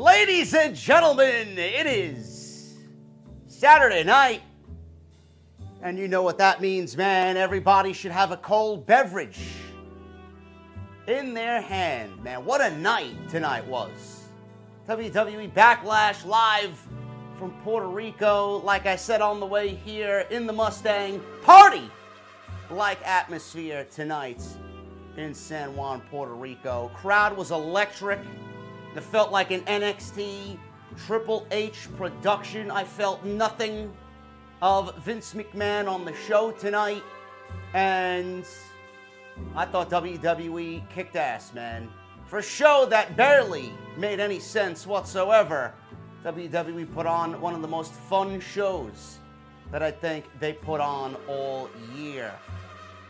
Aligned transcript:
Ladies 0.00 0.54
and 0.54 0.74
gentlemen, 0.74 1.58
it 1.58 1.86
is 1.86 2.78
Saturday 3.48 4.02
night. 4.02 4.40
And 5.82 5.98
you 5.98 6.08
know 6.08 6.22
what 6.22 6.38
that 6.38 6.62
means, 6.62 6.96
man. 6.96 7.36
Everybody 7.36 7.92
should 7.92 8.10
have 8.10 8.30
a 8.30 8.38
cold 8.38 8.86
beverage 8.86 9.42
in 11.06 11.34
their 11.34 11.60
hand, 11.60 12.24
man. 12.24 12.46
What 12.46 12.62
a 12.62 12.74
night 12.78 13.28
tonight 13.28 13.66
was. 13.66 14.24
WWE 14.88 15.52
Backlash 15.52 16.24
live 16.24 16.82
from 17.38 17.50
Puerto 17.62 17.88
Rico. 17.88 18.56
Like 18.64 18.86
I 18.86 18.96
said 18.96 19.20
on 19.20 19.38
the 19.38 19.44
way 19.44 19.68
here 19.68 20.20
in 20.30 20.46
the 20.46 20.52
Mustang, 20.54 21.20
party 21.42 21.90
like 22.70 23.06
atmosphere 23.06 23.86
tonight 23.94 24.42
in 25.18 25.34
San 25.34 25.76
Juan, 25.76 26.00
Puerto 26.10 26.32
Rico. 26.32 26.90
Crowd 26.94 27.36
was 27.36 27.50
electric. 27.50 28.20
It 28.96 29.02
felt 29.02 29.30
like 29.30 29.50
an 29.50 29.60
NXT 29.62 30.58
Triple 31.06 31.46
H 31.50 31.88
production. 31.96 32.70
I 32.70 32.84
felt 32.84 33.24
nothing 33.24 33.92
of 34.62 34.96
Vince 34.98 35.34
McMahon 35.34 35.88
on 35.88 36.04
the 36.04 36.14
show 36.14 36.50
tonight. 36.52 37.02
And 37.72 38.44
I 39.54 39.64
thought 39.64 39.90
WWE 39.90 40.88
kicked 40.90 41.16
ass, 41.16 41.54
man. 41.54 41.88
For 42.26 42.38
a 42.38 42.42
show 42.42 42.86
that 42.90 43.16
barely 43.16 43.72
made 43.96 44.20
any 44.20 44.38
sense 44.38 44.86
whatsoever, 44.86 45.74
WWE 46.24 46.92
put 46.92 47.06
on 47.06 47.40
one 47.40 47.54
of 47.54 47.62
the 47.62 47.68
most 47.68 47.92
fun 47.92 48.40
shows 48.40 49.18
that 49.72 49.82
I 49.82 49.90
think 49.90 50.26
they 50.38 50.52
put 50.52 50.80
on 50.80 51.16
all 51.28 51.70
year. 51.96 52.32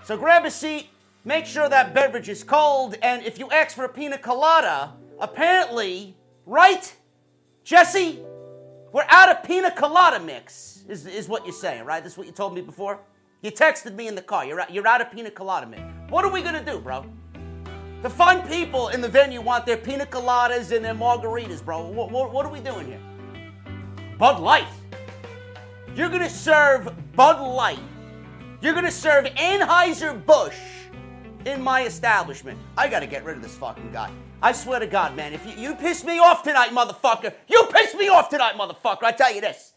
So 0.04 0.16
grab 0.16 0.44
a 0.44 0.50
seat, 0.50 0.88
make 1.24 1.46
sure 1.46 1.68
that 1.68 1.94
beverage 1.94 2.28
is 2.28 2.44
cold, 2.44 2.96
and 3.02 3.22
if 3.24 3.38
you 3.38 3.50
ask 3.50 3.74
for 3.74 3.84
a 3.84 3.88
pina 3.88 4.18
colada, 4.18 4.92
apparently, 5.20 6.16
right? 6.46 6.94
Jesse, 7.64 8.20
we're 8.92 9.04
out 9.08 9.30
of 9.30 9.44
pina 9.44 9.70
colada 9.70 10.18
mix, 10.18 10.84
is, 10.88 11.06
is 11.06 11.28
what 11.28 11.44
you're 11.44 11.52
saying, 11.52 11.84
right? 11.84 12.02
That's 12.02 12.16
what 12.16 12.26
you 12.26 12.32
told 12.32 12.54
me 12.54 12.60
before? 12.60 13.00
You 13.42 13.50
texted 13.50 13.94
me 13.94 14.08
in 14.08 14.14
the 14.14 14.22
car. 14.22 14.44
You're 14.44 14.60
out, 14.60 14.72
you're 14.72 14.86
out 14.86 15.00
of 15.00 15.10
pina 15.12 15.30
colada 15.30 15.66
mix. 15.66 15.82
What 16.08 16.24
are 16.24 16.32
we 16.32 16.42
going 16.42 16.54
to 16.54 16.64
do, 16.64 16.80
bro? 16.80 17.04
The 18.02 18.10
fun 18.10 18.46
people 18.48 18.88
in 18.88 19.00
the 19.00 19.08
venue 19.08 19.40
want 19.40 19.66
their 19.66 19.76
pina 19.76 20.06
coladas 20.06 20.74
and 20.74 20.84
their 20.84 20.94
margaritas, 20.94 21.64
bro. 21.64 21.86
What, 21.86 22.10
what, 22.10 22.32
what 22.32 22.46
are 22.46 22.52
we 22.52 22.60
doing 22.60 22.86
here? 22.86 23.00
Bud 24.18 24.40
Light. 24.40 24.66
You're 25.94 26.08
going 26.08 26.22
to 26.22 26.30
serve 26.30 26.90
Bud 27.14 27.40
Light. 27.40 27.78
You're 28.60 28.74
going 28.74 28.84
to 28.84 28.90
serve 28.90 29.24
Anheuser-Busch 29.26 30.58
in 31.46 31.62
my 31.62 31.84
establishment. 31.84 32.58
I 32.76 32.88
got 32.88 33.00
to 33.00 33.06
get 33.06 33.24
rid 33.24 33.36
of 33.36 33.42
this 33.42 33.56
fucking 33.56 33.92
guy. 33.92 34.10
I 34.42 34.52
swear 34.52 34.80
to 34.80 34.86
God, 34.86 35.14
man, 35.16 35.34
if 35.34 35.44
you, 35.46 35.52
you 35.70 35.74
piss 35.74 36.02
me 36.02 36.18
off 36.18 36.42
tonight, 36.42 36.70
motherfucker, 36.70 37.34
you 37.46 37.68
piss 37.70 37.94
me 37.94 38.08
off 38.08 38.30
tonight, 38.30 38.54
motherfucker, 38.54 39.02
I 39.02 39.12
tell 39.12 39.34
you 39.34 39.40
this. 39.42 39.74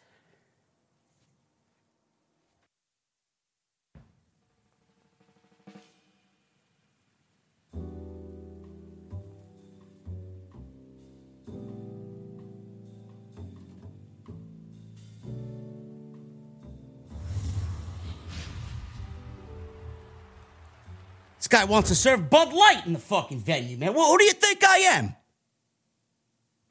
Guy 21.53 21.65
wants 21.65 21.89
to 21.89 21.95
serve 21.95 22.31
Bud 22.31 22.51
Light 22.51 22.81
in 22.87 22.93
the 22.93 22.99
fucking 22.99 23.39
venue, 23.39 23.77
man. 23.77 23.93
Well, 23.93 24.11
who 24.11 24.17
do 24.17 24.23
you 24.23 24.31
think 24.31 24.65
I 24.67 24.77
am? 24.77 25.15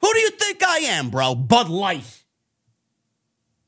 Who 0.01 0.13
do 0.13 0.19
you 0.19 0.29
think 0.31 0.61
I 0.61 0.79
am, 0.79 1.09
bro? 1.09 1.35
Bud 1.35 1.69
Light. 1.69 2.23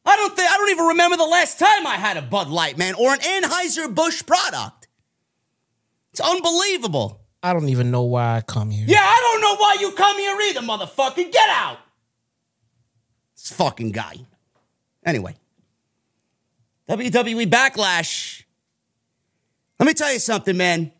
I 0.06 0.17
don't 0.17 0.35
think 0.35 0.51
I 0.51 0.57
don't 0.57 0.69
even 0.71 0.85
remember 0.88 1.15
the 1.15 1.23
last 1.23 1.57
time 1.57 1.88
I 1.88 1.95
had 1.95 2.17
a 2.17 2.21
Bud 2.21 2.50
Light, 2.50 2.77
man, 2.77 2.95
or 2.95 3.13
an 3.13 3.19
Anheuser-Busch 3.19 4.25
product. 4.25 4.89
It's 6.12 6.19
unbelievable. 6.19 7.21
I 7.41 7.53
don't 7.53 7.69
even 7.69 7.91
know 7.91 8.03
why 8.03 8.35
I 8.35 8.41
come 8.41 8.69
here. 8.69 8.85
Yeah, 8.85 9.01
I 9.01 9.19
don't 9.21 9.41
know 9.41 9.56
why 9.56 9.77
you 9.79 9.91
come 9.94 10.17
here 10.17 10.38
either, 10.50 10.62
motherfucker. 10.62 11.31
Get 11.31 11.50
out. 11.50 11.77
This 13.35 13.53
fucking 13.53 13.91
guy. 13.91 14.15
Anyway. 15.06 15.35
WWE 16.89 17.50
Backlash. 17.50 18.44
Let 19.79 19.88
me 19.88 19.94
tell 19.94 20.12
you 20.12 20.19
something, 20.19 20.57
man. 20.57 20.91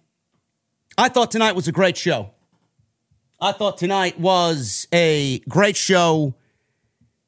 I 0.98 1.10
thought 1.10 1.32
tonight 1.32 1.56
was 1.56 1.68
a 1.68 1.72
great 1.74 1.98
show. 1.98 2.32
I 3.42 3.52
thought 3.52 3.78
tonight 3.78 4.18
was 4.20 4.88
a 4.94 5.40
great 5.40 5.76
show. 5.76 6.36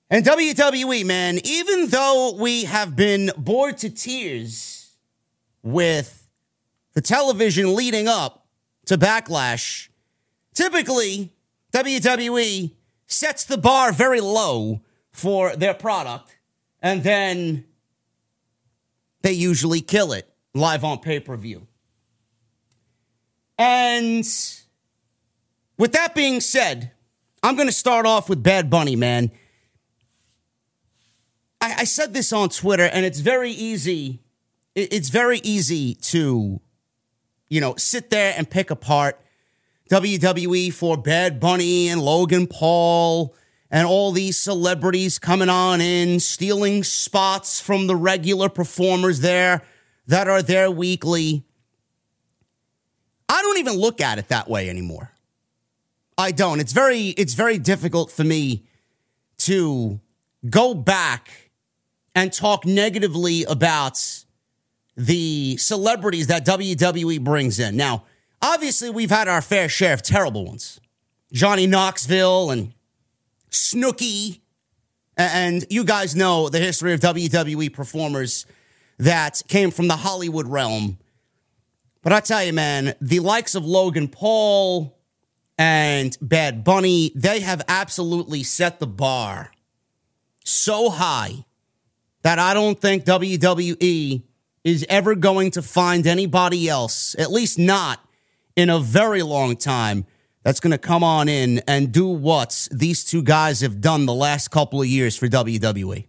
And 0.09 0.25
WWE, 0.25 1.05
man, 1.05 1.39
even 1.43 1.87
though 1.87 2.33
we 2.39 2.63
have 2.63 2.95
been 2.95 3.31
bored 3.37 3.77
to 3.79 3.89
tears 3.89 4.95
with 5.63 6.27
the 6.93 7.01
television 7.01 7.75
leading 7.75 8.07
up 8.07 8.47
to 8.85 8.97
Backlash, 8.97 9.89
typically 10.53 11.33
WWE 11.73 12.71
sets 13.05 13.43
the 13.43 13.57
bar 13.57 13.91
very 13.91 14.21
low 14.21 14.81
for 15.11 15.57
their 15.57 15.73
product 15.73 16.37
and 16.81 17.03
then 17.03 17.65
they 19.23 19.33
usually 19.33 19.81
kill 19.81 20.13
it 20.13 20.33
live 20.53 20.85
on 20.85 20.99
pay 20.99 21.19
per 21.19 21.35
view. 21.35 21.67
And 23.57 24.25
with 25.77 25.91
that 25.93 26.13
being 26.13 26.41
said, 26.41 26.91
I'm 27.41 27.55
going 27.55 27.67
to 27.67 27.73
start 27.73 28.05
off 28.05 28.29
with 28.29 28.43
Bad 28.43 28.69
Bunny, 28.69 28.95
man. 28.95 29.31
I, 31.61 31.75
I, 31.79 31.83
said 31.85 32.13
this 32.13 32.31
on 32.31 32.49
Twitter, 32.49 32.83
and 32.83 33.05
it's 33.05 33.19
very 33.19 33.51
easy. 33.51 34.21
It's 34.75 35.09
very 35.09 35.39
easy 35.39 35.95
to, 35.95 36.61
you 37.49 37.61
know, 37.61 37.75
sit 37.77 38.11
there 38.11 38.33
and 38.37 38.47
pick 38.47 38.69
apart 38.69 39.19
WWE 39.89 40.71
for 40.71 40.97
Bad 40.97 41.39
Bunny 41.39 41.87
and 41.87 42.01
Logan 42.01 42.45
Paul 42.45 43.33
and 43.71 43.87
all 43.87 44.11
these 44.11 44.37
celebrities 44.37 45.19
coming 45.19 45.49
on 45.49 45.81
in, 45.81 46.19
stealing 46.19 46.83
spots 46.83 47.59
from 47.59 47.87
the 47.87 47.95
regular 47.95 48.49
performers 48.49 49.21
there 49.21 49.63
that 50.05 50.27
are 50.27 50.41
there 50.41 50.69
weekly. 50.69 51.43
I 53.29 53.41
don't 53.41 53.57
even 53.57 53.73
look 53.73 54.01
at 54.01 54.19
it 54.19 54.29
that 54.29 54.49
way 54.49 54.69
anymore. 54.69 55.11
I 56.17 56.31
don't. 56.31 56.59
It's 56.59 56.73
very 56.73 57.09
it's 57.09 57.33
very 57.33 57.57
difficult 57.57 58.11
for 58.11 58.23
me 58.23 58.63
to 59.39 59.99
go 60.49 60.73
back 60.73 61.51
and 62.15 62.33
talk 62.33 62.65
negatively 62.65 63.43
about 63.43 64.23
the 64.95 65.57
celebrities 65.57 66.27
that 66.27 66.45
WWE 66.45 67.23
brings 67.23 67.59
in. 67.59 67.77
Now, 67.77 68.05
obviously 68.41 68.89
we've 68.89 69.11
had 69.11 69.27
our 69.27 69.41
fair 69.41 69.69
share 69.69 69.93
of 69.93 70.01
terrible 70.01 70.45
ones. 70.45 70.79
Johnny 71.31 71.67
Knoxville 71.67 72.49
and 72.49 72.73
Snooki 73.51 74.39
and 75.17 75.65
you 75.69 75.83
guys 75.83 76.15
know 76.15 76.47
the 76.47 76.59
history 76.59 76.93
of 76.93 76.99
WWE 76.99 77.73
performers 77.73 78.45
that 78.99 79.41
came 79.47 79.71
from 79.71 79.87
the 79.87 79.97
Hollywood 79.97 80.47
realm. 80.47 80.97
But 82.07 82.13
I 82.13 82.19
tell 82.21 82.41
you, 82.41 82.53
man, 82.53 82.95
the 83.01 83.19
likes 83.19 83.53
of 83.53 83.65
Logan 83.65 84.07
Paul 84.07 84.97
and 85.57 86.17
Bad 86.21 86.63
Bunny, 86.63 87.11
they 87.13 87.41
have 87.41 87.61
absolutely 87.67 88.43
set 88.43 88.79
the 88.79 88.87
bar 88.87 89.51
so 90.45 90.89
high 90.89 91.43
that 92.21 92.39
I 92.39 92.53
don't 92.53 92.79
think 92.79 93.03
WWE 93.03 94.23
is 94.63 94.85
ever 94.87 95.15
going 95.15 95.51
to 95.51 95.61
find 95.61 96.07
anybody 96.07 96.69
else, 96.69 97.13
at 97.19 97.29
least 97.29 97.59
not 97.59 97.99
in 98.55 98.69
a 98.69 98.79
very 98.79 99.21
long 99.21 99.57
time, 99.57 100.05
that's 100.43 100.61
going 100.61 100.71
to 100.71 100.77
come 100.77 101.03
on 101.03 101.27
in 101.27 101.59
and 101.67 101.91
do 101.91 102.07
what 102.07 102.69
these 102.71 103.03
two 103.03 103.21
guys 103.21 103.59
have 103.59 103.81
done 103.81 104.05
the 104.05 104.13
last 104.13 104.47
couple 104.47 104.79
of 104.81 104.87
years 104.87 105.17
for 105.17 105.27
WWE. 105.27 106.07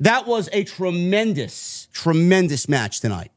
That 0.00 0.26
was 0.26 0.48
a 0.54 0.64
tremendous, 0.64 1.86
tremendous 1.92 2.66
match 2.66 3.00
tonight. 3.00 3.30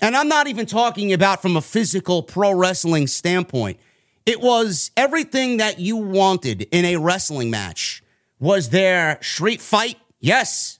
And 0.00 0.16
I'm 0.16 0.28
not 0.28 0.46
even 0.46 0.66
talking 0.66 1.12
about 1.12 1.42
from 1.42 1.56
a 1.56 1.60
physical 1.60 2.22
pro 2.22 2.52
wrestling 2.52 3.06
standpoint. 3.06 3.78
It 4.26 4.40
was 4.40 4.90
everything 4.96 5.56
that 5.56 5.78
you 5.78 5.96
wanted 5.96 6.68
in 6.70 6.84
a 6.84 6.96
wrestling 6.96 7.50
match. 7.50 8.02
Was 8.38 8.68
there 8.70 9.18
street 9.22 9.60
fight? 9.60 9.96
Yes. 10.20 10.78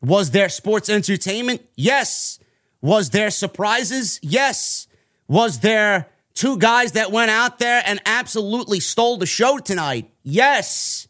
Was 0.00 0.30
there 0.30 0.48
sports 0.48 0.88
entertainment? 0.88 1.62
Yes. 1.76 2.38
Was 2.80 3.10
there 3.10 3.30
surprises? 3.30 4.20
Yes. 4.22 4.86
Was 5.26 5.60
there 5.60 6.08
two 6.34 6.56
guys 6.56 6.92
that 6.92 7.10
went 7.10 7.30
out 7.30 7.58
there 7.58 7.82
and 7.84 8.00
absolutely 8.06 8.80
stole 8.80 9.16
the 9.16 9.26
show 9.26 9.58
tonight? 9.58 10.10
Yes. 10.22 11.08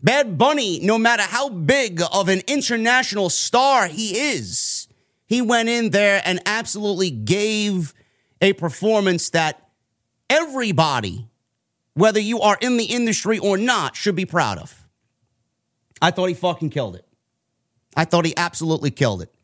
Bad 0.00 0.38
Bunny, 0.38 0.78
no 0.80 0.96
matter 0.96 1.24
how 1.24 1.48
big 1.48 2.00
of 2.12 2.28
an 2.28 2.42
international 2.46 3.30
star 3.30 3.88
he 3.88 4.16
is, 4.16 4.77
he 5.28 5.42
went 5.42 5.68
in 5.68 5.90
there 5.90 6.22
and 6.24 6.40
absolutely 6.46 7.10
gave 7.10 7.92
a 8.40 8.54
performance 8.54 9.30
that 9.30 9.68
everybody, 10.30 11.28
whether 11.92 12.18
you 12.18 12.40
are 12.40 12.56
in 12.62 12.78
the 12.78 12.86
industry 12.86 13.38
or 13.38 13.58
not, 13.58 13.94
should 13.94 14.16
be 14.16 14.24
proud 14.24 14.58
of. 14.58 14.86
I 16.00 16.10
thought 16.10 16.28
he 16.28 16.34
fucking 16.34 16.70
killed 16.70 16.96
it. 16.96 17.06
I 17.94 18.06
thought 18.06 18.24
he 18.24 18.34
absolutely 18.36 18.90
killed 18.90 19.20
it. 19.20 19.34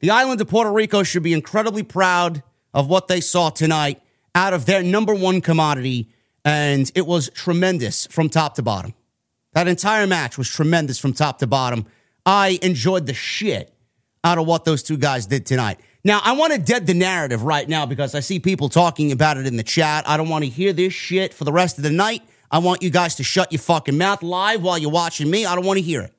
The 0.00 0.10
island 0.10 0.40
of 0.40 0.48
Puerto 0.48 0.72
Rico 0.72 1.02
should 1.02 1.22
be 1.22 1.34
incredibly 1.34 1.82
proud 1.82 2.42
of 2.72 2.88
what 2.88 3.08
they 3.08 3.20
saw 3.20 3.50
tonight 3.50 4.00
out 4.34 4.54
of 4.54 4.64
their 4.64 4.82
number 4.82 5.14
one 5.14 5.40
commodity, 5.42 6.08
and 6.44 6.90
it 6.94 7.06
was 7.06 7.28
tremendous 7.30 8.06
from 8.06 8.30
top 8.30 8.54
to 8.54 8.62
bottom. 8.62 8.94
That 9.52 9.68
entire 9.68 10.06
match 10.06 10.38
was 10.38 10.48
tremendous 10.48 10.98
from 10.98 11.12
top 11.12 11.38
to 11.40 11.46
bottom. 11.46 11.86
I 12.24 12.58
enjoyed 12.62 13.06
the 13.06 13.14
shit 13.14 13.75
out 14.26 14.38
of 14.38 14.46
what 14.46 14.64
those 14.64 14.82
two 14.82 14.96
guys 14.96 15.26
did 15.26 15.46
tonight. 15.46 15.78
Now, 16.02 16.20
I 16.24 16.32
want 16.32 16.52
to 16.52 16.58
dead 16.58 16.86
the 16.86 16.94
narrative 16.94 17.44
right 17.44 17.68
now 17.68 17.86
because 17.86 18.12
I 18.14 18.20
see 18.20 18.40
people 18.40 18.68
talking 18.68 19.12
about 19.12 19.36
it 19.36 19.46
in 19.46 19.56
the 19.56 19.62
chat. 19.62 20.08
I 20.08 20.16
don't 20.16 20.28
want 20.28 20.44
to 20.44 20.50
hear 20.50 20.72
this 20.72 20.92
shit 20.92 21.32
for 21.32 21.44
the 21.44 21.52
rest 21.52 21.78
of 21.78 21.84
the 21.84 21.90
night. 21.90 22.22
I 22.50 22.58
want 22.58 22.82
you 22.82 22.90
guys 22.90 23.14
to 23.16 23.24
shut 23.24 23.52
your 23.52 23.60
fucking 23.60 23.96
mouth 23.96 24.24
live 24.24 24.62
while 24.62 24.78
you're 24.78 24.90
watching 24.90 25.30
me. 25.30 25.46
I 25.46 25.54
don't 25.54 25.64
want 25.64 25.78
to 25.78 25.82
hear 25.82 26.02
it. 26.02 26.12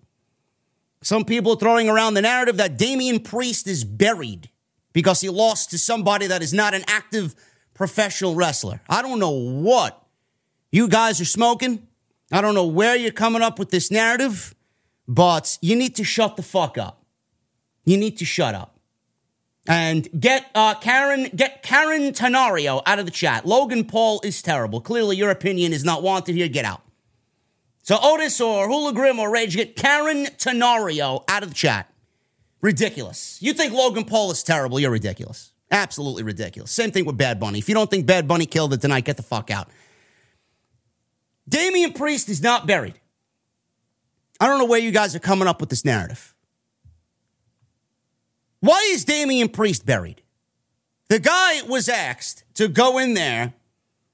Some 1.01 1.25
people 1.25 1.57
throwing 1.57 1.89
around 1.89 2.13
the 2.13 2.21
narrative 2.21 2.57
that 2.57 2.77
Damian 2.77 3.19
Priest 3.19 3.67
is 3.67 3.83
buried 3.83 4.49
because 4.93 5.19
he 5.19 5.27
lost 5.27 5.71
to 5.71 5.77
somebody 5.77 6.27
that 6.27 6.41
is 6.41 6.53
not 6.53 6.73
an 6.73 6.83
active 6.87 7.35
professional 7.73 8.35
wrestler. 8.35 8.81
I 8.89 9.01
don't 9.01 9.19
know 9.19 9.31
what 9.31 10.01
you 10.71 10.87
guys 10.87 11.19
are 11.19 11.25
smoking. 11.25 11.85
I 12.31 12.39
don't 12.39 12.55
know 12.55 12.67
where 12.67 12.95
you're 12.95 13.11
coming 13.11 13.41
up 13.41 13.59
with 13.59 13.69
this 13.69 13.91
narrative, 13.91 14.55
but 15.07 15.57
you 15.61 15.75
need 15.75 15.95
to 15.97 16.05
shut 16.05 16.37
the 16.37 16.43
fuck 16.43 16.77
up. 16.77 17.03
You 17.87 17.95
need 17.95 18.17
to 18.17 18.25
shut 18.25 18.53
up. 18.53 18.77
And 19.65 20.07
get 20.19 20.45
uh, 20.53 20.75
Karen, 20.75 21.29
get 21.33 21.63
Karen 21.63 22.11
Tenario 22.11 22.83
out 22.85 22.99
of 22.99 23.05
the 23.05 23.11
chat. 23.11 23.45
Logan 23.45 23.85
Paul 23.85 24.19
is 24.25 24.41
terrible. 24.41 24.81
Clearly, 24.81 25.15
your 25.15 25.29
opinion 25.29 25.71
is 25.71 25.85
not 25.85 26.03
wanted 26.03 26.35
here. 26.35 26.49
Get 26.49 26.65
out. 26.65 26.81
So 27.83 27.97
Otis 28.01 28.41
or 28.41 28.67
Hula 28.67 28.91
Grim 28.91 29.19
or 29.19 29.31
Rage, 29.31 29.55
get 29.55 29.77
Karen 29.77 30.25
Tenario 30.37 31.23
out 31.29 31.43
of 31.43 31.49
the 31.49 31.55
chat. 31.55 31.89
Ridiculous. 32.61 33.37
You 33.41 33.53
think 33.53 33.71
Logan 33.71 34.03
Paul 34.03 34.31
is 34.31 34.43
terrible? 34.43 34.81
You're 34.81 34.91
ridiculous. 34.91 35.53
Absolutely 35.71 36.23
ridiculous. 36.23 36.71
Same 36.71 36.91
thing 36.91 37.05
with 37.05 37.17
Bad 37.17 37.39
Bunny. 37.39 37.59
If 37.59 37.69
you 37.69 37.75
don't 37.75 37.89
think 37.89 38.05
Bad 38.05 38.27
Bunny 38.27 38.45
killed 38.45 38.73
it 38.73 38.81
tonight, 38.81 39.05
get 39.05 39.15
the 39.15 39.23
fuck 39.23 39.49
out. 39.49 39.69
Damian 41.47 41.93
Priest 41.93 42.27
is 42.27 42.41
not 42.41 42.67
buried. 42.67 42.99
I 44.41 44.47
don't 44.47 44.59
know 44.59 44.65
where 44.65 44.79
you 44.79 44.91
guys 44.91 45.15
are 45.15 45.19
coming 45.19 45.47
up 45.47 45.61
with 45.61 45.69
this 45.69 45.85
narrative. 45.85 46.33
Why 48.59 48.89
is 48.91 49.05
Damian 49.05 49.49
Priest 49.49 49.85
buried? 49.85 50.21
The 51.09 51.19
guy 51.19 51.61
was 51.61 51.87
asked 51.87 52.43
to 52.55 52.67
go 52.67 52.97
in 52.97 53.13
there 53.13 53.53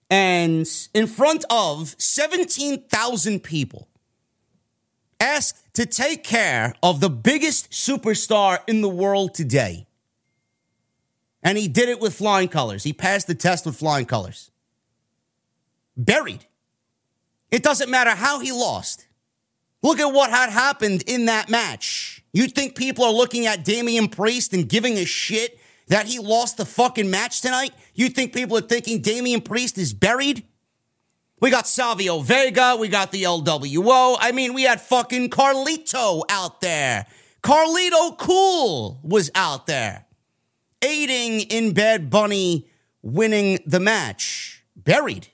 and, 0.09 0.67
in 0.93 1.07
front 1.07 1.45
of 1.49 1.95
17,000 1.97 3.39
people, 3.41 3.87
asked 5.19 5.73
to 5.73 5.85
take 5.85 6.23
care 6.23 6.73
of 6.83 6.99
the 6.99 7.09
biggest 7.09 7.71
superstar 7.71 8.59
in 8.67 8.81
the 8.81 8.89
world 8.89 9.33
today. 9.33 9.87
And 11.41 11.57
he 11.57 11.67
did 11.67 11.89
it 11.89 11.99
with 11.99 12.13
flying 12.13 12.49
colors. 12.49 12.83
He 12.83 12.93
passed 12.93 13.27
the 13.27 13.35
test 13.35 13.65
with 13.65 13.75
flying 13.75 14.05
colors. 14.05 14.51
Buried. 15.97 16.45
It 17.49 17.63
doesn't 17.63 17.89
matter 17.89 18.11
how 18.11 18.39
he 18.39 18.51
lost. 18.51 19.07
Look 19.81 19.99
at 19.99 20.13
what 20.13 20.29
had 20.29 20.49
happened 20.49 21.03
in 21.07 21.25
that 21.25 21.49
match. 21.49 22.12
You 22.33 22.47
think 22.47 22.75
people 22.75 23.05
are 23.05 23.13
looking 23.13 23.45
at 23.45 23.63
Damian 23.63 24.09
Priest 24.09 24.53
and 24.53 24.67
giving 24.67 24.97
a 24.97 25.05
shit 25.05 25.59
that 25.87 26.07
he 26.07 26.17
lost 26.17 26.57
the 26.57 26.65
fucking 26.65 27.09
match 27.09 27.41
tonight? 27.41 27.73
You 27.93 28.09
think 28.09 28.33
people 28.33 28.57
are 28.57 28.61
thinking 28.61 29.01
Damian 29.01 29.41
Priest 29.41 29.77
is 29.77 29.93
buried? 29.93 30.43
We 31.39 31.51
got 31.51 31.67
Savio 31.67 32.21
Vega. 32.21 32.75
We 32.79 32.87
got 32.87 33.11
the 33.11 33.23
LWO. 33.23 34.17
I 34.19 34.31
mean, 34.31 34.53
we 34.53 34.63
had 34.63 34.81
fucking 34.81 35.29
Carlito 35.29 36.23
out 36.27 36.61
there. 36.61 37.05
Carlito 37.43 38.17
Cool 38.17 38.99
was 39.03 39.29
out 39.35 39.67
there 39.67 40.05
aiding 40.81 41.41
in 41.41 41.73
Bad 41.73 42.09
Bunny 42.09 42.67
winning 43.01 43.59
the 43.65 43.79
match. 43.79 44.63
Buried. 44.75 45.27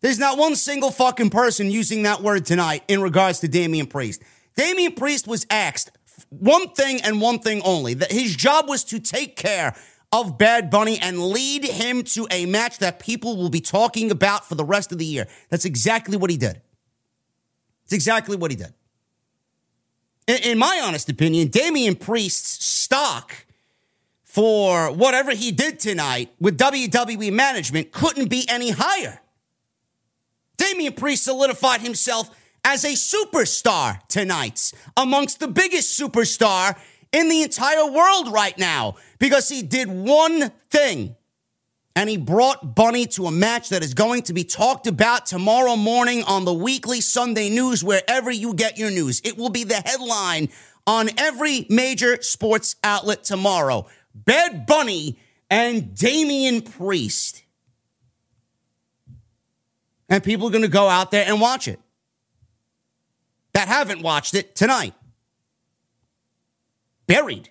There's 0.00 0.18
not 0.18 0.38
one 0.38 0.56
single 0.56 0.90
fucking 0.90 1.30
person 1.30 1.70
using 1.70 2.04
that 2.04 2.22
word 2.22 2.46
tonight 2.46 2.84
in 2.88 3.02
regards 3.02 3.40
to 3.40 3.48
Damian 3.48 3.86
Priest. 3.86 4.22
Damian 4.60 4.92
Priest 4.92 5.26
was 5.26 5.46
asked 5.48 5.90
one 6.28 6.68
thing 6.74 7.00
and 7.00 7.18
one 7.18 7.38
thing 7.38 7.62
only 7.62 7.94
that 7.94 8.12
his 8.12 8.36
job 8.36 8.68
was 8.68 8.84
to 8.84 9.00
take 9.00 9.34
care 9.34 9.74
of 10.12 10.36
Bad 10.36 10.68
Bunny 10.68 10.98
and 10.98 11.18
lead 11.18 11.64
him 11.64 12.02
to 12.02 12.26
a 12.30 12.44
match 12.44 12.76
that 12.80 12.98
people 12.98 13.38
will 13.38 13.48
be 13.48 13.62
talking 13.62 14.10
about 14.10 14.46
for 14.46 14.56
the 14.56 14.64
rest 14.64 14.92
of 14.92 14.98
the 14.98 15.06
year. 15.06 15.26
That's 15.48 15.64
exactly 15.64 16.18
what 16.18 16.28
he 16.28 16.36
did. 16.36 16.60
It's 17.84 17.94
exactly 17.94 18.36
what 18.36 18.50
he 18.50 18.56
did. 18.58 18.74
In, 20.26 20.36
in 20.42 20.58
my 20.58 20.82
honest 20.84 21.08
opinion, 21.08 21.48
Damian 21.48 21.96
Priest's 21.96 22.62
stock 22.62 23.46
for 24.24 24.92
whatever 24.92 25.34
he 25.34 25.52
did 25.52 25.78
tonight 25.78 26.34
with 26.38 26.58
WWE 26.58 27.32
management 27.32 27.92
couldn't 27.92 28.28
be 28.28 28.44
any 28.46 28.72
higher. 28.72 29.22
Damian 30.58 30.92
Priest 30.92 31.24
solidified 31.24 31.80
himself 31.80 32.28
as 32.70 32.84
a 32.84 32.92
superstar 32.92 33.98
tonight, 34.06 34.72
amongst 34.96 35.40
the 35.40 35.48
biggest 35.48 36.00
superstar 36.00 36.78
in 37.10 37.28
the 37.28 37.42
entire 37.42 37.90
world 37.90 38.32
right 38.32 38.56
now, 38.56 38.94
because 39.18 39.48
he 39.48 39.60
did 39.60 39.88
one 39.88 40.50
thing. 40.70 41.16
And 41.96 42.08
he 42.08 42.16
brought 42.16 42.76
Bunny 42.76 43.06
to 43.06 43.26
a 43.26 43.32
match 43.32 43.70
that 43.70 43.82
is 43.82 43.92
going 43.92 44.22
to 44.22 44.32
be 44.32 44.44
talked 44.44 44.86
about 44.86 45.26
tomorrow 45.26 45.74
morning 45.74 46.22
on 46.22 46.44
the 46.44 46.54
weekly 46.54 47.00
Sunday 47.00 47.50
news, 47.50 47.82
wherever 47.82 48.30
you 48.30 48.54
get 48.54 48.78
your 48.78 48.92
news. 48.92 49.20
It 49.24 49.36
will 49.36 49.50
be 49.50 49.64
the 49.64 49.82
headline 49.84 50.50
on 50.86 51.10
every 51.18 51.66
major 51.68 52.22
sports 52.22 52.76
outlet 52.84 53.24
tomorrow. 53.24 53.88
Bad 54.14 54.66
Bunny 54.66 55.18
and 55.50 55.96
Damian 55.96 56.62
Priest. 56.62 57.42
And 60.08 60.22
people 60.22 60.46
are 60.46 60.52
going 60.52 60.62
to 60.62 60.68
go 60.68 60.88
out 60.88 61.10
there 61.10 61.26
and 61.26 61.40
watch 61.40 61.66
it 61.66 61.80
that 63.52 63.68
haven't 63.68 64.02
watched 64.02 64.34
it 64.34 64.54
tonight. 64.54 64.94
Buried. 67.06 67.50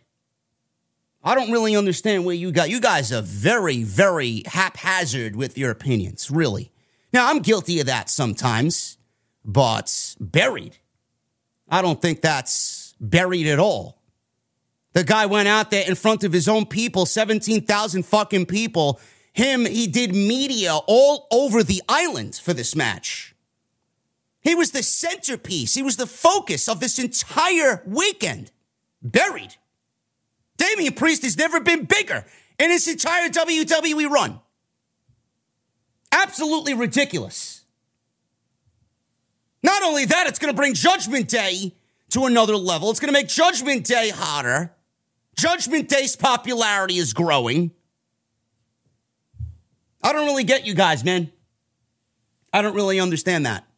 I 1.23 1.35
don't 1.35 1.51
really 1.51 1.75
understand 1.75 2.25
where 2.25 2.35
you 2.35 2.51
got. 2.51 2.69
You 2.69 2.79
guys 2.79 3.11
are 3.11 3.21
very, 3.21 3.83
very 3.83 4.43
haphazard 4.45 5.35
with 5.35 5.57
your 5.57 5.69
opinions, 5.69 6.31
really. 6.31 6.71
Now, 7.11 7.29
I'm 7.29 7.39
guilty 7.39 7.79
of 7.79 7.87
that 7.87 8.09
sometimes, 8.09 8.97
but 9.43 10.15
buried. 10.19 10.77
I 11.67 11.81
don't 11.81 12.01
think 12.01 12.21
that's 12.21 12.95
buried 12.99 13.47
at 13.47 13.59
all. 13.59 14.01
The 14.93 15.03
guy 15.03 15.25
went 15.25 15.47
out 15.47 15.71
there 15.71 15.87
in 15.87 15.95
front 15.95 16.23
of 16.23 16.33
his 16.33 16.47
own 16.47 16.65
people, 16.65 17.05
17,000 17.05 18.03
fucking 18.03 18.45
people. 18.45 18.99
Him, 19.33 19.65
he 19.65 19.87
did 19.87 20.15
media 20.15 20.75
all 20.87 21.27
over 21.31 21.63
the 21.63 21.81
island 21.87 22.35
for 22.35 22.53
this 22.53 22.75
match. 22.75 23.35
He 24.41 24.55
was 24.55 24.71
the 24.71 24.83
centerpiece. 24.83 25.75
He 25.75 25.83
was 25.83 25.97
the 25.97 26.07
focus 26.07 26.67
of 26.69 26.79
this 26.79 26.97
entire 26.99 27.83
weekend. 27.85 28.51
Buried. 29.01 29.55
Damian 30.57 30.93
Priest 30.93 31.23
has 31.23 31.37
never 31.37 31.59
been 31.59 31.85
bigger 31.85 32.25
in 32.57 32.69
his 32.69 32.87
entire 32.87 33.29
WWE 33.29 34.09
run. 34.09 34.39
Absolutely 36.11 36.73
ridiculous. 36.73 37.63
Not 39.61 39.83
only 39.83 40.05
that, 40.05 40.27
it's 40.27 40.39
going 40.39 40.53
to 40.53 40.55
bring 40.55 40.73
Judgment 40.73 41.27
Day 41.27 41.73
to 42.09 42.25
another 42.25 42.55
level. 42.55 42.89
It's 42.91 42.99
going 42.99 43.13
to 43.13 43.19
make 43.19 43.27
Judgment 43.27 43.85
Day 43.85 44.09
hotter. 44.09 44.73
Judgment 45.37 45.87
Day's 45.87 46.15
popularity 46.15 46.97
is 46.97 47.13
growing. 47.13 47.71
I 50.01 50.13
don't 50.13 50.25
really 50.25 50.43
get 50.43 50.65
you 50.65 50.73
guys, 50.73 51.03
man. 51.03 51.31
I 52.53 52.61
don't 52.61 52.75
really 52.75 52.99
understand 52.99 53.45
that. 53.45 53.68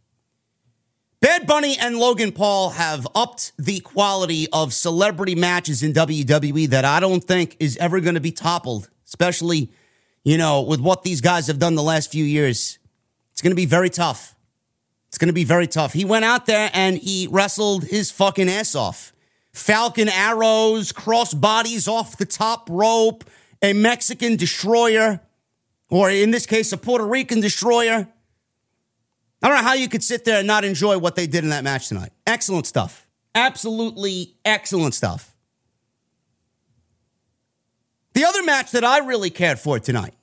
Bad 1.22 1.46
Bunny 1.46 1.78
and 1.78 1.98
Logan 1.98 2.32
Paul 2.32 2.72
have 2.72 3.08
upped 3.14 3.52
the 3.60 3.80
quality 3.82 4.48
of 4.52 4.74
celebrity 4.74 5.36
matches 5.36 5.84
in 5.84 5.94
WWE 5.94 6.70
that 6.70 6.84
I 6.84 7.00
don't 7.00 7.24
think 7.24 7.56
is 7.60 7.78
ever 7.78 8.00
going 8.00 8.16
to 8.16 8.20
be 8.20 8.32
toppled, 8.32 8.90
especially, 9.06 9.72
you 10.24 10.40
know, 10.40 10.64
with 10.64 10.80
what 10.80 11.04
these 11.04 11.22
guys 11.22 11.46
have 11.46 11.60
done 11.60 11.76
the 11.76 11.84
last 11.84 12.12
few 12.12 12.26
years. 12.26 12.80
It's 13.32 13.42
going 13.44 13.52
to 13.52 13.56
be 13.56 13.68
very 13.68 13.92
tough. 13.92 14.36
It's 15.10 15.20
going 15.20 15.28
to 15.28 15.34
be 15.34 15.44
very 15.44 15.68
tough. 15.68 15.94
He 15.94 16.06
went 16.06 16.26
out 16.26 16.48
there 16.48 16.72
and 16.74 16.98
he 16.98 17.28
wrestled 17.30 17.84
his 17.84 18.10
fucking 18.10 18.50
ass 18.50 18.74
off. 18.74 19.14
Falcon 19.54 20.10
arrows, 20.10 20.92
cross 20.92 21.36
bodies 21.36 21.88
off 21.88 22.18
the 22.18 22.26
top 22.26 22.68
rope, 22.68 23.26
a 23.62 23.74
Mexican 23.74 24.38
destroyer, 24.38 25.20
or 25.88 26.10
in 26.10 26.32
this 26.32 26.48
case, 26.48 26.74
a 26.74 26.78
Puerto 26.78 27.06
Rican 27.06 27.42
destroyer. 27.42 28.08
I 29.42 29.48
don't 29.48 29.58
know 29.58 29.64
how 29.64 29.74
you 29.74 29.90
could 29.90 30.04
sit 30.04 30.24
there 30.24 30.38
and 30.38 30.48
not 30.48 30.64
enjoy 30.64 30.98
what 31.00 31.16
they 31.16 31.26
did 31.26 31.44
in 31.44 31.50
that 31.50 31.64
match 31.64 31.88
tonight. 31.88 32.12
Excellent 32.28 32.68
stuff. 32.68 33.08
Absolutely 33.34 34.36
excellent 34.46 34.94
stuff. 34.94 35.36
The 38.14 38.26
other 38.26 38.44
match 38.44 38.72
that 38.72 38.84
I 38.84 39.00
really 39.00 39.30
cared 39.30 39.58
for 39.58 39.80
tonight, 39.80 40.14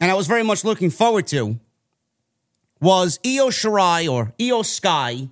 and 0.00 0.10
I 0.10 0.14
was 0.14 0.26
very 0.26 0.42
much 0.42 0.64
looking 0.64 0.90
forward 0.90 1.26
to, 1.28 1.58
was 2.80 3.18
Io 3.24 3.48
Shirai 3.48 4.10
or 4.10 4.34
Io 4.40 4.62
Sky 4.62 5.28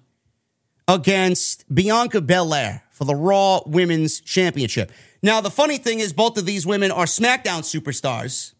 against 0.88 1.64
Bianca 1.72 2.20
Belair 2.20 2.82
for 2.90 3.04
the 3.04 3.14
Raw 3.14 3.60
Women's 3.66 4.20
Championship. 4.20 4.90
Now, 5.22 5.40
the 5.40 5.50
funny 5.50 5.76
thing 5.78 6.00
is, 6.00 6.12
both 6.12 6.38
of 6.38 6.46
these 6.46 6.66
women 6.66 6.90
are 6.90 7.04
SmackDown 7.04 7.62
superstars, 7.62 8.54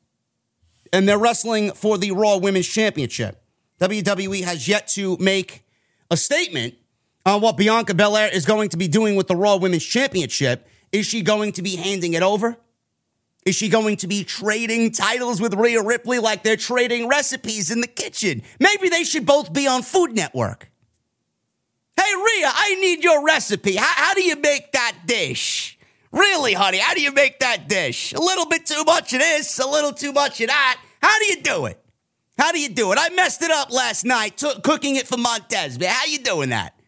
and 0.93 1.09
they're 1.09 1.19
wrestling 1.19 1.73
for 1.73 1.97
the 1.97 2.11
Raw 2.11 2.37
Women's 2.37 2.67
Championship. 2.67 3.41
WWE 3.81 4.45
has 4.45 4.67
yet 4.67 4.89
to 4.89 5.17
make 5.19 5.65
a 6.11 6.17
statement 6.17 6.75
on 7.25 7.41
what 7.41 7.57
Bianca 7.57 7.95
Belair 7.95 8.29
is 8.33 8.47
going 8.47 8.71
to 8.71 8.77
be 8.77 8.89
doing 8.89 9.17
with 9.17 9.27
the 9.27 9.37
Raw 9.37 9.57
Women's 9.57 9.85
Championship. 9.85 10.67
Is 10.93 11.07
she 11.07 11.23
going 11.23 11.53
to 11.53 11.63
be 11.63 11.77
handing 11.77 12.15
it 12.15 12.23
over? 12.23 12.57
Is 13.45 13.55
she 13.55 13.69
going 13.69 13.97
to 13.99 14.09
be 14.09 14.25
trading 14.25 14.91
titles 14.91 15.41
with 15.41 15.55
Rhea 15.55 15.83
Ripley 15.83 16.19
like 16.19 16.43
they're 16.43 16.57
trading 16.57 17.09
recipes 17.09 17.71
in 17.71 17.81
the 17.81 17.87
kitchen? 17.87 18.43
Maybe 18.59 18.89
they 18.89 19.05
should 19.05 19.27
both 19.27 19.53
be 19.53 19.69
on 19.69 19.83
Food 19.83 20.13
Network. 20.13 20.71
Hey, 21.97 22.13
Rhea, 22.15 22.51
I 22.53 22.77
need 22.81 23.05
your 23.05 23.25
recipe. 23.25 23.77
How, 23.77 23.87
how 23.87 24.15
do 24.15 24.23
you 24.23 24.37
make 24.37 24.73
that 24.73 24.97
dish? 25.07 25.79
Really, 26.13 26.55
honey, 26.55 26.79
how 26.79 26.95
do 26.95 27.01
you 27.01 27.13
make 27.13 27.41
that 27.41 27.69
dish? 27.69 28.13
A 28.13 28.21
little 28.21 28.47
bit 28.47 28.67
too 28.67 28.83
much 28.85 29.13
of 29.13 29.21
this, 29.21 29.59
a 29.59 29.67
little 29.67 29.93
too 29.93 30.13
much 30.13 30.41
of 30.41 30.49
that. 30.49 30.81
How 31.03 31.19
do 31.19 31.27
you 31.27 31.43
do 31.43 31.67
it? 31.67 31.81
How 32.39 32.53
do 32.53 32.61
you 32.61 32.69
do 32.69 32.93
it? 32.93 32.99
I 33.01 33.09
messed 33.11 33.43
it 33.43 33.51
up 33.51 33.73
last 33.73 34.05
night 34.05 34.37
t- 34.37 34.61
cooking 34.63 34.97
it 34.97 35.07
for 35.07 35.17
Montez. 35.17 35.79
Man, 35.79 35.89
how 35.89 36.05
you 36.07 36.19
doing 36.19 36.51
that? 36.51 36.79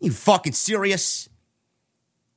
You 0.00 0.12
fucking 0.12 0.52
serious? 0.52 1.28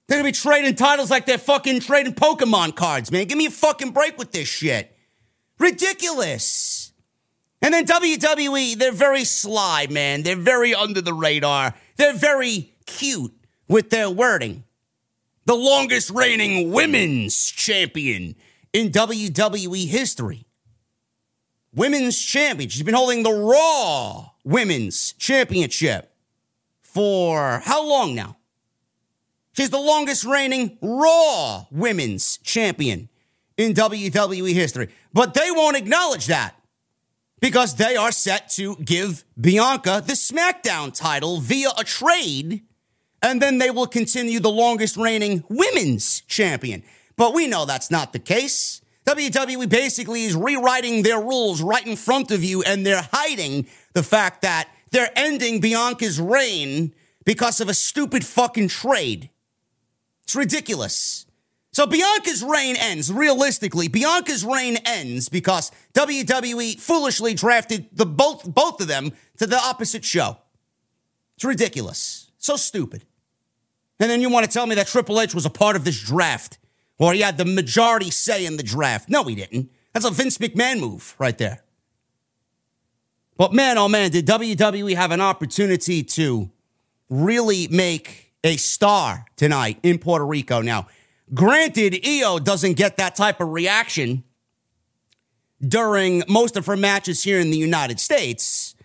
They're 0.07 0.17
gonna 0.17 0.29
be 0.29 0.33
trading 0.33 0.75
titles 0.75 1.11
like 1.11 1.25
they're 1.25 1.37
fucking 1.37 1.81
trading 1.81 2.13
Pokemon 2.13 2.75
cards, 2.75 3.11
man. 3.11 3.25
Give 3.27 3.37
me 3.37 3.45
a 3.45 3.51
fucking 3.51 3.91
break 3.91 4.17
with 4.17 4.31
this 4.31 4.47
shit. 4.47 4.95
Ridiculous. 5.59 6.93
And 7.61 7.73
then 7.73 7.85
WWE, 7.85 8.77
they're 8.77 8.91
very 8.91 9.23
sly, 9.23 9.87
man. 9.89 10.23
They're 10.23 10.35
very 10.35 10.73
under 10.73 11.01
the 11.01 11.13
radar. 11.13 11.73
They're 11.97 12.13
very 12.13 12.71
cute 12.85 13.33
with 13.67 13.89
their 13.89 14.09
wording. 14.09 14.63
The 15.45 15.55
longest 15.55 16.11
reigning 16.11 16.71
women's 16.71 17.35
champion 17.37 18.35
in 18.73 18.89
WWE 18.91 19.87
history 19.87 20.46
women's 21.77 22.19
champion. 22.19 22.69
She's 22.69 22.83
been 22.83 22.95
holding 22.95 23.23
the 23.23 23.31
Raw 23.31 24.31
Women's 24.43 25.13
Championship 25.13 26.11
for 26.81 27.61
how 27.63 27.87
long 27.87 28.15
now? 28.15 28.35
She's 29.53 29.69
the 29.69 29.79
longest 29.79 30.25
reigning 30.25 30.77
Raw 30.81 31.67
Women's 31.71 32.37
Champion 32.37 33.09
in 33.57 33.73
WWE 33.73 34.53
history. 34.53 34.89
But 35.13 35.33
they 35.33 35.49
won't 35.51 35.77
acknowledge 35.77 36.25
that 36.27 36.55
because 37.39 37.75
they 37.75 37.95
are 37.95 38.11
set 38.11 38.49
to 38.51 38.75
give 38.77 39.23
Bianca 39.39 40.03
the 40.05 40.13
SmackDown 40.13 40.93
title 40.93 41.39
via 41.39 41.69
a 41.77 41.83
trade, 41.83 42.63
and 43.21 43.41
then 43.41 43.59
they 43.59 43.69
will 43.69 43.87
continue 43.87 44.39
the 44.39 44.49
longest 44.49 44.97
reigning 44.97 45.43
Women's 45.47 46.21
Champion. 46.21 46.83
But 47.15 47.33
we 47.33 47.47
know 47.47 47.65
that's 47.65 47.91
not 47.91 48.13
the 48.13 48.19
case. 48.19 48.81
WWE 49.07 49.69
basically 49.69 50.25
is 50.25 50.35
rewriting 50.35 51.01
their 51.01 51.19
rules 51.19 51.61
right 51.61 51.85
in 51.87 51.95
front 51.95 52.29
of 52.29 52.43
you, 52.43 52.61
and 52.63 52.85
they're 52.85 53.07
hiding 53.13 53.67
the 53.93 54.03
fact 54.03 54.41
that 54.41 54.69
they're 54.91 55.11
ending 55.15 55.61
Bianca's 55.61 56.19
reign 56.19 56.93
because 57.23 57.61
of 57.61 57.69
a 57.69 57.73
stupid 57.73 58.25
fucking 58.25 58.67
trade. 58.67 59.29
It's 60.23 60.35
ridiculous. 60.35 61.25
So 61.71 61.87
Bianca's 61.87 62.43
reign 62.43 62.75
ends. 62.75 63.11
Realistically, 63.11 63.87
Bianca's 63.87 64.43
reign 64.43 64.77
ends 64.83 65.29
because 65.29 65.71
WWE 65.93 66.77
foolishly 66.77 67.33
drafted 67.33 67.87
the 67.93 68.05
both 68.05 68.43
both 68.43 68.81
of 68.81 68.87
them 68.87 69.13
to 69.37 69.47
the 69.47 69.57
opposite 69.57 70.03
show. 70.03 70.37
It's 71.35 71.45
ridiculous. 71.45 72.31
So 72.39 72.57
stupid. 72.57 73.05
And 73.99 74.09
then 74.09 74.21
you 74.21 74.29
want 74.29 74.45
to 74.45 74.51
tell 74.51 74.65
me 74.65 74.75
that 74.75 74.87
Triple 74.87 75.21
H 75.21 75.33
was 75.33 75.45
a 75.45 75.49
part 75.49 75.75
of 75.75 75.85
this 75.85 76.01
draft 76.01 76.57
or 76.99 77.13
he 77.13 77.21
had 77.21 77.37
the 77.37 77.45
majority 77.45 78.09
say 78.09 78.45
in 78.45 78.57
the 78.57 78.63
draft. 78.63 79.09
No, 79.09 79.23
he 79.23 79.35
didn't. 79.35 79.69
That's 79.93 80.05
a 80.05 80.11
Vince 80.11 80.37
McMahon 80.37 80.79
move 80.79 81.15
right 81.19 81.37
there. 81.37 81.63
But 83.37 83.53
man, 83.53 83.77
oh 83.77 83.87
man, 83.87 84.11
did 84.11 84.25
WWE 84.25 84.95
have 84.95 85.11
an 85.11 85.21
opportunity 85.21 86.03
to 86.03 86.49
really 87.09 87.67
make 87.67 88.33
a 88.43 88.57
star 88.57 89.25
tonight 89.35 89.79
in 89.83 89.99
Puerto 89.99 90.25
Rico? 90.25 90.61
Now, 90.61 90.87
granted, 91.33 91.99
Io 92.05 92.39
doesn't 92.39 92.73
get 92.73 92.97
that 92.97 93.15
type 93.15 93.39
of 93.39 93.49
reaction 93.49 94.23
during 95.65 96.23
most 96.27 96.57
of 96.57 96.65
her 96.65 96.77
matches 96.77 97.23
here 97.23 97.39
in 97.39 97.51
the 97.51 97.57
United 97.57 97.99
States, 97.99 98.75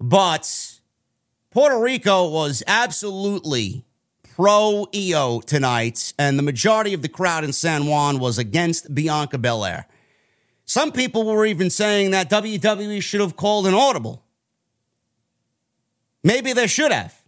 but 0.00 0.80
Puerto 1.50 1.78
Rico 1.78 2.28
was 2.28 2.62
absolutely 2.66 3.84
pro 4.38 4.86
Io 4.94 5.40
tonight, 5.40 6.14
and 6.16 6.38
the 6.38 6.44
majority 6.44 6.94
of 6.94 7.02
the 7.02 7.08
crowd 7.08 7.42
in 7.42 7.52
San 7.52 7.86
Juan 7.86 8.20
was 8.20 8.38
against 8.38 8.94
Bianca 8.94 9.36
Belair. 9.36 9.88
Some 10.64 10.92
people 10.92 11.24
were 11.24 11.44
even 11.44 11.70
saying 11.70 12.12
that 12.12 12.30
WWE 12.30 13.02
should 13.02 13.20
have 13.20 13.34
called 13.34 13.66
an 13.66 13.74
audible. 13.74 14.22
Maybe 16.22 16.52
they 16.52 16.68
should 16.68 16.92
have. 16.92 17.20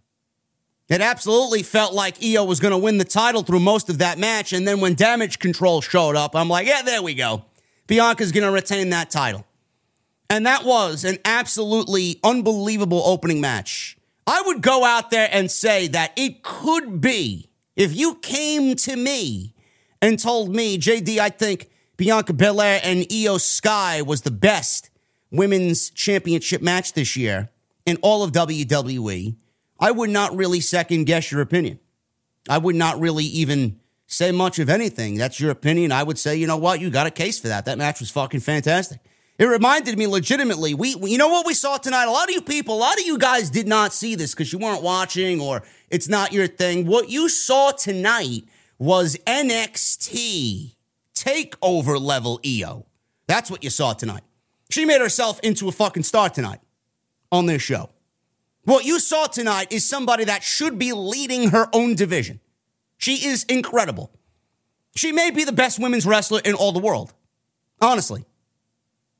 It 0.87 1.01
absolutely 1.01 1.63
felt 1.63 1.93
like 1.93 2.23
Io 2.23 2.45
was 2.45 2.61
going 2.61 2.71
to 2.71 2.77
win 2.77 2.97
the 2.97 3.03
title 3.03 3.43
through 3.43 3.59
most 3.59 3.89
of 3.89 3.97
that 3.97 4.17
match. 4.17 4.53
And 4.53 4.65
then 4.65 4.79
when 4.79 4.93
damage 4.93 5.39
control 5.39 5.81
showed 5.81 6.15
up, 6.15 6.33
I'm 6.33 6.47
like, 6.47 6.65
yeah, 6.65 6.81
there 6.81 7.01
we 7.01 7.13
go. 7.13 7.43
Bianca's 7.87 8.31
going 8.31 8.45
to 8.45 8.51
retain 8.51 8.89
that 8.91 9.09
title. 9.09 9.45
And 10.29 10.45
that 10.45 10.63
was 10.63 11.03
an 11.03 11.17
absolutely 11.25 12.21
unbelievable 12.23 13.01
opening 13.03 13.41
match. 13.41 13.97
I 14.31 14.41
would 14.45 14.61
go 14.61 14.85
out 14.85 15.11
there 15.11 15.27
and 15.29 15.51
say 15.51 15.87
that 15.87 16.13
it 16.15 16.41
could 16.41 17.01
be, 17.01 17.49
if 17.75 17.93
you 17.93 18.15
came 18.15 18.77
to 18.77 18.95
me 18.95 19.53
and 20.01 20.17
told 20.17 20.55
me, 20.55 20.77
JD, 20.77 21.17
I 21.17 21.27
think 21.27 21.69
Bianca 21.97 22.31
Belair 22.31 22.79
and 22.81 23.05
Io 23.11 23.37
Sky 23.37 24.01
was 24.01 24.21
the 24.21 24.31
best 24.31 24.89
women's 25.31 25.89
championship 25.89 26.61
match 26.61 26.93
this 26.93 27.17
year 27.17 27.49
in 27.85 27.97
all 28.01 28.23
of 28.23 28.31
WWE, 28.31 29.35
I 29.81 29.91
would 29.91 30.09
not 30.09 30.33
really 30.33 30.61
second 30.61 31.07
guess 31.07 31.29
your 31.29 31.41
opinion. 31.41 31.81
I 32.47 32.57
would 32.57 32.77
not 32.77 33.01
really 33.01 33.25
even 33.25 33.81
say 34.07 34.31
much 34.31 34.59
of 34.59 34.69
anything. 34.69 35.15
That's 35.15 35.41
your 35.41 35.51
opinion. 35.51 35.91
I 35.91 36.03
would 36.03 36.17
say, 36.17 36.37
you 36.37 36.47
know 36.47 36.55
what? 36.55 36.79
You 36.79 36.89
got 36.89 37.05
a 37.05 37.11
case 37.11 37.37
for 37.37 37.49
that. 37.49 37.65
That 37.65 37.77
match 37.77 37.99
was 37.99 38.09
fucking 38.11 38.39
fantastic. 38.39 39.01
It 39.41 39.45
reminded 39.45 39.97
me 39.97 40.05
legitimately. 40.05 40.75
We, 40.75 40.95
you 41.01 41.17
know 41.17 41.29
what 41.29 41.47
we 41.47 41.55
saw 41.55 41.77
tonight? 41.77 42.05
A 42.05 42.11
lot 42.11 42.29
of 42.29 42.35
you 42.35 42.43
people, 42.43 42.75
a 42.75 42.77
lot 42.77 42.99
of 42.99 43.07
you 43.07 43.17
guys 43.17 43.49
did 43.49 43.67
not 43.67 43.91
see 43.91 44.13
this 44.13 44.35
because 44.35 44.53
you 44.53 44.59
weren't 44.59 44.83
watching 44.83 45.41
or 45.41 45.63
it's 45.89 46.07
not 46.07 46.31
your 46.31 46.45
thing. 46.45 46.85
What 46.85 47.09
you 47.09 47.27
saw 47.27 47.71
tonight 47.71 48.43
was 48.77 49.17
NXT 49.25 50.75
takeover 51.15 51.99
level 51.99 52.39
Io. 52.45 52.85
That's 53.25 53.49
what 53.49 53.63
you 53.63 53.71
saw 53.71 53.93
tonight. 53.93 54.21
She 54.69 54.85
made 54.85 55.01
herself 55.01 55.39
into 55.39 55.67
a 55.67 55.71
fucking 55.71 56.03
star 56.03 56.29
tonight 56.29 56.59
on 57.31 57.47
this 57.47 57.63
show. 57.63 57.89
What 58.65 58.85
you 58.85 58.99
saw 58.99 59.25
tonight 59.25 59.71
is 59.71 59.83
somebody 59.83 60.25
that 60.25 60.43
should 60.43 60.77
be 60.77 60.93
leading 60.93 61.49
her 61.49 61.67
own 61.73 61.95
division. 61.95 62.41
She 62.99 63.25
is 63.25 63.43
incredible. 63.45 64.11
She 64.95 65.11
may 65.11 65.31
be 65.31 65.45
the 65.45 65.51
best 65.51 65.79
women's 65.79 66.05
wrestler 66.05 66.41
in 66.45 66.53
all 66.53 66.73
the 66.73 66.79
world. 66.79 67.11
Honestly. 67.81 68.23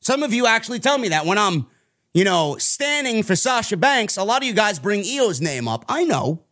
Some 0.01 0.23
of 0.23 0.33
you 0.33 0.47
actually 0.47 0.79
tell 0.79 0.97
me 0.97 1.09
that 1.09 1.25
when 1.25 1.37
I'm, 1.37 1.67
you 2.13 2.23
know, 2.23 2.57
standing 2.57 3.23
for 3.23 3.35
Sasha 3.35 3.77
Banks, 3.77 4.17
a 4.17 4.23
lot 4.23 4.41
of 4.41 4.47
you 4.47 4.53
guys 4.53 4.79
bring 4.79 5.03
Io's 5.05 5.39
name 5.39 5.67
up. 5.67 5.85
I 5.87 6.03
know. 6.03 6.43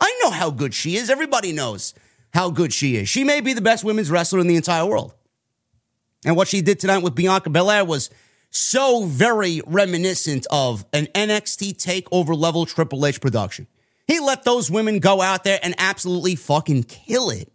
I 0.00 0.20
know 0.22 0.30
how 0.30 0.50
good 0.50 0.74
she 0.74 0.96
is. 0.96 1.08
Everybody 1.08 1.52
knows 1.52 1.94
how 2.34 2.50
good 2.50 2.72
she 2.72 2.96
is. 2.96 3.08
She 3.08 3.24
may 3.24 3.40
be 3.40 3.54
the 3.54 3.62
best 3.62 3.84
women's 3.84 4.10
wrestler 4.10 4.38
in 4.38 4.46
the 4.46 4.56
entire 4.56 4.84
world. 4.84 5.14
And 6.26 6.36
what 6.36 6.48
she 6.48 6.60
did 6.60 6.78
tonight 6.78 7.02
with 7.02 7.14
Bianca 7.14 7.48
Belair 7.50 7.84
was 7.84 8.10
so 8.50 9.04
very 9.06 9.62
reminiscent 9.66 10.46
of 10.50 10.84
an 10.92 11.06
NXT 11.06 11.82
takeover 11.82 12.38
level 12.38 12.66
Triple 12.66 13.06
H 13.06 13.20
production. 13.20 13.66
He 14.06 14.20
let 14.20 14.44
those 14.44 14.70
women 14.70 14.98
go 14.98 15.22
out 15.22 15.44
there 15.44 15.58
and 15.62 15.74
absolutely 15.78 16.36
fucking 16.36 16.84
kill 16.84 17.30
it. 17.30 17.50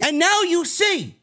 And 0.00 0.18
now 0.18 0.42
you 0.42 0.64
see, 0.64 1.16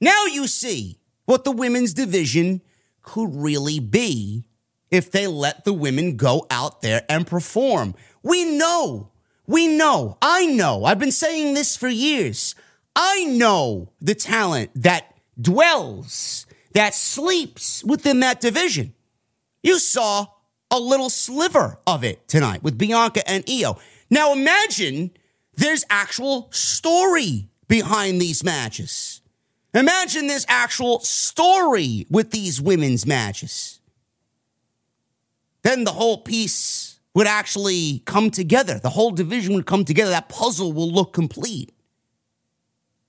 now 0.00 0.26
you 0.26 0.46
see 0.46 0.99
what 1.30 1.44
the 1.44 1.52
women's 1.52 1.94
division 1.94 2.60
could 3.02 3.34
really 3.34 3.78
be 3.78 4.44
if 4.90 5.10
they 5.10 5.26
let 5.26 5.64
the 5.64 5.72
women 5.72 6.16
go 6.16 6.46
out 6.50 6.82
there 6.82 7.02
and 7.08 7.26
perform. 7.26 7.94
We 8.22 8.44
know 8.44 9.10
we 9.50 9.66
know, 9.66 10.16
I 10.22 10.46
know, 10.46 10.84
I've 10.84 11.00
been 11.00 11.10
saying 11.10 11.54
this 11.54 11.76
for 11.76 11.88
years. 11.88 12.54
I 12.94 13.24
know 13.24 13.90
the 14.00 14.14
talent 14.14 14.70
that 14.76 15.12
dwells, 15.40 16.46
that 16.72 16.94
sleeps 16.94 17.82
within 17.82 18.20
that 18.20 18.40
division. 18.40 18.94
You 19.60 19.80
saw 19.80 20.28
a 20.70 20.78
little 20.78 21.10
sliver 21.10 21.80
of 21.84 22.04
it 22.04 22.28
tonight 22.28 22.62
with 22.62 22.78
Bianca 22.78 23.28
and 23.28 23.42
Io. 23.50 23.76
Now 24.08 24.32
imagine 24.32 25.10
there's 25.54 25.84
actual 25.90 26.48
story 26.52 27.48
behind 27.66 28.20
these 28.20 28.44
matches. 28.44 29.19
Imagine 29.74 30.26
this 30.26 30.44
actual 30.48 31.00
story 31.00 32.06
with 32.10 32.30
these 32.30 32.60
women's 32.60 33.06
matches. 33.06 33.80
Then 35.62 35.84
the 35.84 35.92
whole 35.92 36.18
piece 36.18 36.98
would 37.14 37.26
actually 37.26 38.02
come 38.04 38.30
together. 38.30 38.78
The 38.78 38.90
whole 38.90 39.10
division 39.10 39.54
would 39.54 39.66
come 39.66 39.84
together. 39.84 40.10
That 40.10 40.28
puzzle 40.28 40.72
will 40.72 40.90
look 40.90 41.12
complete. 41.12 41.72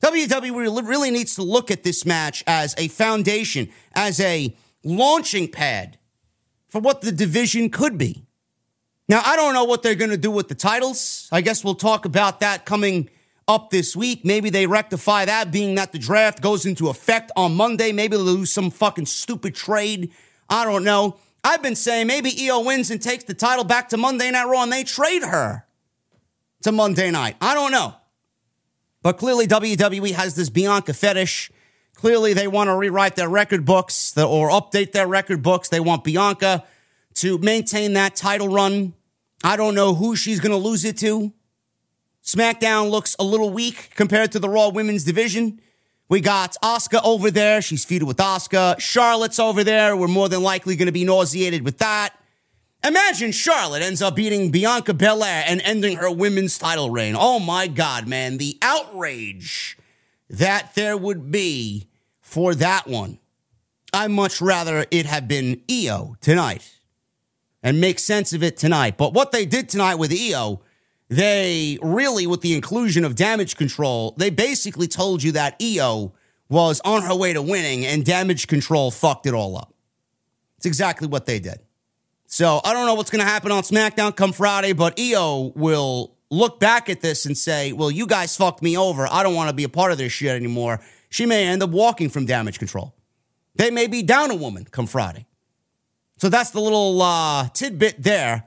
WWE 0.04 0.88
really 0.88 1.12
needs 1.12 1.36
to 1.36 1.44
look 1.44 1.70
at 1.70 1.84
this 1.84 2.06
match 2.06 2.44
as 2.48 2.74
a 2.78 2.88
foundation, 2.88 3.70
as 3.94 4.20
a 4.20 4.56
launching 4.84 5.48
pad 5.48 6.00
for 6.68 6.82
what 6.82 7.02
the 7.02 7.12
division 7.12 7.70
could 7.70 7.98
be. 7.98 8.26
Now, 9.08 9.22
I 9.24 9.36
don't 9.36 9.54
know 9.54 9.66
what 9.66 9.84
they're 9.84 9.96
going 9.96 10.12
to 10.12 10.18
do 10.18 10.32
with 10.32 10.48
the 10.48 10.56
titles. 10.56 11.28
I 11.32 11.42
guess 11.42 11.64
we'll 11.64 11.76
talk 11.76 12.06
about 12.06 12.40
that 12.40 12.66
coming 12.66 13.10
up 13.52 13.70
this 13.70 13.96
week. 13.96 14.24
Maybe 14.24 14.50
they 14.50 14.66
rectify 14.66 15.26
that, 15.26 15.52
being 15.52 15.76
that 15.76 15.92
the 15.92 16.00
draft 16.00 16.42
goes 16.42 16.66
into 16.66 16.88
effect 16.88 17.32
on 17.36 17.56
Monday. 17.56 17.92
Maybe 17.92 18.16
they'll 18.16 18.38
do 18.38 18.46
some 18.46 18.72
fucking 18.72 19.06
stupid 19.06 19.54
trade. 19.54 20.12
I 20.50 20.64
don't 20.64 20.84
know. 20.84 21.18
I've 21.44 21.62
been 21.62 21.76
saying 21.76 22.08
maybe 22.08 22.50
Io 22.50 22.62
wins 22.62 22.92
and 22.92 23.02
takes 23.02 23.26
the 23.26 23.34
title 23.34 23.64
back 23.64 23.90
to 23.90 23.98
Monday 23.98 24.32
Night 24.32 24.46
Raw 24.46 24.64
and 24.64 24.72
they 24.72 24.84
trade 24.84 25.24
her 25.24 25.66
to 26.62 26.72
Monday 26.72 27.12
night. 27.12 27.36
I 27.42 27.54
don't 27.54 27.72
know. 27.72 27.96
But 29.04 29.18
clearly, 29.18 29.48
WWE 29.48 30.14
has 30.14 30.36
this 30.36 30.50
Bianca 30.50 30.94
fetish. 30.94 31.52
Clearly, 31.96 32.34
they 32.34 32.48
want 32.48 32.70
to 32.70 32.76
rewrite 32.76 33.16
their 33.16 33.30
record 33.30 33.66
books 33.66 34.16
or 34.18 34.50
update 34.50 34.92
their 34.92 35.08
record 35.08 35.42
books. 35.42 35.70
They 35.70 35.80
want 35.80 36.04
Bianca 36.04 36.64
to 37.16 37.38
maintain 37.40 37.94
that 37.94 38.16
title 38.16 38.48
run. 38.48 38.94
I 39.44 39.58
don't 39.58 39.74
know 39.74 39.96
who 39.96 40.16
she's 40.16 40.40
going 40.40 40.52
to 40.52 40.58
lose 40.58 40.86
it 40.86 40.98
to. 41.00 41.34
SmackDown 42.24 42.90
looks 42.90 43.16
a 43.20 43.24
little 43.24 43.50
weak 43.50 43.92
compared 43.96 44.32
to 44.32 44.40
the 44.40 44.50
Raw 44.50 44.70
women's 44.70 45.04
division. 45.04 45.60
We 46.08 46.22
got 46.22 46.56
Asuka 46.62 47.02
over 47.04 47.32
there. 47.32 47.62
She's 47.62 47.86
feuded 47.86 48.04
with 48.04 48.18
Asuka. 48.18 48.80
Charlotte's 48.80 49.40
over 49.40 49.64
there. 49.64 49.96
We're 49.96 50.08
more 50.08 50.30
than 50.30 50.44
likely 50.44 50.76
going 50.76 50.88
to 50.88 50.92
be 50.92 51.06
nauseated 51.06 51.64
with 51.64 51.78
that. 51.80 52.14
Imagine 52.84 53.32
Charlotte 53.32 53.82
ends 53.82 54.02
up 54.02 54.16
beating 54.16 54.52
Bianca 54.52 54.94
Belair 54.94 55.44
and 55.48 55.62
ending 55.62 55.98
her 55.98 56.12
women's 56.12 56.58
title 56.58 56.90
reign. 56.90 57.16
Oh 57.18 57.40
my 57.40 57.68
God, 57.68 58.08
man. 58.08 58.38
The 58.38 58.58
outrage 58.62 59.78
that 60.30 60.74
there 60.76 60.98
would 60.98 61.32
be 61.32 61.88
for 62.20 62.56
that 62.56 62.88
one. 62.88 63.20
I 63.94 64.08
much 64.08 64.42
rather 64.42 64.86
it 64.90 65.06
have 65.06 65.28
been 65.28 65.62
Io 65.70 66.16
tonight 66.22 66.78
and 67.62 67.80
make 67.80 68.00
sense 68.00 68.34
of 68.34 68.42
it 68.42 68.58
tonight. 68.58 68.98
But 68.98 69.14
what 69.14 69.32
they 69.32 69.46
did 69.46 69.70
tonight 69.70 69.96
with 69.96 70.12
Io 70.12 70.62
they 71.12 71.78
really, 71.82 72.26
with 72.26 72.40
the 72.40 72.56
inclusion 72.56 73.04
of 73.04 73.16
damage 73.16 73.58
control, 73.58 74.16
they 74.16 74.30
basically 74.30 74.88
told 74.88 75.22
you 75.22 75.34
that 75.34 75.62
Io 75.62 76.14
was 76.48 76.80
on 76.86 77.02
her 77.02 77.14
way 77.14 77.34
to 77.34 77.42
winning 77.42 77.86
and 77.86 78.06
damage 78.06 78.48
control 78.48 78.92
fucked 78.92 79.26
it 79.26 79.34
all 79.34 79.58
up. 79.58 79.74
It's 80.56 80.66
exactly 80.66 81.10
what 81.10 81.26
they 81.26 81.40
did. 81.40 81.60
So 82.28 82.62
I 82.64 82.72
don't 82.72 82.86
know 82.86 82.94
what's 82.94 83.10
going 83.10 83.20
to 83.20 83.30
happen 83.30 83.52
on 83.52 83.64
SmackDown 83.64 84.16
come 84.16 84.32
Friday, 84.32 84.72
but 84.72 84.98
Io 84.98 85.52
will 85.54 86.16
look 86.30 86.62
back 86.62 86.90
at 86.90 87.02
this 87.02 87.26
and 87.26 87.38
say, 87.38 87.74
well, 87.74 87.92
you 87.92 88.08
guys 88.08 88.38
fucked 88.38 88.62
me 88.62 88.78
over. 88.78 89.06
I 89.06 89.22
don't 89.22 89.36
want 89.36 89.50
to 89.50 89.56
be 89.56 89.66
a 89.66 89.70
part 89.70 89.92
of 89.92 89.98
this 89.98 90.14
shit 90.14 90.34
anymore. 90.34 90.80
She 91.10 91.26
may 91.26 91.46
end 91.46 91.62
up 91.62 91.72
walking 91.72 92.08
from 92.08 92.26
damage 92.26 92.58
control. 92.58 92.96
They 93.56 93.70
may 93.70 93.88
be 93.88 94.02
down 94.02 94.32
a 94.32 94.36
woman 94.36 94.64
come 94.64 94.88
Friday. 94.88 95.26
So 96.20 96.30
that's 96.30 96.52
the 96.52 96.62
little 96.62 97.02
uh, 97.02 97.50
tidbit 97.50 98.02
there 98.02 98.46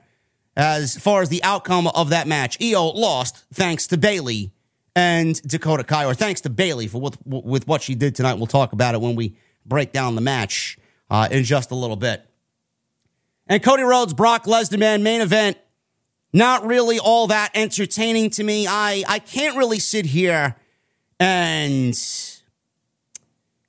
as 0.57 0.97
far 0.97 1.23
as 1.23 1.29
the 1.29 1.43
outcome 1.43 1.87
of 1.89 2.11
that 2.11 2.27
match. 2.27 2.59
Io 2.63 2.87
lost 2.87 3.45
thanks 3.53 3.87
to 3.89 3.97
Bayley 3.97 4.53
and 4.97 5.41
Dakota 5.43 5.85
Kai, 5.85 6.05
or 6.05 6.15
thanks 6.15 6.41
to 6.43 6.51
Bayley 6.51 6.87
for 6.87 7.01
what, 7.01 7.17
with 7.27 7.67
what 7.67 7.83
she 7.83 7.95
did 7.95 8.15
tonight. 8.15 8.35
We'll 8.35 8.47
talk 8.47 8.73
about 8.73 8.95
it 8.95 9.01
when 9.01 9.17
we 9.17 9.37
break 9.67 9.93
down 9.93 10.15
the 10.15 10.21
match 10.21 10.79
uh, 11.11 11.29
in 11.31 11.45
just 11.45 11.71
a 11.71 11.75
little 11.75 11.97
bit. 11.97 12.25
And 13.47 13.63
Cody 13.63 13.83
Rhodes, 13.83 14.15
Brock 14.15 14.45
Lesnar, 14.45 14.79
man, 14.79 15.03
main 15.03 15.21
event. 15.21 15.59
Not 16.33 16.67
really 16.67 16.99
all 16.99 17.29
that 17.29 17.51
entertaining 17.55 18.31
to 18.31 18.45
me. 18.45 18.67
I, 18.67 19.05
I 19.07 19.19
can't 19.19 19.57
really 19.57 19.79
sit 19.79 20.07
here 20.07 20.57
and 21.21 21.97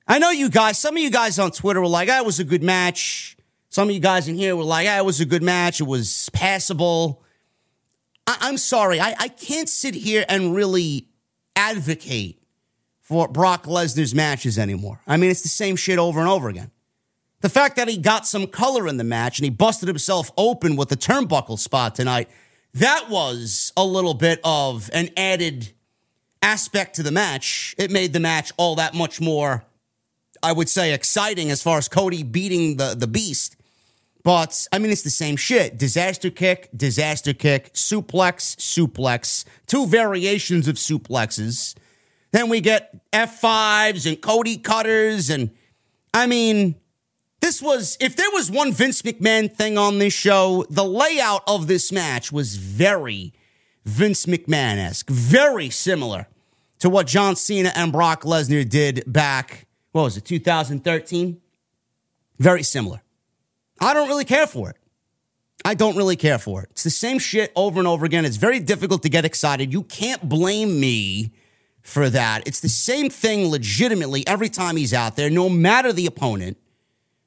I 0.08 0.18
know 0.18 0.30
you 0.30 0.48
guys, 0.48 0.78
some 0.78 0.96
of 0.96 1.02
you 1.02 1.10
guys 1.10 1.38
on 1.38 1.50
Twitter 1.50 1.80
were 1.80 1.86
like, 1.88 2.08
that 2.08 2.24
was 2.24 2.40
a 2.40 2.44
good 2.44 2.62
match. 2.62 3.35
Some 3.68 3.88
of 3.88 3.94
you 3.94 4.00
guys 4.00 4.28
in 4.28 4.36
here 4.36 4.56
were 4.56 4.64
like, 4.64 4.86
ah, 4.88 4.98
it 4.98 5.04
was 5.04 5.20
a 5.20 5.26
good 5.26 5.42
match. 5.42 5.80
It 5.80 5.86
was 5.86 6.30
passable. 6.32 7.22
I- 8.26 8.48
am 8.48 8.56
sorry. 8.56 9.00
I-, 9.00 9.16
I 9.18 9.28
can't 9.28 9.68
sit 9.68 9.94
here 9.94 10.24
and 10.28 10.54
really 10.54 11.08
advocate 11.54 12.42
for 13.00 13.28
Brock 13.28 13.64
Lesnar's 13.64 14.14
matches 14.14 14.58
anymore. 14.58 15.00
I 15.06 15.16
mean, 15.16 15.30
it's 15.30 15.42
the 15.42 15.48
same 15.48 15.76
shit 15.76 15.98
over 15.98 16.20
and 16.20 16.28
over 16.28 16.48
again. 16.48 16.70
The 17.40 17.48
fact 17.48 17.76
that 17.76 17.86
he 17.86 17.98
got 17.98 18.26
some 18.26 18.46
color 18.46 18.88
in 18.88 18.96
the 18.96 19.04
match 19.04 19.38
and 19.38 19.44
he 19.44 19.50
busted 19.50 19.88
himself 19.88 20.30
open 20.36 20.74
with 20.74 20.88
the 20.88 20.96
turnbuckle 20.96 21.58
spot 21.58 21.94
tonight, 21.94 22.28
that 22.74 23.08
was 23.08 23.72
a 23.76 23.84
little 23.84 24.14
bit 24.14 24.40
of 24.42 24.90
an 24.92 25.10
added 25.16 25.72
aspect 26.42 26.96
to 26.96 27.02
the 27.02 27.10
match. 27.10 27.74
It 27.78 27.90
made 27.90 28.12
the 28.12 28.20
match 28.20 28.52
all 28.56 28.76
that 28.76 28.94
much 28.94 29.20
more, 29.20 29.64
I 30.42 30.52
would 30.52 30.68
say, 30.68 30.92
exciting 30.92 31.50
as 31.50 31.62
far 31.62 31.78
as 31.78 31.88
Cody 31.88 32.22
beating 32.22 32.76
the, 32.76 32.94
the 32.94 33.06
beast. 33.06 33.55
But 34.26 34.66
I 34.72 34.80
mean, 34.80 34.90
it's 34.90 35.02
the 35.02 35.10
same 35.10 35.36
shit. 35.36 35.78
Disaster 35.78 36.30
kick, 36.30 36.68
disaster 36.76 37.32
kick, 37.32 37.72
suplex, 37.74 38.56
suplex, 38.56 39.44
two 39.68 39.86
variations 39.86 40.66
of 40.66 40.74
suplexes. 40.74 41.76
Then 42.32 42.48
we 42.48 42.60
get 42.60 43.08
F5s 43.12 44.04
and 44.04 44.20
Cody 44.20 44.56
cutters. 44.56 45.30
And 45.30 45.52
I 46.12 46.26
mean, 46.26 46.74
this 47.40 47.62
was, 47.62 47.96
if 48.00 48.16
there 48.16 48.28
was 48.32 48.50
one 48.50 48.72
Vince 48.72 49.02
McMahon 49.02 49.48
thing 49.54 49.78
on 49.78 50.00
this 50.00 50.12
show, 50.12 50.66
the 50.70 50.82
layout 50.82 51.44
of 51.46 51.68
this 51.68 51.92
match 51.92 52.32
was 52.32 52.56
very 52.56 53.32
Vince 53.84 54.26
McMahon 54.26 54.78
esque, 54.78 55.08
very 55.08 55.70
similar 55.70 56.26
to 56.80 56.90
what 56.90 57.06
John 57.06 57.36
Cena 57.36 57.70
and 57.76 57.92
Brock 57.92 58.22
Lesnar 58.22 58.68
did 58.68 59.04
back, 59.06 59.68
what 59.92 60.02
was 60.02 60.16
it, 60.16 60.24
2013? 60.24 61.40
Very 62.40 62.64
similar. 62.64 63.02
I 63.80 63.94
don't 63.94 64.08
really 64.08 64.24
care 64.24 64.46
for 64.46 64.70
it. 64.70 64.76
I 65.64 65.74
don't 65.74 65.96
really 65.96 66.16
care 66.16 66.38
for 66.38 66.62
it. 66.62 66.68
It's 66.70 66.84
the 66.84 66.90
same 66.90 67.18
shit 67.18 67.52
over 67.56 67.78
and 67.78 67.88
over 67.88 68.04
again. 68.04 68.24
It's 68.24 68.36
very 68.36 68.60
difficult 68.60 69.02
to 69.02 69.08
get 69.08 69.24
excited. 69.24 69.72
You 69.72 69.82
can't 69.82 70.28
blame 70.28 70.78
me 70.78 71.32
for 71.82 72.08
that. 72.10 72.46
It's 72.46 72.60
the 72.60 72.68
same 72.68 73.10
thing 73.10 73.48
legitimately 73.48 74.26
every 74.26 74.48
time 74.48 74.76
he's 74.76 74.94
out 74.94 75.16
there, 75.16 75.30
no 75.30 75.48
matter 75.48 75.92
the 75.92 76.06
opponent. 76.06 76.56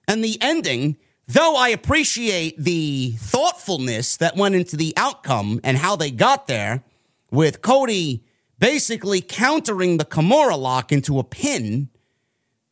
And 0.08 0.24
the 0.24 0.38
ending, 0.42 0.98
though 1.28 1.56
I 1.56 1.70
appreciate 1.70 2.58
the 2.58 3.14
thoughtfulness 3.18 4.18
that 4.18 4.36
went 4.36 4.56
into 4.56 4.76
the 4.78 4.94
outcome 4.96 5.60
and 5.64 5.78
how 5.78 5.96
they 5.96 6.12
got 6.12 6.48
there, 6.48 6.84
with 7.32 7.62
Cody 7.62 8.24
basically 8.58 9.22
countering 9.22 9.98
the 9.98 10.06
Kimura 10.06 10.58
lock 10.58 10.92
into 10.92 11.20
a 11.20 11.24
pin, 11.24 11.90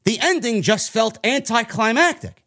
the 0.04 0.20
ending 0.22 0.62
just 0.62 0.92
felt 0.92 1.20
anticlimactic. 1.26 2.44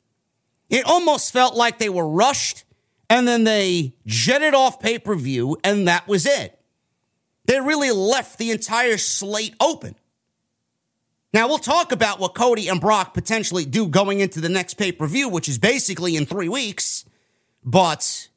It 0.71 0.87
almost 0.87 1.33
felt 1.33 1.57
like 1.57 1.79
they 1.79 1.89
were 1.89 2.09
rushed 2.09 2.65
and 3.11 3.27
then 3.27 3.45
they 3.45 3.95
jetted 4.07 4.55
off 4.55 4.81
pay 4.81 4.99
per 4.99 5.17
view 5.17 5.59
and 5.63 5.87
that 5.89 6.09
was 6.09 6.25
it. 6.25 6.59
They 7.47 7.61
really 7.61 7.91
left 7.91 8.39
the 8.39 8.53
entire 8.53 8.97
slate 8.97 9.57
open. 9.61 9.97
Now, 11.33 11.47
we'll 11.49 11.59
talk 11.59 11.93
about 11.93 12.19
what 12.19 12.35
Cody 12.35 12.69
and 12.69 12.81
Brock 12.81 13.15
potentially 13.15 13.65
do 13.65 13.87
going 13.87 14.21
into 14.21 14.41
the 14.41 14.49
next 14.49 14.75
pay 14.75 14.93
per 14.93 15.07
view, 15.07 15.29
which 15.29 15.49
is 15.49 15.59
basically 15.59 16.17
in 16.17 16.27
three 16.27 16.49
weeks. 16.49 17.05
But 17.65 18.29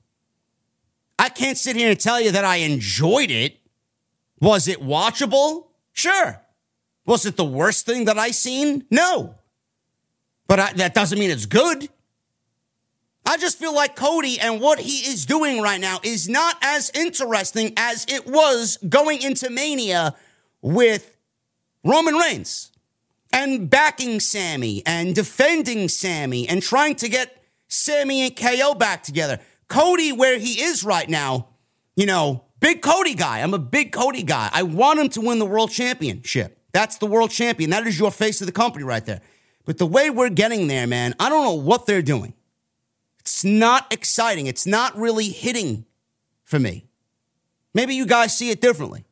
I 1.18 1.30
can't 1.30 1.58
sit 1.58 1.76
here 1.76 1.90
and 1.90 2.00
tell 2.00 2.20
you 2.20 2.32
that 2.32 2.46
I 2.46 2.58
enjoyed 2.58 3.32
it. 3.32 3.58
Was 4.40 4.68
it 4.68 4.82
watchable? 4.82 5.68
Sure. 5.92 6.42
Was 7.06 7.26
it 7.26 7.36
the 7.36 7.46
worst 7.46 7.86
thing 7.86 8.06
that 8.06 8.18
I 8.18 8.32
seen? 8.32 8.86
No. 8.90 9.36
But 10.48 10.60
I, 10.60 10.74
that 10.74 10.94
doesn't 10.94 11.18
mean 11.18 11.32
it's 11.32 11.46
good. 11.46 11.90
I 13.26 13.38
just 13.38 13.58
feel 13.58 13.74
like 13.74 13.96
Cody 13.96 14.40
and 14.40 14.60
what 14.60 14.80
he 14.80 15.10
is 15.10 15.26
doing 15.26 15.62
right 15.62 15.80
now 15.80 16.00
is 16.04 16.28
not 16.28 16.58
as 16.62 16.92
interesting 16.94 17.74
as 17.78 18.06
it 18.10 18.28
was 18.28 18.78
going 18.88 19.22
into 19.22 19.50
Mania 19.50 20.16
with 20.62 21.16
Roman 21.86 22.16
Reigns 22.16 22.72
and 23.32 23.70
backing 23.70 24.20
Sami 24.20 24.84
and 24.86 25.16
defending 25.16 25.88
Sami 25.88 26.48
and 26.48 26.62
trying 26.62 26.96
to 26.96 27.08
get 27.08 27.44
Sami 27.70 28.22
and 28.24 28.36
KO 28.36 28.74
back 28.76 29.04
together. 29.04 29.40
Cody, 29.70 30.12
where 30.12 30.38
he 30.38 30.62
is 30.62 30.84
right 30.84 31.10
now, 31.10 31.48
you 31.96 32.06
know, 32.06 32.44
big 32.60 32.82
Cody 32.82 33.16
guy. 33.16 33.40
I'm 33.40 33.54
a 33.54 33.60
big 33.60 33.94
Cody 33.94 34.24
guy. 34.24 34.50
I 34.54 34.64
want 34.64 35.00
him 35.00 35.10
to 35.10 35.22
win 35.22 35.40
the 35.40 35.46
world 35.46 35.72
championship. 35.72 36.60
That's 36.74 36.98
the 36.98 37.06
world 37.06 37.32
champion. 37.32 37.70
That 37.70 37.88
is 37.88 37.98
your 37.98 38.12
face 38.12 38.42
of 38.42 38.48
the 38.48 38.54
company 38.54 38.84
right 38.84 39.06
there. 39.06 39.22
But 39.66 39.78
the 39.78 39.86
way 39.86 40.10
we're 40.10 40.30
getting 40.30 40.68
there, 40.68 40.86
man, 40.88 41.16
I 41.20 41.30
don't 41.30 41.44
know 41.44 41.54
what 41.54 41.86
they're 41.86 42.02
doing. 42.02 42.34
It's 43.24 43.46
not 43.46 43.92
exciting. 43.92 44.48
It's 44.48 44.68
not 44.68 44.98
really 44.98 45.30
hitting 45.30 45.86
for 46.44 46.60
me. 46.60 46.86
Maybe 47.74 47.96
you 47.96 48.06
guys 48.06 48.38
see 48.38 48.50
it 48.50 48.60
differently. 48.60 49.06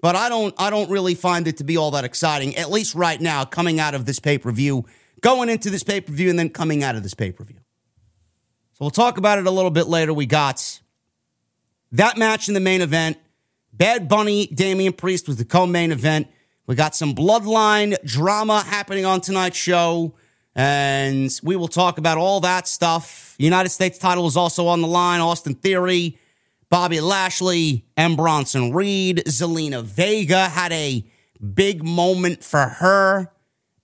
But 0.00 0.16
I 0.16 0.28
don't 0.28 0.54
I 0.58 0.68
don't 0.68 0.90
really 0.90 1.14
find 1.14 1.46
it 1.48 1.56
to 1.58 1.64
be 1.64 1.76
all 1.76 1.92
that 1.92 2.04
exciting, 2.04 2.56
at 2.56 2.70
least 2.70 2.94
right 2.94 3.18
now, 3.18 3.44
coming 3.44 3.80
out 3.80 3.94
of 3.94 4.04
this 4.04 4.18
pay-per-view, 4.18 4.84
going 5.22 5.48
into 5.48 5.70
this 5.70 5.82
pay-per-view, 5.82 6.28
and 6.28 6.38
then 6.38 6.50
coming 6.50 6.82
out 6.82 6.94
of 6.94 7.02
this 7.02 7.14
pay-per-view. 7.14 7.56
So 8.72 8.78
we'll 8.80 8.90
talk 8.90 9.16
about 9.16 9.38
it 9.38 9.46
a 9.46 9.50
little 9.50 9.70
bit 9.70 9.86
later. 9.86 10.12
We 10.12 10.26
got 10.26 10.80
that 11.92 12.18
match 12.18 12.48
in 12.48 12.54
the 12.54 12.60
main 12.60 12.82
event. 12.82 13.18
Bad 13.72 14.08
Bunny, 14.08 14.46
Damian 14.48 14.92
Priest 14.92 15.26
was 15.26 15.36
the 15.36 15.44
co-main 15.44 15.90
event. 15.92 16.26
We 16.66 16.74
got 16.74 16.94
some 16.94 17.14
bloodline 17.14 17.96
drama 18.04 18.62
happening 18.62 19.06
on 19.06 19.20
tonight's 19.20 19.56
show. 19.56 20.16
And 20.54 21.30
we 21.42 21.56
will 21.56 21.68
talk 21.68 21.98
about 21.98 22.16
all 22.16 22.40
that 22.40 22.68
stuff. 22.68 23.34
United 23.38 23.70
States 23.70 23.98
title 23.98 24.26
is 24.26 24.36
also 24.36 24.68
on 24.68 24.82
the 24.82 24.88
line. 24.88 25.20
Austin 25.20 25.54
Theory, 25.54 26.18
Bobby 26.70 27.00
Lashley, 27.00 27.84
M. 27.96 28.16
Bronson 28.16 28.72
Reed, 28.72 29.24
Zelina 29.26 29.82
Vega 29.82 30.48
had 30.48 30.72
a 30.72 31.04
big 31.54 31.82
moment 31.84 32.44
for 32.44 32.60
her 32.60 33.32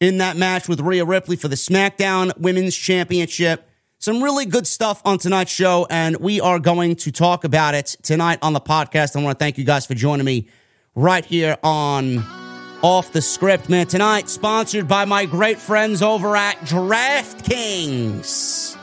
in 0.01 0.19
that 0.19 0.37
match 0.37 0.69
with 0.69 0.81
Rhea 0.81 1.05
Ripley 1.05 1.37
for 1.37 1.49
the 1.49 1.57
SmackDown 1.57 2.37
Women's 2.39 2.77
Championship. 2.77 3.69
Some 3.99 4.23
really 4.23 4.47
good 4.47 4.67
stuff 4.67 5.03
on 5.05 5.19
tonight's 5.19 5.53
show, 5.53 5.87
and 5.91 6.17
we 6.17 6.41
are 6.41 6.59
going 6.59 6.97
to 6.97 7.13
talk 7.13 7.45
about 7.45 7.75
it 7.75 7.97
tonight 8.03 8.39
on 8.41 8.55
the 8.55 8.61
podcast. 8.61 9.15
I 9.15 9.23
want 9.23 9.39
to 9.39 9.45
thank 9.45 9.59
you 9.59 9.65
guys 9.65 9.85
for 9.85 9.95
joining 9.95 10.25
me 10.25 10.49
right 10.95 11.25
here 11.25 11.59
on 11.63 12.40
off 12.83 13.13
the 13.13 13.23
script, 13.23 13.69
man. 13.69 13.87
Tonight, 13.87 14.29
sponsored 14.29 14.89
by 14.89 15.05
my 15.05 15.27
great 15.27 15.59
friends 15.59 16.03
over 16.03 16.37
at 16.37 16.57
DraftKings. 16.61 18.77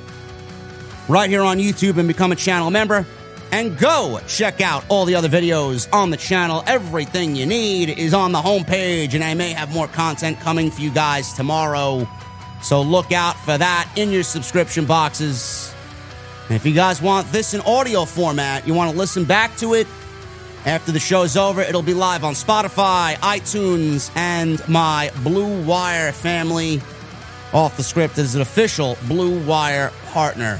right 1.07 1.29
here 1.29 1.41
on 1.41 1.57
YouTube 1.57 1.97
and 1.97 2.07
become 2.07 2.31
a 2.31 2.35
channel 2.35 2.71
member. 2.71 3.05
And 3.53 3.77
go 3.77 4.19
check 4.27 4.61
out 4.61 4.85
all 4.87 5.03
the 5.03 5.15
other 5.15 5.27
videos 5.27 5.91
on 5.91 6.09
the 6.09 6.17
channel. 6.17 6.63
Everything 6.67 7.35
you 7.35 7.45
need 7.45 7.89
is 7.89 8.13
on 8.13 8.31
the 8.31 8.39
homepage, 8.39 9.13
and 9.13 9.23
I 9.23 9.33
may 9.33 9.51
have 9.51 9.73
more 9.73 9.89
content 9.89 10.39
coming 10.39 10.71
for 10.71 10.81
you 10.81 10.89
guys 10.89 11.33
tomorrow. 11.33 12.07
So 12.61 12.81
look 12.81 13.11
out 13.11 13.37
for 13.39 13.57
that 13.57 13.91
in 13.97 14.09
your 14.09 14.23
subscription 14.23 14.85
boxes. 14.85 15.73
And 16.47 16.55
if 16.55 16.65
you 16.65 16.73
guys 16.73 17.01
want 17.01 17.29
this 17.33 17.53
in 17.53 17.59
audio 17.61 18.05
format, 18.05 18.65
you 18.65 18.73
want 18.73 18.91
to 18.91 18.97
listen 18.97 19.25
back 19.25 19.57
to 19.57 19.73
it 19.73 19.87
after 20.65 20.91
the 20.91 20.99
show's 20.99 21.35
over, 21.35 21.61
it'll 21.61 21.81
be 21.81 21.95
live 21.95 22.23
on 22.23 22.35
Spotify, 22.35 23.15
iTunes, 23.15 24.11
and 24.15 24.61
my 24.69 25.11
Blue 25.23 25.63
Wire 25.63 26.11
family. 26.11 26.81
Off 27.53 27.75
the 27.75 27.83
script 27.83 28.17
is 28.17 28.35
an 28.35 28.41
official 28.41 28.97
Blue 29.09 29.43
Wire 29.45 29.91
partner 30.07 30.57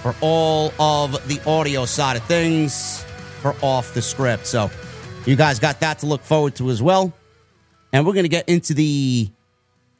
for 0.00 0.14
all 0.22 0.72
of 0.80 1.12
the 1.28 1.38
audio 1.46 1.84
side 1.84 2.16
of 2.16 2.22
things 2.24 3.04
for 3.42 3.54
off 3.60 3.92
the 3.92 4.00
script. 4.00 4.46
So 4.46 4.70
you 5.26 5.36
guys 5.36 5.58
got 5.58 5.80
that 5.80 5.98
to 5.98 6.06
look 6.06 6.22
forward 6.22 6.54
to 6.56 6.70
as 6.70 6.82
well. 6.82 7.12
And 7.92 8.06
we're 8.06 8.14
going 8.14 8.24
to 8.24 8.30
get 8.30 8.48
into 8.48 8.72
the 8.72 9.28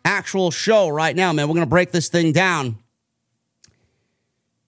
actual 0.03 0.51
show 0.51 0.88
right 0.88 1.14
now, 1.14 1.31
man. 1.35 1.47
We're 1.47 1.55
going 1.55 1.66
to 1.66 1.71
break 1.71 1.90
this 1.90 2.09
thing 2.09 2.33
down. 2.33 2.79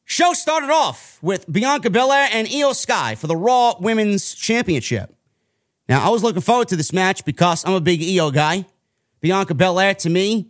Show 0.04 0.34
started 0.34 0.68
off 0.68 1.18
with 1.22 1.50
Bianca 1.50 1.88
Belair 1.88 2.28
and 2.32 2.48
Io 2.52 2.74
Sky 2.74 3.14
for 3.14 3.28
the 3.28 3.36
Raw 3.36 3.76
Women's 3.80 4.34
Championship. 4.34 5.14
Now, 5.88 6.06
I 6.06 6.10
was 6.10 6.22
looking 6.22 6.42
forward 6.42 6.68
to 6.68 6.76
this 6.76 6.92
match 6.92 7.24
because 7.24 7.64
I'm 7.64 7.72
a 7.72 7.80
big 7.80 8.02
Io 8.02 8.30
guy. 8.30 8.66
Bianca 9.22 9.54
Belair, 9.54 9.94
to 9.94 10.10
me, 10.10 10.49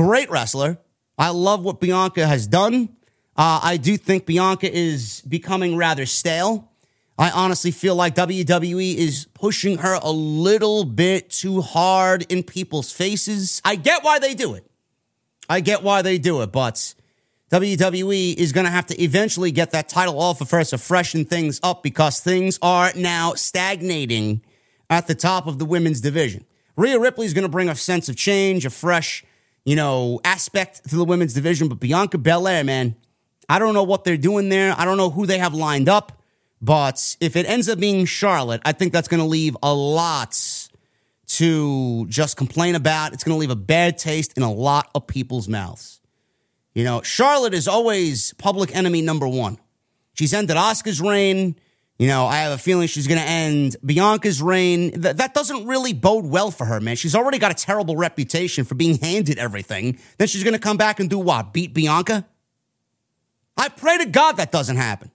great 0.00 0.30
wrestler. 0.30 0.78
I 1.18 1.28
love 1.28 1.62
what 1.62 1.78
Bianca 1.78 2.26
has 2.26 2.46
done. 2.46 2.88
Uh, 3.36 3.60
I 3.62 3.76
do 3.76 3.98
think 3.98 4.24
Bianca 4.24 4.72
is 4.72 5.20
becoming 5.28 5.76
rather 5.76 6.06
stale. 6.06 6.70
I 7.18 7.30
honestly 7.30 7.70
feel 7.70 7.96
like 7.96 8.14
WWE 8.14 8.96
is 8.96 9.26
pushing 9.34 9.76
her 9.76 9.98
a 10.00 10.10
little 10.10 10.84
bit 10.84 11.28
too 11.28 11.60
hard 11.60 12.24
in 12.32 12.42
people's 12.42 12.90
faces. 12.90 13.60
I 13.62 13.76
get 13.76 14.02
why 14.02 14.18
they 14.18 14.32
do 14.32 14.54
it. 14.54 14.64
I 15.50 15.60
get 15.60 15.82
why 15.82 16.00
they 16.00 16.16
do 16.16 16.40
it, 16.40 16.50
but 16.50 16.94
WWE 17.50 18.34
is 18.36 18.52
going 18.52 18.64
to 18.64 18.70
have 18.70 18.86
to 18.86 19.02
eventually 19.02 19.50
get 19.50 19.72
that 19.72 19.90
title 19.90 20.18
off 20.18 20.40
of 20.40 20.50
her 20.50 20.64
to 20.64 20.78
freshen 20.78 21.26
things 21.26 21.60
up 21.62 21.82
because 21.82 22.20
things 22.20 22.58
are 22.62 22.90
now 22.96 23.34
stagnating 23.34 24.40
at 24.88 25.08
the 25.08 25.14
top 25.14 25.46
of 25.46 25.58
the 25.58 25.66
women's 25.66 26.00
division. 26.00 26.46
Rhea 26.74 26.98
Ripley 26.98 27.26
is 27.26 27.34
going 27.34 27.42
to 27.42 27.50
bring 27.50 27.68
a 27.68 27.74
sense 27.74 28.08
of 28.08 28.16
change, 28.16 28.64
a 28.64 28.70
fresh, 28.70 29.24
you 29.70 29.76
know, 29.76 30.20
aspect 30.24 30.82
to 30.90 30.96
the 30.96 31.04
women's 31.04 31.32
division, 31.32 31.68
but 31.68 31.78
Bianca 31.78 32.18
Belair, 32.18 32.64
man, 32.64 32.96
I 33.48 33.60
don't 33.60 33.72
know 33.72 33.84
what 33.84 34.02
they're 34.02 34.16
doing 34.16 34.48
there. 34.48 34.74
I 34.76 34.84
don't 34.84 34.96
know 34.96 35.10
who 35.10 35.26
they 35.26 35.38
have 35.38 35.54
lined 35.54 35.88
up, 35.88 36.24
but 36.60 37.16
if 37.20 37.36
it 37.36 37.48
ends 37.48 37.68
up 37.68 37.78
being 37.78 38.04
Charlotte, 38.04 38.60
I 38.64 38.72
think 38.72 38.92
that's 38.92 39.06
going 39.06 39.20
to 39.20 39.28
leave 39.28 39.56
a 39.62 39.72
lot 39.72 40.36
to 41.38 42.04
just 42.08 42.36
complain 42.36 42.74
about. 42.74 43.12
It's 43.12 43.22
going 43.22 43.36
to 43.36 43.38
leave 43.38 43.52
a 43.52 43.54
bad 43.54 43.96
taste 43.96 44.36
in 44.36 44.42
a 44.42 44.52
lot 44.52 44.90
of 44.92 45.06
people's 45.06 45.46
mouths. 45.46 46.00
You 46.74 46.82
know, 46.82 47.00
Charlotte 47.02 47.54
is 47.54 47.68
always 47.68 48.34
public 48.38 48.74
enemy 48.74 49.02
number 49.02 49.28
one. 49.28 49.56
She's 50.14 50.34
ended 50.34 50.56
Asuka's 50.56 51.00
reign. 51.00 51.54
You 52.00 52.06
know, 52.06 52.24
I 52.24 52.36
have 52.38 52.52
a 52.52 52.56
feeling 52.56 52.88
she's 52.88 53.06
going 53.06 53.20
to 53.20 53.26
end 53.26 53.76
Bianca's 53.84 54.40
reign. 54.40 55.02
Th- 55.02 55.16
that 55.16 55.34
doesn't 55.34 55.66
really 55.66 55.92
bode 55.92 56.24
well 56.24 56.50
for 56.50 56.64
her, 56.64 56.80
man. 56.80 56.96
She's 56.96 57.14
already 57.14 57.38
got 57.38 57.50
a 57.50 57.54
terrible 57.54 57.94
reputation 57.94 58.64
for 58.64 58.74
being 58.74 58.96
handed 58.96 59.38
everything. 59.38 59.98
Then 60.16 60.26
she's 60.26 60.42
going 60.42 60.54
to 60.54 60.58
come 60.58 60.78
back 60.78 60.98
and 60.98 61.10
do 61.10 61.18
what? 61.18 61.52
Beat 61.52 61.74
Bianca? 61.74 62.26
I 63.54 63.68
pray 63.68 63.98
to 63.98 64.06
God 64.06 64.38
that 64.38 64.50
doesn't 64.50 64.78
happen. 64.78 65.10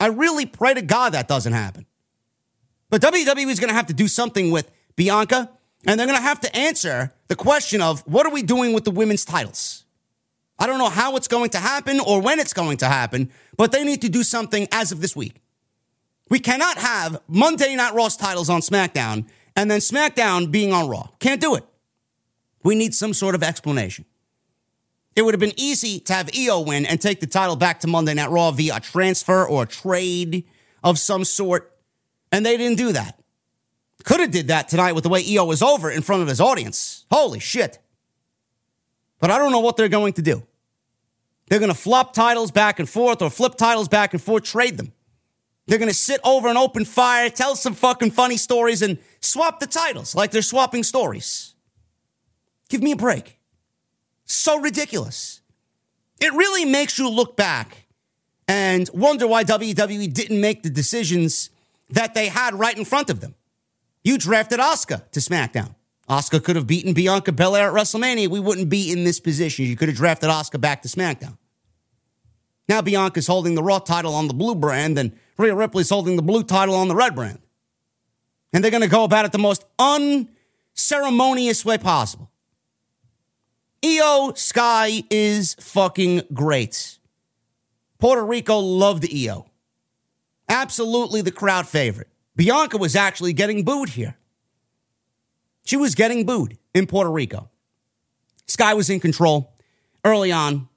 I 0.00 0.06
really 0.06 0.46
pray 0.46 0.72
to 0.72 0.80
God 0.80 1.12
that 1.12 1.28
doesn't 1.28 1.52
happen. 1.52 1.84
But 2.88 3.02
WWE 3.02 3.50
is 3.50 3.60
going 3.60 3.68
to 3.68 3.76
have 3.76 3.88
to 3.88 3.94
do 3.94 4.08
something 4.08 4.50
with 4.50 4.70
Bianca, 4.96 5.50
and 5.86 6.00
they're 6.00 6.06
going 6.06 6.18
to 6.18 6.24
have 6.24 6.40
to 6.40 6.56
answer 6.56 7.12
the 7.28 7.36
question 7.36 7.82
of 7.82 8.00
what 8.06 8.24
are 8.24 8.32
we 8.32 8.40
doing 8.40 8.72
with 8.72 8.84
the 8.84 8.90
women's 8.90 9.26
titles? 9.26 9.84
I 10.58 10.66
don't 10.66 10.78
know 10.78 10.88
how 10.88 11.16
it's 11.16 11.28
going 11.28 11.50
to 11.50 11.58
happen 11.58 12.00
or 12.00 12.22
when 12.22 12.38
it's 12.38 12.54
going 12.54 12.78
to 12.78 12.86
happen, 12.86 13.30
but 13.58 13.72
they 13.72 13.84
need 13.84 14.00
to 14.00 14.08
do 14.08 14.22
something 14.22 14.68
as 14.72 14.90
of 14.90 15.02
this 15.02 15.14
week. 15.14 15.42
We 16.28 16.38
cannot 16.38 16.78
have 16.78 17.20
Monday 17.28 17.74
Night 17.74 17.94
Raw's 17.94 18.16
titles 18.16 18.48
on 18.48 18.60
SmackDown 18.60 19.26
and 19.56 19.70
then 19.70 19.80
SmackDown 19.80 20.50
being 20.50 20.72
on 20.72 20.88
Raw. 20.88 21.08
Can't 21.20 21.40
do 21.40 21.54
it. 21.54 21.64
We 22.62 22.74
need 22.74 22.94
some 22.94 23.12
sort 23.12 23.34
of 23.34 23.42
explanation. 23.42 24.06
It 25.14 25.22
would 25.22 25.34
have 25.34 25.40
been 25.40 25.52
easy 25.56 26.00
to 26.00 26.12
have 26.12 26.30
Io 26.36 26.60
win 26.60 26.86
and 26.86 27.00
take 27.00 27.20
the 27.20 27.26
title 27.26 27.56
back 27.56 27.80
to 27.80 27.86
Monday 27.86 28.14
Night 28.14 28.30
Raw 28.30 28.50
via 28.50 28.80
transfer 28.80 29.46
or 29.46 29.64
trade 29.66 30.44
of 30.82 30.98
some 30.98 31.24
sort, 31.24 31.72
and 32.32 32.44
they 32.44 32.56
didn't 32.56 32.78
do 32.78 32.92
that. 32.92 33.20
Could 34.02 34.20
have 34.20 34.32
did 34.32 34.48
that 34.48 34.68
tonight 34.68 34.92
with 34.92 35.04
the 35.04 35.10
way 35.10 35.24
Io 35.36 35.44
was 35.44 35.62
over 35.62 35.90
in 35.90 36.02
front 36.02 36.22
of 36.22 36.28
his 36.28 36.40
audience. 36.40 37.04
Holy 37.10 37.38
shit. 37.38 37.78
But 39.20 39.30
I 39.30 39.38
don't 39.38 39.52
know 39.52 39.60
what 39.60 39.76
they're 39.76 39.88
going 39.88 40.14
to 40.14 40.22
do. 40.22 40.42
They're 41.48 41.60
going 41.60 41.70
to 41.70 41.78
flop 41.78 42.12
titles 42.12 42.50
back 42.50 42.78
and 42.78 42.88
forth 42.88 43.22
or 43.22 43.30
flip 43.30 43.54
titles 43.54 43.88
back 43.88 44.14
and 44.14 44.22
forth, 44.22 44.44
trade 44.44 44.78
them. 44.78 44.92
They're 45.66 45.78
going 45.78 45.90
to 45.90 45.94
sit 45.94 46.20
over 46.24 46.48
an 46.48 46.56
open 46.56 46.84
fire, 46.84 47.30
tell 47.30 47.56
some 47.56 47.74
fucking 47.74 48.10
funny 48.10 48.36
stories, 48.36 48.82
and 48.82 48.98
swap 49.20 49.60
the 49.60 49.66
titles 49.66 50.14
like 50.14 50.30
they're 50.30 50.42
swapping 50.42 50.82
stories. 50.82 51.54
Give 52.68 52.82
me 52.82 52.92
a 52.92 52.96
break. 52.96 53.38
So 54.24 54.58
ridiculous. 54.58 55.40
It 56.20 56.32
really 56.32 56.64
makes 56.64 56.98
you 56.98 57.08
look 57.08 57.36
back 57.36 57.86
and 58.46 58.88
wonder 58.92 59.26
why 59.26 59.44
WWE 59.44 60.12
didn't 60.12 60.40
make 60.40 60.62
the 60.62 60.70
decisions 60.70 61.50
that 61.90 62.14
they 62.14 62.28
had 62.28 62.54
right 62.54 62.76
in 62.76 62.84
front 62.84 63.10
of 63.10 63.20
them. 63.20 63.34
You 64.02 64.18
drafted 64.18 64.60
Asuka 64.60 65.10
to 65.12 65.20
SmackDown. 65.20 65.74
Asuka 66.08 66.44
could 66.44 66.56
have 66.56 66.66
beaten 66.66 66.92
Bianca 66.92 67.32
Belair 67.32 67.68
at 67.68 67.74
WrestleMania. 67.74 68.28
We 68.28 68.40
wouldn't 68.40 68.68
be 68.68 68.92
in 68.92 69.04
this 69.04 69.18
position. 69.18 69.64
You 69.64 69.76
could 69.76 69.88
have 69.88 69.96
drafted 69.96 70.28
Asuka 70.28 70.60
back 70.60 70.82
to 70.82 70.88
SmackDown. 70.88 71.38
Now 72.68 72.82
Bianca's 72.82 73.26
holding 73.26 73.54
the 73.54 73.62
Raw 73.62 73.78
title 73.78 74.14
on 74.14 74.28
the 74.28 74.34
blue 74.34 74.54
brand, 74.54 74.98
and 74.98 75.12
Rhea 75.36 75.54
Ripley's 75.54 75.90
holding 75.90 76.16
the 76.16 76.22
blue 76.22 76.42
title 76.42 76.74
on 76.74 76.88
the 76.88 76.94
red 76.94 77.14
brand. 77.14 77.40
And 78.52 78.62
they're 78.62 78.70
going 78.70 78.82
to 78.82 78.88
go 78.88 79.04
about 79.04 79.24
it 79.24 79.32
the 79.32 79.38
most 79.38 79.64
unceremonious 79.78 81.64
way 81.64 81.78
possible. 81.78 82.30
Io 83.84 84.32
Sky 84.34 85.02
is 85.10 85.54
fucking 85.60 86.22
great. 86.32 86.98
Puerto 87.98 88.24
Rico 88.24 88.58
loved 88.58 89.06
Io. 89.12 89.46
Absolutely 90.48 91.20
the 91.20 91.32
crowd 91.32 91.66
favorite. 91.66 92.08
Bianca 92.36 92.78
was 92.78 92.96
actually 92.96 93.32
getting 93.32 93.64
booed 93.64 93.90
here. 93.90 94.16
She 95.64 95.76
was 95.76 95.94
getting 95.94 96.26
booed 96.26 96.58
in 96.74 96.86
Puerto 96.86 97.10
Rico. 97.10 97.50
Sky 98.46 98.74
was 98.74 98.90
in 98.90 99.00
control 99.00 99.52
early 100.04 100.32
on, 100.32 100.68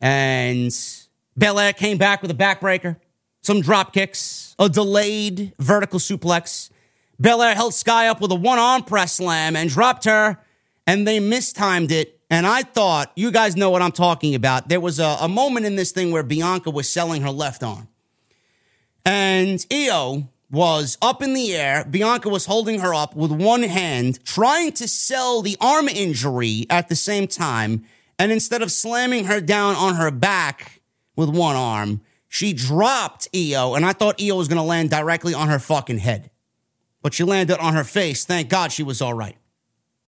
and 0.00 0.76
Belair 1.36 1.72
came 1.72 1.98
back 1.98 2.22
with 2.22 2.30
a 2.30 2.34
backbreaker, 2.34 2.96
some 3.42 3.60
drop 3.60 3.92
kicks, 3.92 4.54
a 4.58 4.68
delayed 4.68 5.52
vertical 5.58 5.98
suplex. 5.98 6.70
Belair 7.20 7.54
held 7.54 7.74
Sky 7.74 8.08
up 8.08 8.20
with 8.20 8.32
a 8.32 8.36
one 8.36 8.58
arm 8.58 8.82
press 8.82 9.14
slam 9.14 9.56
and 9.56 9.68
dropped 9.68 10.04
her, 10.04 10.38
and 10.86 11.06
they 11.06 11.20
mistimed 11.20 11.92
it. 11.92 12.18
And 12.30 12.46
I 12.46 12.62
thought, 12.62 13.12
you 13.14 13.30
guys 13.30 13.56
know 13.56 13.68
what 13.68 13.82
I'm 13.82 13.92
talking 13.92 14.34
about. 14.34 14.68
There 14.68 14.80
was 14.80 14.98
a, 14.98 15.18
a 15.20 15.28
moment 15.28 15.66
in 15.66 15.76
this 15.76 15.92
thing 15.92 16.12
where 16.12 16.22
Bianca 16.22 16.70
was 16.70 16.88
selling 16.88 17.22
her 17.22 17.30
left 17.30 17.62
arm. 17.62 17.88
And 19.04 19.64
Io 19.70 20.28
was 20.50 20.96
up 21.02 21.22
in 21.22 21.34
the 21.34 21.54
air. 21.54 21.84
Bianca 21.84 22.28
was 22.28 22.46
holding 22.46 22.80
her 22.80 22.94
up 22.94 23.14
with 23.16 23.32
one 23.32 23.64
hand, 23.64 24.24
trying 24.24 24.72
to 24.72 24.88
sell 24.88 25.42
the 25.42 25.56
arm 25.60 25.88
injury 25.88 26.66
at 26.70 26.88
the 26.88 26.96
same 26.96 27.26
time. 27.26 27.84
And 28.18 28.30
instead 28.30 28.62
of 28.62 28.70
slamming 28.70 29.24
her 29.24 29.40
down 29.40 29.74
on 29.74 29.96
her 29.96 30.10
back 30.10 30.80
with 31.16 31.28
one 31.28 31.56
arm, 31.56 32.00
she 32.32 32.54
dropped 32.54 33.28
Io, 33.36 33.74
and 33.74 33.84
I 33.84 33.92
thought 33.92 34.18
Io 34.18 34.36
was 34.36 34.48
going 34.48 34.56
to 34.56 34.62
land 34.62 34.88
directly 34.88 35.34
on 35.34 35.50
her 35.50 35.58
fucking 35.58 35.98
head. 35.98 36.30
But 37.02 37.12
she 37.12 37.24
landed 37.24 37.58
on 37.58 37.74
her 37.74 37.84
face. 37.84 38.24
Thank 38.24 38.48
God 38.48 38.72
she 38.72 38.82
was 38.82 39.02
all 39.02 39.12
right. 39.12 39.36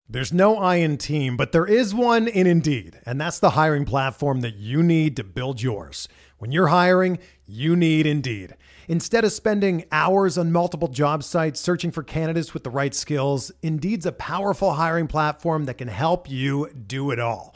There's 0.09 0.33
no 0.33 0.57
I 0.57 0.77
in 0.77 0.97
team, 0.97 1.37
but 1.37 1.51
there 1.51 1.67
is 1.67 1.93
one 1.93 2.27
in 2.27 2.47
Indeed, 2.47 2.99
and 3.05 3.21
that's 3.21 3.37
the 3.37 3.51
hiring 3.51 3.85
platform 3.85 4.41
that 4.41 4.55
you 4.55 4.81
need 4.81 5.15
to 5.17 5.23
build 5.23 5.61
yours. 5.61 6.07
When 6.39 6.51
you're 6.51 6.69
hiring, 6.69 7.19
you 7.45 7.75
need 7.75 8.07
Indeed. 8.07 8.55
Instead 8.87 9.23
of 9.23 9.31
spending 9.31 9.85
hours 9.91 10.35
on 10.35 10.51
multiple 10.51 10.87
job 10.87 11.23
sites 11.23 11.59
searching 11.59 11.91
for 11.91 12.01
candidates 12.01 12.55
with 12.55 12.63
the 12.63 12.71
right 12.71 12.95
skills, 12.95 13.51
Indeed's 13.61 14.07
a 14.07 14.11
powerful 14.11 14.73
hiring 14.73 15.05
platform 15.05 15.65
that 15.65 15.77
can 15.77 15.89
help 15.89 16.27
you 16.27 16.71
do 16.71 17.11
it 17.11 17.19
all. 17.19 17.55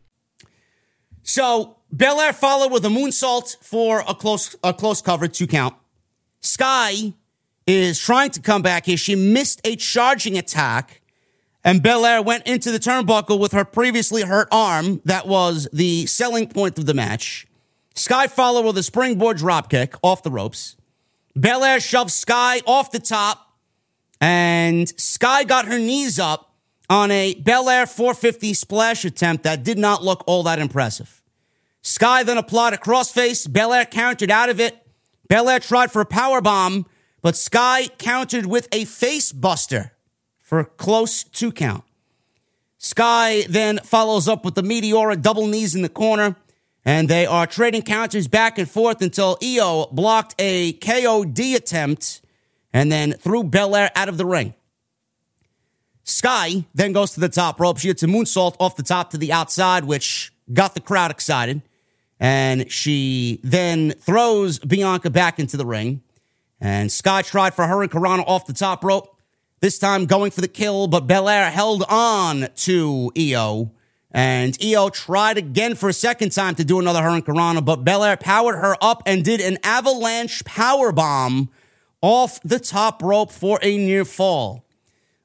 So 1.23 1.77
Belair 1.91 2.33
followed 2.33 2.71
with 2.71 2.85
a 2.85 2.89
moonsault 2.89 3.57
for 3.63 4.03
a 4.07 4.15
close 4.15 4.55
a 4.63 4.73
close 4.73 5.01
cover 5.01 5.27
two 5.27 5.47
count. 5.47 5.75
Sky 6.39 7.13
is 7.67 7.99
trying 7.99 8.31
to 8.31 8.41
come 8.41 8.61
back 8.61 8.85
here. 8.85 8.97
She 8.97 9.15
missed 9.15 9.61
a 9.63 9.75
charging 9.75 10.37
attack, 10.37 11.01
and 11.63 11.83
Belair 11.83 12.21
went 12.21 12.47
into 12.47 12.71
the 12.71 12.79
turnbuckle 12.79 13.39
with 13.39 13.51
her 13.51 13.65
previously 13.65 14.23
hurt 14.23 14.47
arm. 14.51 15.01
That 15.05 15.27
was 15.27 15.67
the 15.71 16.05
selling 16.05 16.47
point 16.47 16.77
of 16.79 16.85
the 16.85 16.93
match. 16.93 17.47
Sky 17.93 18.27
followed 18.27 18.65
with 18.65 18.77
a 18.77 18.83
springboard 18.83 19.37
dropkick 19.37 19.95
off 20.01 20.23
the 20.23 20.31
ropes. 20.31 20.75
Belair 21.35 21.79
shoved 21.79 22.11
Sky 22.11 22.61
off 22.65 22.91
the 22.91 22.99
top, 22.99 23.53
and 24.19 24.89
Sky 24.99 25.43
got 25.43 25.65
her 25.65 25.77
knees 25.77 26.19
up 26.19 26.50
on 26.91 27.09
a 27.09 27.33
Belair 27.35 27.87
450 27.87 28.53
splash 28.53 29.05
attempt 29.05 29.45
that 29.45 29.63
did 29.63 29.79
not 29.79 30.03
look 30.03 30.25
all 30.27 30.43
that 30.43 30.59
impressive. 30.59 31.21
Sky 31.81 32.21
then 32.23 32.37
applied 32.37 32.73
a 32.73 32.77
crossface. 32.77 33.49
Belair 33.49 33.85
countered 33.85 34.29
out 34.29 34.49
of 34.49 34.59
it. 34.59 34.85
Belair 35.29 35.61
tried 35.61 35.89
for 35.89 36.01
a 36.01 36.05
power 36.05 36.41
bomb, 36.41 36.85
but 37.21 37.37
Sky 37.37 37.87
countered 37.97 38.45
with 38.45 38.67
a 38.73 38.83
face 38.83 39.31
buster 39.31 39.93
for 40.37 40.59
a 40.59 40.65
close 40.65 41.23
two 41.23 41.53
count. 41.53 41.85
Sky 42.77 43.45
then 43.47 43.77
follows 43.77 44.27
up 44.27 44.43
with 44.43 44.55
the 44.55 44.61
Meteora 44.61 45.19
double 45.19 45.47
knees 45.47 45.73
in 45.73 45.83
the 45.83 45.89
corner, 45.89 46.35
and 46.83 47.07
they 47.07 47.25
are 47.25 47.47
trading 47.47 47.83
counters 47.83 48.27
back 48.27 48.59
and 48.59 48.69
forth 48.69 49.01
until 49.01 49.37
Io 49.41 49.87
blocked 49.93 50.35
a 50.39 50.73
KOD 50.73 51.55
attempt 51.55 52.19
and 52.73 52.91
then 52.91 53.13
threw 53.13 53.45
Belair 53.45 53.91
out 53.95 54.09
of 54.09 54.17
the 54.17 54.25
ring. 54.25 54.55
Sky 56.03 56.65
then 56.73 56.93
goes 56.93 57.11
to 57.11 57.19
the 57.19 57.29
top 57.29 57.59
rope. 57.59 57.77
She 57.77 57.87
hits 57.87 58.03
a 58.03 58.07
moonsault 58.07 58.55
off 58.59 58.75
the 58.75 58.83
top 58.83 59.11
to 59.11 59.17
the 59.17 59.31
outside, 59.31 59.85
which 59.85 60.33
got 60.51 60.73
the 60.73 60.81
crowd 60.81 61.11
excited. 61.11 61.61
And 62.19 62.71
she 62.71 63.39
then 63.43 63.91
throws 63.91 64.59
Bianca 64.59 65.09
back 65.09 65.39
into 65.39 65.57
the 65.57 65.65
ring. 65.65 66.01
And 66.59 66.91
Sky 66.91 67.23
tried 67.23 67.55
for 67.55 67.65
her 67.65 67.81
and 67.81 67.91
Hurricanrana 67.91 68.23
off 68.27 68.45
the 68.45 68.53
top 68.53 68.83
rope, 68.83 69.17
this 69.59 69.79
time 69.79 70.05
going 70.05 70.29
for 70.29 70.41
the 70.41 70.47
kill, 70.47 70.87
but 70.87 71.07
Belair 71.07 71.49
held 71.49 71.83
on 71.89 72.47
to 72.57 73.11
Io. 73.17 73.71
And 74.11 74.57
Io 74.63 74.89
tried 74.89 75.37
again 75.37 75.73
for 75.75 75.89
a 75.89 75.93
second 75.93 76.31
time 76.31 76.53
to 76.55 76.63
do 76.63 76.79
another 76.79 77.01
her 77.01 77.09
and 77.09 77.25
Hurricanrana, 77.25 77.65
but 77.65 77.83
Belair 77.83 78.17
powered 78.17 78.57
her 78.57 78.75
up 78.81 79.01
and 79.07 79.25
did 79.25 79.41
an 79.41 79.57
avalanche 79.63 80.45
power 80.45 80.91
bomb 80.91 81.49
off 82.01 82.39
the 82.43 82.59
top 82.59 83.01
rope 83.01 83.31
for 83.31 83.57
a 83.63 83.77
near 83.77 84.05
fall. 84.05 84.63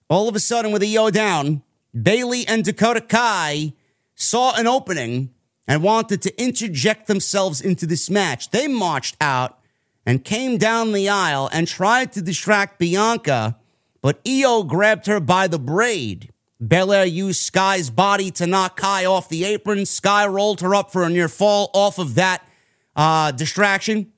All 0.08 0.28
of 0.28 0.36
a 0.36 0.40
sudden, 0.40 0.70
with 0.72 0.84
Io 0.84 1.10
down, 1.10 1.62
Bayley 2.00 2.46
and 2.46 2.64
Dakota 2.64 3.00
Kai 3.00 3.72
saw 4.14 4.54
an 4.54 4.66
opening 4.66 5.30
and 5.66 5.82
wanted 5.82 6.22
to 6.22 6.40
interject 6.40 7.06
themselves 7.08 7.60
into 7.60 7.86
this 7.86 8.08
match. 8.08 8.50
They 8.50 8.68
marched 8.68 9.16
out 9.20 9.58
and 10.04 10.24
came 10.24 10.58
down 10.58 10.92
the 10.92 11.08
aisle 11.08 11.50
and 11.52 11.66
tried 11.66 12.12
to 12.12 12.22
distract 12.22 12.78
Bianca, 12.78 13.56
but 14.00 14.20
Io 14.26 14.62
grabbed 14.62 15.06
her 15.06 15.18
by 15.18 15.48
the 15.48 15.58
braid. 15.58 16.32
Belair 16.60 17.04
used 17.04 17.40
Sky's 17.40 17.90
body 17.90 18.30
to 18.32 18.46
knock 18.46 18.76
Kai 18.76 19.04
off 19.04 19.28
the 19.28 19.44
apron. 19.44 19.84
Sky 19.84 20.26
rolled 20.26 20.60
her 20.60 20.74
up 20.74 20.92
for 20.92 21.02
a 21.02 21.10
near 21.10 21.28
fall 21.28 21.70
off 21.74 21.98
of 21.98 22.14
that 22.14 22.46
uh, 22.94 23.32
distraction. 23.32 24.12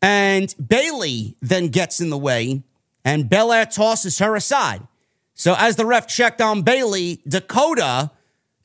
And 0.00 0.54
Bayley 0.64 1.36
then 1.42 1.68
gets 1.68 2.00
in 2.00 2.10
the 2.10 2.18
way, 2.18 2.62
and 3.04 3.28
Belair 3.28 3.66
tosses 3.66 4.18
her 4.20 4.36
aside. 4.36 4.86
So 5.34 5.54
as 5.58 5.76
the 5.76 5.86
ref 5.86 6.06
checked 6.06 6.40
on 6.40 6.62
Bayley, 6.62 7.20
Dakota 7.26 8.12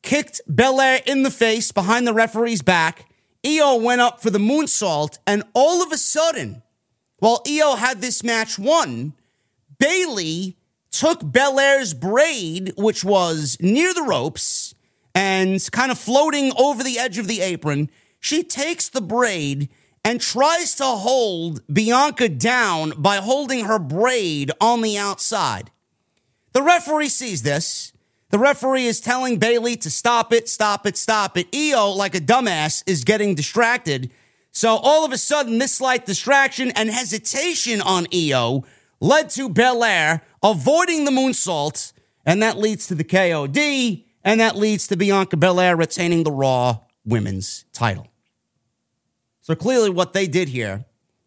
kicked 0.01 0.41
Belair 0.47 1.01
in 1.05 1.23
the 1.23 1.32
face 1.32 1.71
behind 1.71 2.08
the 2.08 2.13
referee's 2.13 2.62
back. 2.62 3.12
Io 3.45 3.75
went 3.75 4.01
up 4.01 4.21
for 4.21 4.29
the 4.29 4.39
moonsault, 4.39 5.17
and 5.25 5.43
all 5.53 5.82
of 5.82 5.91
a 5.91 5.97
sudden, 5.97 6.62
while 7.17 7.41
Io 7.47 7.75
had 7.75 8.01
this 8.01 8.23
match 8.23 8.60
won, 8.60 9.13
Bayley 9.79 10.58
took 10.91 11.19
Belair's 11.21 11.93
braid, 11.93 12.73
which 12.77 13.03
was 13.03 13.58
near 13.60 13.93
the 13.93 14.03
ropes 14.03 14.73
and 15.15 15.67
kind 15.71 15.91
of 15.91 15.97
floating 15.97 16.51
over 16.58 16.84
the 16.84 16.99
edge 16.99 17.17
of 17.17 17.27
the 17.27 17.41
apron. 17.41 17.89
She 18.19 18.43
takes 18.43 18.89
the 18.89 19.01
braid 19.01 19.69
and 20.03 20.21
tries 20.21 20.75
to 20.75 20.86
hold 20.86 21.62
Bianca 21.71 22.29
down 22.29 22.93
by 22.97 23.17
holding 23.17 23.65
her 23.65 23.79
braid 23.79 24.51
on 24.62 24.82
the 24.82 24.97
outside. 24.97 25.71
The 26.60 26.65
referee 26.65 27.08
sees 27.08 27.41
this. 27.43 27.93
The 28.32 28.38
referee 28.38 28.86
is 28.86 29.00
telling 29.00 29.39
Bayley 29.39 29.78
to 29.78 29.89
stop 29.89 30.34
it, 30.34 30.50
stop 30.50 30.86
it, 30.86 30.98
stop 30.98 31.38
it. 31.38 31.48
Io, 31.56 31.91
like 31.91 32.15
a 32.15 32.19
dumbass, 32.19 32.84
is 32.86 33.06
getting 33.06 33.34
distracted. 33.34 34.12
So 34.52 34.76
all 34.76 35.06
of 35.06 35.13
a 35.13 35.17
sudden, 35.17 35.60
this 35.60 35.76
slight 35.76 36.06
distraction 36.06 36.72
and 36.72 36.89
hesitation 36.89 37.80
on 37.80 38.08
Io 38.13 38.65
led 39.00 39.30
to 39.30 39.48
Belair 39.48 40.22
avoiding 40.43 41.06
the 41.06 41.12
moonsault, 41.12 41.93
and 42.26 42.43
that 42.43 42.58
leads 42.58 42.88
to 42.88 42.95
the 42.95 43.06
KOD, 43.06 44.04
and 44.26 44.41
that 44.41 44.58
leads 44.58 44.86
to 44.88 44.98
Bianca 44.98 45.38
Belair 45.38 45.78
retaining 45.78 46.26
the 46.26 46.32
Raw 46.34 46.80
Women's 47.06 47.63
title. 47.72 48.08
So 49.39 49.56
clearly, 49.56 49.91
what 49.91 50.12
they 50.12 50.28
did 50.28 50.50
here 50.50 50.84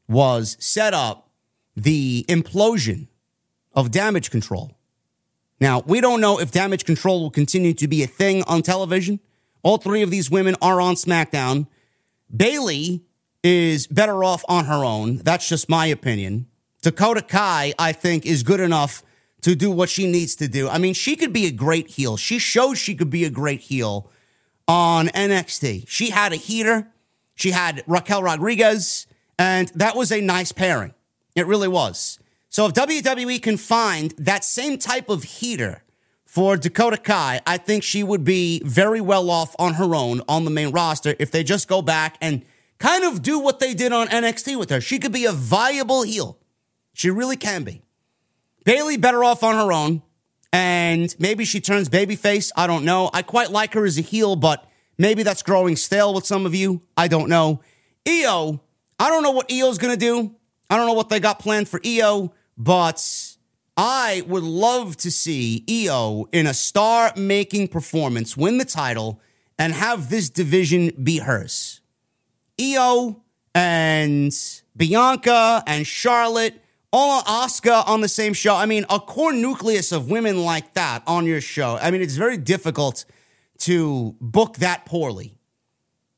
was 0.07 0.59
set 0.61 0.93
up 0.93 1.31
the 1.75 2.27
implosion 2.29 3.09
of 3.73 3.91
damage 3.91 4.31
control. 4.31 4.77
Now, 5.63 5.79
we 5.87 6.01
don't 6.01 6.21
know 6.21 6.41
if 6.41 6.51
damage 6.51 6.85
control 6.85 7.21
will 7.21 7.31
continue 7.31 7.73
to 7.75 7.87
be 7.87 8.03
a 8.03 8.09
thing 8.09 8.43
on 8.49 8.63
television. 8.63 9.21
All 9.63 9.79
three 9.79 10.03
of 10.03 10.11
these 10.11 10.29
women 10.29 10.57
are 10.61 10.81
on 10.81 10.97
SmackDown. 10.97 11.69
Bayley 12.37 13.05
is 13.45 13.87
better 13.87 14.25
off 14.25 14.45
on 14.49 14.65
her 14.65 14.85
own. 14.85 15.19
That's 15.19 15.49
just 15.49 15.69
my 15.69 15.87
opinion. 15.87 16.49
Dakota 16.83 17.23
Kai, 17.23 17.75
I 17.79 17.93
think, 17.93 18.27
is 18.27 18.43
good 18.43 18.59
enough 18.59 19.05
to 19.43 19.55
do 19.55 19.71
what 19.71 19.89
she 19.89 20.11
needs 20.11 20.35
to 20.35 20.49
do. 20.49 20.69
I 20.69 20.79
mean, 20.79 20.95
she 20.95 21.15
could 21.15 21.33
be 21.33 21.47
a 21.47 21.53
great 21.53 21.91
heel. 21.91 22.17
She 22.17 22.41
shows 22.41 22.77
she 22.77 22.97
could 22.97 23.11
be 23.11 23.25
a 23.25 23.31
great 23.31 23.61
heel 23.61 24.11
on 24.67 25.07
NXT. 25.11 25.85
She 25.87 26.11
had 26.11 26.33
a 26.33 26.37
heater. 26.37 26.89
She 27.37 27.53
had 27.53 27.85
Raquel 27.87 28.25
Rodriguez, 28.25 29.07
and 29.39 29.69
that 29.77 29.95
was 29.95 30.11
a 30.11 30.21
nice 30.21 30.51
pairing. 30.51 30.93
It 31.37 31.47
really 31.47 31.69
was. 31.69 32.19
So 32.53 32.67
if 32.67 32.75
WWE 32.75 33.43
can 33.43 33.57
find 33.57 34.13
that 34.19 34.45
same 34.45 34.79
type 34.79 35.09
of 35.09 35.25
heater 35.25 35.83
for 36.25 36.57
Dakota 36.57 36.99
Kai, 36.99 37.41
I 37.45 37.57
think 37.57 37.83
she 37.83 38.05
would 38.05 38.23
be 38.23 38.63
very 38.65 39.01
well 39.01 39.29
off 39.31 39.57
on 39.59 39.75
her 39.75 39.95
own 39.95 40.23
on 40.29 40.45
the 40.45 40.51
main 40.51 40.71
roster 40.71 41.17
if 41.19 41.33
they 41.33 41.43
just 41.43 41.67
go 41.67 41.83
back 41.83 42.17
and 42.21 42.45
kind 42.79 43.03
of 43.03 43.23
do 43.23 43.41
what 43.41 43.59
they 43.59 43.75
did 43.75 43.91
on 43.91 44.07
NXT 44.07 44.57
with 44.57 44.71
her. 44.71 44.81
She 44.81 45.01
could 45.01 45.13
be 45.13 45.25
a 45.25 45.33
viable 45.33 46.03
heel. 46.03 46.39
She 46.93 47.11
really 47.11 47.37
can 47.37 47.65
be. 47.65 47.83
Bayley 48.65 48.97
better 48.97 49.25
off 49.25 49.43
on 49.43 49.57
her 49.57 49.73
own, 49.73 50.03
and 50.53 51.13
maybe 51.19 51.45
she 51.45 51.61
turns 51.61 51.89
babyface. 51.89 52.53
I 52.55 52.69
don't 52.69 52.85
know. 52.85 53.11
I 53.13 53.23
quite 53.23 53.51
like 53.51 53.75
her 53.75 53.85
as 53.85 53.99
a 53.99 54.03
heel, 54.03 54.37
but 54.37 54.65
Maybe 54.99 55.23
that's 55.23 55.43
growing 55.43 55.77
stale 55.77 56.15
with 56.15 56.27
some 56.27 56.47
of 56.47 56.55
you. 56.55 56.83
I 56.97 57.09
don't 57.09 57.29
know. 57.29 57.61
Io, 58.07 58.61
I 58.99 59.09
don't 59.09 59.23
know 59.23 59.31
what 59.31 59.51
Io's 59.51 59.79
to 59.79 59.97
do. 59.97 60.37
I 60.71 60.77
don't 60.77 60.87
know 60.87 60.93
what 60.93 61.09
they 61.09 61.21
got 61.21 61.39
planned 61.39 61.69
for 61.69 61.81
Io, 61.85 62.33
but 62.57 63.37
I 63.77 64.23
would 64.27 64.43
love 64.43 64.97
to 64.99 65.11
see 65.11 65.65
Io 65.69 66.29
in 66.33 66.47
a 66.47 66.55
star 66.55 67.13
making 67.17 67.69
performance 67.69 68.37
win 68.37 68.59
the 68.59 68.65
title 68.65 69.21
and 69.59 69.73
have 69.73 70.11
this 70.11 70.29
division 70.29 70.93
be 71.03 71.19
hers. 71.19 71.81
Io 72.61 73.23
and 73.55 74.33
Bianca 74.77 75.63
and 75.67 75.87
Charlotte, 75.87 76.63
all 76.93 77.23
Asuka 77.23 77.89
on 77.89 78.03
the 78.03 78.09
same 78.09 78.35
show. 78.35 78.55
I 78.55 78.67
mean, 78.67 78.85
a 78.91 79.01
core 79.01 79.33
nucleus 79.33 79.93
of 79.93 80.11
women 80.11 80.45
like 80.45 80.75
that 80.75 81.03
on 81.07 81.27
your 81.27 81.41
show. 81.41 81.79
I 81.81 81.91
mean, 81.91 82.03
it's 82.03 82.17
very 82.17 82.37
difficult 82.37 83.07
to 83.61 84.15
book 84.21 84.57
that 84.59 84.85
poorly. 84.85 85.35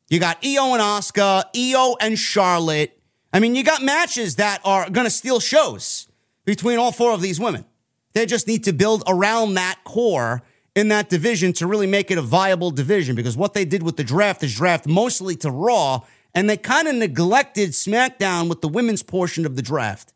You 0.09 0.18
got 0.18 0.45
Io 0.45 0.72
and 0.74 0.82
Asuka, 0.82 1.45
Io 1.57 1.97
and 2.01 2.18
Charlotte. 2.18 2.99
I 3.32 3.41
mean, 3.41 3.55
you 3.55 3.62
got 3.62 3.82
matches 3.82 4.37
that 4.37 4.61
are 4.64 4.91
going 4.91 5.07
to 5.07 5.11
steal 5.11 5.41
shows 5.41 6.09
between 6.45 6.78
all 6.78 6.92
four 6.92 7.12
of 7.12 7.20
these 7.20 7.40
women. 7.40 7.64
They 8.12 8.26
just 8.26 8.47
need 8.47 8.64
to 8.64 8.72
build 8.72 9.03
around 9.07 9.55
that 9.55 9.80
core 9.84 10.42
in 10.74 10.88
that 10.88 11.09
division 11.09 11.53
to 11.55 11.66
really 11.66 11.86
make 11.86 12.11
it 12.11 12.18
a 12.18 12.22
viable 12.22 12.70
division 12.70 13.14
because 13.16 13.36
what 13.36 13.55
they 13.55 13.64
did 13.64 13.82
with 13.82 13.97
the 13.97 14.05
draft 14.05 14.42
is 14.42 14.55
draft 14.55 14.86
mostly 14.86 15.36
to 15.36 15.51
Raw 15.51 16.01
and 16.34 16.51
they 16.51 16.57
kind 16.57 16.88
of 16.88 16.97
neglected 16.97 17.70
SmackDown 17.70 18.49
with 18.49 18.61
the 18.61 18.68
women's 18.68 19.03
portion 19.03 19.47
of 19.47 19.57
the 19.57 19.62
draft. 19.62 20.12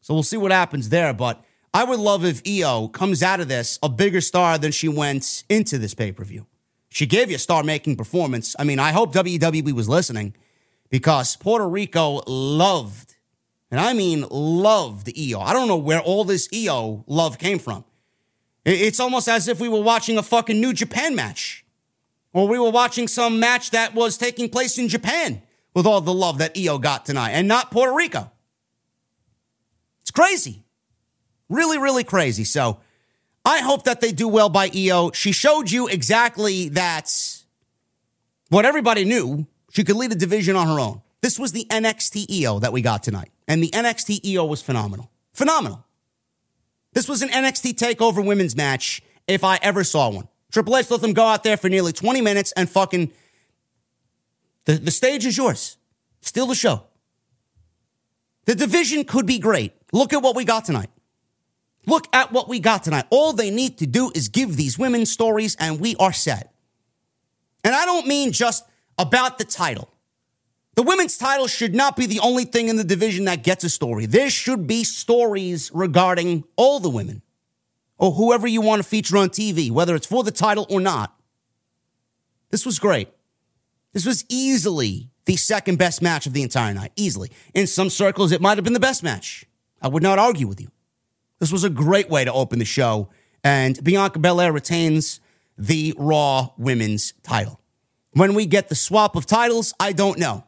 So 0.00 0.12
we'll 0.12 0.22
see 0.22 0.36
what 0.36 0.50
happens 0.50 0.88
there. 0.88 1.14
But 1.14 1.42
I 1.72 1.84
would 1.84 2.00
love 2.00 2.24
if 2.24 2.42
Io 2.46 2.88
comes 2.88 3.22
out 3.22 3.40
of 3.40 3.48
this 3.48 3.78
a 3.82 3.88
bigger 3.88 4.20
star 4.20 4.58
than 4.58 4.72
she 4.72 4.88
went 4.88 5.44
into 5.48 5.78
this 5.78 5.94
pay 5.94 6.12
per 6.12 6.24
view. 6.24 6.46
She 6.88 7.06
gave 7.06 7.30
you 7.30 7.36
a 7.36 7.40
star 7.40 7.64
making 7.64 7.96
performance. 7.96 8.54
I 8.58 8.64
mean, 8.64 8.78
I 8.78 8.92
hope 8.92 9.12
WWE 9.12 9.72
was 9.72 9.88
listening 9.88 10.36
because 10.90 11.34
Puerto 11.36 11.68
Rico 11.68 12.22
loved, 12.26 13.13
and 13.74 13.80
I 13.80 13.92
mean 13.92 14.24
loved 14.30 15.10
Io. 15.18 15.40
I 15.40 15.52
don't 15.52 15.66
know 15.66 15.76
where 15.76 15.98
all 15.98 16.22
this 16.22 16.48
Io 16.54 17.02
love 17.08 17.38
came 17.38 17.58
from. 17.58 17.84
It's 18.64 19.00
almost 19.00 19.28
as 19.28 19.48
if 19.48 19.58
we 19.58 19.68
were 19.68 19.82
watching 19.82 20.16
a 20.16 20.22
fucking 20.22 20.60
New 20.60 20.72
Japan 20.72 21.16
match 21.16 21.66
or 22.32 22.46
we 22.46 22.56
were 22.56 22.70
watching 22.70 23.08
some 23.08 23.40
match 23.40 23.72
that 23.72 23.92
was 23.92 24.16
taking 24.16 24.48
place 24.48 24.78
in 24.78 24.86
Japan 24.86 25.42
with 25.74 25.86
all 25.86 26.00
the 26.00 26.14
love 26.14 26.38
that 26.38 26.56
Io 26.56 26.78
got 26.78 27.04
tonight 27.04 27.32
and 27.32 27.48
not 27.48 27.72
Puerto 27.72 27.92
Rico. 27.92 28.30
It's 30.02 30.12
crazy. 30.12 30.62
Really, 31.48 31.76
really 31.76 32.04
crazy. 32.04 32.44
So 32.44 32.78
I 33.44 33.58
hope 33.58 33.86
that 33.86 34.00
they 34.00 34.12
do 34.12 34.28
well 34.28 34.50
by 34.50 34.70
Io. 34.72 35.10
She 35.10 35.32
showed 35.32 35.68
you 35.68 35.88
exactly 35.88 36.68
that 36.68 37.12
what 38.50 38.66
everybody 38.66 39.04
knew. 39.04 39.48
She 39.72 39.82
could 39.82 39.96
lead 39.96 40.12
a 40.12 40.14
division 40.14 40.54
on 40.54 40.68
her 40.68 40.78
own. 40.78 41.02
This 41.22 41.40
was 41.40 41.50
the 41.50 41.66
NXT 41.68 42.44
Io 42.44 42.60
that 42.60 42.72
we 42.72 42.80
got 42.80 43.02
tonight. 43.02 43.32
And 43.46 43.62
the 43.62 43.70
NXT 43.70 44.34
Io 44.34 44.44
was 44.44 44.62
phenomenal. 44.62 45.10
Phenomenal. 45.32 45.84
This 46.92 47.08
was 47.08 47.22
an 47.22 47.28
NXT 47.28 47.74
takeover 47.74 48.24
women's 48.24 48.56
match 48.56 49.02
if 49.26 49.44
I 49.44 49.58
ever 49.62 49.84
saw 49.84 50.10
one. 50.10 50.28
Triple 50.52 50.76
H 50.76 50.90
let 50.90 51.00
them 51.00 51.12
go 51.12 51.26
out 51.26 51.42
there 51.42 51.56
for 51.56 51.68
nearly 51.68 51.92
20 51.92 52.20
minutes 52.20 52.52
and 52.52 52.70
fucking. 52.70 53.10
The, 54.66 54.74
the 54.74 54.90
stage 54.90 55.26
is 55.26 55.36
yours. 55.36 55.76
Steal 56.20 56.46
the 56.46 56.54
show. 56.54 56.84
The 58.46 58.54
division 58.54 59.04
could 59.04 59.26
be 59.26 59.38
great. 59.38 59.72
Look 59.92 60.12
at 60.12 60.22
what 60.22 60.36
we 60.36 60.44
got 60.44 60.64
tonight. 60.64 60.90
Look 61.86 62.06
at 62.12 62.32
what 62.32 62.48
we 62.48 62.60
got 62.60 62.84
tonight. 62.84 63.04
All 63.10 63.32
they 63.32 63.50
need 63.50 63.78
to 63.78 63.86
do 63.86 64.10
is 64.14 64.28
give 64.28 64.56
these 64.56 64.78
women 64.78 65.06
stories 65.06 65.56
and 65.58 65.80
we 65.80 65.96
are 65.96 66.12
set. 66.12 66.52
And 67.62 67.74
I 67.74 67.84
don't 67.84 68.06
mean 68.06 68.32
just 68.32 68.64
about 68.98 69.38
the 69.38 69.44
title. 69.44 69.90
The 70.74 70.82
women's 70.82 71.16
title 71.16 71.46
should 71.46 71.74
not 71.74 71.96
be 71.96 72.06
the 72.06 72.20
only 72.20 72.44
thing 72.44 72.68
in 72.68 72.76
the 72.76 72.84
division 72.84 73.26
that 73.26 73.44
gets 73.44 73.62
a 73.62 73.70
story. 73.70 74.06
There 74.06 74.30
should 74.30 74.66
be 74.66 74.82
stories 74.82 75.70
regarding 75.72 76.44
all 76.56 76.80
the 76.80 76.90
women 76.90 77.22
or 77.96 78.12
whoever 78.12 78.46
you 78.46 78.60
want 78.60 78.82
to 78.82 78.88
feature 78.88 79.16
on 79.16 79.28
TV, 79.28 79.70
whether 79.70 79.94
it's 79.94 80.06
for 80.06 80.24
the 80.24 80.32
title 80.32 80.66
or 80.68 80.80
not. 80.80 81.14
This 82.50 82.66
was 82.66 82.78
great. 82.78 83.08
This 83.92 84.04
was 84.04 84.24
easily 84.28 85.10
the 85.26 85.36
second 85.36 85.78
best 85.78 86.02
match 86.02 86.26
of 86.26 86.32
the 86.32 86.42
entire 86.42 86.74
night. 86.74 86.92
Easily. 86.96 87.30
In 87.54 87.66
some 87.66 87.88
circles, 87.88 88.32
it 88.32 88.40
might 88.40 88.58
have 88.58 88.64
been 88.64 88.72
the 88.72 88.80
best 88.80 89.02
match. 89.02 89.46
I 89.80 89.88
would 89.88 90.02
not 90.02 90.18
argue 90.18 90.48
with 90.48 90.60
you. 90.60 90.70
This 91.38 91.52
was 91.52 91.64
a 91.64 91.70
great 91.70 92.10
way 92.10 92.24
to 92.24 92.32
open 92.32 92.58
the 92.58 92.64
show. 92.64 93.10
And 93.44 93.82
Bianca 93.82 94.18
Belair 94.18 94.52
retains 94.52 95.20
the 95.56 95.94
Raw 95.96 96.50
Women's 96.58 97.12
title. 97.22 97.60
When 98.12 98.34
we 98.34 98.46
get 98.46 98.68
the 98.68 98.74
swap 98.74 99.14
of 99.14 99.26
titles, 99.26 99.72
I 99.78 99.92
don't 99.92 100.18
know. 100.18 100.44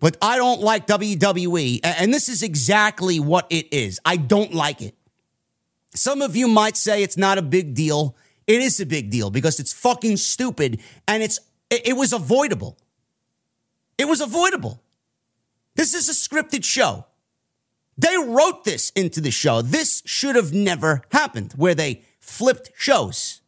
But 0.00 0.16
I 0.22 0.36
don't 0.36 0.60
like 0.60 0.86
WWE. 0.86 1.80
And 1.82 2.12
this 2.14 2.28
is 2.28 2.42
exactly 2.42 3.18
what 3.18 3.46
it 3.50 3.72
is. 3.72 4.00
I 4.04 4.16
don't 4.16 4.54
like 4.54 4.80
it. 4.80 4.94
Some 5.94 6.22
of 6.22 6.36
you 6.36 6.48
might 6.48 6.76
say 6.76 7.02
it's 7.02 7.16
not 7.16 7.38
a 7.38 7.42
big 7.42 7.74
deal. 7.74 8.16
It 8.46 8.60
is 8.60 8.80
a 8.80 8.86
big 8.86 9.10
deal 9.10 9.30
because 9.30 9.58
it's 9.58 9.72
fucking 9.72 10.16
stupid 10.16 10.80
and 11.06 11.22
it's 11.22 11.40
it 11.70 11.96
was 11.96 12.12
avoidable. 12.12 12.78
It 13.98 14.06
was 14.06 14.20
avoidable. 14.20 14.80
This 15.74 15.92
is 15.94 16.08
a 16.08 16.12
scripted 16.12 16.64
show. 16.64 17.06
They 17.98 18.16
wrote 18.16 18.64
this 18.64 18.90
into 18.90 19.20
the 19.20 19.32
show. 19.32 19.60
This 19.60 20.02
should 20.06 20.36
have 20.36 20.52
never 20.52 21.02
happened 21.10 21.52
where 21.56 21.74
they 21.74 22.02
flipped 22.20 22.70
shows. 22.76 23.40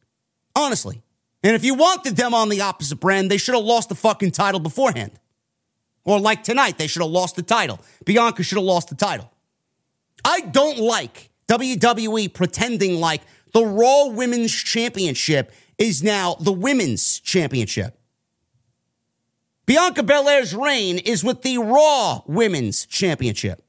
Honestly. 0.57 1.03
And 1.43 1.57
if 1.57 1.65
you 1.65 1.75
wanted 1.75 2.17
them 2.17 2.35
on 2.35 2.51
the 2.51 2.61
opposite 2.61 3.01
brand, 3.01 3.31
they 3.31 3.39
should 3.39 3.55
have 3.55 3.65
lost 3.65 3.89
the 3.89 3.95
fucking 3.95 4.33
title 4.33 4.61
beforehand. 4.61 5.13
Or 6.11 6.19
like 6.19 6.43
tonight, 6.43 6.77
they 6.77 6.89
should 6.89 7.03
have 7.03 7.11
lost 7.13 7.37
the 7.37 7.43
title. 7.43 7.79
Bianca 8.05 8.43
should 8.43 8.59
have 8.59 8.65
lost 8.65 8.89
the 8.89 8.97
title. 8.97 9.31
I 10.25 10.41
don't 10.41 10.79
like 10.79 11.31
WWE 11.47 12.35
pretending 12.35 12.99
like 12.99 13.23
the 13.53 13.65
Raw 13.65 14.07
Women's 14.07 14.51
Championship 14.53 15.53
is 15.79 16.03
now 16.03 16.35
the 16.41 16.51
Women's 16.51 17.21
Championship. 17.21 17.97
Bianca 19.67 20.03
Belair's 20.03 20.53
reign 20.53 20.99
is 20.99 21.23
with 21.23 21.43
the 21.43 21.59
Raw 21.59 22.23
Women's 22.27 22.87
Championship. 22.87 23.63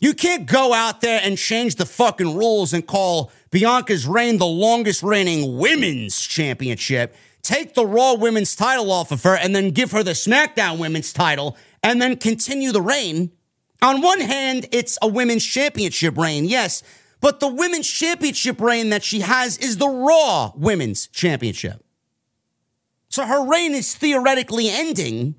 You 0.00 0.14
can't 0.14 0.46
go 0.46 0.72
out 0.72 1.02
there 1.02 1.20
and 1.22 1.36
change 1.36 1.74
the 1.74 1.84
fucking 1.84 2.38
rules 2.38 2.72
and 2.72 2.86
call 2.86 3.30
Bianca's 3.50 4.06
reign 4.06 4.38
the 4.38 4.46
longest 4.46 5.02
reigning 5.02 5.58
women's 5.58 6.22
championship. 6.22 7.14
Take 7.44 7.74
the 7.74 7.86
Raw 7.86 8.14
women's 8.14 8.56
title 8.56 8.90
off 8.90 9.12
of 9.12 9.22
her 9.24 9.36
and 9.36 9.54
then 9.54 9.70
give 9.70 9.92
her 9.92 10.02
the 10.02 10.12
SmackDown 10.12 10.78
women's 10.78 11.12
title 11.12 11.58
and 11.82 12.00
then 12.00 12.16
continue 12.16 12.72
the 12.72 12.80
reign. 12.80 13.32
On 13.82 14.00
one 14.00 14.20
hand, 14.20 14.66
it's 14.72 14.96
a 15.02 15.08
women's 15.08 15.44
championship 15.44 16.16
reign, 16.16 16.46
yes, 16.46 16.82
but 17.20 17.40
the 17.40 17.48
women's 17.48 17.86
championship 17.86 18.62
reign 18.62 18.88
that 18.88 19.04
she 19.04 19.20
has 19.20 19.58
is 19.58 19.76
the 19.76 19.88
Raw 19.88 20.52
women's 20.56 21.06
championship. 21.08 21.84
So 23.10 23.26
her 23.26 23.46
reign 23.46 23.74
is 23.74 23.94
theoretically 23.94 24.70
ending 24.70 25.34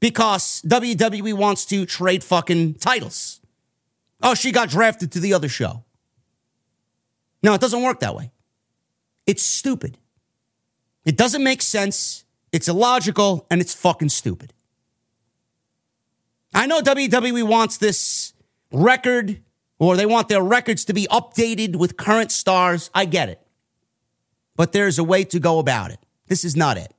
because 0.00 0.60
WWE 0.62 1.34
wants 1.34 1.64
to 1.66 1.86
trade 1.86 2.24
fucking 2.24 2.74
titles. 2.74 3.40
Oh, 4.20 4.34
she 4.34 4.50
got 4.50 4.68
drafted 4.68 5.12
to 5.12 5.20
the 5.20 5.32
other 5.32 5.48
show. 5.48 5.84
No, 7.40 7.54
it 7.54 7.60
doesn't 7.60 7.82
work 7.82 8.00
that 8.00 8.16
way. 8.16 8.32
It's 9.26 9.44
stupid. 9.44 9.96
It 11.04 11.16
doesn't 11.16 11.42
make 11.42 11.62
sense. 11.62 12.24
It's 12.52 12.68
illogical 12.68 13.46
and 13.50 13.60
it's 13.60 13.74
fucking 13.74 14.10
stupid. 14.10 14.52
I 16.52 16.66
know 16.66 16.80
WWE 16.80 17.44
wants 17.44 17.78
this 17.78 18.32
record 18.72 19.40
or 19.78 19.96
they 19.96 20.06
want 20.06 20.28
their 20.28 20.42
records 20.42 20.84
to 20.86 20.92
be 20.92 21.06
updated 21.10 21.76
with 21.76 21.96
current 21.96 22.32
stars. 22.32 22.90
I 22.94 23.04
get 23.04 23.28
it. 23.28 23.40
But 24.56 24.72
there's 24.72 24.98
a 24.98 25.04
way 25.04 25.24
to 25.24 25.38
go 25.38 25.58
about 25.58 25.90
it. 25.90 26.00
This 26.26 26.44
is 26.44 26.56
not 26.56 26.76
it. 26.76 26.92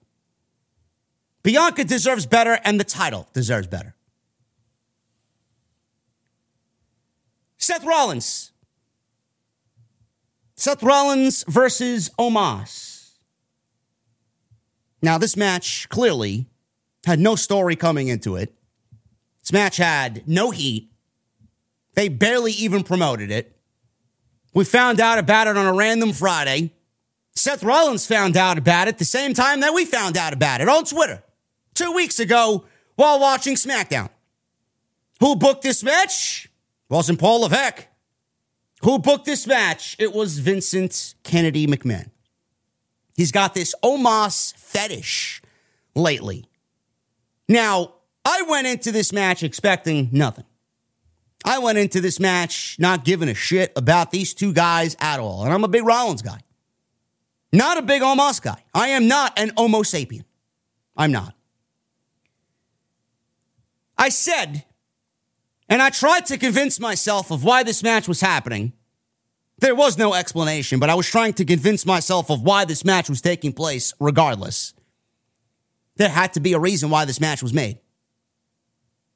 Bianca 1.43 1.83
deserves 1.83 2.25
better 2.25 2.59
and 2.63 2.79
the 2.79 2.83
title 2.83 3.27
deserves 3.33 3.67
better. 3.67 3.95
Seth 7.57 7.85
Rollins. 7.85 8.51
Seth 10.55 10.81
Rollins 10.81 11.43
versus 11.47 12.09
Omos. 12.17 12.90
Now, 15.01 15.17
this 15.17 15.35
match 15.35 15.89
clearly 15.89 16.47
had 17.05 17.19
no 17.19 17.35
story 17.35 17.75
coming 17.75 18.07
into 18.07 18.35
it. 18.35 18.53
This 19.39 19.51
match 19.51 19.77
had 19.77 20.27
no 20.27 20.51
heat. 20.51 20.91
They 21.95 22.07
barely 22.09 22.51
even 22.53 22.83
promoted 22.83 23.31
it. 23.31 23.57
We 24.53 24.65
found 24.65 24.99
out 24.99 25.17
about 25.17 25.47
it 25.47 25.57
on 25.57 25.65
a 25.65 25.73
random 25.73 26.13
Friday. 26.13 26.73
Seth 27.35 27.63
Rollins 27.63 28.05
found 28.05 28.37
out 28.37 28.57
about 28.57 28.87
it 28.87 28.97
the 28.97 29.05
same 29.05 29.33
time 29.33 29.61
that 29.61 29.73
we 29.73 29.85
found 29.85 30.17
out 30.17 30.33
about 30.33 30.61
it 30.61 30.69
on 30.69 30.85
Twitter 30.85 31.23
two 31.73 31.91
weeks 31.93 32.19
ago 32.19 32.65
while 32.95 33.19
watching 33.19 33.55
SmackDown. 33.55 34.09
Who 35.19 35.35
booked 35.35 35.63
this 35.63 35.83
match? 35.83 36.49
Wasn't 36.89 37.19
Paul 37.19 37.41
Levesque. 37.41 37.87
Who 38.83 38.99
booked 38.99 39.25
this 39.25 39.47
match? 39.47 39.95
It 39.99 40.13
was 40.13 40.39
Vincent 40.39 41.15
Kennedy 41.23 41.67
McMahon. 41.67 42.09
He's 43.15 43.31
got 43.31 43.53
this 43.53 43.75
Omos 43.83 44.55
fetish 44.55 45.41
lately. 45.95 46.45
Now, 47.47 47.95
I 48.23 48.43
went 48.43 48.67
into 48.67 48.91
this 48.91 49.11
match 49.11 49.43
expecting 49.43 50.09
nothing. 50.11 50.45
I 51.43 51.59
went 51.59 51.77
into 51.77 52.01
this 52.01 52.19
match 52.19 52.77
not 52.79 53.03
giving 53.03 53.27
a 53.27 53.33
shit 53.33 53.73
about 53.75 54.11
these 54.11 54.33
two 54.33 54.53
guys 54.53 54.95
at 54.99 55.19
all. 55.19 55.43
And 55.43 55.53
I'm 55.53 55.63
a 55.63 55.67
big 55.67 55.83
Rollins 55.83 56.21
guy, 56.21 56.39
not 57.51 57.77
a 57.77 57.81
big 57.81 58.01
Omos 58.01 58.41
guy. 58.41 58.63
I 58.73 58.89
am 58.89 59.07
not 59.07 59.37
an 59.39 59.51
Homo 59.57 59.81
sapien. 59.81 60.23
I'm 60.95 61.11
not. 61.11 61.35
I 63.97 64.09
said, 64.09 64.65
and 65.67 65.81
I 65.81 65.89
tried 65.89 66.25
to 66.27 66.37
convince 66.37 66.79
myself 66.79 67.31
of 67.31 67.43
why 67.43 67.63
this 67.63 67.83
match 67.83 68.07
was 68.07 68.21
happening. 68.21 68.73
There 69.61 69.75
was 69.75 69.95
no 69.95 70.15
explanation, 70.15 70.79
but 70.79 70.89
I 70.89 70.95
was 70.95 71.07
trying 71.07 71.33
to 71.33 71.45
convince 71.45 71.85
myself 71.85 72.31
of 72.31 72.41
why 72.41 72.65
this 72.65 72.83
match 72.83 73.09
was 73.09 73.21
taking 73.21 73.53
place 73.53 73.93
regardless. 73.99 74.73
There 75.97 76.09
had 76.09 76.33
to 76.33 76.39
be 76.39 76.53
a 76.53 76.59
reason 76.59 76.89
why 76.89 77.05
this 77.05 77.21
match 77.21 77.43
was 77.43 77.53
made. 77.53 77.77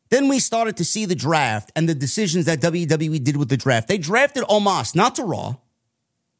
Then 0.09 0.27
we 0.27 0.37
started 0.37 0.77
to 0.77 0.85
see 0.85 1.05
the 1.05 1.15
draft 1.15 1.71
and 1.75 1.89
the 1.89 1.95
decisions 1.95 2.45
that 2.45 2.61
WWE 2.61 3.23
did 3.23 3.37
with 3.37 3.49
the 3.49 3.57
draft. 3.57 3.87
They 3.87 3.97
drafted 3.97 4.43
Omos 4.43 4.95
not 4.95 5.15
to 5.15 5.23
Raw, 5.23 5.55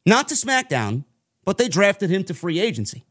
not 0.06 0.28
to 0.28 0.36
SmackDown, 0.36 1.03
but 1.43 1.58
they 1.58 1.68
drafted 1.68 2.12
him 2.12 2.24
to 2.26 2.36
free 2.36 2.60
agency. 2.60 3.06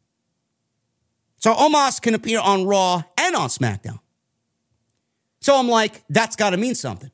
So 1.39 1.53
Omos 1.55 2.01
can 2.01 2.15
appear 2.15 2.39
on 2.39 2.67
Raw 2.67 3.03
and 3.19 3.35
on 3.35 3.49
SmackDown. 3.49 3.99
So 5.41 5.59
I'm 5.59 5.69
like, 5.69 6.05
that's 6.09 6.37
got 6.37 6.51
to 6.51 6.57
mean 6.57 6.77
something. 6.77 7.11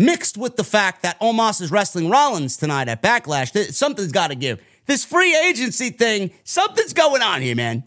Mixed 0.00 0.38
with 0.38 0.54
the 0.54 0.62
fact 0.62 1.02
that 1.02 1.20
Omos 1.20 1.60
is 1.60 1.72
wrestling 1.72 2.08
Rollins 2.08 2.56
tonight 2.56 2.86
at 2.86 3.02
Backlash, 3.02 3.72
something's 3.74 4.12
got 4.12 4.28
to 4.28 4.36
give. 4.36 4.62
This 4.86 5.04
free 5.04 5.36
agency 5.36 5.90
thing, 5.90 6.30
something's 6.44 6.92
going 6.92 7.20
on 7.20 7.42
here, 7.42 7.56
man. 7.56 7.82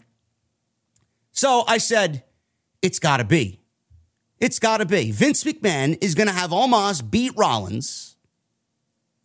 So 1.32 1.64
I 1.66 1.78
said, 1.78 2.22
it's 2.82 2.98
got 2.98 3.16
to 3.16 3.24
be. 3.24 3.60
It's 4.38 4.58
got 4.58 4.78
to 4.78 4.84
be. 4.84 5.10
Vince 5.10 5.42
McMahon 5.42 5.96
is 6.02 6.14
going 6.14 6.26
to 6.26 6.34
have 6.34 6.50
Omos 6.50 7.08
beat 7.10 7.32
Rollins 7.34 8.16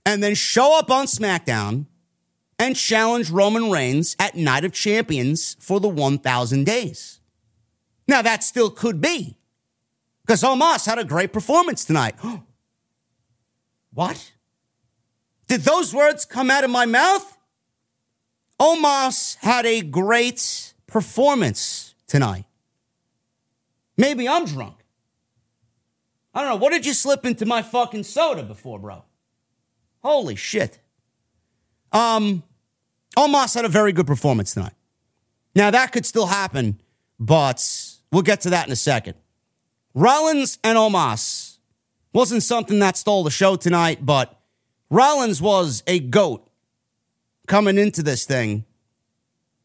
and 0.05 0.23
then 0.23 0.33
show 0.33 0.79
up 0.79 0.89
on 0.89 1.07
SmackDown 1.07 1.87
and 2.57 2.73
challenge 2.73 3.29
Roman 3.29 3.69
Reigns 3.69 4.15
at 4.17 4.35
Night 4.35 4.63
of 4.63 4.71
Champions 4.71 5.57
for 5.59 5.81
the 5.81 5.89
1,000 5.89 6.63
days. 6.63 7.19
Now, 8.07 8.21
that 8.21 8.45
still 8.45 8.69
could 8.69 9.01
be 9.01 9.37
because 10.25 10.41
Omos 10.41 10.85
had 10.85 10.97
a 10.97 11.03
great 11.03 11.33
performance 11.33 11.83
tonight. 11.83 12.15
what? 13.97 14.31
Did 15.47 15.61
those 15.61 15.91
words 15.91 16.23
come 16.23 16.51
out 16.51 16.63
of 16.63 16.69
my 16.69 16.85
mouth? 16.85 17.35
Omos 18.59 19.37
had 19.37 19.65
a 19.65 19.81
great 19.81 20.75
performance 20.85 21.95
tonight. 22.05 22.45
Maybe 23.97 24.29
I'm 24.29 24.45
drunk. 24.45 24.75
I 26.31 26.41
don't 26.41 26.49
know. 26.49 26.55
What 26.57 26.73
did 26.73 26.85
you 26.85 26.93
slip 26.93 27.25
into 27.25 27.47
my 27.47 27.63
fucking 27.63 28.03
soda 28.03 28.43
before, 28.43 28.77
bro? 28.77 29.03
Holy 30.03 30.35
shit. 30.35 30.77
Um, 31.91 32.43
Omos 33.17 33.55
had 33.55 33.65
a 33.65 33.69
very 33.69 33.93
good 33.93 34.05
performance 34.05 34.53
tonight. 34.53 34.75
Now, 35.55 35.71
that 35.71 35.91
could 35.91 36.05
still 36.05 36.27
happen, 36.27 36.79
but 37.19 37.67
we'll 38.11 38.21
get 38.21 38.41
to 38.41 38.51
that 38.51 38.67
in 38.67 38.71
a 38.71 38.75
second. 38.75 39.15
Rollins 39.95 40.59
and 40.63 40.77
Omos 40.77 41.46
wasn't 42.17 42.41
something 42.41 42.79
that 42.79 42.97
stole 42.97 43.23
the 43.23 43.29
show 43.29 43.55
tonight, 43.55 44.03
but 44.03 44.41
Rollins 44.89 45.39
was 45.39 45.83
a 45.85 45.99
goat 45.99 46.49
coming 47.47 47.77
into 47.77 48.01
this 48.01 48.25
thing. 48.25 48.65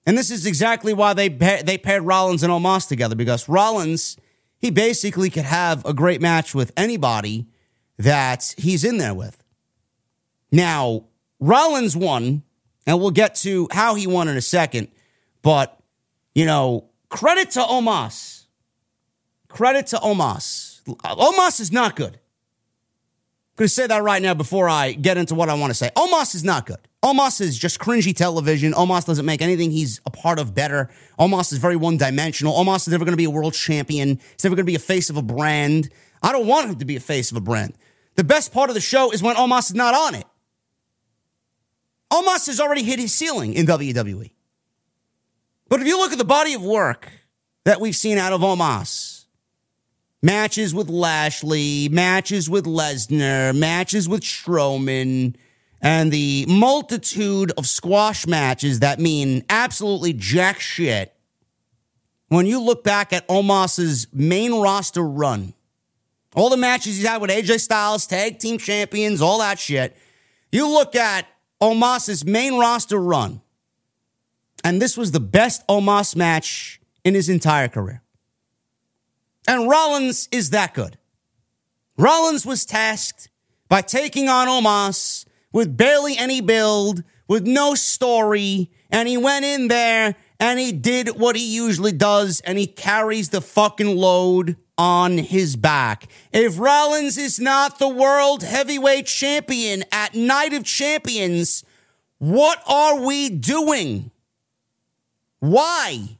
And 0.05 0.18
this 0.18 0.30
is 0.30 0.44
exactly 0.44 0.92
why 0.92 1.14
they, 1.14 1.28
they 1.28 1.78
paired 1.78 2.03
Rollins 2.03 2.42
and 2.42 2.53
Omos 2.53 2.86
together 2.86 3.14
because 3.14 3.48
Rollins 3.48 4.18
he 4.59 4.70
basically 4.70 5.30
could 5.30 5.46
have 5.46 5.82
a 5.86 5.94
great 5.94 6.20
match 6.20 6.55
with 6.55 6.72
anybody 6.76 7.46
that 7.96 8.55
he's 8.59 8.84
in 8.84 8.98
there 8.98 9.14
with. 9.14 9.42
Now, 10.53 11.07
Rollins 11.40 11.96
won, 11.96 12.42
and 12.86 13.00
we'll 13.00 13.12
get 13.12 13.34
to 13.36 13.66
how 13.72 13.94
he 13.94 14.07
won 14.07 14.28
in 14.28 14.36
a 14.36 14.42
second, 14.42 14.88
but, 15.40 15.80
you 16.34 16.44
know, 16.44 16.90
credit 17.09 17.50
to 17.53 17.61
Omos. 17.61 18.44
Credit 19.48 19.86
to 19.86 19.96
Omos. 19.96 20.82
Omos 20.84 21.59
is 21.59 21.72
not 21.72 21.96
good. 21.96 22.18
Going 23.57 23.66
to 23.66 23.74
say 23.74 23.86
that 23.86 24.03
right 24.03 24.22
now 24.22 24.32
before 24.32 24.68
I 24.68 24.92
get 24.92 25.18
into 25.18 25.34
what 25.34 25.50
I 25.50 25.55
want 25.55 25.70
to 25.70 25.74
say. 25.74 25.90
Omos 25.94 26.34
is 26.34 26.42
not 26.42 26.64
good. 26.64 26.78
Omos 27.05 27.40
is 27.40 27.59
just 27.59 27.78
cringy 27.78 28.16
television. 28.16 28.72
Omos 28.72 29.05
doesn't 29.05 29.26
make 29.26 29.42
anything 29.42 29.70
he's 29.70 30.00
a 30.07 30.11
part 30.11 30.38
of 30.38 30.55
better. 30.55 30.88
Omos 31.18 31.53
is 31.53 31.59
very 31.59 31.76
one 31.76 31.98
dimensional. 31.98 32.55
Omos 32.55 32.86
is 32.86 32.88
never 32.88 33.05
going 33.05 33.12
to 33.12 33.18
be 33.18 33.24
a 33.24 33.30
world 33.30 33.53
champion. 33.53 34.20
He's 34.32 34.44
never 34.44 34.57
going 34.57 34.64
to 34.64 34.70
be 34.70 34.76
a 34.76 34.80
face 34.80 35.11
of 35.11 35.16
a 35.18 35.22
brand. 35.22 35.90
I 36.22 36.32
don't 36.32 36.46
want 36.46 36.70
him 36.70 36.76
to 36.76 36.84
be 36.84 36.96
a 36.96 37.00
face 37.00 37.30
of 37.30 37.36
a 37.36 37.40
brand. 37.40 37.74
The 38.14 38.24
best 38.24 38.53
part 38.53 38.70
of 38.70 38.74
the 38.74 38.80
show 38.80 39.11
is 39.11 39.22
when 39.22 39.36
Omos 39.36 39.70
is 39.70 39.74
not 39.74 39.94
on 39.94 40.14
it. 40.14 40.26
Omos 42.11 42.46
has 42.46 42.61
already 42.61 42.84
hit 42.84 42.98
his 42.98 43.12
ceiling 43.12 43.53
in 43.53 43.66
WWE. 43.66 44.30
But 45.68 45.80
if 45.80 45.86
you 45.86 45.98
look 45.98 46.12
at 46.12 46.18
the 46.18 46.24
body 46.24 46.55
of 46.55 46.62
work 46.62 47.11
that 47.64 47.80
we've 47.80 47.96
seen 47.96 48.16
out 48.16 48.32
of 48.32 48.40
Omos, 48.40 49.11
matches 50.22 50.74
with 50.74 50.88
Lashley, 50.88 51.88
matches 51.88 52.48
with 52.48 52.64
Lesnar, 52.64 53.56
matches 53.56 54.08
with 54.08 54.22
Strowman, 54.22 55.34
and 55.80 56.12
the 56.12 56.46
multitude 56.48 57.52
of 57.58 57.66
squash 57.66 58.26
matches 58.26 58.80
that 58.80 59.00
mean 59.00 59.44
absolutely 59.50 60.12
jack 60.12 60.60
shit. 60.60 61.12
When 62.28 62.46
you 62.46 62.60
look 62.60 62.84
back 62.84 63.12
at 63.12 63.26
Omos's 63.28 64.06
main 64.12 64.54
roster 64.54 65.02
run, 65.02 65.54
all 66.34 66.48
the 66.48 66.56
matches 66.56 66.96
he's 66.96 67.06
had 67.06 67.20
with 67.20 67.30
AJ 67.30 67.60
Styles, 67.60 68.06
tag 68.06 68.38
team 68.38 68.58
champions, 68.58 69.20
all 69.20 69.40
that 69.40 69.58
shit, 69.58 69.96
you 70.52 70.68
look 70.68 70.94
at 70.94 71.26
Omos's 71.60 72.24
main 72.24 72.58
roster 72.58 72.98
run, 72.98 73.42
and 74.64 74.80
this 74.80 74.96
was 74.96 75.10
the 75.10 75.20
best 75.20 75.66
Omos 75.66 76.14
match 76.14 76.80
in 77.04 77.14
his 77.14 77.28
entire 77.28 77.68
career. 77.68 78.01
And 79.47 79.68
Rollins 79.68 80.28
is 80.30 80.51
that 80.51 80.74
good. 80.74 80.99
Rollins 81.97 82.47
was 82.47 82.64
tasked 82.64 83.28
by 83.68 83.80
taking 83.80 84.28
on 84.28 84.49
Omos 84.49 85.24
with 85.53 85.76
barely 85.76 86.16
any 86.16 86.40
build, 86.40 87.03
with 87.28 87.47
no 87.47 87.74
story, 87.74 88.70
and 88.90 89.09
he 89.09 89.16
went 89.16 89.45
in 89.45 89.68
there 89.68 90.14
and 90.38 90.59
he 90.59 90.72
did 90.72 91.20
what 91.20 91.36
he 91.36 91.55
usually 91.55 91.93
does 91.93 92.40
and 92.45 92.59
he 92.59 92.66
carries 92.66 93.28
the 93.28 93.40
fucking 93.40 93.97
load 93.97 94.57
on 94.76 95.18
his 95.18 95.57
back. 95.57 96.09
If 96.32 96.59
Rollins 96.59 97.16
is 97.16 97.38
not 97.38 97.78
the 97.78 97.88
world 97.88 98.43
heavyweight 98.43 99.07
champion 99.07 99.84
at 99.93 100.14
Night 100.14 100.53
of 100.53 100.64
Champions, 100.64 101.64
what 102.18 102.62
are 102.66 103.01
we 103.01 103.30
doing? 103.30 104.11
Why 105.38 106.18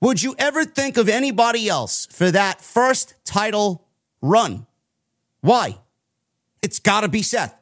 would 0.00 0.22
you 0.22 0.34
ever 0.38 0.64
think 0.64 0.96
of 0.96 1.08
anybody 1.08 1.68
else 1.68 2.06
for 2.10 2.30
that 2.30 2.60
first 2.60 3.14
title 3.24 3.86
run? 4.20 4.66
Why? 5.40 5.78
It's 6.62 6.78
got 6.78 7.02
to 7.02 7.08
be 7.08 7.22
Seth. 7.22 7.54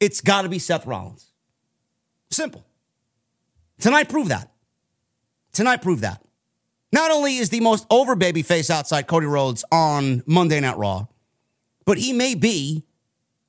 It's 0.00 0.20
got 0.20 0.42
to 0.42 0.48
be 0.48 0.58
Seth 0.58 0.86
Rollins. 0.86 1.30
Simple. 2.30 2.64
Tonight 3.78 4.08
proved 4.08 4.30
that. 4.30 4.50
Tonight 5.52 5.82
proved 5.82 6.02
that. 6.02 6.22
Not 6.92 7.10
only 7.10 7.36
is 7.36 7.50
the 7.50 7.60
most 7.60 7.86
over 7.90 8.14
baby 8.14 8.42
face 8.42 8.70
outside 8.70 9.06
Cody 9.06 9.26
Rhodes 9.26 9.64
on 9.72 10.22
Monday 10.26 10.60
Night 10.60 10.76
Raw, 10.76 11.06
but 11.84 11.98
he 11.98 12.12
may 12.12 12.34
be 12.34 12.84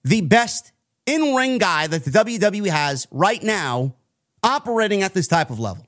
the 0.04 0.22
best 0.22 0.72
in 1.06 1.36
ring 1.36 1.58
guy 1.58 1.88
that 1.88 2.04
the 2.04 2.12
WWE 2.12 2.70
has 2.70 3.08
right 3.12 3.42
now 3.42 3.96
operating 4.44 5.04
at 5.04 5.14
this 5.14 5.28
type 5.28 5.50
of 5.50 5.60
level. 5.60 5.88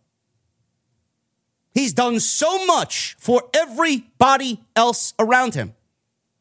He's 1.78 1.93
done 1.93 2.19
so 2.19 2.65
much 2.65 3.15
for 3.19 3.43
everybody 3.53 4.59
else 4.75 5.13
around 5.19 5.53
him. 5.53 5.75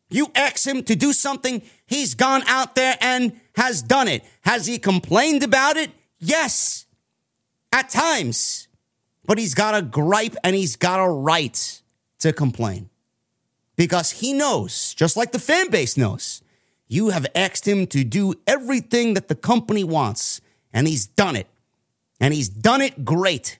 You 0.09 0.30
ask 0.34 0.66
him 0.66 0.82
to 0.84 0.97
do 0.97 1.12
something, 1.12 1.61
he's 1.84 2.14
gone 2.14 2.43
out 2.47 2.74
there 2.74 2.97
and 3.03 3.39
has 3.55 3.82
done 3.82 4.09
it. 4.09 4.24
Has 4.41 4.64
he 4.64 4.78
complained 4.78 5.43
about 5.43 5.76
it? 5.76 5.91
Yes, 6.18 6.87
at 7.70 7.91
times. 7.91 8.68
But 9.26 9.37
he's 9.37 9.53
got 9.53 9.74
a 9.74 9.82
gripe 9.82 10.37
and 10.43 10.57
he's 10.57 10.74
got 10.74 11.05
a 11.05 11.09
right 11.09 11.82
to 12.20 12.32
complain 12.32 12.89
because 13.76 14.12
he 14.12 14.32
knows, 14.32 14.95
just 14.95 15.18
like 15.18 15.32
the 15.32 15.39
fan 15.39 15.68
base 15.68 15.99
knows, 15.99 16.41
you 16.89 17.11
have 17.11 17.26
asked 17.34 17.68
him 17.68 17.87
to 17.89 18.05
do 18.05 18.32
everything 18.47 19.12
that 19.12 19.28
the 19.28 19.34
company 19.34 19.84
wants, 19.84 20.41
and 20.72 20.89
he's 20.89 21.05
done 21.05 21.37
it. 21.37 21.47
And 22.18 22.32
he's 22.32 22.49
done 22.49 22.80
it 22.80 23.05
great. 23.05 23.59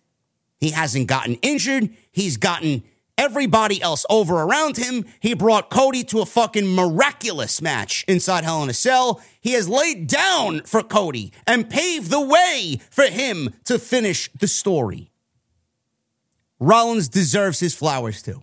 He 0.59 0.71
hasn't 0.71 1.07
gotten 1.07 1.35
injured. 1.37 1.91
He's 2.13 2.37
gotten 2.37 2.83
everybody 3.19 3.81
else 3.81 4.05
over 4.11 4.43
around 4.43 4.77
him. 4.77 5.05
He 5.21 5.35
brought 5.35 5.71
Cody 5.71 6.05
to 6.05 6.21
a 6.21 6.27
fucking 6.27 6.75
miraculous 6.75 7.63
match 7.63 8.05
inside 8.09 8.45
Hell 8.45 8.63
in 8.63 8.69
a 8.69 8.75
Cell. 8.75 9.23
He 9.41 9.53
has 9.53 9.69
laid 9.69 10.07
down 10.07 10.63
for 10.63 10.83
Cody 10.83 11.33
and 11.47 11.71
paved 11.71 12.11
the 12.11 12.21
way 12.21 12.81
for 12.91 13.05
him 13.05 13.55
to 13.65 13.79
finish 13.79 14.31
the 14.33 14.49
story. 14.49 15.11
Rollins 16.59 17.09
deserves 17.09 17.61
his 17.61 17.75
flowers 17.75 18.23
too. 18.23 18.43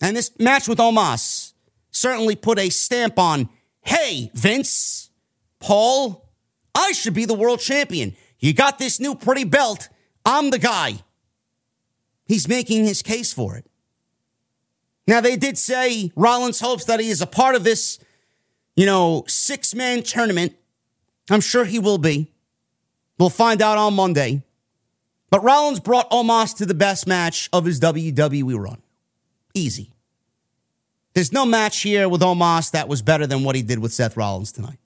And 0.00 0.16
this 0.16 0.32
match 0.38 0.66
with 0.66 0.78
Omos 0.78 1.52
certainly 1.90 2.36
put 2.36 2.58
a 2.58 2.70
stamp 2.70 3.18
on 3.18 3.48
hey, 3.84 4.30
Vince, 4.34 5.10
Paul, 5.58 6.28
I 6.74 6.92
should 6.92 7.14
be 7.14 7.24
the 7.24 7.34
world 7.34 7.60
champion. 7.60 8.14
You 8.38 8.52
got 8.52 8.78
this 8.78 9.00
new 9.00 9.14
pretty 9.14 9.44
belt. 9.44 9.88
I'm 10.24 10.50
the 10.50 10.58
guy. 10.58 11.02
He's 12.26 12.48
making 12.48 12.84
his 12.84 13.02
case 13.02 13.32
for 13.32 13.56
it. 13.56 13.66
Now, 15.06 15.20
they 15.20 15.36
did 15.36 15.58
say 15.58 16.12
Rollins 16.14 16.60
hopes 16.60 16.84
that 16.84 17.00
he 17.00 17.10
is 17.10 17.20
a 17.20 17.26
part 17.26 17.54
of 17.56 17.64
this, 17.64 17.98
you 18.76 18.86
know, 18.86 19.24
six 19.26 19.74
man 19.74 20.02
tournament. 20.02 20.54
I'm 21.28 21.40
sure 21.40 21.64
he 21.64 21.78
will 21.78 21.98
be. 21.98 22.30
We'll 23.18 23.30
find 23.30 23.60
out 23.60 23.78
on 23.78 23.94
Monday. 23.94 24.42
But 25.30 25.42
Rollins 25.42 25.80
brought 25.80 26.10
Omos 26.10 26.56
to 26.58 26.66
the 26.66 26.74
best 26.74 27.06
match 27.06 27.48
of 27.52 27.64
his 27.64 27.80
WWE 27.80 28.58
run. 28.58 28.82
Easy. 29.54 29.92
There's 31.14 31.32
no 31.32 31.44
match 31.44 31.82
here 31.82 32.08
with 32.08 32.20
Omos 32.20 32.70
that 32.70 32.88
was 32.88 33.02
better 33.02 33.26
than 33.26 33.44
what 33.44 33.54
he 33.54 33.62
did 33.62 33.78
with 33.78 33.92
Seth 33.92 34.16
Rollins 34.16 34.52
tonight. 34.52 34.78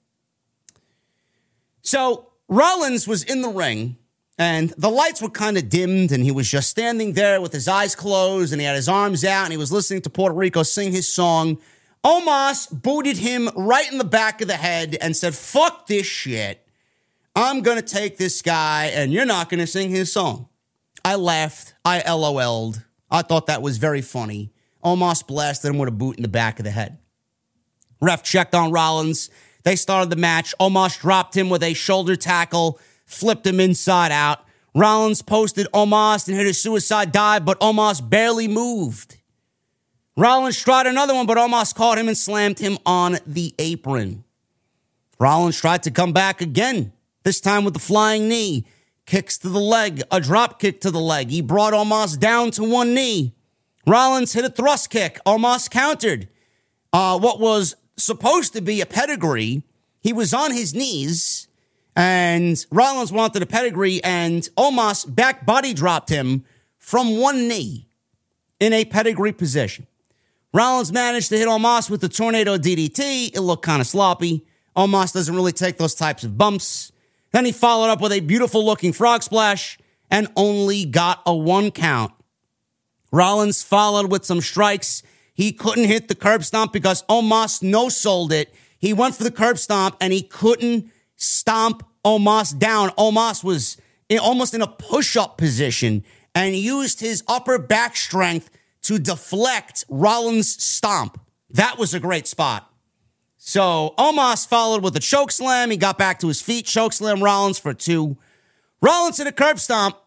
So 1.81 2.29
Rollins 2.47 3.07
was 3.07 3.23
in 3.23 3.41
the 3.41 3.49
ring 3.49 3.97
and 4.37 4.69
the 4.77 4.89
lights 4.89 5.21
were 5.21 5.29
kind 5.29 5.57
of 5.57 5.69
dimmed 5.69 6.11
and 6.11 6.23
he 6.23 6.31
was 6.31 6.49
just 6.49 6.69
standing 6.69 7.13
there 7.13 7.41
with 7.41 7.51
his 7.51 7.67
eyes 7.67 7.95
closed 7.95 8.53
and 8.53 8.61
he 8.61 8.67
had 8.67 8.75
his 8.75 8.87
arms 8.87 9.25
out 9.25 9.45
and 9.45 9.51
he 9.51 9.57
was 9.57 9.71
listening 9.71 10.01
to 10.01 10.09
Puerto 10.09 10.35
Rico 10.35 10.63
sing 10.63 10.91
his 10.91 11.11
song. 11.11 11.57
Omos 12.05 12.69
booted 12.71 13.17
him 13.17 13.49
right 13.55 13.91
in 13.91 13.97
the 13.97 14.03
back 14.03 14.41
of 14.41 14.47
the 14.47 14.55
head 14.55 14.95
and 15.01 15.15
said, 15.15 15.33
fuck 15.33 15.87
this 15.87 16.05
shit. 16.05 16.65
I'm 17.35 17.61
going 17.61 17.77
to 17.77 17.83
take 17.83 18.17
this 18.17 18.41
guy 18.41 18.91
and 18.93 19.11
you're 19.11 19.25
not 19.25 19.49
going 19.49 19.59
to 19.59 19.67
sing 19.67 19.89
his 19.89 20.13
song. 20.13 20.49
I 21.03 21.15
laughed. 21.15 21.73
I 21.83 22.01
LOL'd. 22.01 22.83
I 23.09 23.21
thought 23.21 23.47
that 23.47 23.61
was 23.61 23.77
very 23.77 24.01
funny. 24.01 24.51
Omos 24.83 25.25
blasted 25.25 25.71
him 25.71 25.77
with 25.77 25.89
a 25.89 25.91
boot 25.91 26.17
in 26.17 26.21
the 26.21 26.27
back 26.27 26.59
of 26.59 26.65
the 26.65 26.71
head. 26.71 26.99
Ref 28.01 28.23
checked 28.23 28.53
on 28.53 28.71
Rollins. 28.71 29.29
They 29.63 29.75
started 29.75 30.09
the 30.09 30.15
match. 30.15 30.53
Omos 30.59 30.99
dropped 30.99 31.35
him 31.35 31.49
with 31.49 31.63
a 31.63 31.73
shoulder 31.73 32.15
tackle, 32.15 32.79
flipped 33.07 33.47
him 33.47 33.59
inside 33.59 34.11
out. 34.11 34.45
Rollins 34.75 35.23
posted 35.23 35.65
Omos 35.73 36.27
and 36.27 36.37
hit 36.37 36.45
a 36.45 36.53
suicide 36.53 37.11
dive, 37.11 37.45
but 37.45 37.59
Omos 37.59 38.07
barely 38.07 38.47
moved. 38.47 39.17
Rollins 40.15 40.61
tried 40.61 40.85
another 40.85 41.15
one, 41.15 41.25
but 41.25 41.37
Omos 41.37 41.73
caught 41.73 41.97
him 41.97 42.07
and 42.07 42.17
slammed 42.17 42.59
him 42.59 42.77
on 42.85 43.17
the 43.25 43.55
apron. 43.57 44.23
Rollins 45.19 45.59
tried 45.59 45.81
to 45.83 45.91
come 45.91 46.13
back 46.13 46.41
again, 46.41 46.93
this 47.23 47.41
time 47.41 47.63
with 47.63 47.73
the 47.73 47.79
flying 47.79 48.27
knee. 48.27 48.67
Kicks 49.07 49.37
to 49.39 49.49
the 49.49 49.59
leg, 49.59 50.03
a 50.11 50.19
drop 50.19 50.59
kick 50.59 50.81
to 50.81 50.91
the 50.91 50.99
leg. 50.99 51.29
He 51.29 51.41
brought 51.41 51.73
Omos 51.73 52.19
down 52.19 52.51
to 52.51 52.63
one 52.63 52.93
knee. 52.93 53.33
Rollins 53.87 54.33
hit 54.33 54.43
a 54.43 54.49
thrust 54.49 54.89
kick. 54.89 55.17
Omos 55.25 55.71
countered. 55.71 56.27
Uh, 56.91 57.17
what 57.17 57.39
was 57.39 57.75
supposed 57.95 58.53
to 58.53 58.61
be 58.61 58.81
a 58.81 58.85
pedigree, 58.85 59.63
he 60.01 60.11
was 60.11 60.33
on 60.33 60.51
his 60.51 60.73
knees, 60.73 61.46
and 61.97 62.63
Rollins 62.69 63.11
wanted 63.11 63.41
a 63.41 63.47
pedigree, 63.47 64.03
and 64.03 64.43
Omos 64.55 65.03
back 65.13 65.47
body 65.47 65.73
dropped 65.73 66.09
him 66.09 66.45
from 66.77 67.17
one 67.19 67.47
knee 67.47 67.87
in 68.59 68.71
a 68.71 68.85
pedigree 68.85 69.31
position. 69.31 69.87
Rollins 70.53 70.93
managed 70.93 71.29
to 71.29 71.37
hit 71.37 71.47
Omos 71.47 71.89
with 71.89 72.01
the 72.01 72.07
tornado 72.07 72.55
DDT. 72.55 73.35
It 73.35 73.41
looked 73.41 73.65
kind 73.65 73.81
of 73.81 73.87
sloppy. 73.87 74.45
Omos 74.75 75.11
doesn't 75.11 75.35
really 75.35 75.51
take 75.51 75.79
those 75.79 75.95
types 75.95 76.23
of 76.23 76.37
bumps. 76.37 76.91
Then 77.31 77.45
he 77.45 77.51
followed 77.51 77.89
up 77.89 77.99
with 77.99 78.11
a 78.11 78.19
beautiful 78.19 78.63
looking 78.63 78.93
frog 78.93 79.23
splash 79.23 79.79
and 80.11 80.27
only 80.35 80.85
got 80.85 81.23
a 81.25 81.35
one 81.35 81.71
count. 81.71 82.13
Rollins 83.11 83.63
followed 83.63 84.11
with 84.11 84.23
some 84.23 84.41
strikes. 84.41 85.01
He 85.33 85.51
couldn't 85.51 85.85
hit 85.85 86.09
the 86.09 86.15
curb 86.15 86.43
stomp 86.43 86.73
because 86.73 87.01
Omos 87.09 87.63
no 87.63 87.89
sold 87.89 88.31
it. 88.31 88.53
He 88.77 88.93
went 88.93 89.15
for 89.15 89.23
the 89.23 89.31
curb 89.31 89.57
stomp 89.57 89.97
and 89.99 90.13
he 90.13 90.21
couldn't 90.21 90.91
stomp 91.17 91.83
Omos 92.05 92.57
down. 92.57 92.89
Omos 92.91 93.43
was 93.43 93.77
in, 94.07 94.19
almost 94.19 94.53
in 94.53 94.61
a 94.61 94.67
push 94.67 95.17
up 95.17 95.37
position 95.37 96.03
and 96.33 96.55
used 96.55 97.01
his 97.01 97.23
upper 97.27 97.57
back 97.57 97.97
strength 97.97 98.49
to 98.83 98.97
deflect 98.97 99.83
Rollins' 99.89 100.63
stomp. 100.63 101.19
That 101.49 101.77
was 101.77 101.93
a 101.93 101.99
great 101.99 102.27
spot. 102.27 102.71
So 103.35 103.93
Omos 103.97 104.47
followed 104.47 104.83
with 104.83 104.95
a 104.95 104.99
choke 104.99 105.31
slam. 105.31 105.71
He 105.71 105.77
got 105.77 105.97
back 105.97 106.19
to 106.19 106.27
his 106.27 106.41
feet, 106.41 106.65
choke 106.65 106.93
slam 106.93 107.23
Rollins 107.23 107.59
for 107.59 107.73
two. 107.73 108.17
Rollins 108.81 109.17
hit 109.17 109.27
a 109.27 109.31
curb 109.31 109.59
stomp. 109.59 109.97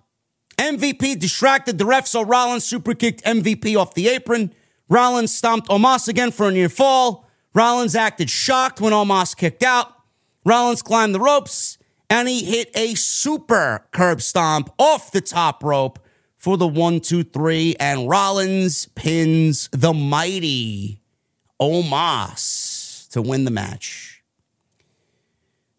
MVP 0.58 1.18
distracted 1.18 1.78
the 1.78 1.86
ref, 1.86 2.06
so 2.06 2.22
Rollins 2.22 2.64
super 2.64 2.94
kicked 2.94 3.24
MVP 3.24 3.76
off 3.76 3.94
the 3.94 4.08
apron. 4.08 4.52
Rollins 4.88 5.34
stomped 5.34 5.68
Omos 5.68 6.06
again 6.06 6.30
for 6.30 6.48
a 6.48 6.52
near 6.52 6.68
fall. 6.68 7.26
Rollins 7.54 7.96
acted 7.96 8.28
shocked 8.28 8.80
when 8.80 8.92
Omos 8.92 9.36
kicked 9.36 9.62
out. 9.62 9.99
Rollins 10.44 10.82
climbed 10.82 11.14
the 11.14 11.20
ropes 11.20 11.78
and 12.08 12.28
he 12.28 12.44
hit 12.44 12.70
a 12.74 12.94
super 12.94 13.86
curb 13.92 14.22
stomp 14.22 14.72
off 14.78 15.12
the 15.12 15.20
top 15.20 15.62
rope 15.62 15.98
for 16.36 16.56
the 16.56 16.66
one, 16.66 17.00
two, 17.00 17.22
three. 17.22 17.76
And 17.78 18.08
Rollins 18.08 18.86
pins 18.94 19.68
the 19.72 19.92
mighty 19.92 21.02
Omos 21.60 23.08
to 23.10 23.22
win 23.22 23.44
the 23.44 23.50
match. 23.50 24.24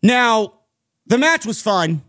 Now, 0.04 0.54
the 1.06 1.18
match 1.18 1.46
was 1.46 1.62
fun 1.62 2.04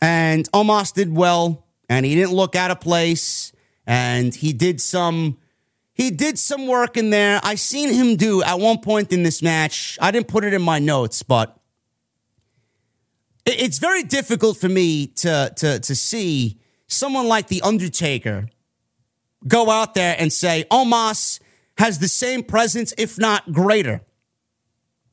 and 0.00 0.50
Omos 0.52 0.92
did 0.92 1.14
well 1.14 1.66
and 1.88 2.06
he 2.06 2.14
didn't 2.14 2.32
look 2.32 2.54
out 2.54 2.70
of 2.70 2.80
place 2.80 3.52
and 3.86 4.34
he 4.34 4.52
did 4.52 4.80
some 4.80 5.38
he 5.92 6.10
did 6.10 6.38
some 6.38 6.66
work 6.66 6.96
in 6.96 7.10
there. 7.10 7.40
I 7.42 7.56
seen 7.56 7.92
him 7.92 8.16
do 8.16 8.42
at 8.42 8.58
one 8.58 8.78
point 8.78 9.12
in 9.12 9.22
this 9.22 9.42
match. 9.42 9.98
I 10.00 10.10
didn't 10.10 10.28
put 10.28 10.44
it 10.44 10.54
in 10.54 10.62
my 10.62 10.78
notes, 10.78 11.22
but 11.22 11.59
it's 13.58 13.78
very 13.78 14.02
difficult 14.02 14.56
for 14.56 14.68
me 14.68 15.06
to 15.06 15.52
to 15.56 15.80
to 15.80 15.94
see 15.94 16.60
someone 16.86 17.28
like 17.28 17.48
the 17.48 17.62
Undertaker 17.62 18.48
go 19.46 19.70
out 19.70 19.94
there 19.94 20.16
and 20.18 20.32
say 20.32 20.64
Omos 20.70 21.40
has 21.78 21.98
the 21.98 22.08
same 22.08 22.42
presence, 22.42 22.92
if 22.98 23.18
not 23.18 23.52
greater, 23.52 24.02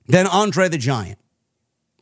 than 0.08 0.28
Andre 0.28 0.68
the 0.68 0.78
Giant. 0.78 1.18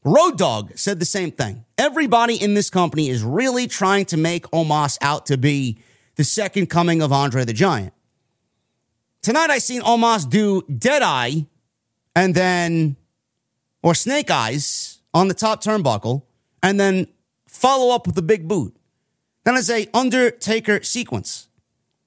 Road 0.04 0.38
Dog 0.38 0.78
said 0.78 1.00
the 1.00 1.06
same 1.06 1.32
thing. 1.32 1.66
Everybody 1.78 2.36
in 2.36 2.54
this 2.54 2.70
company 2.70 3.10
is 3.10 3.24
really 3.24 3.68
trying 3.68 4.06
to 4.06 4.18
make 4.18 4.46
Omos 4.48 4.98
out 5.02 5.26
to 5.28 5.38
be 5.38 5.80
the 6.16 6.24
second 6.24 6.68
coming 6.68 7.02
of 7.02 7.12
Andre 7.12 7.44
the 7.44 7.54
Giant. 7.54 7.94
Tonight 9.22 9.50
I 9.50 9.58
seen 9.58 9.82
Omos 9.82 10.30
do 10.30 10.62
Deadeye 10.64 11.42
and 12.16 12.36
then, 12.36 12.96
or 13.82 13.96
Snake 13.96 14.30
Eyes 14.30 15.02
on 15.14 15.28
the 15.28 15.34
top 15.34 15.64
turnbuckle 15.64 16.22
and 16.66 16.80
then 16.80 17.08
follow 17.48 17.94
up 17.94 18.08
with 18.08 18.18
a 18.18 18.24
big 18.24 18.48
boot. 18.48 18.76
Then 19.44 19.56
it's 19.56 19.70
a 19.70 19.88
Undertaker 19.94 20.82
sequence. 20.82 21.48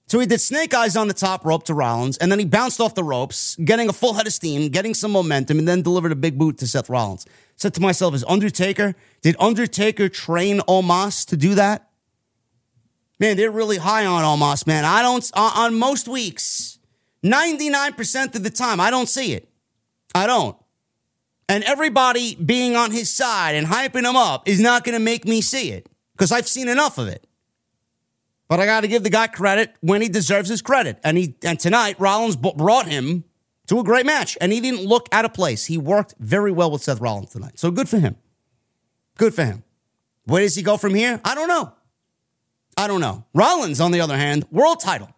So 0.08 0.18
he 0.18 0.26
did 0.26 0.40
snake 0.40 0.74
eyes 0.74 0.96
on 0.96 1.06
the 1.06 1.14
top 1.14 1.44
rope 1.44 1.62
to 1.64 1.74
Rollins, 1.74 2.16
and 2.16 2.32
then 2.32 2.40
he 2.40 2.44
bounced 2.44 2.80
off 2.80 2.96
the 2.96 3.04
ropes, 3.04 3.54
getting 3.56 3.88
a 3.88 3.92
full 3.92 4.14
head 4.14 4.26
of 4.26 4.32
steam, 4.32 4.70
getting 4.70 4.94
some 4.94 5.12
momentum, 5.12 5.60
and 5.60 5.68
then 5.68 5.82
delivered 5.82 6.10
a 6.10 6.16
big 6.16 6.38
boot 6.38 6.58
to 6.58 6.66
Seth 6.66 6.90
Rollins. 6.90 7.24
Said 7.54 7.72
to 7.74 7.80
myself, 7.80 8.14
is 8.14 8.24
Undertaker, 8.24 8.96
did 9.22 9.36
Undertaker 9.38 10.08
train 10.08 10.58
Omos 10.60 11.24
to 11.26 11.36
do 11.36 11.54
that? 11.54 11.88
Man, 13.20 13.36
they're 13.36 13.52
really 13.52 13.76
high 13.76 14.06
on 14.06 14.24
Omos, 14.24 14.66
man. 14.66 14.84
I 14.84 15.02
don't, 15.02 15.30
on 15.36 15.78
most 15.78 16.08
weeks, 16.08 16.80
99% 17.22 18.34
of 18.34 18.42
the 18.42 18.50
time, 18.50 18.80
I 18.80 18.90
don't 18.90 19.08
see 19.08 19.34
it. 19.34 19.48
I 20.16 20.26
don't. 20.26 20.56
And 21.48 21.64
everybody 21.64 22.34
being 22.34 22.76
on 22.76 22.90
his 22.90 23.10
side 23.10 23.54
and 23.54 23.66
hyping 23.66 24.08
him 24.08 24.16
up 24.16 24.46
is 24.46 24.60
not 24.60 24.84
going 24.84 24.96
to 24.96 25.02
make 25.02 25.24
me 25.24 25.40
see 25.40 25.70
it 25.70 25.88
because 26.12 26.30
I've 26.30 26.48
seen 26.48 26.68
enough 26.68 26.98
of 26.98 27.08
it. 27.08 27.26
But 28.48 28.60
I 28.60 28.66
got 28.66 28.80
to 28.80 28.88
give 28.88 29.02
the 29.02 29.10
guy 29.10 29.26
credit 29.26 29.74
when 29.80 30.02
he 30.02 30.08
deserves 30.08 30.48
his 30.48 30.62
credit. 30.62 30.98
And 31.04 31.16
he 31.16 31.36
and 31.42 31.58
tonight 31.58 31.98
Rollins 31.98 32.36
brought 32.36 32.86
him 32.86 33.24
to 33.66 33.78
a 33.78 33.84
great 33.84 34.06
match, 34.06 34.38
and 34.40 34.50
he 34.50 34.60
didn't 34.60 34.84
look 34.84 35.08
out 35.12 35.26
of 35.26 35.34
place. 35.34 35.66
He 35.66 35.76
worked 35.76 36.14
very 36.18 36.50
well 36.50 36.70
with 36.70 36.82
Seth 36.82 37.00
Rollins 37.00 37.30
tonight. 37.30 37.58
So 37.58 37.70
good 37.70 37.88
for 37.88 37.98
him. 37.98 38.16
Good 39.18 39.34
for 39.34 39.44
him. 39.44 39.62
Where 40.24 40.42
does 40.42 40.54
he 40.54 40.62
go 40.62 40.76
from 40.76 40.94
here? 40.94 41.20
I 41.24 41.34
don't 41.34 41.48
know. 41.48 41.72
I 42.76 42.86
don't 42.86 43.00
know. 43.00 43.26
Rollins, 43.34 43.80
on 43.80 43.90
the 43.90 44.00
other 44.00 44.16
hand, 44.16 44.46
world 44.50 44.80
title. 44.80 45.10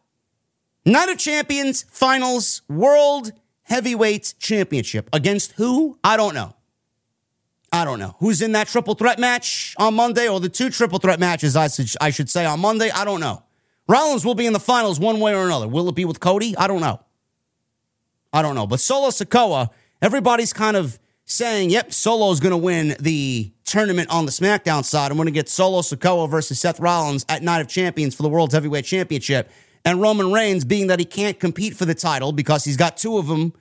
Night 0.84 1.10
of 1.10 1.18
Champions, 1.18 1.84
finals, 1.88 2.62
world 2.68 3.32
heavyweight 3.70 4.34
championship. 4.38 5.08
Against 5.12 5.52
who? 5.52 5.96
I 6.04 6.16
don't 6.16 6.34
know. 6.34 6.54
I 7.72 7.84
don't 7.84 8.00
know. 8.00 8.16
Who's 8.18 8.42
in 8.42 8.52
that 8.52 8.66
triple 8.66 8.94
threat 8.94 9.20
match 9.20 9.76
on 9.78 9.94
Monday 9.94 10.28
or 10.28 10.40
the 10.40 10.48
two 10.48 10.70
triple 10.70 10.98
threat 10.98 11.20
matches, 11.20 11.54
I 11.54 11.68
should, 11.68 11.88
I 12.00 12.10
should 12.10 12.28
say, 12.28 12.44
on 12.44 12.58
Monday? 12.58 12.90
I 12.90 13.04
don't 13.04 13.20
know. 13.20 13.44
Rollins 13.86 14.24
will 14.24 14.34
be 14.34 14.46
in 14.46 14.52
the 14.52 14.60
finals 14.60 14.98
one 14.98 15.20
way 15.20 15.34
or 15.34 15.44
another. 15.44 15.68
Will 15.68 15.88
it 15.88 15.94
be 15.94 16.04
with 16.04 16.18
Cody? 16.18 16.56
I 16.56 16.66
don't 16.66 16.80
know. 16.80 17.00
I 18.32 18.42
don't 18.42 18.56
know. 18.56 18.66
But 18.66 18.80
Solo 18.80 19.08
Sikoa, 19.08 19.70
everybody's 20.02 20.52
kind 20.52 20.76
of 20.76 20.98
saying, 21.24 21.70
yep, 21.70 21.92
Solo's 21.92 22.40
going 22.40 22.50
to 22.50 22.56
win 22.56 22.96
the 22.98 23.52
tournament 23.64 24.10
on 24.10 24.26
the 24.26 24.32
SmackDown 24.32 24.84
side. 24.84 25.12
I'm 25.12 25.16
going 25.16 25.26
to 25.26 25.32
get 25.32 25.48
Solo 25.48 25.80
Sikoa 25.80 26.28
versus 26.28 26.58
Seth 26.58 26.80
Rollins 26.80 27.24
at 27.28 27.42
Night 27.44 27.60
of 27.60 27.68
Champions 27.68 28.16
for 28.16 28.24
the 28.24 28.28
World 28.28 28.52
Heavyweight 28.52 28.84
Championship. 28.84 29.48
And 29.84 30.00
Roman 30.00 30.32
Reigns, 30.32 30.64
being 30.64 30.88
that 30.88 30.98
he 30.98 31.04
can't 31.04 31.38
compete 31.38 31.76
for 31.76 31.84
the 31.84 31.94
title 31.94 32.32
because 32.32 32.64
he's 32.64 32.76
got 32.76 32.96
two 32.96 33.16
of 33.16 33.28
them 33.28 33.52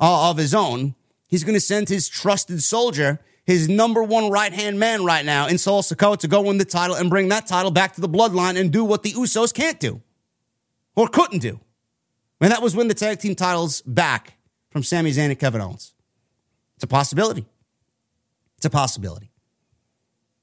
uh, 0.00 0.30
of 0.30 0.36
his 0.36 0.54
own, 0.54 0.94
he's 1.28 1.44
going 1.44 1.54
to 1.54 1.60
send 1.60 1.88
his 1.88 2.08
trusted 2.08 2.62
soldier, 2.62 3.20
his 3.44 3.68
number 3.68 4.02
one 4.02 4.30
right 4.30 4.52
hand 4.52 4.78
man 4.78 5.04
right 5.04 5.24
now 5.24 5.46
in 5.46 5.58
Solo 5.58 5.80
Sikoa 5.80 6.18
to 6.18 6.28
go 6.28 6.42
win 6.42 6.58
the 6.58 6.64
title 6.64 6.96
and 6.96 7.10
bring 7.10 7.28
that 7.28 7.46
title 7.46 7.70
back 7.70 7.94
to 7.94 8.00
the 8.00 8.08
bloodline 8.08 8.58
and 8.58 8.72
do 8.72 8.84
what 8.84 9.02
the 9.02 9.12
Usos 9.12 9.52
can't 9.52 9.80
do 9.80 10.02
or 10.94 11.08
couldn't 11.08 11.40
do. 11.40 11.60
And 12.40 12.52
that 12.52 12.62
was 12.62 12.76
win 12.76 12.88
the 12.88 12.94
tag 12.94 13.18
team 13.18 13.34
titles 13.34 13.82
back 13.82 14.34
from 14.70 14.82
Sami 14.82 15.10
Zayn 15.10 15.30
and 15.30 15.38
Kevin 15.38 15.60
Owens. 15.60 15.94
It's 16.76 16.84
a 16.84 16.86
possibility. 16.86 17.46
It's 18.56 18.66
a 18.66 18.70
possibility. 18.70 19.30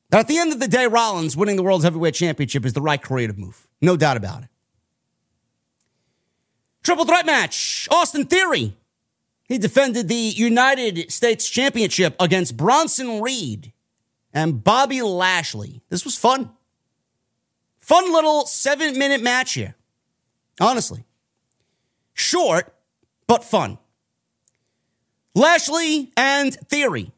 But 0.10 0.20
at 0.20 0.28
the 0.28 0.38
end 0.38 0.54
of 0.54 0.60
the 0.60 0.68
day, 0.68 0.88
Rollins 0.88 1.36
winning 1.36 1.56
the 1.56 1.64
World 1.64 1.84
Heavyweight 1.84 2.14
Championship 2.14 2.66
is 2.66 2.74
the 2.74 2.82
right 2.82 3.02
creative 3.02 3.38
move. 3.38 3.68
No 3.82 3.98
doubt 3.98 4.18
about 4.18 4.44
it. 4.44 4.50
Triple 6.84 7.06
threat 7.06 7.26
match 7.26 7.88
Austin 7.92 8.26
Theory. 8.26 8.76
He 9.48 9.58
defended 9.58 10.08
the 10.08 10.16
United 10.16 11.12
States 11.12 11.48
Championship 11.48 12.16
against 12.20 12.58
Bronson 12.58 13.22
Reed 13.22 13.74
and 14.34 14.64
Bobby 14.64 15.02
Lashley. 15.02 15.82
This 15.90 16.04
was 16.04 16.18
fun. 16.18 16.50
Fun 17.78 18.12
little 18.12 18.46
seven 18.48 18.98
minute 18.98 19.22
match 19.22 19.54
here. 19.54 19.76
Honestly. 20.60 21.06
Short, 22.14 22.74
but 23.28 23.44
fun. 23.44 23.78
Lashley 25.36 26.12
and 26.18 26.54
Theory. 26.68 27.12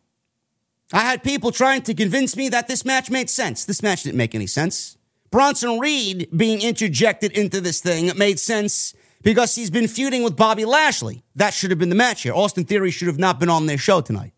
I 0.91 1.01
had 1.01 1.23
people 1.23 1.51
trying 1.51 1.84
to 1.84 1.93
convince 1.93 2.36
me 2.36 2.49
that 2.49 2.67
this 2.67 2.84
match 2.84 3.09
made 3.09 3.30
sense. 3.30 3.63
This 3.65 3.84
match 3.84 4.03
didn't 4.03 4.17
make 4.17 4.36
any 4.36 4.47
sense. 4.47 4.97
Bronson 5.32 5.80
Reed 5.80 6.30
being 6.36 6.61
interjected 6.61 7.32
into 7.38 7.61
this 7.61 7.82
thing 7.82 8.11
made 8.17 8.39
sense 8.39 8.93
because 9.28 9.55
he's 9.55 9.69
been 9.69 9.89
feuding 9.89 10.23
with 10.23 10.38
Bobby 10.38 10.63
Lashley. 10.63 11.21
That 11.36 11.53
should 11.53 11.69
have 11.69 11.78
been 11.78 11.89
the 11.89 11.95
match 11.95 12.21
here. 12.21 12.32
Austin 12.34 12.63
Theory 12.63 12.91
should 12.91 13.09
have 13.09 13.19
not 13.19 13.41
been 13.41 13.49
on 13.49 13.65
their 13.65 13.78
show 13.78 13.99
tonight. 13.99 14.32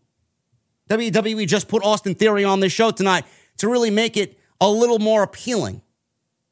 WWE 0.90 1.48
just 1.48 1.68
put 1.68 1.84
Austin 1.84 2.16
Theory 2.16 2.44
on 2.44 2.60
their 2.60 2.72
show 2.72 2.90
tonight 2.90 3.24
to 3.58 3.70
really 3.70 3.92
make 3.92 4.18
it 4.18 4.40
a 4.60 4.68
little 4.68 4.98
more 4.98 5.22
appealing 5.22 5.84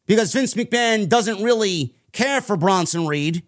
because 0.05 0.31
Vince 0.31 0.53
McMahon 0.53 1.09
doesn't 1.09 1.43
really 1.43 1.95
care 2.11 2.39
for 2.39 2.55
Bronson 2.55 3.07
Reed 3.07 3.41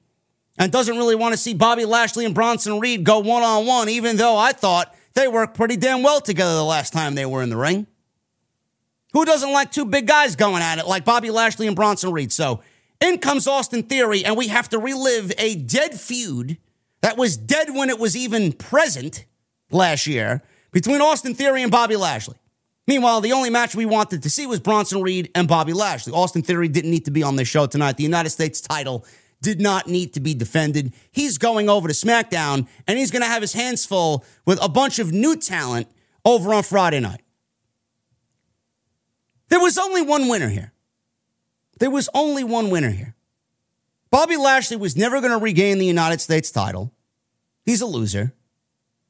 and 0.58 0.72
doesn't 0.72 0.98
really 0.98 1.14
want 1.14 1.34
to 1.34 1.38
see 1.38 1.54
Bobby 1.54 1.86
Lashley 1.86 2.26
and 2.26 2.34
Bronson 2.34 2.80
Reed 2.80 3.04
go 3.04 3.20
one 3.20 3.44
on 3.44 3.68
one, 3.68 3.90
even 3.90 4.18
though 4.18 4.38
I 4.38 4.54
thought 4.54 4.96
they 5.14 5.28
worked 5.28 5.56
pretty 5.56 5.78
damn 5.78 6.02
well 6.02 6.20
together 6.20 6.56
the 6.56 6.64
last 6.64 6.94
time 6.94 7.14
they 7.14 7.28
were 7.28 7.44
in 7.44 7.52
the 7.52 7.58
ring. 7.58 7.86
Who 9.14 9.24
doesn't 9.24 9.54
like 9.54 9.72
two 9.72 9.86
big 9.86 10.08
guys 10.08 10.36
going 10.36 10.64
at 10.64 10.80
it 10.80 10.88
like 10.88 11.06
Bobby 11.06 11.30
Lashley 11.30 11.68
and 11.68 11.76
Bronson 11.76 12.12
Reed? 12.12 12.32
So 12.32 12.62
in 13.02 13.20
comes 13.20 13.48
Austin 13.48 13.84
Theory, 13.84 14.26
and 14.26 14.38
we 14.38 14.48
have 14.48 14.70
to 14.70 14.80
relive 14.80 15.32
a 15.38 15.56
dead 15.56 16.00
feud 16.00 16.58
that 17.02 17.18
was 17.18 17.38
dead 17.38 17.74
when 17.74 17.90
it 17.90 18.00
was 18.00 18.16
even 18.18 18.52
present 18.52 19.26
last 19.72 20.08
year 20.08 20.42
between 20.72 21.02
Austin 21.02 21.34
Theory 21.34 21.64
and 21.64 21.72
Bobby 21.72 21.96
Lashley. 21.96 22.38
Meanwhile, 22.88 23.22
the 23.22 23.34
only 23.34 23.50
match 23.50 23.76
we 23.76 23.86
wanted 23.86 24.24
to 24.24 24.30
see 24.30 24.48
was 24.48 24.60
Bronson 24.60 25.02
Reed 25.02 25.30
and 25.36 25.48
Bobby 25.48 25.74
Lashley. 25.74 26.12
Austin 26.12 26.42
Theory 26.42 26.68
didn't 26.68 26.90
need 26.90 27.06
to 27.06 27.12
be 27.12 27.22
on 27.24 27.36
this 27.36 27.48
show 27.48 27.68
tonight. 27.68 27.98
The 27.98 28.04
United 28.04 28.32
States 28.32 28.60
title 28.60 29.06
did 29.42 29.62
not 29.62 29.88
need 29.88 30.14
to 30.14 30.20
be 30.20 30.34
defended. 30.34 30.94
He's 31.12 31.38
going 31.38 31.70
over 31.70 31.88
to 31.88 31.94
SmackDown 31.94 32.68
and 32.88 32.98
he's 32.98 33.12
going 33.12 33.22
to 33.22 33.28
have 33.28 33.42
his 33.42 33.54
hands 33.54 33.86
full 33.86 34.26
with 34.46 34.62
a 34.62 34.68
bunch 34.68 35.00
of 35.00 35.12
new 35.12 35.36
talent 35.36 35.88
over 36.26 36.54
on 36.54 36.64
Friday 36.64 37.00
night. 37.00 37.22
There 39.50 39.60
was 39.60 39.78
only 39.78 40.02
one 40.02 40.28
winner 40.28 40.50
here. 40.50 40.74
There 41.80 41.90
was 41.90 42.10
only 42.14 42.44
one 42.44 42.70
winner 42.70 42.92
here. 42.92 43.16
Bobby 44.12 44.38
Lashley 44.38 44.78
was 44.78 44.98
never 44.98 45.20
going 45.20 45.32
to 45.32 45.44
regain 45.44 45.78
the 45.78 45.86
United 45.86 46.22
States 46.22 46.52
title. 46.52 46.92
He's 47.66 47.82
a 47.82 47.86
loser. 47.86 48.34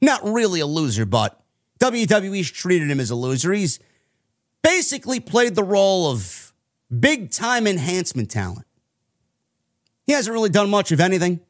Not 0.00 0.24
really 0.24 0.60
a 0.60 0.66
loser, 0.66 1.04
but 1.04 1.40
WWE's 1.80 2.50
treated 2.50 2.90
him 2.90 3.00
as 3.00 3.10
a 3.10 3.14
loser. 3.14 3.52
He's 3.52 3.80
basically 4.62 5.20
played 5.20 5.54
the 5.54 5.64
role 5.64 6.10
of 6.10 6.52
big 6.98 7.30
time 7.30 7.66
enhancement 7.66 8.30
talent. 8.30 8.66
He 10.06 10.12
hasn't 10.12 10.32
really 10.32 10.50
done 10.50 10.70
much 10.70 10.92
of 10.92 11.00
anything. 11.00 11.40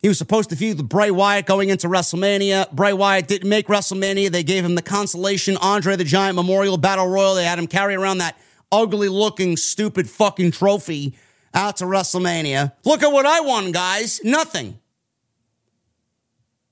He 0.00 0.08
was 0.08 0.18
supposed 0.18 0.50
to 0.50 0.56
feud 0.56 0.76
with 0.76 0.88
Bray 0.88 1.10
Wyatt 1.10 1.46
going 1.46 1.70
into 1.70 1.88
WrestleMania. 1.88 2.70
Bray 2.70 2.92
Wyatt 2.92 3.26
didn't 3.26 3.48
make 3.48 3.66
WrestleMania. 3.66 4.30
They 4.30 4.44
gave 4.44 4.64
him 4.64 4.76
the 4.76 4.82
consolation 4.82 5.56
Andre 5.56 5.96
the 5.96 6.04
Giant 6.04 6.36
Memorial 6.36 6.76
Battle 6.76 7.08
Royal. 7.08 7.34
They 7.34 7.44
had 7.44 7.58
him 7.58 7.66
carry 7.66 7.96
around 7.96 8.18
that 8.18 8.38
ugly 8.70 9.08
looking, 9.08 9.56
stupid 9.56 10.08
fucking 10.08 10.52
trophy 10.52 11.14
out 11.54 11.76
to 11.78 11.84
WrestleMania. 11.84 12.72
Look 12.84 13.02
at 13.02 13.12
what 13.12 13.26
I 13.26 13.40
won, 13.40 13.72
guys. 13.72 14.20
Nothing. 14.24 14.78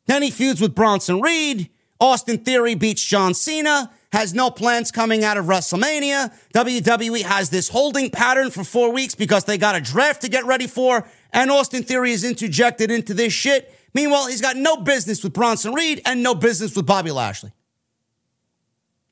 Then 0.07 0.23
he 0.23 0.31
feuds 0.31 0.61
with 0.61 0.75
Bronson 0.75 1.21
Reed. 1.21 1.71
Austin 2.01 2.39
Theory 2.39 2.75
beats 2.75 3.03
John 3.03 3.35
Cena. 3.35 3.91
Has 4.13 4.35
no 4.35 4.51
plans 4.51 4.91
coming 4.91 5.25
out 5.25 5.37
of 5.37 5.47
WrestleMania. 5.47 6.33
WWE 6.55 7.23
has 7.23 7.51
this 7.51 7.69
holding 7.69 8.11
pattern 8.11 8.51
for 8.51 8.65
four 8.65 8.93
weeks 8.93 9.15
because 9.15 9.45
they 9.45 9.59
got 9.59 9.77
a 9.77 9.81
draft 9.81 10.23
to 10.23 10.29
get 10.29 10.45
ready 10.45 10.67
for. 10.67 11.07
And 11.33 11.51
Austin 11.51 11.83
Theory 11.83 12.13
is 12.13 12.25
interjected 12.25 12.91
into 12.91 13.15
this 13.15 13.33
shit. 13.33 13.73
Meanwhile, 13.95 14.29
he's 14.29 14.41
got 14.41 14.57
no 14.57 14.77
business 14.77 15.25
with 15.25 15.33
Bronson 15.33 15.75
Reed 15.75 16.03
and 16.05 16.23
no 16.23 16.35
business 16.35 16.77
with 16.77 16.87
Bobby 16.87 17.11
Lashley. 17.11 17.53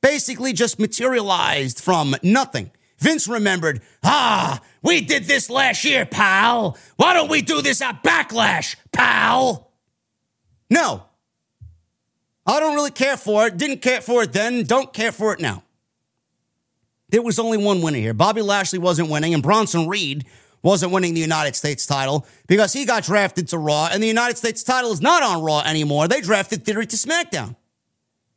Basically, 0.05 0.53
just 0.53 0.79
materialized 0.79 1.81
from 1.81 2.15
nothing. 2.23 2.71
Vince 2.99 3.27
remembered, 3.27 3.81
ah, 4.05 4.61
we 4.83 5.01
did 5.01 5.25
this 5.25 5.49
last 5.49 5.83
year, 5.83 6.05
pal. 6.05 6.77
Why 6.97 7.15
don't 7.15 7.31
we 7.31 7.41
do 7.41 7.63
this 7.63 7.81
at 7.81 8.03
Backlash, 8.03 8.77
pal? 8.93 9.73
No. 10.69 11.05
I 12.47 12.61
don't 12.61 12.75
really 12.75 12.91
care 12.91 13.17
for 13.17 13.47
it. 13.47 13.57
Didn't 13.57 13.81
care 13.81 14.03
for 14.03 14.25
it 14.25 14.35
then. 14.35 14.65
Don't 14.65 14.93
care 14.93 15.11
for 15.11 15.33
it 15.33 15.41
now. 15.41 15.63
There 17.09 17.23
was 17.23 17.39
only 17.39 17.57
one 17.57 17.81
winner 17.81 17.97
here. 17.97 18.13
Bobby 18.13 18.43
Lashley 18.43 18.79
wasn't 18.79 19.09
winning, 19.09 19.33
and 19.33 19.43
Bronson 19.43 19.89
Reed 19.89 20.27
wasn't 20.63 20.93
winning 20.93 21.15
the 21.15 21.21
United 21.23 21.57
States 21.57 21.87
title 21.87 22.27
because 22.47 22.75
he 22.75 22.85
got 22.85 23.05
drafted 23.05 23.49
to 23.49 23.59
Raw, 23.59 23.89
and 23.91 24.03
the 24.03 24.09
United 24.09 24.37
States 24.37 24.63
title 24.63 24.93
is 24.93 25.01
not 25.01 25.23
on 25.23 25.43
Raw 25.43 25.63
anymore. 25.63 26.09
They 26.09 26.21
drafted 26.21 26.67
Theory 26.67 26.85
to 26.89 26.97
SmackDown. 26.97 27.57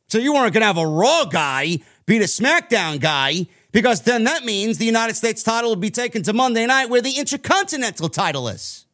So 0.08 0.18
you 0.18 0.32
weren't 0.32 0.52
going 0.54 0.62
to 0.62 0.66
have 0.66 0.78
a 0.78 0.86
Raw 0.86 1.26
guy 1.26 1.78
beat 2.06 2.22
a 2.22 2.26
SmackDown 2.26 2.98
guy 2.98 3.46
because 3.72 4.02
then 4.02 4.24
that 4.24 4.44
means 4.44 4.78
the 4.78 4.86
United 4.86 5.14
States 5.14 5.42
title 5.42 5.70
would 5.70 5.80
be 5.80 5.90
taken 5.90 6.22
to 6.22 6.32
Monday 6.32 6.66
night 6.66 6.88
where 6.88 7.02
the 7.02 7.18
Intercontinental 7.18 8.08
title 8.08 8.48
is. 8.48 8.86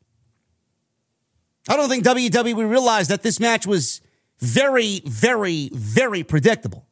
I 1.68 1.76
don't 1.76 1.88
think 1.88 2.04
WWE 2.04 2.68
realized 2.68 3.10
that 3.10 3.22
this 3.22 3.40
match 3.40 3.66
was 3.66 4.00
very, 4.40 5.00
very, 5.06 5.70
very 5.72 6.22
predictable. 6.24 6.86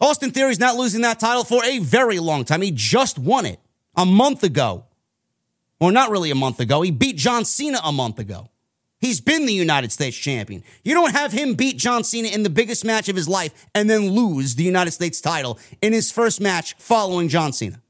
Austin 0.00 0.32
Theory's 0.32 0.58
not 0.58 0.76
losing 0.76 1.02
that 1.02 1.20
title 1.20 1.44
for 1.44 1.64
a 1.64 1.78
very 1.78 2.18
long 2.18 2.44
time. 2.44 2.60
He 2.60 2.72
just 2.72 3.18
won 3.18 3.46
it 3.46 3.60
a 3.96 4.04
month 4.04 4.42
ago. 4.42 4.84
Or 5.78 5.90
not 5.90 6.10
really 6.10 6.30
a 6.30 6.36
month 6.36 6.60
ago. 6.60 6.82
He 6.82 6.90
beat 6.90 7.16
John 7.16 7.44
Cena 7.44 7.80
a 7.82 7.92
month 7.92 8.18
ago. 8.18 8.50
He's 9.02 9.20
been 9.20 9.46
the 9.46 9.52
United 9.52 9.90
States 9.90 10.16
champion. 10.16 10.62
You 10.84 10.94
don't 10.94 11.10
have 11.10 11.32
him 11.32 11.54
beat 11.54 11.76
John 11.76 12.04
Cena 12.04 12.28
in 12.28 12.44
the 12.44 12.48
biggest 12.48 12.84
match 12.84 13.08
of 13.08 13.16
his 13.16 13.28
life 13.28 13.66
and 13.74 13.90
then 13.90 14.10
lose 14.10 14.54
the 14.54 14.62
United 14.62 14.92
States 14.92 15.20
title 15.20 15.58
in 15.82 15.92
his 15.92 16.12
first 16.12 16.40
match 16.40 16.76
following 16.78 17.28
John 17.28 17.52
Cena. 17.52 17.82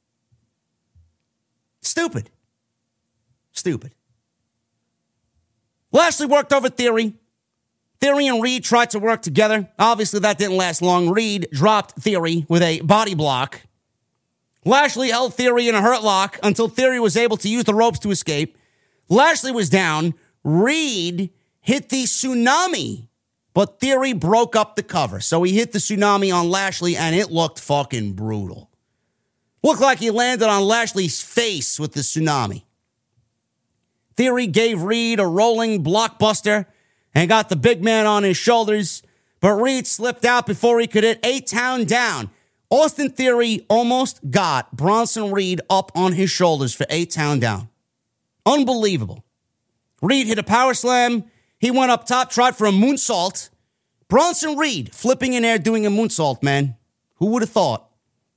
Stupid. 1.83 2.31
Stupid. 3.53 3.93
Lashley 5.93 6.27
worked 6.27 6.51
over 6.51 6.71
Theory. 6.71 7.13
Theory 8.01 8.27
and 8.27 8.43
Reed 8.43 8.65
tried 8.65 8.89
to 8.91 8.99
work 8.99 9.21
together. 9.21 9.69
Obviously, 9.79 10.21
that 10.21 10.39
didn't 10.39 10.57
last 10.57 10.81
long. 10.81 11.11
Reed 11.11 11.47
dropped 11.53 12.01
Theory 12.01 12.47
with 12.49 12.63
a 12.63 12.81
body 12.81 13.15
block. 13.15 13.61
Lashley 14.65 15.11
held 15.11 15.35
Theory 15.35 15.69
in 15.69 15.75
a 15.75 15.83
hurt 15.83 16.03
lock 16.03 16.39
until 16.43 16.69
Theory 16.69 16.99
was 16.99 17.19
able 17.19 17.37
to 17.37 17.51
use 17.51 17.65
the 17.65 17.75
ropes 17.75 17.99
to 17.99 18.11
escape. 18.11 18.57
Lashley 19.11 19.53
was 19.53 19.69
down. 19.69 20.15
Reed 20.45 21.31
hit 21.61 21.89
the 21.89 22.05
tsunami, 22.05 23.09
but 23.55 23.81
Theory 23.81 24.13
broke 24.13 24.57
up 24.57 24.77
the 24.77 24.83
cover. 24.83 25.21
So 25.21 25.43
he 25.43 25.53
hit 25.53 25.73
the 25.73 25.79
tsunami 25.79 26.35
on 26.35 26.51
Lashley, 26.51 26.97
and 26.97 27.15
it 27.15 27.31
looked 27.31 27.61
fucking 27.61 28.15
brutal. 28.15 28.71
Looked 29.63 29.81
like 29.81 29.99
he 29.99 30.11
landed 30.11 30.49
on 30.49 30.63
Lashley's 30.63 31.23
face 31.23 31.79
with 31.79 31.93
the 31.93 32.01
tsunami. 32.01 32.65
Theory 34.17 34.47
gave 34.47 34.83
Reed 34.83 35.21
a 35.21 35.27
rolling 35.27 35.85
blockbuster 35.85 36.67
and 37.15 37.29
got 37.29 37.49
the 37.49 37.57
big 37.57 37.83
man 37.83 38.07
on 38.07 38.25
his 38.25 38.37
shoulders, 38.37 39.03
but 39.41 39.53
Reed 39.53 39.87
slipped 39.87 40.25
out 40.25 40.47
before 40.47 40.81
he 40.81 40.87
could 40.87 41.05
hit 41.05 41.21
A 41.25 41.41
Town 41.41 41.85
down. 41.85 42.31
Austin 42.71 43.11
Theory 43.11 43.67
almost 43.69 44.31
got 44.31 44.75
Bronson 44.75 45.31
Reed 45.31 45.61
up 45.69 45.93
on 45.95 46.13
his 46.13 46.31
shoulders 46.31 46.75
for 46.75 46.87
A 46.91 47.05
Town 47.05 47.39
down. 47.39 47.69
Unbelievable. 48.47 49.25
Reed 50.03 50.27
hit 50.27 50.39
a 50.39 50.43
power 50.43 50.75
slam. 50.75 51.25
He 51.59 51.71
went 51.71 51.93
up 51.93 52.05
top, 52.05 52.31
tried 52.31 52.57
for 52.57 52.67
a 52.67 52.73
moonsault. 52.73 53.49
Bronson 54.09 54.59
Reed 54.59 54.95
flipping 54.95 55.33
in 55.33 55.45
air 55.45 55.59
doing 55.59 55.87
a 55.87 55.91
moonsault, 55.91 56.43
man. 56.43 56.77
Who 57.17 57.27
would 57.27 57.43
have 57.43 57.51
thought? 57.51 57.89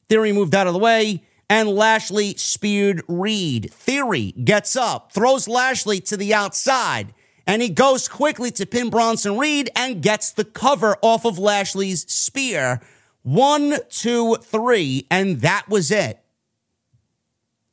Theory 0.07 0.32
moved 0.32 0.53
out 0.53 0.68
of 0.68 0.74
the 0.74 0.80
way, 0.80 1.24
and 1.49 1.70
Lashley 1.70 2.36
speared 2.36 3.01
Reed. 3.07 3.72
Theory 3.74 4.32
gets 4.32 4.76
up, 4.76 5.11
throws 5.11 5.47
Lashley 5.47 5.99
to 6.01 6.16
the 6.16 6.34
outside, 6.34 7.13
and 7.47 7.61
he 7.61 7.70
goes 7.70 8.07
quickly 8.07 8.51
to 8.51 8.66
pin 8.66 8.89
Bronson 8.89 9.38
Reed 9.38 9.72
and 9.76 10.03
gets 10.03 10.32
the 10.32 10.45
cover 10.45 10.97
off 11.01 11.26
of 11.26 11.39
Lashley's 11.39 12.09
spear. 12.11 12.82
One, 13.24 13.78
two, 13.89 14.36
three, 14.36 15.07
and 15.09 15.41
that 15.41 15.68
was 15.68 15.89
it. 15.89 16.20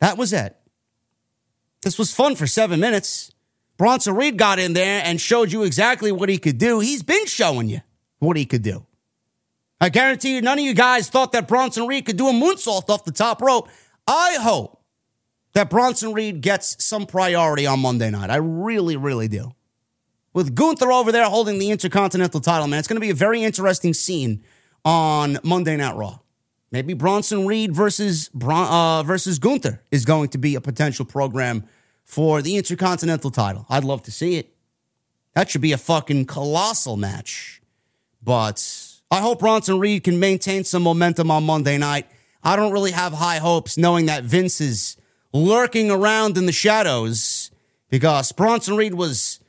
That 0.00 0.16
was 0.16 0.32
it. 0.32 0.56
This 1.82 1.98
was 1.98 2.14
fun 2.14 2.36
for 2.36 2.46
seven 2.46 2.80
minutes. 2.80 3.31
Bronson 3.82 4.14
Reed 4.14 4.36
got 4.36 4.60
in 4.60 4.74
there 4.74 5.02
and 5.04 5.20
showed 5.20 5.50
you 5.50 5.64
exactly 5.64 6.12
what 6.12 6.28
he 6.28 6.38
could 6.38 6.56
do. 6.56 6.78
He's 6.78 7.02
been 7.02 7.26
showing 7.26 7.68
you 7.68 7.80
what 8.20 8.36
he 8.36 8.46
could 8.46 8.62
do. 8.62 8.86
I 9.80 9.88
guarantee 9.88 10.36
you, 10.36 10.40
none 10.40 10.60
of 10.60 10.64
you 10.64 10.72
guys 10.72 11.10
thought 11.10 11.32
that 11.32 11.48
Bronson 11.48 11.88
Reed 11.88 12.06
could 12.06 12.16
do 12.16 12.28
a 12.28 12.32
moonsault 12.32 12.88
off 12.88 13.04
the 13.04 13.10
top 13.10 13.42
rope. 13.42 13.68
I 14.06 14.36
hope 14.40 14.80
that 15.54 15.68
Bronson 15.68 16.12
Reed 16.12 16.42
gets 16.42 16.76
some 16.84 17.06
priority 17.06 17.66
on 17.66 17.80
Monday 17.80 18.08
night. 18.08 18.30
I 18.30 18.36
really, 18.36 18.96
really 18.96 19.26
do. 19.26 19.50
With 20.32 20.54
Gunther 20.54 20.92
over 20.92 21.10
there 21.10 21.24
holding 21.24 21.58
the 21.58 21.72
Intercontinental 21.72 22.38
title, 22.38 22.68
man, 22.68 22.78
it's 22.78 22.86
going 22.86 23.00
to 23.00 23.04
be 23.04 23.10
a 23.10 23.14
very 23.14 23.42
interesting 23.42 23.94
scene 23.94 24.44
on 24.84 25.40
Monday 25.42 25.76
Night 25.76 25.96
Raw. 25.96 26.20
Maybe 26.70 26.94
Bronson 26.94 27.48
Reed 27.48 27.74
versus 27.74 28.30
uh, 28.40 29.02
versus 29.02 29.40
Gunther 29.40 29.82
is 29.90 30.04
going 30.04 30.28
to 30.28 30.38
be 30.38 30.54
a 30.54 30.60
potential 30.60 31.04
program 31.04 31.64
for 32.04 32.42
the 32.42 32.56
Intercontinental 32.56 33.30
title. 33.30 33.66
I'd 33.68 33.84
love 33.84 34.02
to 34.04 34.12
see 34.12 34.36
it. 34.36 34.54
That 35.34 35.50
should 35.50 35.60
be 35.60 35.72
a 35.72 35.78
fucking 35.78 36.26
colossal 36.26 36.96
match. 36.96 37.62
But 38.22 39.00
I 39.10 39.20
hope 39.20 39.40
Bronson 39.40 39.78
Reed 39.78 40.04
can 40.04 40.18
maintain 40.18 40.64
some 40.64 40.82
momentum 40.82 41.30
on 41.30 41.44
Monday 41.44 41.78
night. 41.78 42.06
I 42.42 42.56
don't 42.56 42.72
really 42.72 42.90
have 42.90 43.14
high 43.14 43.38
hopes 43.38 43.78
knowing 43.78 44.06
that 44.06 44.24
Vince 44.24 44.60
is 44.60 44.96
lurking 45.32 45.90
around 45.90 46.36
in 46.36 46.46
the 46.46 46.52
shadows 46.52 47.50
because 47.88 48.32
Bronson 48.32 48.76
Reed 48.76 48.94
was 48.94 49.40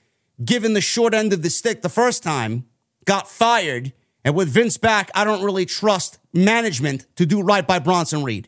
given 0.44 0.74
the 0.74 0.82
short 0.82 1.14
end 1.14 1.34
of 1.34 1.44
the 1.44 1.50
stick 1.50 1.82
the 1.82 1.90
first 1.90 2.24
time, 2.24 2.66
got 3.06 3.28
fired, 3.28 3.94
and 4.24 4.36
with 4.36 4.50
Vince 4.50 4.78
back, 4.78 5.12
I 5.14 5.24
don't 5.26 5.44
really 5.44 5.66
trust 5.66 6.20
management 6.34 7.06
to 7.18 7.26
do 7.26 7.42
right 7.42 7.66
by 7.66 7.80
Bronson 7.80 8.24
Reed. 8.24 8.48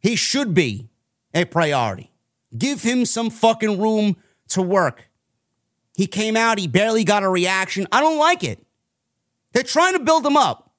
He 0.00 0.16
should 0.16 0.54
be 0.54 0.88
a 1.32 1.44
priority. 1.44 2.13
Give 2.56 2.82
him 2.82 3.04
some 3.04 3.30
fucking 3.30 3.80
room 3.80 4.16
to 4.48 4.62
work. 4.62 5.10
He 5.96 6.06
came 6.06 6.36
out, 6.36 6.58
he 6.58 6.66
barely 6.66 7.04
got 7.04 7.22
a 7.22 7.28
reaction. 7.28 7.86
I 7.92 8.00
don't 8.00 8.18
like 8.18 8.42
it. 8.44 8.64
They're 9.52 9.62
trying 9.62 9.94
to 9.94 10.00
build 10.00 10.26
him 10.26 10.36
up. 10.36 10.72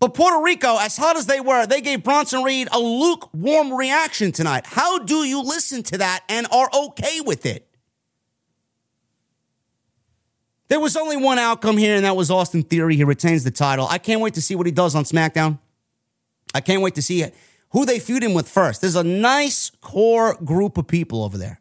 But 0.00 0.14
Puerto 0.14 0.42
Rico, 0.42 0.76
as 0.78 0.96
hot 0.96 1.16
as 1.16 1.26
they 1.26 1.40
were, 1.40 1.66
they 1.66 1.80
gave 1.80 2.02
Bronson 2.02 2.42
Reed 2.42 2.68
a 2.72 2.78
lukewarm 2.78 3.72
reaction 3.72 4.32
tonight. 4.32 4.66
How 4.66 4.98
do 4.98 5.24
you 5.24 5.42
listen 5.42 5.82
to 5.84 5.98
that 5.98 6.24
and 6.28 6.46
are 6.50 6.68
okay 6.74 7.20
with 7.20 7.46
it? 7.46 7.68
There 10.68 10.80
was 10.80 10.96
only 10.96 11.16
one 11.16 11.38
outcome 11.38 11.76
here, 11.76 11.94
and 11.94 12.04
that 12.04 12.16
was 12.16 12.30
Austin 12.30 12.62
Theory. 12.62 12.96
He 12.96 13.04
retains 13.04 13.44
the 13.44 13.50
title. 13.50 13.86
I 13.88 13.98
can't 13.98 14.20
wait 14.20 14.34
to 14.34 14.42
see 14.42 14.54
what 14.54 14.66
he 14.66 14.72
does 14.72 14.94
on 14.94 15.04
SmackDown. 15.04 15.58
I 16.54 16.60
can't 16.60 16.82
wait 16.82 16.94
to 16.96 17.02
see 17.02 17.24
who 17.74 17.84
they 17.84 17.98
feud 17.98 18.22
him 18.22 18.32
with 18.32 18.48
first. 18.48 18.80
There's 18.80 18.96
a 18.96 19.04
nice 19.04 19.70
core 19.82 20.36
group 20.36 20.78
of 20.78 20.86
people 20.86 21.22
over 21.22 21.36
there. 21.36 21.60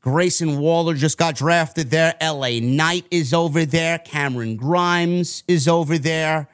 Grayson 0.00 0.58
Waller 0.58 0.94
just 0.94 1.16
got 1.16 1.36
drafted 1.36 1.90
there. 1.90 2.14
LA 2.20 2.58
Knight 2.60 3.06
is 3.10 3.32
over 3.32 3.64
there. 3.64 3.98
Cameron 3.98 4.56
Grimes 4.56 5.44
is 5.48 5.66
over 5.66 5.96
there. 5.96 6.48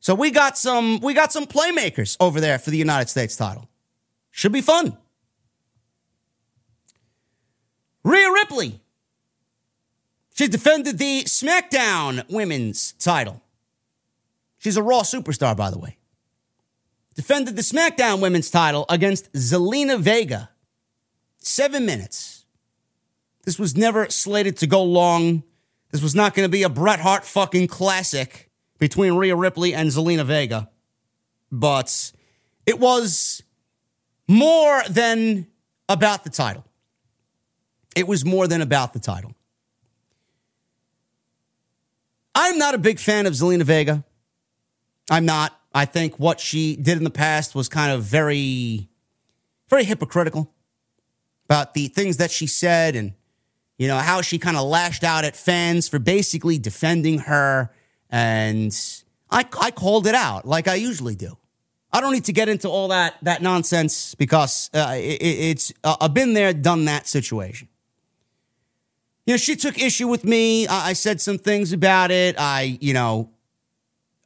So 0.00 0.14
we 0.14 0.30
got 0.30 0.58
some 0.58 1.00
we 1.00 1.14
got 1.14 1.32
some 1.32 1.46
playmakers 1.46 2.16
over 2.20 2.40
there 2.40 2.58
for 2.58 2.70
the 2.70 2.76
United 2.76 3.08
States 3.08 3.36
title. 3.36 3.68
Should 4.30 4.52
be 4.52 4.60
fun. 4.60 4.98
Rhea 8.02 8.30
Ripley 8.30 8.80
she 10.34 10.48
defended 10.48 10.98
the 10.98 11.22
SmackDown 11.22 12.28
Women's 12.28 12.92
title. 12.94 13.40
She's 14.58 14.76
a 14.76 14.82
Raw 14.82 15.02
superstar, 15.02 15.56
by 15.56 15.70
the 15.70 15.78
way. 15.78 15.96
Defended 17.14 17.56
the 17.56 17.62
SmackDown 17.62 18.20
Women's 18.20 18.50
title 18.50 18.86
against 18.88 19.32
Zelina 19.32 20.00
Vega. 20.00 20.50
Seven 21.38 21.86
minutes. 21.86 22.44
This 23.44 23.58
was 23.58 23.76
never 23.76 24.08
slated 24.10 24.56
to 24.58 24.66
go 24.66 24.82
long. 24.82 25.44
This 25.90 26.02
was 26.02 26.14
not 26.14 26.34
going 26.34 26.44
to 26.44 26.50
be 26.50 26.62
a 26.62 26.68
Bret 26.68 27.00
Hart 27.00 27.24
fucking 27.24 27.68
classic 27.68 28.50
between 28.78 29.14
Rhea 29.14 29.36
Ripley 29.36 29.74
and 29.74 29.90
Zelina 29.90 30.24
Vega. 30.24 30.70
But 31.52 32.12
it 32.66 32.80
was 32.80 33.42
more 34.26 34.82
than 34.88 35.46
about 35.88 36.24
the 36.24 36.30
title. 36.30 36.64
It 37.94 38.08
was 38.08 38.24
more 38.24 38.48
than 38.48 38.60
about 38.60 38.92
the 38.92 38.98
title. 38.98 39.34
I'm 42.34 42.58
not 42.58 42.74
a 42.74 42.78
big 42.78 42.98
fan 42.98 43.26
of 43.26 43.34
Zelina 43.34 43.62
Vega. 43.62 44.04
I'm 45.10 45.24
not. 45.24 45.58
I 45.74 45.84
think 45.84 46.18
what 46.18 46.38
she 46.40 46.76
did 46.76 46.96
in 46.96 47.04
the 47.04 47.10
past 47.10 47.54
was 47.54 47.68
kind 47.68 47.92
of 47.92 48.02
very, 48.04 48.88
very 49.68 49.84
hypocritical 49.84 50.52
about 51.46 51.74
the 51.74 51.88
things 51.88 52.18
that 52.18 52.30
she 52.30 52.46
said 52.46 52.94
and, 52.94 53.12
you 53.76 53.88
know, 53.88 53.98
how 53.98 54.22
she 54.22 54.38
kind 54.38 54.56
of 54.56 54.66
lashed 54.66 55.02
out 55.02 55.24
at 55.24 55.36
fans 55.36 55.88
for 55.88 55.98
basically 55.98 56.58
defending 56.58 57.18
her. 57.20 57.74
And 58.08 58.74
I, 59.30 59.44
I 59.60 59.70
called 59.72 60.06
it 60.06 60.14
out 60.14 60.46
like 60.46 60.68
I 60.68 60.76
usually 60.76 61.16
do. 61.16 61.36
I 61.92 62.00
don't 62.00 62.12
need 62.12 62.24
to 62.26 62.32
get 62.32 62.48
into 62.48 62.68
all 62.68 62.88
that, 62.88 63.16
that 63.22 63.42
nonsense 63.42 64.14
because 64.14 64.70
uh, 64.72 64.94
it, 64.96 65.20
it's 65.20 65.72
a 65.82 66.08
been 66.08 66.34
there, 66.34 66.52
done 66.52 66.84
that 66.86 67.06
situation 67.06 67.68
you 69.26 69.32
know, 69.32 69.38
she 69.38 69.56
took 69.56 69.80
issue 69.80 70.06
with 70.06 70.24
me. 70.24 70.66
I, 70.66 70.90
I 70.90 70.92
said 70.92 71.20
some 71.20 71.38
things 71.38 71.72
about 71.72 72.10
it. 72.10 72.36
I, 72.38 72.78
you 72.80 72.92
know, 72.92 73.30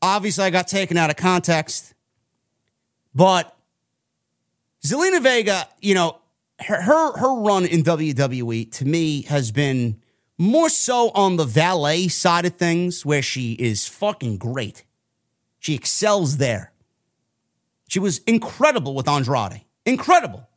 obviously 0.03 0.45
I 0.45 0.51
got 0.51 0.69
taken 0.69 0.97
out 0.97 1.11
of 1.11 1.17
context. 1.17 1.95
But 3.15 3.55
Zelina 4.85 5.23
Vega, 5.23 5.69
you 5.81 5.95
know, 5.95 6.19
her, 6.61 6.81
her 6.81 7.19
her 7.19 7.35
run 7.41 7.67
in 7.67 7.83
WWE 7.83 8.71
to 8.73 8.85
me 8.85 9.23
has 9.23 9.53
been 9.53 10.01
more 10.37 10.69
so 10.69 11.11
on 11.11 11.37
the 11.37 11.45
valet 11.45 12.09
side 12.09 12.45
of 12.45 12.55
things, 12.55 13.05
where 13.05 13.23
she 13.23 13.53
is 13.55 13.87
fucking 13.89 14.39
great. 14.39 14.85
She 15.59 15.75
excels 15.75 16.37
there. 16.37 16.73
She 17.89 17.99
was 17.99 18.19
incredible 18.19 18.95
with 18.95 19.09
Andrade. 19.09 19.63
Incredible. 19.85 20.49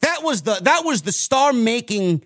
That 0.00 0.22
was 0.22 0.42
the 0.42 0.58
that 0.62 0.84
was 0.84 1.02
the 1.02 1.12
star 1.12 1.52
making 1.52 2.22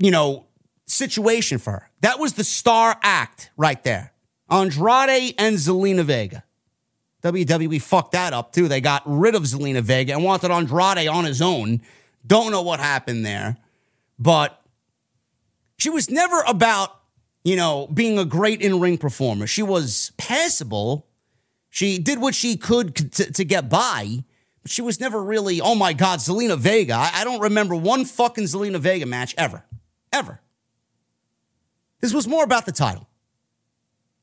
you 0.00 0.10
know, 0.10 0.46
situation 0.86 1.58
for 1.58 1.72
her. 1.72 1.90
That 2.00 2.18
was 2.18 2.32
the 2.32 2.42
star 2.42 2.98
act 3.02 3.50
right 3.56 3.82
there. 3.84 4.12
Andrade 4.50 5.34
and 5.38 5.56
Zelina 5.56 6.04
Vega. 6.04 6.44
WWE 7.22 7.80
fucked 7.82 8.12
that 8.12 8.32
up 8.32 8.52
too. 8.52 8.68
They 8.68 8.80
got 8.80 9.02
rid 9.04 9.34
of 9.34 9.42
Zelina 9.42 9.82
Vega 9.82 10.14
and 10.14 10.24
wanted 10.24 10.50
Andrade 10.50 11.08
on 11.08 11.24
his 11.24 11.42
own. 11.42 11.82
Don't 12.26 12.50
know 12.50 12.62
what 12.62 12.80
happened 12.80 13.24
there. 13.24 13.56
But 14.18 14.60
she 15.78 15.90
was 15.90 16.10
never 16.10 16.40
about, 16.46 16.98
you 17.44 17.56
know, 17.56 17.86
being 17.92 18.18
a 18.18 18.24
great 18.24 18.60
in 18.62 18.80
ring 18.80 18.98
performer. 18.98 19.46
She 19.46 19.62
was 19.62 20.12
passable. 20.16 21.06
She 21.68 21.98
did 21.98 22.20
what 22.20 22.34
she 22.34 22.56
could 22.56 22.94
to, 22.96 23.32
to, 23.32 23.44
get 23.44 23.68
by, 23.68 24.24
but 24.62 24.70
she 24.70 24.82
was 24.82 24.98
never 24.98 25.22
really, 25.22 25.60
oh 25.60 25.74
my 25.74 25.92
God, 25.92 26.18
Zelina 26.18 26.58
Vega. 26.58 26.94
I, 26.94 27.10
I 27.14 27.24
don't 27.24 27.40
remember 27.40 27.76
one 27.76 28.04
fucking 28.04 28.44
Zelina 28.44 28.78
Vega 28.78 29.06
match 29.06 29.34
ever 29.38 29.64
ever. 30.12 30.40
This 32.00 32.12
was 32.12 32.26
more 32.26 32.44
about 32.44 32.66
the 32.66 32.72
title. 32.72 33.06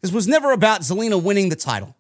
This 0.02 0.12
was 0.12 0.28
never 0.28 0.52
about 0.52 0.82
Zelina 0.82 1.22
winning 1.22 1.50
the 1.50 1.56
title. 1.56 1.96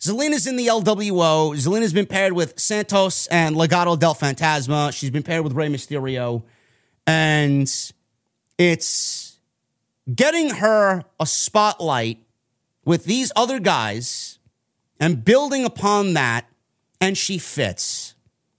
Zelina's 0.00 0.46
in 0.46 0.56
the 0.56 0.68
LWO. 0.68 1.54
Zelina's 1.56 1.92
been 1.92 2.06
paired 2.06 2.32
with 2.32 2.58
Santos 2.58 3.26
and 3.28 3.56
Legado 3.56 3.98
del 3.98 4.14
Fantasma. 4.14 4.92
She's 4.92 5.10
been 5.10 5.22
paired 5.22 5.42
with 5.42 5.52
Rey 5.54 5.68
Mysterio. 5.68 6.42
And 7.06 7.72
it's 8.58 9.38
getting 10.12 10.50
her 10.50 11.04
a 11.18 11.26
spotlight 11.26 12.18
with 12.84 13.04
these 13.04 13.32
other 13.34 13.58
guys 13.58 14.38
and 15.00 15.24
building 15.24 15.64
upon 15.64 16.14
that, 16.14 16.46
and 17.00 17.16
she 17.16 17.38
fits. 17.38 18.14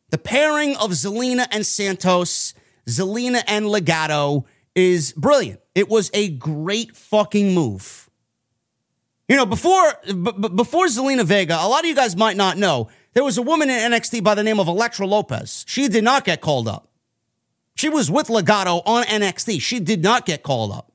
The 0.09 0.17
pairing 0.17 0.75
of 0.77 0.91
Zelina 0.91 1.47
and 1.51 1.65
Santos, 1.65 2.53
Zelina 2.87 3.43
and 3.47 3.65
Legado 3.65 4.45
is 4.75 5.13
brilliant. 5.13 5.59
It 5.75 5.89
was 5.89 6.09
a 6.13 6.29
great 6.29 6.95
fucking 6.95 7.53
move. 7.53 8.08
You 9.29 9.35
know, 9.35 9.45
before 9.45 9.93
b- 10.05 10.13
b- 10.13 10.49
before 10.49 10.87
Zelina 10.87 11.23
Vega, 11.23 11.53
a 11.53 11.67
lot 11.67 11.81
of 11.81 11.85
you 11.85 11.95
guys 11.95 12.15
might 12.15 12.35
not 12.35 12.57
know, 12.57 12.89
there 13.13 13.23
was 13.23 13.37
a 13.37 13.43
woman 13.43 13.69
in 13.69 13.91
NXT 13.91 14.23
by 14.23 14.33
the 14.33 14.43
name 14.43 14.59
of 14.59 14.67
Elektra 14.67 15.05
Lopez. 15.05 15.63
She 15.67 15.87
did 15.87 16.03
not 16.03 16.25
get 16.25 16.41
called 16.41 16.67
up. 16.67 16.89
She 17.75 17.89
was 17.89 18.09
with 18.09 18.27
Legado 18.27 18.81
on 18.85 19.03
NXT. 19.03 19.61
She 19.61 19.79
did 19.79 20.01
not 20.01 20.25
get 20.25 20.41
called 20.41 20.71
up. 20.71 20.91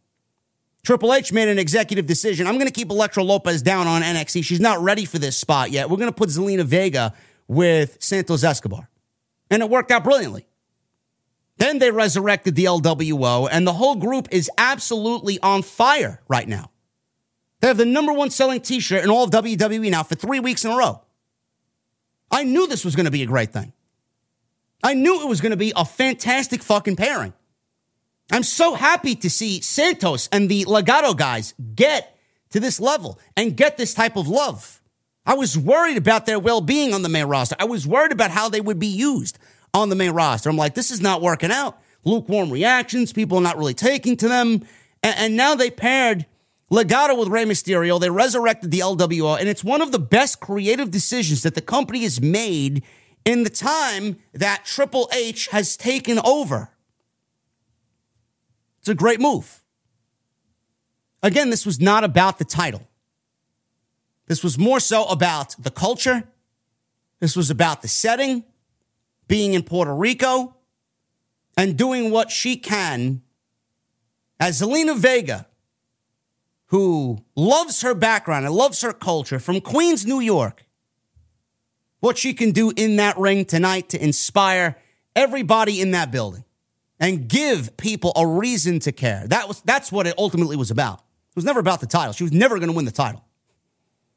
Triple 0.85 1.15
H 1.15 1.33
made 1.33 1.49
an 1.49 1.59
executive 1.59 2.07
decision. 2.07 2.47
I'm 2.47 2.57
going 2.57 2.67
to 2.67 2.73
keep 2.73 2.91
Elektra 2.91 3.23
Lopez 3.23 3.63
down 3.63 3.87
on 3.87 4.03
NXT. 4.03 4.45
She's 4.45 4.61
not 4.61 4.83
ready 4.83 5.05
for 5.05 5.19
this 5.19 5.39
spot 5.39 5.71
yet. 5.71 5.89
We're 5.89 5.97
going 5.97 6.11
to 6.11 6.17
put 6.17 6.29
Zelina 6.29 6.65
Vega 6.65 7.15
with 7.47 7.97
Santos 8.01 8.45
Escobar. 8.45 8.91
And 9.49 9.63
it 9.63 9.71
worked 9.71 9.93
out 9.93 10.05
brilliantly. 10.05 10.47
Then 11.57 11.79
they 11.79 11.93
resurrected 11.93 12.57
the 12.57 12.65
LWO, 12.65 13.49
and 13.51 13.65
the 13.65 13.73
whole 13.73 13.95
group 13.95 14.27
is 14.33 14.51
absolutely 14.59 15.39
on 15.41 15.63
fire 15.63 16.21
right 16.29 16.49
now. 16.49 16.71
They 17.65 17.69
have 17.69 17.79
the 17.79 17.87
number 17.87 18.13
one 18.13 18.29
selling 18.29 18.61
t 18.61 18.79
shirt 18.79 19.05
in 19.05 19.11
all 19.11 19.25
of 19.25 19.31
WWE 19.31 19.91
now 19.91 20.03
for 20.03 20.17
three 20.17 20.39
weeks 20.39 20.67
in 20.67 20.71
a 20.71 20.77
row. 20.77 21.01
I 22.31 22.45
knew 22.45 22.67
this 22.67 22.85
was 22.85 22.95
going 22.95 23.07
to 23.07 23.11
be 23.11 23.23
a 23.23 23.27
great 23.27 23.55
thing. 23.55 23.73
I 24.83 24.93
knew 24.93 25.23
it 25.23 25.29
was 25.29 25.41
going 25.41 25.53
to 25.53 25.57
be 25.57 25.73
a 25.75 25.87
fantastic 25.87 26.63
fucking 26.63 26.97
pairing. 26.97 27.33
I'm 28.31 28.43
so 28.43 28.75
happy 28.75 29.15
to 29.15 29.31
see 29.31 29.63
Santos 29.63 30.29
and 30.31 30.51
the 30.51 30.67
Legado 30.67 31.17
guys 31.17 31.55
get 31.75 32.19
to 32.51 32.61
this 32.61 32.81
level 32.81 33.19
and 33.35 33.57
get 33.57 33.79
this 33.79 33.95
type 33.95 34.17
of 34.17 34.29
love. 34.29 34.83
I 35.25 35.33
was 35.33 35.57
worried 35.57 35.97
about 35.97 36.27
their 36.27 36.39
well 36.39 36.61
being 36.61 36.93
on 36.93 37.01
the 37.01 37.09
main 37.09 37.25
roster. 37.25 37.57
I 37.59 37.65
was 37.65 37.87
worried 37.87 38.13
about 38.13 38.31
how 38.31 38.51
they 38.51 38.61
would 38.61 38.79
be 38.79 38.89
used 38.89 39.39
on 39.73 39.89
the 39.89 39.97
main 39.97 40.11
roster. 40.11 40.51
I'm 40.51 40.59
like, 40.59 40.75
this 40.75 40.91
is 40.91 41.01
not 41.01 41.23
working 41.23 41.51
out. 41.51 41.81
Lukewarm 42.05 42.51
reactions, 42.51 43.15
people 43.15 43.39
are 43.39 43.43
not 43.43 43.57
really 43.57 43.73
taking 43.73 44.19
to 44.19 44.29
them. 44.29 44.67
And, 45.03 45.17
and 45.17 45.37
now 45.39 45.55
they 45.55 45.71
paired 45.71 46.27
Legado 46.71 47.19
with 47.19 47.29
Rey 47.29 47.45
Mysterio. 47.45 48.01
They 48.01 48.11
resurrected 48.11 48.71
the 48.71 48.81
LWO, 48.81 49.39
and 49.39 49.49
it's 49.49 49.63
one 49.63 49.83
of 49.83 49.93
the 49.93 49.99
best 49.99 50.41
creative 50.41 50.91
decisions 50.91 51.43
that 51.43 51.55
the 51.55 51.61
company 51.61 52.03
has 52.03 52.21
made 52.21 52.83
in 53.25 53.43
the 53.43 53.51
time 53.51 54.19
that 54.33 54.65
Triple 54.65 55.09
H 55.13 55.49
has 55.49 55.77
taken 55.77 56.19
over. 56.25 56.71
It's 58.81 58.89
a 58.89 58.95
great 58.95 59.21
move. 59.21 59.63
Again, 61.23 61.49
this 61.49 61.65
was 61.65 61.81
not 61.81 62.05
about 62.05 62.39
the 62.39 62.45
title. 62.45 62.87
This 64.27 64.43
was 64.43 64.59
more 64.59 64.81
so 64.81 65.05
about 65.07 65.55
the 65.59 65.71
culture. 65.71 66.25
This 67.21 67.37
was 67.37 67.51
about 67.51 67.83
the 67.83 67.89
setting, 67.89 68.45
being 69.27 69.55
in 69.55 69.63
Puerto 69.63 69.95
Rico, 69.95 70.57
and 71.57 71.79
doing 71.79 72.11
what 72.11 72.31
she 72.31 72.57
can 72.57 73.23
as 74.39 74.61
Zelina 74.61 74.99
Vega, 74.99 75.47
who 76.75 77.25
loves 77.37 77.83
her 77.83 77.95
background 77.95 78.45
and 78.45 78.53
loves 78.53 78.81
her 78.81 78.93
culture 78.93 79.39
from 79.39 79.61
Queens, 79.61 80.05
New 80.05 80.19
York, 80.19 80.67
what 82.01 82.19
she 82.19 82.35
can 82.35 82.51
do 82.51 82.73
in 82.75 82.97
that 82.97 83.17
ring 83.17 83.45
tonight 83.45 83.91
to 83.91 84.03
inspire 84.03 84.77
everybody 85.15 85.81
in 85.81 85.93
that 85.93 86.11
building 86.11 86.43
and 86.99 87.29
give 87.29 87.77
people 87.77 88.13
a 88.17 88.27
reason 88.27 88.81
to 88.81 88.91
care. 88.91 89.23
That 89.29 89.47
was 89.47 89.61
that's 89.61 89.93
what 89.93 90.09
it 90.09 90.15
ultimately 90.19 90.57
was 90.57 90.73
about. 90.73 90.99
It 90.99 91.37
was 91.37 91.45
never 91.45 91.61
about 91.61 91.79
the 91.79 91.87
title. 91.87 92.13
She 92.13 92.25
was 92.25 92.33
never 92.33 92.59
going 92.59 92.71
to 92.71 92.75
win 92.75 92.87
the 92.87 92.91
title. 92.91 93.25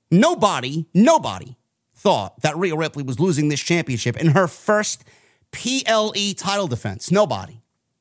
Nobody, 0.09 0.87
nobody 0.95 1.57
thought 1.93 2.41
that 2.41 2.57
Rhea 2.57 2.75
Ripley 2.75 3.03
was 3.03 3.19
losing 3.19 3.49
this 3.49 3.61
championship 3.61 4.17
in 4.17 4.29
her 4.29 4.47
first 4.47 5.03
PLE 5.51 6.33
title 6.35 6.65
defense. 6.65 7.11
Nobody. 7.11 7.56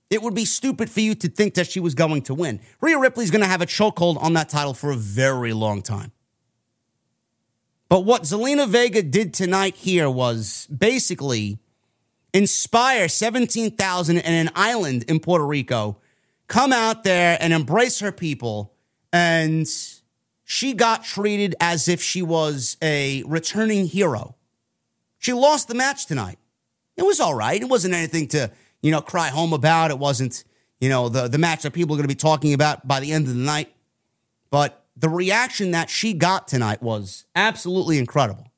It 0.09 0.23
would 0.23 0.35
be 0.35 0.45
stupid 0.45 0.89
for 0.91 1.01
you 1.01 1.15
to 1.17 1.29
think 1.29 1.55
that 1.55 1.67
she 1.67 1.81
was 1.81 1.95
going 1.95 2.23
to 2.23 2.35
win. 2.35 2.61
Rhea 2.81 2.99
Ripley's 2.99 3.31
going 3.31 3.43
to 3.43 3.49
have 3.49 3.61
a 3.61 3.67
chokehold 3.67 4.23
on 4.23 4.35
that 4.35 4.49
title 4.49 4.75
for 4.75 4.91
a 4.91 4.97
very 4.97 5.53
long 5.53 5.83
time. 5.83 6.13
But 7.89 8.05
what 8.05 8.23
Zelina 8.23 8.69
Vega 8.69 9.03
did 9.03 9.33
tonight 9.35 9.77
here 9.77 10.11
was 10.11 10.67
basically 10.67 11.59
inspire 12.33 13.09
17,000 13.09 14.19
in 14.19 14.25
an 14.25 14.51
island 14.55 15.05
in 15.09 15.21
Puerto 15.21 15.47
Rico, 15.47 15.99
come 16.49 16.73
out 16.73 17.03
there 17.05 17.39
and 17.41 17.53
embrace 17.53 18.01
her 18.01 18.13
people. 18.13 18.75
And 19.13 19.67
she 20.45 20.75
got 20.75 21.05
treated 21.05 21.55
as 21.61 21.89
if 21.89 22.03
she 22.03 22.23
was 22.23 22.77
a 22.83 23.23
returning 23.27 23.87
hero. 23.87 24.37
She 25.19 25.33
lost 25.33 25.69
the 25.69 25.75
match 25.75 26.07
tonight. 26.07 26.39
It 26.97 27.05
was 27.05 27.21
all 27.21 27.35
right. 27.35 27.61
It 27.61 27.69
wasn't 27.69 27.95
anything 27.95 28.29
to, 28.29 28.51
you 28.87 28.93
know, 28.93 29.01
cry 29.01 29.30
home 29.30 29.53
about. 29.53 29.91
It 29.91 29.99
wasn't, 29.99 30.45
you 30.78 30.89
know, 30.89 31.09
the, 31.09 31.26
the 31.26 31.39
match 31.39 31.62
that 31.62 31.72
people 31.72 31.97
are 31.97 31.99
going 31.99 32.09
to 32.09 32.14
be 32.14 32.14
talking 32.14 32.55
about 32.55 32.87
by 32.87 33.01
the 33.01 33.11
end 33.11 33.26
of 33.26 33.34
the 33.34 33.41
night. 33.41 33.74
But 34.49 34.84
the 34.97 35.09
reaction 35.09 35.72
that 35.72 35.91
she 35.91 36.12
got 36.12 36.47
tonight 36.47 36.80
was 36.80 37.24
absolutely 37.34 37.99
incredible. 37.99 38.53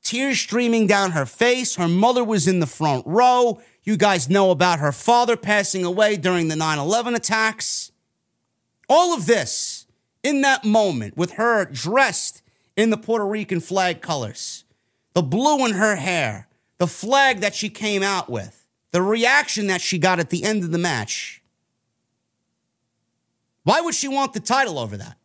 Tears 0.00 0.38
streaming 0.38 0.86
down 0.86 1.10
her 1.10 1.26
face. 1.26 1.74
Her 1.74 1.88
mother 1.88 2.22
was 2.22 2.46
in 2.46 2.60
the 2.60 2.66
front 2.68 3.04
row. 3.04 3.60
You 3.82 3.96
guys 3.96 4.30
know 4.30 4.52
about 4.52 4.78
her 4.78 4.92
father 4.92 5.36
passing 5.36 5.84
away 5.84 6.16
during 6.16 6.46
the 6.46 6.54
9 6.54 6.78
11 6.78 7.16
attacks. 7.16 7.90
All 8.88 9.12
of 9.12 9.26
this 9.26 9.86
in 10.22 10.42
that 10.42 10.64
moment 10.64 11.16
with 11.16 11.32
her 11.32 11.64
dressed 11.64 12.42
in 12.76 12.90
the 12.90 12.96
Puerto 12.96 13.26
Rican 13.26 13.58
flag 13.58 14.00
colors, 14.00 14.64
the 15.14 15.22
blue 15.22 15.66
in 15.66 15.72
her 15.72 15.96
hair, 15.96 16.46
the 16.78 16.86
flag 16.86 17.40
that 17.40 17.56
she 17.56 17.68
came 17.68 18.04
out 18.04 18.30
with, 18.30 18.55
the 18.96 19.02
reaction 19.02 19.66
that 19.66 19.82
she 19.82 19.98
got 19.98 20.18
at 20.20 20.30
the 20.30 20.42
end 20.42 20.64
of 20.64 20.72
the 20.72 20.78
match. 20.78 21.42
Why 23.62 23.82
would 23.82 23.94
she 23.94 24.08
want 24.08 24.32
the 24.32 24.40
title 24.40 24.78
over 24.78 24.96
that? 24.96 25.18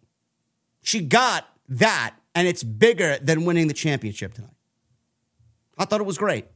She 0.81 0.99
got 0.99 1.47
that, 1.69 2.15
and 2.35 2.49
it's 2.49 2.63
bigger 2.63 3.17
than 3.21 3.45
winning 3.45 3.69
the 3.69 3.73
championship 3.73 4.33
tonight. 4.33 4.51
I 5.77 5.85
thought 5.85 6.01
it 6.01 6.05
was 6.05 6.17
great. 6.17 6.47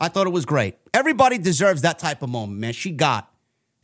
I 0.00 0.08
thought 0.08 0.26
it 0.26 0.32
was 0.32 0.44
great. 0.44 0.74
Everybody 0.92 1.38
deserves 1.38 1.82
that 1.82 2.00
type 2.00 2.22
of 2.22 2.28
moment, 2.28 2.58
man. 2.58 2.72
She 2.72 2.90
got 2.90 3.32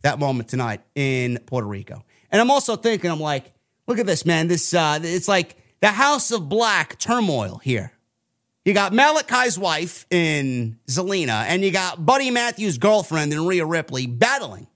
that 0.00 0.18
moment 0.18 0.48
tonight 0.48 0.80
in 0.96 1.38
Puerto 1.46 1.68
Rico. 1.68 2.04
And 2.32 2.40
I'm 2.40 2.50
also 2.50 2.74
thinking, 2.74 3.08
I'm 3.08 3.20
like, 3.20 3.52
look 3.86 4.00
at 4.00 4.06
this, 4.06 4.26
man. 4.26 4.48
This 4.48 4.74
uh, 4.74 4.98
it's 5.00 5.28
like 5.28 5.54
the 5.80 5.92
House 5.92 6.32
of 6.32 6.48
Black 6.48 6.98
turmoil 6.98 7.60
here. 7.62 7.92
You 8.64 8.74
got 8.74 8.92
Malakai's 8.92 9.58
wife 9.58 10.06
in 10.10 10.78
Zelina, 10.86 11.44
and 11.48 11.64
you 11.64 11.72
got 11.72 12.04
Buddy 12.06 12.30
Matthews' 12.30 12.78
girlfriend 12.78 13.32
in 13.32 13.44
Rhea 13.44 13.66
Ripley 13.66 14.06
battling. 14.06 14.68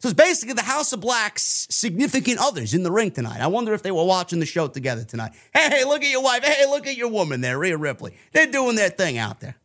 So 0.00 0.08
it's 0.08 0.16
basically 0.16 0.54
the 0.54 0.62
House 0.62 0.92
of 0.92 1.00
Black's 1.00 1.68
significant 1.70 2.38
others 2.40 2.74
in 2.74 2.82
the 2.82 2.90
ring 2.90 3.10
tonight. 3.10 3.40
I 3.40 3.46
wonder 3.48 3.74
if 3.74 3.82
they 3.82 3.90
were 3.90 4.04
watching 4.04 4.40
the 4.40 4.46
show 4.46 4.66
together 4.66 5.04
tonight. 5.04 5.32
Hey, 5.54 5.68
hey, 5.68 5.84
look 5.84 6.02
at 6.02 6.10
your 6.10 6.22
wife. 6.22 6.42
Hey, 6.42 6.66
look 6.66 6.86
at 6.86 6.96
your 6.96 7.08
woman 7.08 7.42
there, 7.42 7.58
Rhea 7.58 7.76
Ripley. 7.76 8.16
They're 8.32 8.46
doing 8.46 8.76
their 8.76 8.88
thing 8.88 9.18
out 9.18 9.40
there. 9.40 9.56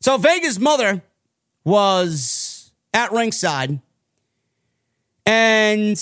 So 0.00 0.18
Vega's 0.18 0.58
mother 0.58 1.02
was 1.64 2.72
at 2.92 3.12
ringside, 3.12 3.80
and 5.24 5.98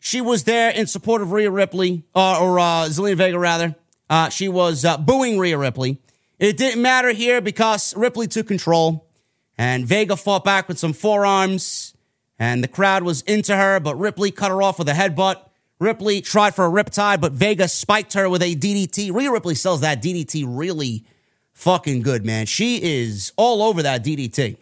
she 0.00 0.20
was 0.20 0.44
there 0.44 0.70
in 0.70 0.86
support 0.86 1.22
of 1.22 1.30
Rhea 1.30 1.50
Ripley, 1.50 2.04
uh, 2.14 2.42
or 2.42 2.58
uh, 2.58 2.86
Zelina 2.86 3.16
Vega, 3.16 3.38
rather. 3.38 3.76
Uh, 4.12 4.28
she 4.28 4.46
was 4.46 4.84
uh, 4.84 4.98
booing 4.98 5.38
Rhea 5.38 5.56
Ripley. 5.56 5.96
It 6.38 6.58
didn't 6.58 6.82
matter 6.82 7.12
here 7.12 7.40
because 7.40 7.96
Ripley 7.96 8.28
took 8.28 8.46
control. 8.46 9.08
And 9.56 9.86
Vega 9.86 10.16
fought 10.16 10.44
back 10.44 10.68
with 10.68 10.78
some 10.78 10.92
forearms, 10.92 11.94
and 12.38 12.62
the 12.62 12.68
crowd 12.68 13.04
was 13.04 13.22
into 13.22 13.56
her, 13.56 13.80
but 13.80 13.98
Ripley 13.98 14.30
cut 14.30 14.50
her 14.50 14.60
off 14.60 14.78
with 14.78 14.88
a 14.90 14.92
headbutt. 14.92 15.36
Ripley 15.78 16.20
tried 16.20 16.54
for 16.54 16.66
a 16.66 16.70
riptide, 16.70 17.22
but 17.22 17.32
Vega 17.32 17.68
spiked 17.68 18.12
her 18.12 18.28
with 18.28 18.42
a 18.42 18.54
DDT. 18.54 19.14
Rhea 19.14 19.30
Ripley 19.30 19.54
sells 19.54 19.80
that 19.80 20.02
DDT 20.02 20.44
really 20.46 21.06
fucking 21.54 22.02
good, 22.02 22.26
man. 22.26 22.44
She 22.44 22.82
is 22.82 23.32
all 23.36 23.62
over 23.62 23.82
that 23.82 24.04
DDT. 24.04 24.58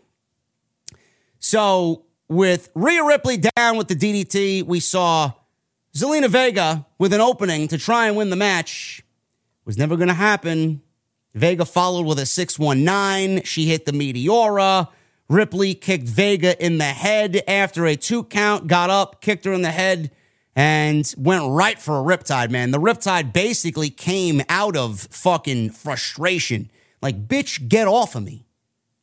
So 1.41 2.05
with 2.29 2.71
Rhea 2.77 3.03
Ripley 3.03 3.37
down 3.37 3.77
with 3.77 3.89
the 3.89 3.97
DDT, 3.97 4.63
we 4.63 4.79
saw 4.79 5.33
Zelina 5.93 6.29
Vega 6.29 6.87
with 6.99 7.13
an 7.13 7.21
opening 7.21 7.67
to 7.67 7.79
try 7.79 8.07
and 8.07 8.17
win 8.17 8.31
the 8.31 8.37
match. 8.37 9.03
Was 9.65 9.79
never 9.79 9.97
going 9.97 10.09
to 10.09 10.15
happen. 10.15 10.83
Vega 11.35 11.65
followed 11.65 12.07
with 12.07 12.19
a 12.19 12.27
619. 12.27 13.45
She 13.45 13.67
hit 13.67 13.87
the 13.87 13.93
Meteora. 13.93 14.89
Ripley 15.29 15.75
kicked 15.75 16.09
Vega 16.09 16.61
in 16.65 16.79
the 16.79 16.85
head 16.85 17.43
after 17.47 17.87
a 17.87 17.95
two 17.95 18.25
count, 18.25 18.67
got 18.67 18.91
up, 18.91 19.21
kicked 19.21 19.45
her 19.45 19.53
in 19.53 19.63
the 19.63 19.71
head, 19.71 20.11
and 20.57 21.15
went 21.17 21.45
right 21.47 21.79
for 21.79 22.01
a 22.01 22.03
riptide, 22.03 22.51
man. 22.51 22.73
The 22.73 22.81
riptide 22.81 23.33
basically 23.33 23.91
came 23.91 24.43
out 24.49 24.77
of 24.77 25.03
fucking 25.11 25.71
frustration. 25.71 26.69
Like, 27.01 27.29
bitch, 27.29 27.69
get 27.69 27.87
off 27.87 28.17
of 28.17 28.25
me. 28.25 28.45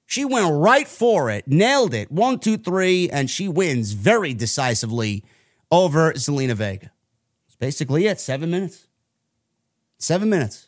She 0.05 0.25
went 0.25 0.53
right 0.53 0.87
for 0.87 1.29
it, 1.29 1.47
nailed 1.47 1.93
it. 1.93 2.11
One, 2.11 2.39
two, 2.39 2.57
three, 2.57 3.09
and 3.09 3.29
she 3.29 3.47
wins 3.47 3.93
very 3.93 4.33
decisively 4.33 5.23
over 5.71 6.13
Zelina 6.13 6.53
Vega. 6.53 6.91
That's 7.47 7.57
basically 7.57 8.05
it. 8.05 8.19
Seven 8.19 8.51
minutes. 8.51 8.86
Seven 9.97 10.29
minutes. 10.29 10.67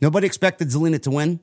Nobody 0.00 0.26
expected 0.26 0.68
Zelina 0.68 1.00
to 1.02 1.10
win, 1.10 1.40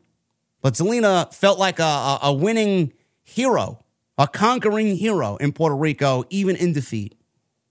but 0.62 0.74
Zelina 0.74 1.32
felt 1.34 1.60
like 1.60 1.80
a, 1.80 1.84
a, 1.84 2.20
a, 2.24 2.34
winning 2.34 2.94
hero, 3.24 3.84
a 4.18 4.28
conquering 4.28 4.96
hero 4.96 5.36
in 5.38 5.52
Puerto 5.52 5.76
Rico, 5.76 6.24
even 6.30 6.56
in 6.56 6.74
defeat. 6.74 7.16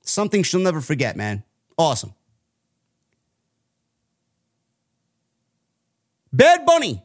Something 0.02 0.42
she'll 0.42 0.60
never 0.60 0.80
forget, 0.80 1.16
man. 1.16 1.42
Awesome. 1.76 2.14
Bad 6.32 6.64
Bunny. 6.64 7.02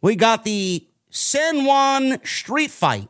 We 0.00 0.16
got 0.16 0.44
the 0.44 0.86
San 1.10 1.64
Juan 1.64 2.24
street 2.24 2.70
fight. 2.70 3.08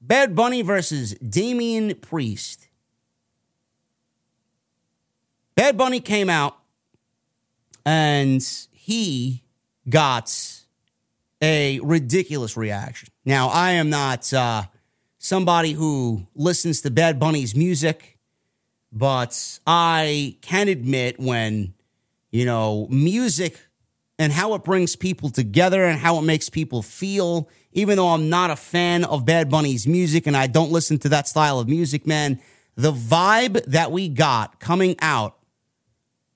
Bad 0.00 0.36
Bunny 0.36 0.62
versus 0.62 1.14
Damian 1.14 1.94
Priest. 1.96 2.69
Bad 5.60 5.76
Bunny 5.76 6.00
came 6.00 6.30
out 6.30 6.56
and 7.84 8.42
he 8.72 9.42
got 9.90 10.34
a 11.42 11.78
ridiculous 11.80 12.56
reaction. 12.56 13.10
Now, 13.26 13.48
I 13.48 13.72
am 13.72 13.90
not 13.90 14.32
uh, 14.32 14.62
somebody 15.18 15.72
who 15.72 16.26
listens 16.34 16.80
to 16.80 16.90
Bad 16.90 17.20
Bunny's 17.20 17.54
music, 17.54 18.16
but 18.90 19.60
I 19.66 20.38
can 20.40 20.68
admit 20.68 21.20
when, 21.20 21.74
you 22.30 22.46
know, 22.46 22.88
music 22.88 23.60
and 24.18 24.32
how 24.32 24.54
it 24.54 24.64
brings 24.64 24.96
people 24.96 25.28
together 25.28 25.84
and 25.84 26.00
how 26.00 26.16
it 26.16 26.22
makes 26.22 26.48
people 26.48 26.80
feel, 26.80 27.50
even 27.74 27.98
though 27.98 28.08
I'm 28.08 28.30
not 28.30 28.48
a 28.48 28.56
fan 28.56 29.04
of 29.04 29.26
Bad 29.26 29.50
Bunny's 29.50 29.86
music 29.86 30.26
and 30.26 30.38
I 30.38 30.46
don't 30.46 30.72
listen 30.72 30.98
to 31.00 31.10
that 31.10 31.28
style 31.28 31.60
of 31.60 31.68
music, 31.68 32.06
man, 32.06 32.40
the 32.76 32.92
vibe 32.92 33.62
that 33.66 33.92
we 33.92 34.08
got 34.08 34.58
coming 34.58 34.96
out 35.02 35.36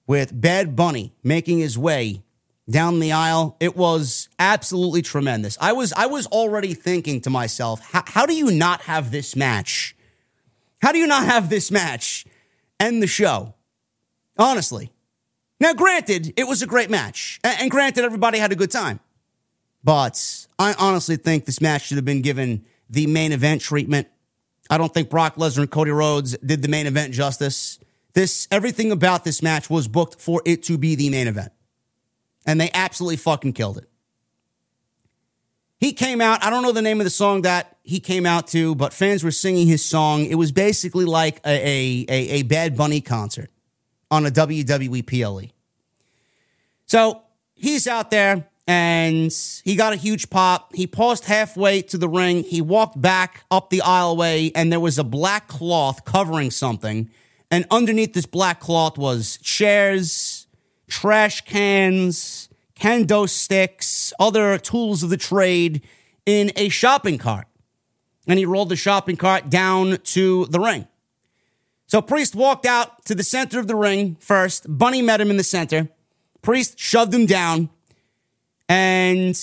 with 0.06 0.38
Bad 0.38 0.76
Bunny 0.76 1.14
making 1.22 1.58
his 1.58 1.78
way 1.78 2.22
down 2.68 3.00
the 3.00 3.12
aisle. 3.12 3.56
It 3.60 3.76
was 3.76 4.28
absolutely 4.38 5.02
tremendous. 5.02 5.58
I 5.60 5.72
was 5.72 5.92
I 5.92 6.06
was 6.06 6.26
already 6.26 6.74
thinking 6.74 7.20
to 7.22 7.30
myself, 7.30 7.80
how, 7.80 8.02
how 8.06 8.26
do 8.26 8.34
you 8.34 8.50
not 8.50 8.82
have 8.82 9.10
this 9.10 9.36
match? 9.36 9.96
How 10.80 10.92
do 10.92 10.98
you 10.98 11.06
not 11.06 11.24
have 11.24 11.48
this 11.48 11.70
match 11.70 12.26
end 12.78 13.02
the 13.02 13.06
show? 13.06 13.54
Honestly. 14.38 14.90
Now, 15.60 15.72
granted, 15.72 16.34
it 16.36 16.44
was 16.44 16.62
a 16.62 16.66
great 16.66 16.90
match, 16.90 17.40
and, 17.44 17.56
and 17.60 17.70
granted, 17.70 18.04
everybody 18.04 18.38
had 18.38 18.52
a 18.52 18.56
good 18.56 18.70
time. 18.72 19.00
But 19.82 20.46
I 20.58 20.74
honestly 20.78 21.16
think 21.16 21.44
this 21.44 21.60
match 21.60 21.86
should 21.86 21.96
have 21.96 22.04
been 22.04 22.22
given 22.22 22.64
the 22.90 23.06
main 23.06 23.32
event 23.32 23.60
treatment. 23.60 24.08
I 24.68 24.78
don't 24.78 24.92
think 24.92 25.10
Brock 25.10 25.36
Lesnar 25.36 25.60
and 25.60 25.70
Cody 25.70 25.90
Rhodes 25.90 26.36
did 26.38 26.62
the 26.62 26.68
main 26.68 26.86
event 26.86 27.14
justice. 27.14 27.78
This 28.14 28.48
everything 28.50 28.92
about 28.92 29.24
this 29.24 29.42
match 29.42 29.68
was 29.68 29.88
booked 29.88 30.20
for 30.20 30.40
it 30.44 30.62
to 30.64 30.78
be 30.78 30.94
the 30.94 31.10
main 31.10 31.26
event. 31.26 31.52
And 32.46 32.60
they 32.60 32.70
absolutely 32.72 33.16
fucking 33.16 33.52
killed 33.54 33.78
it. 33.78 33.88
He 35.78 35.92
came 35.92 36.20
out, 36.20 36.42
I 36.42 36.50
don't 36.50 36.62
know 36.62 36.72
the 36.72 36.82
name 36.82 37.00
of 37.00 37.04
the 37.04 37.10
song 37.10 37.42
that 37.42 37.76
he 37.82 38.00
came 38.00 38.24
out 38.24 38.46
to, 38.48 38.74
but 38.74 38.92
fans 38.92 39.22
were 39.22 39.30
singing 39.30 39.66
his 39.66 39.84
song. 39.84 40.24
It 40.24 40.36
was 40.36 40.52
basically 40.52 41.04
like 41.04 41.40
a, 41.44 41.50
a, 41.50 42.06
a, 42.08 42.28
a 42.30 42.42
Bad 42.42 42.76
Bunny 42.76 43.00
concert 43.00 43.50
on 44.10 44.24
a 44.24 44.30
WWE 44.30 45.04
PLE. 45.06 45.50
So 46.86 47.22
he's 47.54 47.86
out 47.86 48.10
there 48.10 48.48
and 48.66 49.34
he 49.64 49.76
got 49.76 49.92
a 49.92 49.96
huge 49.96 50.30
pop. 50.30 50.74
He 50.74 50.86
paused 50.86 51.24
halfway 51.24 51.82
to 51.82 51.98
the 51.98 52.08
ring. 52.08 52.44
He 52.44 52.62
walked 52.62 53.00
back 53.00 53.44
up 53.50 53.68
the 53.68 53.80
aisleway, 53.80 54.52
and 54.54 54.72
there 54.72 54.80
was 54.80 54.98
a 54.98 55.04
black 55.04 55.48
cloth 55.48 56.04
covering 56.04 56.50
something. 56.50 57.10
And 57.54 57.66
underneath 57.70 58.14
this 58.14 58.26
black 58.26 58.58
cloth 58.58 58.98
was 58.98 59.36
chairs, 59.36 60.48
trash 60.88 61.42
cans, 61.42 62.48
kendo 62.74 63.28
sticks, 63.28 64.12
other 64.18 64.58
tools 64.58 65.04
of 65.04 65.10
the 65.10 65.16
trade 65.16 65.86
in 66.26 66.50
a 66.56 66.68
shopping 66.68 67.16
cart. 67.16 67.46
And 68.26 68.40
he 68.40 68.44
rolled 68.44 68.70
the 68.70 68.76
shopping 68.76 69.16
cart 69.16 69.50
down 69.50 69.98
to 69.98 70.46
the 70.46 70.58
ring. 70.58 70.88
So 71.86 72.02
Priest 72.02 72.34
walked 72.34 72.66
out 72.66 73.04
to 73.04 73.14
the 73.14 73.22
center 73.22 73.60
of 73.60 73.68
the 73.68 73.76
ring 73.76 74.16
first. 74.18 74.66
Bunny 74.66 75.00
met 75.00 75.20
him 75.20 75.30
in 75.30 75.36
the 75.36 75.44
center. 75.44 75.88
Priest 76.42 76.76
shoved 76.76 77.14
him 77.14 77.24
down. 77.24 77.70
And 78.68 79.40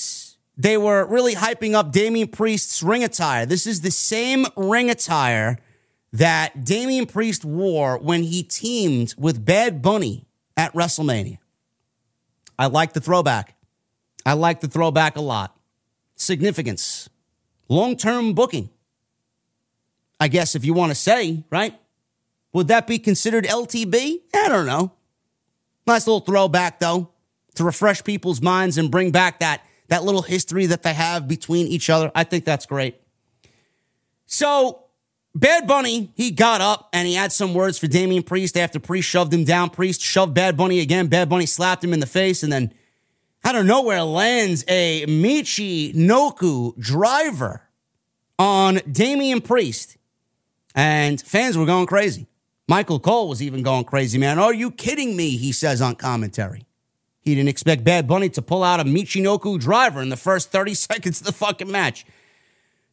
they 0.58 0.76
were 0.76 1.06
really 1.06 1.36
hyping 1.36 1.76
up 1.76 1.94
Damian 1.94 2.28
Priest's 2.28 2.84
ring 2.84 3.06
attire. 3.06 3.46
This 3.46 3.66
is 3.66 3.80
the 3.80 3.90
same 3.90 4.48
ring 4.58 4.90
attire 4.90 5.60
that 6.14 6.64
Damian 6.64 7.06
Priest 7.06 7.46
wore 7.46 7.98
when 7.98 8.24
he 8.24 8.44
teamed 8.44 9.16
with 9.18 9.44
Bad 9.44 9.82
Bunny 9.82 10.26
at 10.58 10.74
WrestleMania. 10.74 11.38
I 12.60 12.68
like 12.68 12.94
the 12.94 13.02
throwback. 13.02 13.56
I 14.26 14.34
like 14.34 14.60
the 14.60 14.68
throwback 14.68 15.16
a 15.16 15.22
lot. 15.22 15.58
Significance, 16.16 17.10
long 17.70 17.96
term 17.96 18.34
booking. 18.34 18.70
I 20.20 20.28
guess 20.28 20.54
if 20.54 20.64
you 20.64 20.74
want 20.74 20.92
to 20.92 20.96
say, 20.96 21.44
right? 21.50 21.80
Would 22.54 22.68
that 22.68 22.86
be 22.86 23.00
considered 23.00 23.46
LTB? 23.46 24.20
I 24.36 24.50
don't 24.50 24.66
know. 24.66 24.92
Nice 25.88 26.06
little 26.06 26.20
throwback, 26.20 26.80
though, 26.80 27.10
to 27.56 27.64
refresh 27.64 28.04
people's 28.04 28.42
minds 28.42 28.78
and 28.78 28.92
bring 28.92 29.12
back 29.12 29.40
that, 29.40 29.66
that 29.88 30.04
little 30.04 30.22
history 30.22 30.68
that 30.68 30.84
they 30.84 30.94
have 30.94 31.28
between 31.28 31.66
each 31.68 31.90
other. 31.90 32.12
I 32.14 32.24
think 32.24 32.46
that's 32.46 32.66
great. 32.66 33.02
So 34.28 34.84
Bad 35.34 35.66
Bunny, 35.66 36.12
he 36.16 36.32
got 36.32 36.60
up 36.60 36.90
and 36.92 37.08
he 37.08 37.14
had 37.14 37.32
some 37.32 37.54
words 37.54 37.80
for 37.80 37.88
Damian 37.88 38.24
Priest 38.24 38.58
after 38.58 38.80
Priest 38.80 39.08
shoved 39.08 39.34
him 39.34 39.46
down. 39.46 39.70
Priest 39.70 40.02
shoved 40.02 40.34
Bad 40.34 40.58
Bunny 40.58 40.80
again. 40.82 41.08
Bad 41.08 41.30
Bunny 41.30 41.46
slapped 41.46 41.84
him 41.84 41.94
in 41.94 42.02
the 42.02 42.06
face 42.06 42.44
and 42.44 42.52
then 42.52 42.74
out 43.44 43.56
of 43.56 43.66
nowhere 43.66 44.04
lands 44.04 44.66
a 44.68 45.06
Michinoku 45.08 46.78
driver 46.78 47.62
on 48.38 48.82
Damian 48.92 49.42
Priest. 49.42 49.98
And 50.76 51.22
fans 51.22 51.58
were 51.58 51.66
going 51.66 51.86
crazy. 51.86 52.28
Michael 52.68 53.00
Cole 53.00 53.28
was 53.28 53.42
even 53.42 53.64
going 53.64 53.84
crazy, 53.84 54.18
man. 54.18 54.40
Are 54.40 54.54
you 54.54 54.72
kidding 54.72 55.18
me? 55.18 55.38
He 55.38 55.52
says 55.52 55.82
on 55.82 55.96
commentary. 55.96 56.66
He 57.20 57.36
didn't 57.36 57.50
expect 57.50 57.84
Bad 57.84 58.08
Bunny 58.08 58.30
to 58.30 58.42
pull 58.42 58.64
out 58.64 58.80
a 58.80 58.84
Michinoku 58.84 59.60
driver 59.60 60.02
in 60.02 60.10
the 60.10 60.18
first 60.18 60.52
30 60.52 60.74
seconds 60.76 61.20
of 61.20 61.26
the 61.26 61.34
fucking 61.34 61.72
match. 61.72 62.06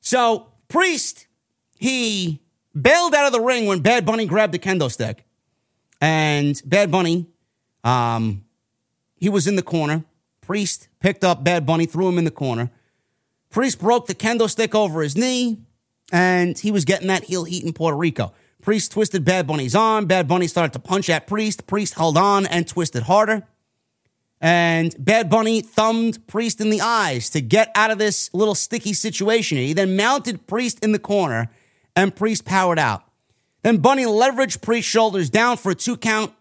So, 0.01 0.49
Priest 0.69 1.28
he 1.79 2.41
bailed 2.81 3.15
out 3.15 3.27
of 3.27 3.33
the 3.33 3.41
ring 3.41 3.67
when 3.67 3.81
Bad 3.81 4.05
Bunny 4.05 4.27
grabbed 4.27 4.53
the 4.53 4.59
kendo 4.59 4.91
stick. 4.91 5.25
And 6.01 6.61
Bad 6.65 6.91
Bunny, 6.91 7.27
um, 7.85 8.45
he 9.17 9.29
was 9.29 9.47
in 9.47 9.57
the 9.57 9.63
corner. 9.63 10.05
Priest 10.41 10.89
picked 11.01 11.25
up 11.25 11.45
Bad 11.45 11.67
Bunny, 11.67 11.87
threw 11.87 12.09
him 12.09 12.19
in 12.19 12.25
the 12.25 12.31
corner. 12.31 12.71
Priest 13.51 13.79
broke 13.79 14.07
the 14.07 14.15
kendo 14.15 14.49
stick 14.49 14.75
over 14.75 15.03
his 15.03 15.17
knee, 15.17 15.59
and 16.13 16.59
he 16.59 16.71
was 16.71 16.85
getting 16.85 17.09
that 17.09 17.25
heel 17.25 17.45
heat 17.45 17.65
in 17.65 17.73
Puerto 17.73 17.97
Rico. 17.97 18.33
Priest 18.63 18.93
twisted 18.93 19.25
Bad 19.25 19.47
Bunny's 19.47 19.75
arm. 19.75 20.07
Bad 20.07 20.29
Bunny 20.29 20.47
started 20.47 20.73
to 20.73 20.79
punch 20.79 21.09
at 21.09 21.27
Priest. 21.27 21.67
Priest 21.67 21.95
held 21.95 22.17
on 22.17 22.47
and 22.47 22.67
twisted 22.67 23.05
harder. 23.05 23.47
And 24.41 24.95
Bad 24.99 25.29
Bunny 25.31 25.61
thumbed 25.61 26.27
Priest 26.27 26.61
in 26.61 26.71
the 26.71 26.81
eyes 26.81 27.31
to 27.31 27.41
get 27.41 27.71
out 27.75 27.91
of 27.91 27.99
this 27.99 28.33
little 28.33 28.55
sticky 28.55 28.93
situation. 28.93 29.59
He 29.59 29.73
then 29.73 29.97
mounted 29.97 30.47
Priest 30.47 30.83
in 30.85 30.93
the 30.93 30.99
corner 30.99 31.51
and 31.99 32.15
Priest 32.15 32.45
powered 32.45 32.79
out. 32.79 33.03
Then 33.63 33.79
Bunny 33.79 34.05
leveraged 34.05 34.63
Priest's 34.63 34.91
shoulders 34.91 35.29
down 35.31 35.57
for 35.57 35.73
a 35.73 35.75
two 35.75 35.97
count. 35.97 36.33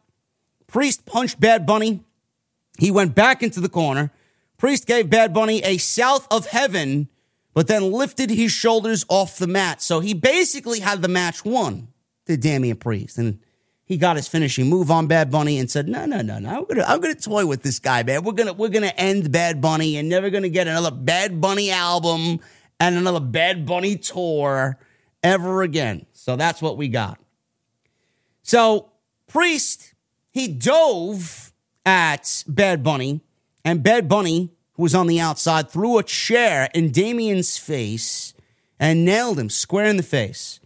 Priest 0.67 1.05
punched 1.07 1.39
Bad 1.39 1.65
Bunny. 1.65 2.03
He 2.77 2.91
went 2.91 3.15
back 3.15 3.41
into 3.41 3.59
the 3.59 3.69
corner. 3.69 4.11
Priest 4.57 4.85
gave 4.85 5.09
Bad 5.09 5.33
Bunny 5.33 5.63
a 5.63 5.77
south 5.77 6.27
of 6.29 6.45
heaven, 6.45 7.09
but 7.55 7.67
then 7.67 7.91
lifted 7.91 8.29
his 8.29 8.51
shoulders 8.51 9.03
off 9.09 9.39
the 9.39 9.47
mat. 9.47 9.81
So 9.81 9.99
he 9.99 10.13
basically 10.13 10.79
had 10.79 11.01
the 11.01 11.07
match 11.07 11.43
won 11.43 11.87
to 12.27 12.37
Damian 12.37 12.77
Priest. 12.77 13.17
And 13.17 13.39
he 13.83 13.97
got 13.97 14.15
his 14.15 14.27
finishing 14.27 14.67
move 14.67 14.91
on 14.91 15.07
Bad 15.07 15.31
Bunny 15.31 15.57
and 15.57 15.71
said, 15.71 15.87
No, 15.87 16.05
no, 16.05 16.21
no, 16.21 16.37
no. 16.37 16.49
I'm 16.49 16.65
gonna 16.65 16.83
I'm 16.83 17.01
gonna 17.01 17.15
toy 17.15 17.47
with 17.47 17.63
this 17.63 17.79
guy, 17.79 18.03
man. 18.03 18.23
We're 18.23 18.33
gonna 18.33 18.53
we're 18.53 18.69
gonna 18.69 18.93
end 18.95 19.31
Bad 19.31 19.59
Bunny 19.59 19.97
and 19.97 20.07
never 20.07 20.29
gonna 20.29 20.49
get 20.49 20.67
another 20.67 20.91
Bad 20.91 21.41
Bunny 21.41 21.71
album 21.71 22.41
and 22.79 22.95
another 22.95 23.21
Bad 23.21 23.65
Bunny 23.65 23.95
tour 23.95 24.77
ever 25.27 25.61
again. 25.61 26.05
So 26.13 26.35
that's 26.35 26.61
what 26.61 26.77
we 26.77 26.87
got. 26.87 27.19
So 28.43 28.91
Priest, 29.27 29.93
he 30.31 30.47
dove 30.47 31.51
at 31.85 32.43
Bad 32.47 32.83
Bunny, 32.83 33.21
and 33.63 33.83
Bad 33.83 34.07
Bunny, 34.07 34.51
who 34.73 34.83
was 34.83 34.95
on 34.95 35.07
the 35.07 35.19
outside, 35.19 35.69
threw 35.69 35.97
a 35.97 36.03
chair 36.03 36.69
in 36.73 36.91
Damian's 36.91 37.57
face 37.57 38.33
and 38.79 39.03
nailed 39.03 39.39
him 39.39 39.49
square 39.49 39.85
in 39.85 39.97
the 39.97 40.03
face. 40.03 40.59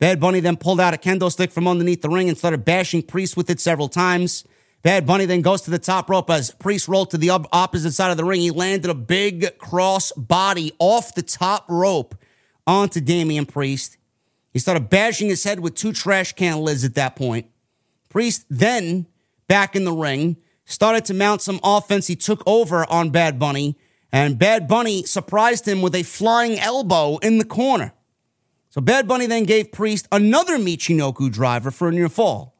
Bad 0.00 0.20
Bunny 0.20 0.40
then 0.40 0.56
pulled 0.56 0.80
out 0.80 0.94
a 0.94 0.96
kendo 0.96 1.30
stick 1.30 1.50
from 1.50 1.68
underneath 1.68 2.02
the 2.02 2.08
ring 2.08 2.28
and 2.28 2.38
started 2.38 2.64
bashing 2.64 3.02
Priest 3.02 3.36
with 3.36 3.50
it 3.50 3.60
several 3.60 3.88
times. 3.88 4.44
Bad 4.82 5.06
Bunny 5.06 5.26
then 5.26 5.42
goes 5.42 5.62
to 5.62 5.70
the 5.70 5.78
top 5.78 6.08
rope 6.08 6.30
as 6.30 6.52
Priest 6.52 6.88
rolled 6.88 7.10
to 7.10 7.18
the 7.18 7.30
opposite 7.30 7.92
side 7.92 8.10
of 8.10 8.16
the 8.16 8.24
ring. 8.24 8.40
He 8.40 8.50
landed 8.50 8.90
a 8.90 8.94
big 8.94 9.58
cross 9.58 10.12
body 10.12 10.72
off 10.78 11.14
the 11.14 11.22
top 11.22 11.66
rope 11.68 12.14
onto 12.66 13.00
Damian 13.00 13.44
Priest. 13.44 13.97
He 14.58 14.60
started 14.60 14.90
bashing 14.90 15.28
his 15.28 15.44
head 15.44 15.60
with 15.60 15.76
two 15.76 15.92
trash 15.92 16.32
can 16.32 16.58
lids 16.58 16.82
at 16.82 16.96
that 16.96 17.14
point. 17.14 17.46
Priest 18.08 18.44
then, 18.50 19.06
back 19.46 19.76
in 19.76 19.84
the 19.84 19.92
ring, 19.92 20.36
started 20.64 21.04
to 21.04 21.14
mount 21.14 21.42
some 21.42 21.60
offense. 21.62 22.08
He 22.08 22.16
took 22.16 22.42
over 22.44 22.84
on 22.90 23.10
Bad 23.10 23.38
Bunny, 23.38 23.78
and 24.10 24.36
Bad 24.36 24.66
Bunny 24.66 25.04
surprised 25.04 25.68
him 25.68 25.80
with 25.80 25.94
a 25.94 26.02
flying 26.02 26.58
elbow 26.58 27.18
in 27.18 27.38
the 27.38 27.44
corner. 27.44 27.92
So 28.70 28.80
Bad 28.80 29.06
Bunny 29.06 29.26
then 29.26 29.44
gave 29.44 29.70
Priest 29.70 30.08
another 30.10 30.58
Michinoku 30.58 31.30
driver 31.30 31.70
for 31.70 31.86
a 31.86 31.92
near 31.92 32.08
fall. 32.08 32.56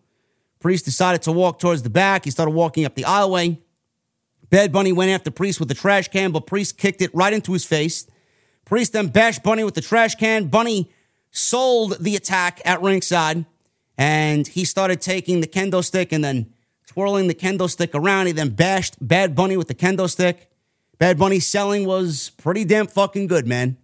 Priest 0.61 0.85
decided 0.85 1.23
to 1.23 1.33
walk 1.33 1.59
towards 1.59 1.83
the 1.83 1.91
back. 1.91 2.27
He 2.27 2.31
started 2.31 2.53
walking 2.53 2.85
up 2.85 2.95
the 2.95 3.03
aisleway. 3.03 3.59
Bad 4.51 4.71
Bunny 4.71 4.93
went 4.93 5.11
after 5.11 5.33
Priest 5.33 5.59
with 5.59 5.69
the 5.69 5.75
trash 5.75 6.07
can, 6.07 6.31
but 6.31 6.47
Priest 6.47 6.79
kicked 6.79 7.03
it 7.03 7.13
right 7.13 7.33
into 7.33 7.55
his 7.55 7.65
face. 7.65 8.07
Priest 8.65 8.93
then 8.93 9.09
bashed 9.09 9.43
Bunny 9.43 9.65
with 9.65 9.75
the 9.75 9.81
trash 9.81 10.15
can. 10.15 10.47
Bunny 10.47 10.93
sold 11.31 11.97
the 12.01 12.17
attack 12.17 12.61
at 12.65 12.81
ringside, 12.83 13.45
and 13.97 14.47
he 14.47 14.65
started 14.65 15.01
taking 15.01 15.41
the 15.41 15.47
kendo 15.47 15.85
stick 15.85 16.13
and 16.13 16.25
then 16.25 16.53
twirling 16.87 17.29
the 17.29 17.35
kendo 17.35 17.69
stick 17.69 17.95
around. 17.95 18.27
He 18.27 18.33
then 18.33 18.51
bashed 18.51 18.97
Bad 19.01 19.35
Bunny 19.35 19.57
with 19.57 19.69
the 19.69 19.75
kendo 19.75 20.09
stick. 20.09 20.51
Bad 20.99 21.19
Bunny's 21.19 21.47
selling 21.47 21.87
was 21.87 22.31
pretty 22.39 22.65
damn 22.65 22.87
fucking 22.87 23.27
good, 23.29 23.47
man. 23.47 23.77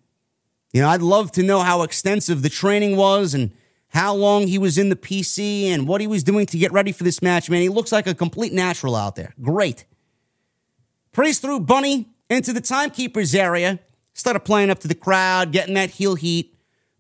You 0.73 0.83
know, 0.83 0.89
I'd 0.89 1.03
love 1.03 1.31
to 1.33 1.43
know 1.43 1.61
how 1.61 1.83
extensive 1.83 2.43
the 2.43 2.49
training 2.49 2.97
was 2.97 3.35
and 3.35 3.53
how 3.89 4.13
long 4.13 4.49
he 4.49 4.59
was 4.59 4.77
in 4.77 4.89
the 4.89 4.97
PC 4.97 5.67
and 5.67 5.87
what 5.87 6.01
he 6.01 6.09
was 6.09 6.25
doing 6.25 6.47
to 6.47 6.59
get 6.59 6.73
ready 6.73 6.91
for 6.91 7.05
this 7.05 7.23
match, 7.23 7.49
man. 7.49 7.63
He 7.63 7.69
looks 7.69 7.93
like 7.93 8.09
a 8.09 8.15
complete 8.15 8.53
natural 8.53 8.97
out 8.97 9.15
there. 9.15 9.35
Great. 9.41 9.85
Priest 11.13 11.43
threw 11.43 11.61
Bunny 11.61 12.09
into 12.29 12.53
the 12.53 12.61
timekeeper's 12.61 13.37
area, 13.37 13.79
started 14.13 14.41
playing 14.41 14.71
up 14.71 14.81
to 14.81 14.89
the 14.89 14.97
crowd, 14.97 15.53
getting 15.53 15.75
that 15.75 15.91
heel 15.91 16.17
heat. 16.17 16.54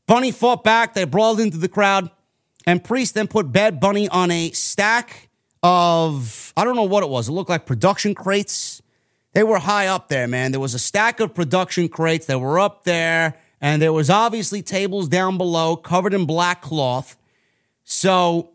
Bunny 0.07 0.31
fought 0.31 0.65
back, 0.65 0.95
they 0.95 1.05
brawled 1.05 1.41
into 1.41 1.57
the 1.57 1.69
crowd, 1.69 2.11
and 2.67 2.83
Priest 2.83 3.15
then 3.15 3.27
put 3.27 3.53
Bad 3.53 3.81
Bunny 3.81 4.09
on 4.09 4.31
a 4.31 4.51
stack 4.51 5.29
of, 5.63 6.53
I 6.57 6.65
don't 6.65 6.77
know 6.77 6.83
what 6.83 7.03
it 7.03 7.09
was. 7.09 7.29
It 7.29 7.33
looked 7.33 7.51
like 7.51 7.67
production 7.67 8.15
crates. 8.15 8.83
They 9.33 9.43
were 9.43 9.59
high 9.59 9.87
up 9.87 10.09
there, 10.09 10.29
man. 10.29 10.53
There 10.53 10.61
was 10.61 10.75
a 10.75 10.79
stack 10.79 11.21
of 11.21 11.35
production 11.35 11.89
crates 11.89 12.27
that 12.27 12.39
were 12.39 12.59
up 12.59 12.85
there, 12.85 13.39
and 13.61 13.81
there 13.81 13.93
was 13.93 14.11
obviously 14.11 14.63
tables 14.63 15.09
down 15.09 15.39
below 15.39 15.77
covered 15.77 16.15
in 16.15 16.27
black 16.27 16.61
cloth. 16.61 17.17
So 17.83 18.51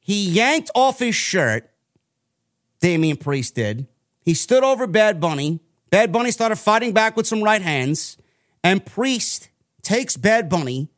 he 0.00 0.28
yanked 0.28 0.70
off 0.74 0.98
his 0.98 1.14
shirt, 1.14 1.70
Damian 2.80 3.18
Priest 3.18 3.54
did. 3.54 3.86
He 4.22 4.34
stood 4.34 4.64
over 4.64 4.86
Bad 4.86 5.20
Bunny. 5.20 5.60
Bad 5.90 6.12
Bunny 6.12 6.30
started 6.30 6.56
fighting 6.56 6.92
back 6.92 7.16
with 7.16 7.26
some 7.26 7.42
right 7.42 7.60
hands, 7.62 8.16
and 8.64 8.84
Priest 8.84 9.50
takes 9.82 10.16
Bad 10.16 10.48
Bunny 10.48 10.88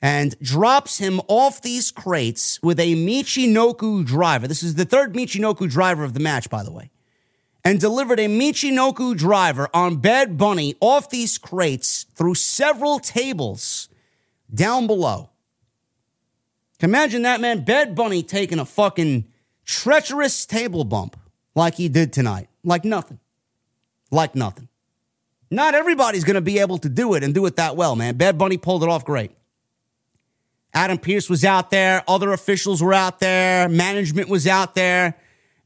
and 0.00 0.38
drops 0.40 0.98
him 0.98 1.20
off 1.28 1.62
these 1.62 1.90
crates 1.92 2.60
with 2.62 2.80
a 2.80 2.94
Michinoku 2.94 4.04
driver. 4.04 4.48
This 4.48 4.62
is 4.62 4.74
the 4.74 4.84
third 4.84 5.14
Michinoku 5.14 5.70
driver 5.70 6.02
of 6.02 6.12
the 6.12 6.20
match, 6.20 6.50
by 6.50 6.64
the 6.64 6.72
way. 6.72 6.90
And 7.64 7.80
delivered 7.80 8.18
a 8.18 8.26
Michinoku 8.26 9.16
driver 9.16 9.68
on 9.72 9.98
Bad 9.98 10.36
Bunny 10.36 10.74
off 10.80 11.08
these 11.08 11.38
crates 11.38 12.06
through 12.14 12.34
several 12.34 12.98
tables 12.98 13.88
down 14.52 14.88
below. 14.88 15.30
Imagine 16.80 17.22
that, 17.22 17.40
man. 17.40 17.64
Bad 17.64 17.94
Bunny 17.94 18.24
taking 18.24 18.58
a 18.58 18.64
fucking 18.64 19.28
treacherous 19.64 20.44
table 20.44 20.82
bump 20.82 21.16
like 21.54 21.76
he 21.76 21.88
did 21.88 22.12
tonight. 22.12 22.48
Like 22.64 22.84
nothing. 22.84 23.20
Like 24.10 24.34
nothing. 24.34 24.68
Not 25.52 25.74
everybody's 25.74 26.24
going 26.24 26.36
to 26.36 26.40
be 26.40 26.60
able 26.60 26.78
to 26.78 26.88
do 26.88 27.12
it 27.12 27.22
and 27.22 27.34
do 27.34 27.44
it 27.44 27.56
that 27.56 27.76
well, 27.76 27.94
man. 27.94 28.16
Bad 28.16 28.38
Bunny 28.38 28.56
pulled 28.56 28.82
it 28.82 28.88
off 28.88 29.04
great. 29.04 29.32
Adam 30.72 30.96
Pearce 30.96 31.28
was 31.28 31.44
out 31.44 31.70
there. 31.70 32.02
Other 32.08 32.32
officials 32.32 32.82
were 32.82 32.94
out 32.94 33.20
there. 33.20 33.68
Management 33.68 34.30
was 34.30 34.46
out 34.46 34.74
there. 34.74 35.18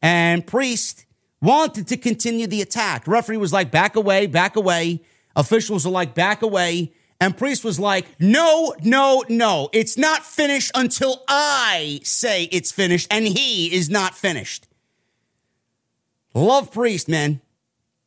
And 0.02 0.44
Priest 0.44 1.06
wanted 1.40 1.86
to 1.86 1.96
continue 1.96 2.48
the 2.48 2.62
attack. 2.62 3.06
referee 3.06 3.36
was 3.36 3.52
like, 3.52 3.70
back 3.70 3.94
away, 3.94 4.26
back 4.26 4.56
away. 4.56 5.02
Officials 5.36 5.86
are 5.86 5.90
like, 5.90 6.16
back 6.16 6.42
away. 6.42 6.92
And 7.20 7.36
Priest 7.36 7.62
was 7.62 7.78
like, 7.78 8.06
no, 8.18 8.74
no, 8.82 9.22
no. 9.28 9.68
It's 9.72 9.96
not 9.96 10.26
finished 10.26 10.72
until 10.74 11.22
I 11.28 12.00
say 12.02 12.44
it's 12.50 12.72
finished, 12.72 13.06
and 13.08 13.24
he 13.24 13.72
is 13.72 13.88
not 13.88 14.16
finished. 14.16 14.66
Love 16.34 16.72
Priest, 16.72 17.08
man. 17.08 17.40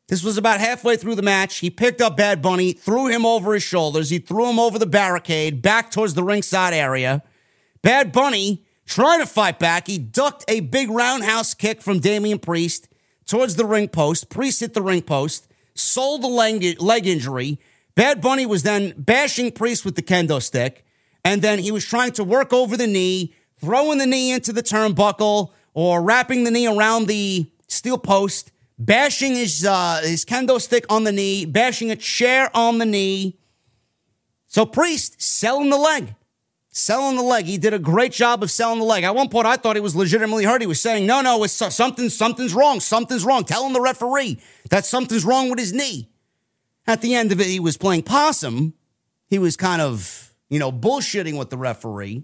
This 0.09 0.23
was 0.23 0.39
about 0.39 0.59
halfway 0.59 0.97
through 0.97 1.13
the 1.13 1.21
match. 1.21 1.57
He 1.57 1.69
picked 1.69 2.01
up 2.01 2.17
Bad 2.17 2.41
Bunny, 2.41 2.73
threw 2.73 3.07
him 3.07 3.27
over 3.27 3.53
his 3.53 3.61
shoulders. 3.61 4.09
He 4.09 4.17
threw 4.17 4.49
him 4.49 4.57
over 4.57 4.79
the 4.79 4.87
barricade, 4.87 5.61
back 5.61 5.91
towards 5.91 6.15
the 6.15 6.23
ringside 6.23 6.73
area. 6.73 7.21
Bad 7.83 8.11
Bunny 8.11 8.65
trying 8.87 9.19
to 9.19 9.27
fight 9.27 9.59
back. 9.59 9.85
He 9.85 9.99
ducked 9.99 10.43
a 10.47 10.61
big 10.61 10.89
roundhouse 10.89 11.53
kick 11.53 11.79
from 11.83 11.99
Damian 11.99 12.39
Priest 12.39 12.89
towards 13.27 13.55
the 13.55 13.65
ring 13.65 13.87
post. 13.87 14.31
Priest 14.31 14.61
hit 14.61 14.73
the 14.73 14.81
ring 14.81 15.03
post, 15.03 15.47
sold 15.75 16.23
the 16.23 16.27
leg, 16.27 16.81
leg 16.81 17.05
injury. 17.05 17.59
Bad 17.93 18.19
Bunny 18.19 18.47
was 18.47 18.63
then 18.63 18.95
bashing 18.97 19.51
Priest 19.51 19.85
with 19.85 19.95
the 19.95 20.01
kendo 20.01 20.41
stick. 20.41 20.83
And 21.23 21.43
then 21.43 21.59
he 21.59 21.71
was 21.71 21.85
trying 21.85 22.13
to 22.13 22.23
work 22.23 22.51
over 22.51 22.75
the 22.75 22.87
knee, 22.87 23.35
throwing 23.61 23.99
the 23.99 24.07
knee 24.07 24.31
into 24.31 24.53
the 24.53 24.63
turnbuckle 24.63 25.51
or 25.75 26.01
wrapping 26.01 26.45
the 26.45 26.51
knee 26.51 26.65
around 26.65 27.05
the 27.05 27.51
steel 27.67 27.99
post 27.99 28.51
bashing 28.79 29.35
his 29.35 29.65
uh, 29.65 29.99
his 30.03 30.25
kendo 30.25 30.59
stick 30.59 30.85
on 30.89 31.03
the 31.03 31.11
knee, 31.11 31.45
bashing 31.45 31.91
a 31.91 31.95
chair 31.95 32.49
on 32.55 32.77
the 32.77 32.85
knee. 32.85 33.37
So 34.47 34.65
Priest 34.65 35.21
selling 35.21 35.69
the 35.69 35.77
leg, 35.77 36.15
selling 36.69 37.17
the 37.17 37.23
leg. 37.23 37.45
He 37.45 37.57
did 37.57 37.73
a 37.73 37.79
great 37.79 38.13
job 38.13 38.41
of 38.41 38.49
selling 38.49 38.79
the 38.79 38.85
leg. 38.85 39.03
At 39.03 39.13
one 39.13 39.29
point, 39.29 39.45
I 39.45 39.57
thought 39.57 39.75
he 39.75 39.81
was 39.81 39.95
legitimately 39.95 40.45
hurt. 40.45 40.61
He 40.61 40.67
was 40.67 40.81
saying, 40.81 41.05
"No, 41.05 41.21
no, 41.21 41.43
it's 41.43 41.53
something. 41.53 42.09
Something's 42.09 42.53
wrong. 42.53 42.79
Something's 42.79 43.25
wrong." 43.25 43.43
Telling 43.43 43.73
the 43.73 43.81
referee 43.81 44.39
that 44.69 44.85
something's 44.85 45.25
wrong 45.25 45.49
with 45.49 45.59
his 45.59 45.73
knee. 45.73 46.09
At 46.87 47.01
the 47.01 47.13
end 47.13 47.31
of 47.31 47.39
it, 47.39 47.45
he 47.47 47.59
was 47.59 47.77
playing 47.77 48.03
possum. 48.03 48.73
He 49.27 49.37
was 49.37 49.55
kind 49.55 49.79
of, 49.79 50.33
you 50.49 50.57
know, 50.57 50.71
bullshitting 50.71 51.37
with 51.37 51.51
the 51.51 51.57
referee. 51.57 52.23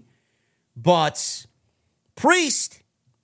But 0.74 1.46
Priest 2.16 2.82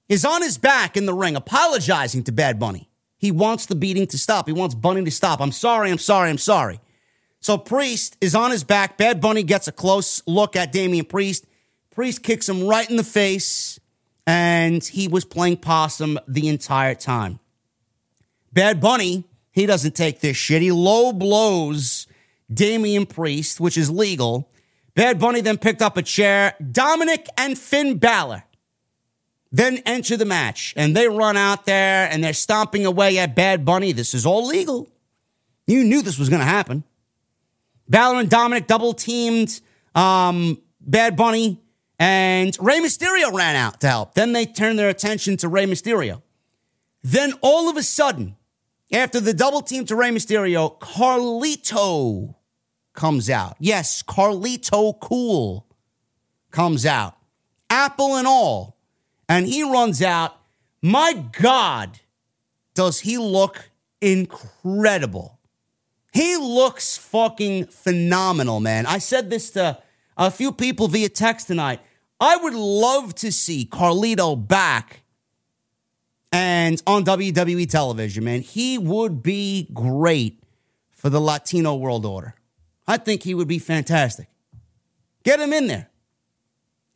is 0.08 0.24
on 0.24 0.42
his 0.42 0.56
back 0.56 0.96
in 0.96 1.06
the 1.06 1.14
ring, 1.14 1.34
apologizing 1.34 2.22
to 2.24 2.32
Bad 2.32 2.60
Bunny. 2.60 2.91
He 3.22 3.30
wants 3.30 3.66
the 3.66 3.76
beating 3.76 4.08
to 4.08 4.18
stop. 4.18 4.48
He 4.48 4.52
wants 4.52 4.74
Bunny 4.74 5.04
to 5.04 5.10
stop. 5.12 5.40
I'm 5.40 5.52
sorry, 5.52 5.92
I'm 5.92 5.98
sorry, 5.98 6.28
I'm 6.28 6.38
sorry. 6.38 6.80
So 7.38 7.56
Priest 7.56 8.16
is 8.20 8.34
on 8.34 8.50
his 8.50 8.64
back. 8.64 8.98
Bad 8.98 9.20
Bunny 9.20 9.44
gets 9.44 9.68
a 9.68 9.72
close 9.72 10.24
look 10.26 10.56
at 10.56 10.72
Damian 10.72 11.04
Priest. 11.04 11.46
Priest 11.92 12.24
kicks 12.24 12.48
him 12.48 12.66
right 12.66 12.90
in 12.90 12.96
the 12.96 13.04
face, 13.04 13.78
and 14.26 14.82
he 14.82 15.06
was 15.06 15.24
playing 15.24 15.58
possum 15.58 16.18
the 16.26 16.48
entire 16.48 16.96
time. 16.96 17.38
Bad 18.52 18.80
Bunny, 18.80 19.22
he 19.52 19.66
doesn't 19.66 19.94
take 19.94 20.18
this 20.18 20.36
shit. 20.36 20.60
He 20.60 20.72
low 20.72 21.12
blows 21.12 22.08
Damian 22.52 23.06
Priest, 23.06 23.60
which 23.60 23.78
is 23.78 23.88
legal. 23.88 24.50
Bad 24.96 25.20
Bunny 25.20 25.42
then 25.42 25.58
picked 25.58 25.80
up 25.80 25.96
a 25.96 26.02
chair. 26.02 26.54
Dominic 26.72 27.28
and 27.38 27.56
Finn 27.56 27.98
Balor 27.98 28.42
then 29.52 29.82
enter 29.84 30.16
the 30.16 30.24
match 30.24 30.72
and 30.76 30.96
they 30.96 31.06
run 31.06 31.36
out 31.36 31.66
there 31.66 32.08
and 32.10 32.24
they're 32.24 32.32
stomping 32.32 32.86
away 32.86 33.18
at 33.18 33.36
Bad 33.36 33.64
Bunny. 33.64 33.92
This 33.92 34.14
is 34.14 34.24
all 34.24 34.46
legal. 34.46 34.88
You 35.66 35.84
knew 35.84 36.02
this 36.02 36.18
was 36.18 36.30
going 36.30 36.40
to 36.40 36.46
happen. 36.46 36.84
Balor 37.88 38.20
and 38.20 38.30
Dominic 38.30 38.66
double 38.66 38.94
teamed 38.94 39.60
um, 39.94 40.60
Bad 40.80 41.16
Bunny 41.16 41.60
and 41.98 42.56
Rey 42.58 42.80
Mysterio 42.80 43.32
ran 43.32 43.54
out 43.54 43.80
to 43.82 43.88
help. 43.88 44.14
Then 44.14 44.32
they 44.32 44.46
turned 44.46 44.78
their 44.78 44.88
attention 44.88 45.36
to 45.38 45.48
Rey 45.48 45.66
Mysterio. 45.66 46.22
Then 47.02 47.34
all 47.42 47.68
of 47.68 47.76
a 47.76 47.82
sudden, 47.82 48.36
after 48.90 49.20
the 49.20 49.34
double 49.34 49.60
team 49.60 49.84
to 49.86 49.96
Rey 49.96 50.10
Mysterio, 50.10 50.78
Carlito 50.78 52.34
comes 52.94 53.28
out. 53.28 53.56
Yes, 53.58 54.02
Carlito 54.02 54.98
Cool 54.98 55.66
comes 56.50 56.86
out. 56.86 57.16
Apple 57.68 58.16
and 58.16 58.26
all 58.26 58.78
and 59.32 59.46
he 59.46 59.62
runs 59.62 60.02
out. 60.02 60.36
My 60.82 61.24
God, 61.40 62.00
does 62.74 63.00
he 63.00 63.16
look 63.16 63.70
incredible? 64.02 65.38
He 66.12 66.36
looks 66.36 66.98
fucking 66.98 67.66
phenomenal, 67.66 68.60
man. 68.60 68.84
I 68.84 68.98
said 68.98 69.30
this 69.30 69.50
to 69.52 69.78
a 70.18 70.30
few 70.30 70.52
people 70.52 70.86
via 70.86 71.08
text 71.08 71.46
tonight. 71.46 71.80
I 72.20 72.36
would 72.36 72.52
love 72.52 73.14
to 73.16 73.32
see 73.32 73.64
Carlito 73.64 74.36
back 74.36 75.02
and 76.30 76.82
on 76.86 77.02
WWE 77.04 77.68
television, 77.70 78.24
man. 78.24 78.42
He 78.42 78.76
would 78.76 79.22
be 79.22 79.68
great 79.72 80.42
for 80.90 81.08
the 81.08 81.20
Latino 81.20 81.74
world 81.74 82.04
order. 82.04 82.34
I 82.86 82.98
think 82.98 83.22
he 83.22 83.34
would 83.34 83.48
be 83.48 83.58
fantastic. 83.58 84.28
Get 85.24 85.40
him 85.40 85.54
in 85.54 85.68
there. 85.68 85.88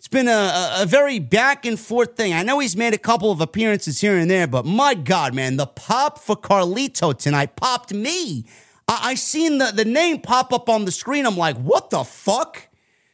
It's 0.06 0.12
been 0.12 0.28
a, 0.28 0.82
a, 0.82 0.86
very 0.86 1.18
back 1.18 1.66
and 1.66 1.76
forth 1.76 2.16
thing. 2.16 2.32
I 2.32 2.44
know 2.44 2.60
he's 2.60 2.76
made 2.76 2.94
a 2.94 2.98
couple 2.98 3.32
of 3.32 3.40
appearances 3.40 4.00
here 4.00 4.16
and 4.16 4.30
there, 4.30 4.46
but 4.46 4.64
my 4.64 4.94
God, 4.94 5.34
man, 5.34 5.56
the 5.56 5.66
pop 5.66 6.20
for 6.20 6.36
Carlito 6.36 7.12
tonight 7.12 7.56
popped 7.56 7.92
me. 7.92 8.44
I, 8.86 9.00
I 9.02 9.14
seen 9.16 9.58
the, 9.58 9.72
the 9.74 9.84
name 9.84 10.20
pop 10.20 10.52
up 10.52 10.68
on 10.68 10.84
the 10.84 10.92
screen. 10.92 11.26
I'm 11.26 11.36
like, 11.36 11.56
what 11.56 11.90
the 11.90 12.04
fuck? 12.04 12.68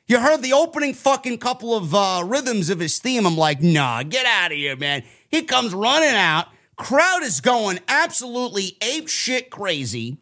You 0.06 0.20
heard 0.20 0.42
the 0.42 0.52
opening 0.52 0.92
fucking 0.92 1.38
couple 1.38 1.74
of 1.74 1.94
uh, 1.94 2.24
rhythms 2.26 2.68
of 2.68 2.78
his 2.78 2.98
theme. 2.98 3.26
I'm 3.26 3.38
like, 3.38 3.62
nah, 3.62 4.02
get 4.02 4.26
out 4.26 4.52
of 4.52 4.58
here, 4.58 4.76
man. 4.76 5.02
He 5.30 5.44
comes 5.44 5.72
running 5.72 6.14
out. 6.14 6.48
Crowd 6.76 7.22
is 7.22 7.40
going 7.40 7.80
absolutely 7.88 8.76
ape 8.82 9.08
shit 9.08 9.48
crazy. 9.48 10.18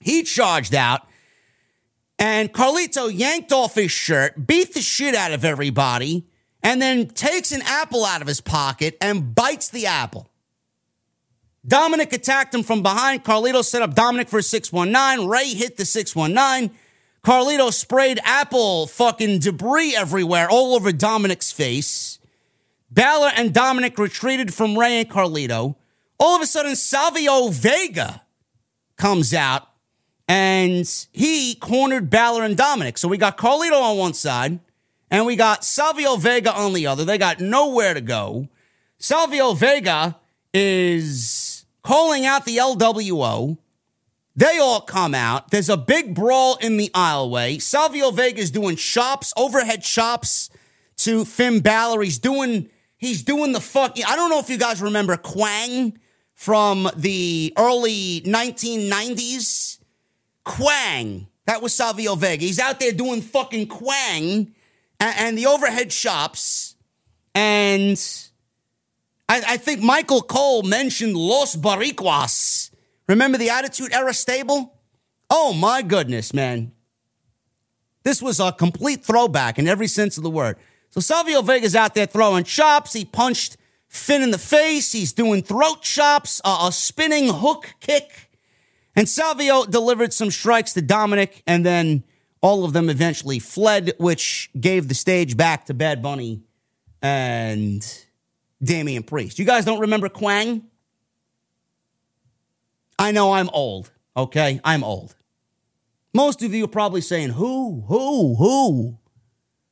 He 0.00 0.24
charged 0.24 0.74
out. 0.74 1.02
And 2.18 2.52
Carlito 2.52 3.12
yanked 3.12 3.52
off 3.52 3.74
his 3.74 3.90
shirt, 3.90 4.46
beat 4.46 4.72
the 4.74 4.80
shit 4.80 5.14
out 5.14 5.32
of 5.32 5.44
everybody, 5.44 6.26
and 6.62 6.80
then 6.80 7.08
takes 7.08 7.52
an 7.52 7.62
apple 7.64 8.04
out 8.04 8.22
of 8.22 8.26
his 8.26 8.40
pocket 8.40 8.96
and 9.00 9.34
bites 9.34 9.68
the 9.68 9.86
apple. 9.86 10.30
Dominic 11.66 12.12
attacked 12.12 12.54
him 12.54 12.62
from 12.62 12.82
behind. 12.82 13.24
Carlito 13.24 13.62
set 13.64 13.82
up 13.82 13.94
Dominic 13.94 14.28
for 14.28 14.38
a 14.38 14.42
619. 14.42 15.28
Rey 15.28 15.48
hit 15.48 15.76
the 15.76 15.84
619. 15.84 16.76
Carlito 17.24 17.72
sprayed 17.72 18.20
apple 18.24 18.86
fucking 18.86 19.40
debris 19.40 19.96
everywhere, 19.96 20.48
all 20.48 20.74
over 20.76 20.92
Dominic's 20.92 21.50
face. 21.50 22.20
Balor 22.90 23.32
and 23.34 23.52
Dominic 23.52 23.98
retreated 23.98 24.54
from 24.54 24.78
Rey 24.78 25.00
and 25.00 25.10
Carlito. 25.10 25.74
All 26.18 26.36
of 26.36 26.42
a 26.42 26.46
sudden, 26.46 26.76
Savio 26.76 27.48
Vega 27.48 28.22
comes 28.96 29.34
out 29.34 29.68
and 30.28 31.06
he 31.12 31.54
cornered 31.54 32.10
Balor 32.10 32.44
and 32.44 32.56
Dominic. 32.56 32.98
So 32.98 33.08
we 33.08 33.18
got 33.18 33.36
Carlito 33.36 33.80
on 33.80 33.96
one 33.96 34.14
side 34.14 34.60
and 35.10 35.26
we 35.26 35.36
got 35.36 35.64
Savio 35.64 36.16
Vega 36.16 36.52
on 36.52 36.72
the 36.72 36.86
other. 36.86 37.04
They 37.04 37.18
got 37.18 37.40
nowhere 37.40 37.94
to 37.94 38.00
go. 38.00 38.48
Savio 38.98 39.52
Vega 39.52 40.16
is 40.52 41.64
calling 41.82 42.26
out 42.26 42.44
the 42.44 42.56
LWO. 42.56 43.58
They 44.34 44.58
all 44.58 44.80
come 44.80 45.14
out. 45.14 45.50
There's 45.50 45.70
a 45.70 45.76
big 45.76 46.14
brawl 46.14 46.56
in 46.56 46.76
the 46.76 46.90
aisleway. 46.90 47.62
Savio 47.62 48.10
Vega 48.10 48.40
is 48.40 48.50
doing 48.50 48.76
chops, 48.76 49.32
overhead 49.36 49.82
chops 49.82 50.50
to 50.98 51.24
Finn 51.24 51.60
Balor. 51.60 52.02
He's 52.02 52.18
doing 52.18 52.68
he's 52.98 53.22
doing 53.22 53.52
the 53.52 53.60
fuck. 53.60 53.96
I 54.06 54.16
don't 54.16 54.28
know 54.28 54.38
if 54.38 54.50
you 54.50 54.58
guys 54.58 54.82
remember 54.82 55.16
Kwang 55.16 55.98
from 56.34 56.90
the 56.96 57.54
early 57.56 58.22
1990s. 58.22 59.65
Kwang. 60.46 61.26
That 61.46 61.60
was 61.60 61.74
Savio 61.74 62.14
Vega. 62.14 62.44
He's 62.44 62.58
out 62.58 62.80
there 62.80 62.92
doing 62.92 63.20
fucking 63.20 63.66
Kwang 63.66 64.54
and, 64.98 65.36
the 65.36 65.46
overhead 65.46 65.90
chops. 65.90 66.76
And 67.34 68.00
I, 69.28 69.42
I 69.46 69.56
think 69.58 69.82
Michael 69.82 70.22
Cole 70.22 70.62
mentioned 70.62 71.14
Los 71.14 71.54
Boricuas. 71.56 72.70
Remember 73.08 73.36
the 73.36 73.50
Attitude 73.50 73.92
Era 73.92 74.14
stable? 74.14 74.74
Oh 75.28 75.52
my 75.52 75.82
goodness, 75.82 76.32
man. 76.32 76.72
This 78.04 78.22
was 78.22 78.40
a 78.40 78.52
complete 78.52 79.04
throwback 79.04 79.58
in 79.58 79.66
every 79.66 79.88
sense 79.88 80.16
of 80.16 80.22
the 80.22 80.30
word. 80.30 80.56
So 80.90 81.00
Savio 81.00 81.42
Vega's 81.42 81.74
out 81.74 81.94
there 81.94 82.06
throwing 82.06 82.44
chops. 82.44 82.92
He 82.92 83.04
punched 83.04 83.56
Finn 83.88 84.22
in 84.22 84.30
the 84.30 84.38
face. 84.38 84.92
He's 84.92 85.12
doing 85.12 85.42
throat 85.42 85.82
chops, 85.82 86.40
a 86.44 86.70
spinning 86.70 87.28
hook 87.28 87.74
kick. 87.80 88.25
And 88.96 89.06
Savio 89.06 89.66
delivered 89.66 90.14
some 90.14 90.30
strikes 90.30 90.72
to 90.72 90.82
Dominic, 90.82 91.42
and 91.46 91.64
then 91.64 92.02
all 92.40 92.64
of 92.64 92.72
them 92.72 92.88
eventually 92.88 93.38
fled, 93.38 93.92
which 93.98 94.50
gave 94.58 94.88
the 94.88 94.94
stage 94.94 95.36
back 95.36 95.66
to 95.66 95.74
Bad 95.74 96.02
Bunny 96.02 96.42
and 97.02 97.86
Damian 98.62 99.02
Priest. 99.02 99.38
You 99.38 99.44
guys 99.44 99.66
don't 99.66 99.80
remember 99.80 100.08
Kwang? 100.08 100.62
I 102.98 103.12
know 103.12 103.34
I'm 103.34 103.50
old, 103.50 103.90
okay? 104.16 104.60
I'm 104.64 104.82
old. 104.82 105.14
Most 106.14 106.42
of 106.42 106.54
you 106.54 106.64
are 106.64 106.68
probably 106.68 107.02
saying, 107.02 107.30
who, 107.30 107.84
who, 107.86 108.36
who? 108.36 108.98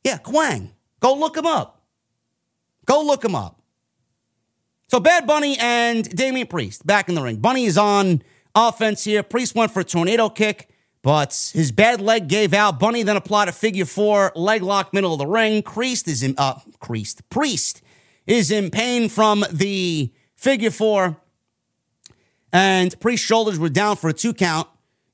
Yeah, 0.04 0.18
Kwang. 0.18 0.72
Go 1.00 1.14
look 1.14 1.36
him 1.36 1.46
up. 1.46 1.82
Go 2.84 3.02
look 3.02 3.24
him 3.24 3.34
up. 3.34 3.62
So 4.88 5.00
Bad 5.00 5.26
Bunny 5.26 5.56
and 5.58 6.06
Damian 6.14 6.46
Priest 6.46 6.86
back 6.86 7.08
in 7.08 7.14
the 7.14 7.22
ring. 7.22 7.36
Bunny 7.36 7.64
is 7.64 7.78
on 7.78 8.22
offense 8.54 9.04
here. 9.04 9.22
Priest 9.22 9.54
went 9.54 9.72
for 9.72 9.80
a 9.80 9.84
tornado 9.84 10.28
kick, 10.28 10.68
but 11.02 11.50
his 11.52 11.72
bad 11.72 12.00
leg 12.00 12.28
gave 12.28 12.54
out. 12.54 12.78
Bunny 12.78 13.02
then 13.02 13.16
applied 13.16 13.48
a 13.48 13.52
figure 13.52 13.84
four 13.84 14.32
leg 14.34 14.62
lock 14.62 14.92
middle 14.92 15.12
of 15.12 15.18
the 15.18 15.26
ring. 15.26 15.62
Priest 15.62 16.08
is 16.08 16.22
in 16.22 16.34
uh 16.38 16.58
Priest. 16.80 17.28
Priest 17.30 17.82
is 18.26 18.50
in 18.50 18.70
pain 18.70 19.08
from 19.08 19.44
the 19.50 20.12
figure 20.36 20.70
four. 20.70 21.16
And 22.52 22.98
Priest's 23.00 23.26
shoulders 23.26 23.58
were 23.58 23.68
down 23.68 23.96
for 23.96 24.08
a 24.08 24.12
two 24.12 24.32
count 24.32 24.68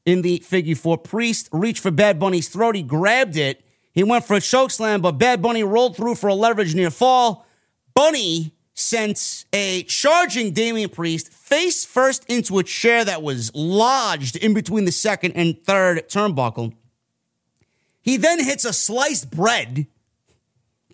in 0.05 0.23
the 0.23 0.39
figure 0.39 0.77
four. 0.77 0.99
Priest 0.99 1.49
reached 1.53 1.83
for 1.83 1.91
Bad 1.91 2.19
Bunny's 2.19 2.49
throat. 2.49 2.77
He 2.77 2.83
grabbed 2.83 3.37
it. 3.37 3.65
He 3.93 4.05
went 4.05 4.25
for 4.25 4.37
a 4.37 4.41
choke 4.41 4.71
slam, 4.71 5.01
but 5.01 5.12
Bad 5.12 5.43
Bunny 5.43 5.65
rolled 5.65 5.97
through 5.97 6.15
for 6.15 6.29
a 6.29 6.35
leverage 6.35 6.75
near 6.75 6.91
fall. 6.91 7.47
Bunny 7.95 8.55
sent 8.81 9.44
a 9.52 9.82
charging 9.85 10.52
Damian 10.52 10.90
Priest 10.90 11.32
face 11.32 11.85
first 11.85 12.24
into 12.28 12.59
a 12.59 12.65
chair 12.65 13.05
that 13.05 13.23
was 13.23 13.55
lodged 13.55 14.36
in 14.36 14.55
between 14.55 14.85
the 14.85 14.93
second 14.93 15.32
and 15.32 15.62
third 15.62 16.09
turnbuckle. 16.09 16.74
He 18.02 18.16
then 18.16 18.43
hits 18.43 18.65
a 18.65 18.73
sliced 18.73 19.31
bread. 19.31 19.86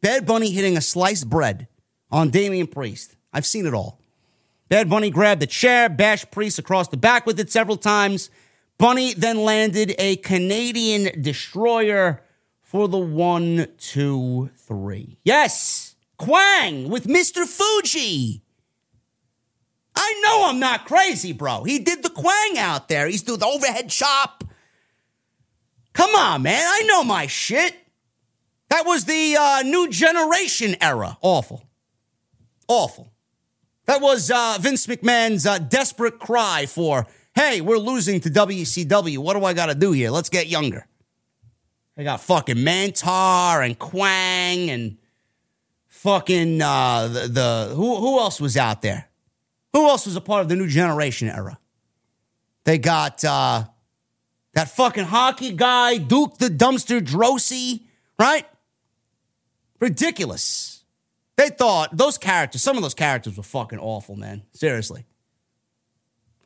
Bad 0.03 0.27
Bunny 0.27 0.51
hitting 0.51 0.77
a 0.77 0.81
sliced 0.81 1.31
bread 1.31 1.69
on 2.11 2.31
Damian 2.31 2.67
Priest. 2.67 3.17
I've 3.33 3.47
seen 3.47 3.67
it 3.67 3.75
all. 3.75 4.01
Bad 4.69 4.91
Bunny 4.91 5.11
grabbed 5.11 5.41
the 5.41 5.47
chair, 5.47 5.89
bashed 5.89 6.31
Priest 6.31 6.59
across 6.59 6.89
the 6.89 6.97
back 6.97 7.25
with 7.25 7.39
it 7.39 7.51
several 7.51 7.77
times. 7.77 8.31
Bunny 8.79 9.15
then 9.15 9.39
landed 9.39 9.95
a 9.99 10.17
Canadian 10.17 11.23
destroyer 11.23 12.23
for 12.63 12.89
the 12.89 12.99
one, 12.99 13.69
two, 13.79 14.51
three. 14.57 15.19
Yes, 15.23 15.86
Kwang 16.19 16.89
with 16.89 17.07
Mr. 17.07 17.45
Fuji. 17.45 18.43
I 19.95 20.23
know 20.25 20.49
I'm 20.49 20.59
not 20.61 20.87
crazy, 20.87 21.33
bro. 21.33 21.65
He 21.65 21.79
did 21.79 22.03
the 22.03 22.11
Kwang 22.11 22.59
out 22.59 22.89
there. 22.89 23.07
He's 23.07 23.23
doing 23.23 23.41
the 23.41 23.47
overhead 23.47 23.89
chop. 23.89 24.45
Come 25.95 26.15
on, 26.15 26.43
man. 26.43 26.67
I 26.67 26.83
know 26.87 27.03
my 27.03 27.27
shit. 27.27 27.75
That 28.69 28.85
was 28.85 29.05
the 29.05 29.37
uh, 29.39 29.63
new 29.63 29.89
generation 29.89 30.77
era. 30.81 31.17
Awful. 31.23 31.63
Awful. 32.69 33.13
That 33.87 34.01
was 34.01 34.31
uh, 34.31 34.59
Vince 34.61 34.87
McMahon's 34.87 35.47
uh, 35.47 35.59
desperate 35.59 36.19
cry 36.19 36.67
for, 36.67 37.07
hey, 37.35 37.61
we're 37.61 37.79
losing 37.79 38.21
to 38.21 38.31
WCW. 38.31 39.19
What 39.19 39.35
do 39.35 39.45
I 39.45 39.55
got 39.55 39.67
to 39.67 39.75
do 39.75 39.93
here? 39.93 40.11
Let's 40.11 40.29
get 40.29 40.49
younger. 40.49 40.87
They 41.97 42.05
got 42.05 42.21
fucking 42.21 42.57
Mantaur 42.57 43.65
and 43.65 43.79
Kwang 43.79 44.69
and 44.69 44.99
fucking 46.07 46.63
uh, 46.63 47.09
the, 47.09 47.21
the 47.27 47.75
who 47.75 47.97
who 47.97 48.21
else 48.21 48.41
was 48.41 48.57
out 48.57 48.81
there? 48.81 49.09
Who 49.73 49.89
else 49.89 50.07
was 50.07 50.15
a 50.15 50.21
part 50.21 50.43
of 50.43 50.49
the 50.49 50.55
new 50.55 50.69
generation 50.69 51.29
era? 51.29 51.59
They 52.63 52.79
got 52.79 53.25
uh, 53.25 53.65
that 54.55 54.71
fucking 54.71 55.07
hockey 55.07 55.51
guy, 55.51 55.99
Duke 55.99 56.39
the 56.39 56.47
Dumpster 56.47 57.01
Droese, 57.01 57.81
right? 58.21 58.47
Ridiculous. 59.81 60.85
They 61.37 61.49
thought 61.49 61.97
those 61.97 62.19
characters, 62.19 62.63
some 62.63 62.77
of 62.77 62.85
those 62.85 62.95
characters 62.95 63.37
were 63.37 63.43
fucking 63.43 63.81
awful, 63.81 64.15
man. 64.15 64.45
Seriously. 64.53 65.07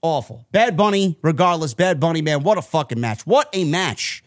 Awful. 0.01 0.47
Bad 0.53 0.78
Bunny, 0.78 1.19
regardless, 1.23 1.74
Bad 1.74 2.01
Bunny, 2.01 2.23
man, 2.23 2.43
what 2.43 2.57
a 2.57 2.62
fucking 2.62 2.99
match. 2.99 3.27
What 3.27 3.51
a 3.53 3.65
match. 3.65 4.24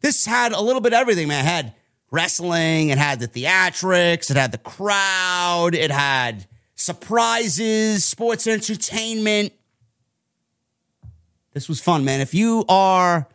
This 0.00 0.24
had 0.24 0.52
a 0.52 0.60
little 0.60 0.80
bit 0.80 0.92
of 0.92 1.00
everything, 1.00 1.26
man. 1.26 1.44
It 1.44 1.48
had 1.48 1.74
wrestling, 2.12 2.90
it 2.90 2.98
had 2.98 3.18
the 3.18 3.26
theatrics, 3.26 4.30
it 4.30 4.36
had 4.36 4.52
the 4.52 4.58
crowd, 4.58 5.74
it 5.74 5.90
had 5.90 6.46
surprises, 6.76 8.04
sports 8.04 8.46
entertainment. 8.46 9.52
This 11.54 11.68
was 11.68 11.80
fun, 11.80 12.04
man. 12.04 12.20
If 12.20 12.34
you 12.34 12.64
are 12.68 13.26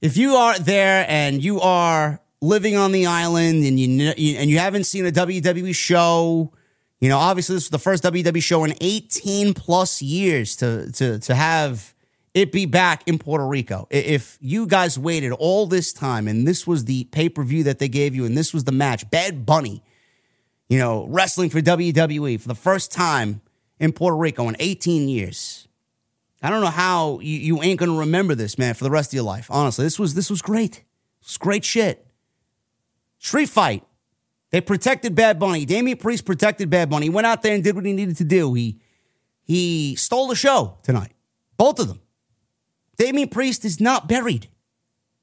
if 0.00 0.16
you 0.16 0.34
are 0.34 0.58
there 0.58 1.06
and 1.08 1.42
you 1.42 1.60
are 1.60 2.20
living 2.40 2.76
on 2.76 2.92
the 2.92 3.06
island 3.06 3.64
and 3.64 3.80
you 3.80 4.10
and 4.10 4.50
you 4.50 4.58
haven't 4.58 4.84
seen 4.84 5.06
a 5.06 5.10
WWE 5.10 5.74
show, 5.74 6.52
you 7.00 7.08
know, 7.08 7.18
obviously 7.18 7.54
this 7.56 7.64
was 7.64 7.70
the 7.70 7.78
first 7.78 8.04
WWE 8.04 8.42
show 8.42 8.64
in 8.64 8.74
18 8.80 9.54
plus 9.54 10.02
years 10.02 10.56
to 10.56 10.92
to 10.92 11.18
to 11.20 11.34
have 11.34 11.93
it 12.34 12.50
be 12.50 12.66
back 12.66 13.04
in 13.06 13.18
Puerto 13.18 13.46
Rico. 13.46 13.86
If 13.90 14.36
you 14.40 14.66
guys 14.66 14.98
waited 14.98 15.32
all 15.32 15.66
this 15.66 15.92
time 15.92 16.26
and 16.26 16.46
this 16.46 16.66
was 16.66 16.84
the 16.84 17.04
pay-per-view 17.04 17.62
that 17.64 17.78
they 17.78 17.88
gave 17.88 18.14
you 18.14 18.24
and 18.24 18.36
this 18.36 18.52
was 18.52 18.64
the 18.64 18.72
match, 18.72 19.08
Bad 19.08 19.46
Bunny, 19.46 19.84
you 20.68 20.78
know, 20.78 21.06
wrestling 21.06 21.48
for 21.48 21.60
WWE 21.60 22.40
for 22.40 22.48
the 22.48 22.54
first 22.56 22.90
time 22.90 23.40
in 23.78 23.92
Puerto 23.92 24.16
Rico 24.16 24.48
in 24.48 24.56
18 24.58 25.08
years. 25.08 25.68
I 26.42 26.50
don't 26.50 26.60
know 26.60 26.66
how 26.66 27.20
you, 27.20 27.38
you 27.38 27.62
ain't 27.62 27.78
gonna 27.78 28.00
remember 28.00 28.34
this, 28.34 28.58
man, 28.58 28.74
for 28.74 28.84
the 28.84 28.90
rest 28.90 29.10
of 29.10 29.14
your 29.14 29.24
life. 29.24 29.46
Honestly, 29.48 29.84
this 29.84 29.98
was 29.98 30.12
this 30.12 30.28
was 30.28 30.42
great. 30.42 30.82
It's 31.22 31.38
great 31.38 31.64
shit. 31.64 32.06
Street 33.18 33.48
fight. 33.48 33.82
They 34.50 34.60
protected 34.60 35.14
Bad 35.14 35.38
Bunny. 35.38 35.64
Damian 35.64 35.96
Priest 35.96 36.26
protected 36.26 36.68
Bad 36.68 36.90
Bunny. 36.90 37.06
He 37.06 37.10
went 37.10 37.26
out 37.26 37.42
there 37.42 37.54
and 37.54 37.64
did 37.64 37.74
what 37.74 37.86
he 37.86 37.94
needed 37.94 38.18
to 38.18 38.24
do. 38.24 38.52
He 38.52 38.78
he 39.42 39.96
stole 39.96 40.28
the 40.28 40.36
show 40.36 40.78
tonight. 40.82 41.12
Both 41.56 41.78
of 41.78 41.88
them. 41.88 42.00
Damian 42.96 43.28
Priest 43.28 43.64
is 43.64 43.80
not 43.80 44.08
buried. 44.08 44.48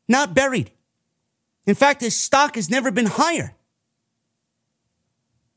Not 0.07 0.33
buried. 0.33 0.71
In 1.65 1.75
fact, 1.75 2.01
his 2.01 2.17
stock 2.17 2.55
has 2.55 2.69
never 2.69 2.91
been 2.91 3.05
higher. 3.05 3.53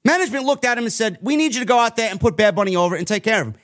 Management 0.05 0.45
looked 0.45 0.65
at 0.65 0.77
him 0.77 0.85
and 0.85 0.93
said, 0.93 1.19
We 1.23 1.35
need 1.36 1.55
you 1.55 1.61
to 1.61 1.66
go 1.66 1.78
out 1.78 1.97
there 1.97 2.11
and 2.11 2.20
put 2.20 2.36
Bad 2.36 2.55
Bunny 2.55 2.77
over 2.77 2.95
and 2.95 3.07
take 3.07 3.24
care 3.24 3.41
of 3.41 3.49
him. 3.49 3.55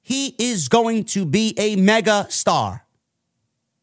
He 0.00 0.34
is 0.38 0.68
going 0.68 1.04
to 1.04 1.24
be 1.24 1.54
a 1.58 1.76
mega 1.76 2.26
star. 2.28 2.84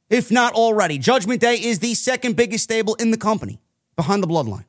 if 0.10 0.32
not 0.32 0.54
already. 0.54 0.98
Judgment 0.98 1.40
Day 1.40 1.56
is 1.56 1.80
the 1.80 1.94
second 1.94 2.36
biggest 2.36 2.64
stable 2.64 2.96
in 2.96 3.12
the 3.12 3.18
company 3.18 3.60
behind 3.96 4.24
the 4.24 4.28
bloodline. 4.28 4.66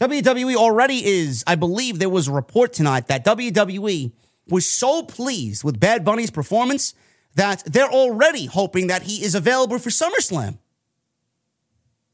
WWE 0.00 0.54
already 0.54 1.04
is, 1.04 1.44
I 1.46 1.56
believe 1.56 1.98
there 1.98 2.08
was 2.08 2.28
a 2.28 2.32
report 2.32 2.72
tonight 2.72 3.08
that 3.08 3.24
WWE 3.24 4.12
was 4.48 4.66
so 4.66 5.02
pleased 5.02 5.62
with 5.62 5.78
Bad 5.78 6.04
Bunny's 6.04 6.30
performance 6.30 6.94
that 7.34 7.62
they're 7.64 7.90
already 7.90 8.46
hoping 8.46 8.88
that 8.88 9.02
he 9.02 9.24
is 9.24 9.34
available 9.34 9.78
for 9.78 9.90
SummerSlam. 9.90 10.58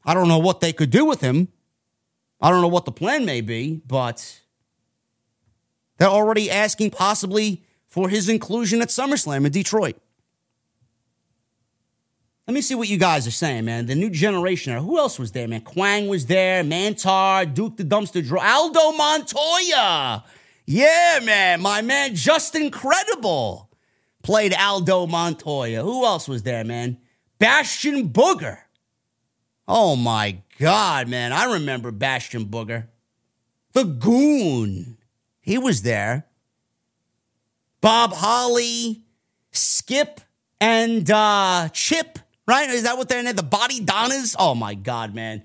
I 0.05 0.13
don't 0.13 0.27
know 0.27 0.37
what 0.37 0.61
they 0.61 0.71
could 0.73 0.89
do 0.89 1.05
with 1.05 1.21
him. 1.21 1.49
I 2.39 2.49
don't 2.51 2.61
know 2.61 2.67
what 2.67 2.85
the 2.85 2.91
plan 2.91 3.25
may 3.25 3.41
be, 3.41 3.81
but 3.85 4.41
they're 5.97 6.07
already 6.07 6.51
asking 6.51 6.91
possibly 6.91 7.63
for 7.87 8.09
his 8.09 8.29
inclusion 8.29 8.81
at 8.81 8.89
SummerSlam 8.89 9.45
in 9.45 9.51
Detroit. 9.51 9.97
Let 12.47 12.53
me 12.53 12.61
see 12.61 12.75
what 12.75 12.87
you 12.87 12.97
guys 12.97 13.27
are 13.27 13.31
saying, 13.31 13.65
man. 13.65 13.87
The 13.87 13.95
new 13.95 14.09
generation. 14.09 14.77
Who 14.77 14.97
else 14.97 15.19
was 15.19 15.33
there, 15.33 15.49
man? 15.49 15.61
Kwang 15.61 16.07
was 16.07 16.27
there. 16.27 16.63
Mantaur, 16.63 17.53
Duke 17.53 17.75
the 17.75 17.83
Dumpster 17.83 18.25
Droese, 18.25 18.41
Aldo 18.41 18.93
Montoya. 18.93 20.23
Yeah, 20.65 21.19
man. 21.23 21.59
My 21.59 21.81
man, 21.81 22.15
Justin 22.15 22.71
Credible 22.71 23.66
played 24.27 24.53
Aldo 24.53 25.07
Montoya. 25.07 25.81
Who 25.81 26.05
else 26.05 26.27
was 26.27 26.43
there, 26.43 26.63
man? 26.63 26.97
Bastion 27.39 28.09
Booger. 28.09 28.59
Oh 29.67 29.95
my 29.95 30.43
God, 30.59 31.07
man. 31.07 31.33
I 31.33 31.53
remember 31.53 31.91
Bastion 31.91 32.45
Booger. 32.45 32.87
The 33.73 33.83
Goon. 33.83 34.97
He 35.41 35.57
was 35.57 35.81
there. 35.81 36.25
Bob 37.81 38.13
Holly, 38.13 39.03
Skip, 39.51 40.21
and 40.59 41.09
uh, 41.09 41.69
Chip 41.71 42.19
right? 42.47 42.69
Is 42.69 42.83
that 42.83 42.97
what 42.97 43.09
they're 43.09 43.19
in 43.19 43.25
there? 43.25 43.33
The 43.33 43.43
Bodydonnas? 43.43 44.35
Oh 44.39 44.55
my 44.55 44.73
God, 44.73 45.13
man. 45.13 45.43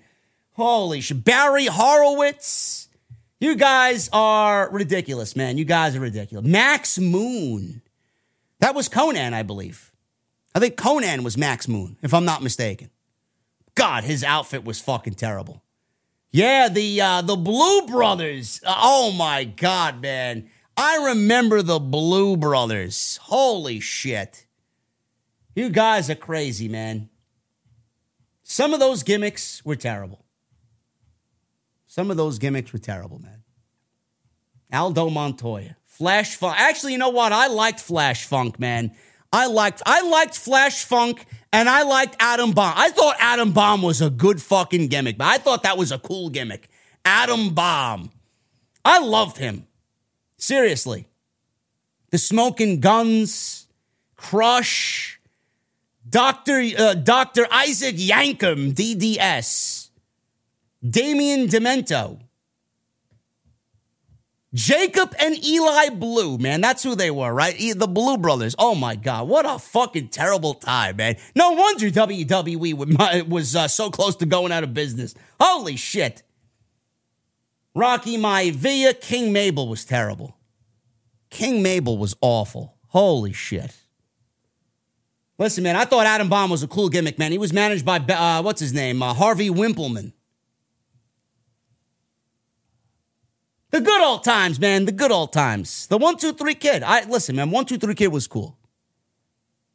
Holy 0.53 1.01
shit. 1.01 1.25
Barry 1.25 1.67
Horowitz. 1.67 2.89
You 3.41 3.57
guys 3.57 4.09
are 4.13 4.71
ridiculous, 4.71 5.35
man. 5.35 5.59
You 5.59 5.65
guys 5.65 5.97
are 5.97 6.01
ridiculous. 6.01 6.47
Max 6.47 6.99
Moon. 6.99 7.83
That 8.62 8.76
was 8.76 8.89
Konnan, 8.89 9.32
I 9.32 9.43
believe. 9.43 9.90
I 10.55 10.60
think 10.60 10.76
Konnan 10.76 11.24
was 11.24 11.36
Max 11.36 11.66
Moon, 11.66 11.97
if 12.01 12.14
I'm 12.14 12.24
not 12.24 12.44
mistaken. 12.44 12.90
God, 13.74 14.05
his 14.05 14.22
outfit 14.22 14.64
was 14.64 14.80
fucking 14.80 15.14
terrible. 15.14 15.64
Yeah, 16.30 16.68
the 16.68 17.01
uh, 17.01 17.22
the 17.22 17.34
Blu 17.34 17.89
Brothers. 17.89 18.60
Oh 18.64 19.10
my 19.10 19.43
God, 19.43 20.01
man. 20.01 20.48
I 20.76 21.09
remember 21.09 21.60
the 21.60 21.80
Blu 21.80 22.36
Brothers. 22.36 23.18
Holy 23.24 23.80
shit. 23.80 24.47
You 25.56 25.68
guys 25.68 26.09
are 26.09 26.14
crazy, 26.14 26.68
man. 26.68 27.09
Some 28.44 28.72
of 28.72 28.78
those 28.78 29.02
gimmicks 29.02 29.64
were 29.64 29.74
terrible. 29.74 30.24
Some 31.89 32.12
of 32.12 32.16
those 32.16 32.39
gimmicks 32.39 32.72
were 32.72 32.78
terrible, 32.78 33.18
man. 33.18 33.43
Aldo 34.72 35.10
Montoya, 35.10 35.76
Flash 36.03 36.35
Funk. 36.35 36.57
Actually, 36.59 36.91
you 36.95 36.99
know 36.99 37.11
what? 37.11 37.31
I 37.31 37.47
liked 37.47 37.79
Flash 37.79 38.24
Funk, 38.27 38.59
man. 38.59 38.91
I 39.33 39.47
liked 39.47 39.83
I 39.87 40.03
liked 40.03 40.37
Flash 40.37 40.85
Funk 40.85 41.27
and 41.53 41.69
I 41.69 41.85
liked 41.85 42.16
Adam 42.19 42.51
Bomb. 42.51 42.74
I 42.77 42.89
thought 42.89 43.15
Adam 43.20 43.53
Bomb 43.53 43.83
was 43.83 44.01
a 44.01 44.11
good 44.11 44.43
fucking 44.43 44.89
gimmick, 44.89 45.16
but 45.16 45.29
I 45.29 45.39
thought 45.39 45.62
that 45.62 45.79
was 45.79 45.93
a 45.93 46.01
cool 46.01 46.29
gimmick. 46.29 46.69
Adam 47.05 47.51
Bomb. 47.51 48.11
I 48.85 48.99
loved 48.99 49.39
him. 49.39 49.69
Seriously. 50.39 51.07
The 52.11 52.19
Smoking 52.19 52.81
Gunns, 52.81 53.69
Crush, 54.16 55.20
Dr. 56.11 56.65
Uh, 56.77 56.95
Dr. 56.95 57.47
Isaac 57.53 57.95
Yankum, 57.95 58.74
DDS, 58.74 59.91
Damien 60.85 61.47
Demento, 61.47 62.19
Jacob 64.55 65.15
and 65.19 65.43
Eli 65.45 65.89
Blu, 65.91 66.37
man. 66.37 66.61
That's 66.61 66.83
who 66.83 66.95
they 66.95 67.11
were, 67.11 67.33
right? 67.33 67.57
The 67.59 67.89
Blu 67.89 68.19
Brothers. 68.19 68.55
Oh 68.59 68.74
my 68.74 68.97
God. 68.97 69.29
What 69.29 69.47
a 69.47 69.59
fucking 69.59 70.09
terrible 70.09 70.55
time, 70.55 70.97
man. 70.97 71.16
No 71.35 71.53
wonder 71.53 71.91
WWE 71.91 73.27
was 73.29 73.57
uh, 73.57 73.69
so 73.69 73.91
close 73.91 74.16
to 74.16 74.27
going 74.27 74.53
out 74.53 74.65
of 74.65 74.74
business. 74.74 75.15
Holy 75.41 75.77
shit. 75.77 76.23
Rocky 77.74 78.19
Maivia, 78.19 79.01
King 79.01 79.33
Mabel 79.33 79.69
was 79.69 79.87
terrible. 79.87 80.37
King 81.31 81.62
Mabel 81.62 81.97
was 81.97 82.15
awful. 82.20 82.74
Holy 82.89 83.33
shit. 83.33 83.74
Listen, 85.39 85.65
man, 85.65 85.77
I 85.77 85.87
thought 85.87 86.07
Adam 86.07 86.29
Bomb 86.29 86.51
was 86.51 86.62
a 86.62 86.69
cool 86.69 86.91
gimmick, 86.91 87.19
man. 87.19 87.33
He 87.33 87.39
was 87.39 87.55
managed 87.55 87.87
by, 87.87 87.97
uh, 87.97 88.43
what's 88.43 88.61
his 88.61 88.74
name? 88.74 89.03
Uh, 89.03 89.15
Harvey 89.15 89.49
Wippleman. 89.49 90.12
The 93.73 93.81
good 93.81 94.03
old 94.03 94.23
times, 94.23 94.61
man. 94.61 94.85
The 94.85 94.93
good 94.93 95.11
old 95.11 95.32
times. 95.32 95.86
The 95.86 95.97
one, 95.97 96.19
two, 96.19 96.35
three 96.35 96.55
kid. 96.55 96.82
I 96.82 97.05
listen, 97.05 97.36
man. 97.36 97.51
One, 97.51 97.65
two, 97.65 97.78
three 97.78 97.94
kid 97.94 98.09
was 98.09 98.27
cool. 98.27 98.59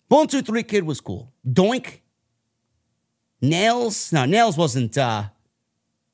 One, 0.07 0.27
two, 0.27 0.43
three 0.43 0.61
kid 0.63 0.83
was 0.83 1.01
cool. 1.01 1.33
Doink. 1.45 2.01
Nails. 3.41 4.13
No, 4.13 4.25
Nails 4.25 4.55
wasn't 4.55 4.97
uh, 4.99 5.23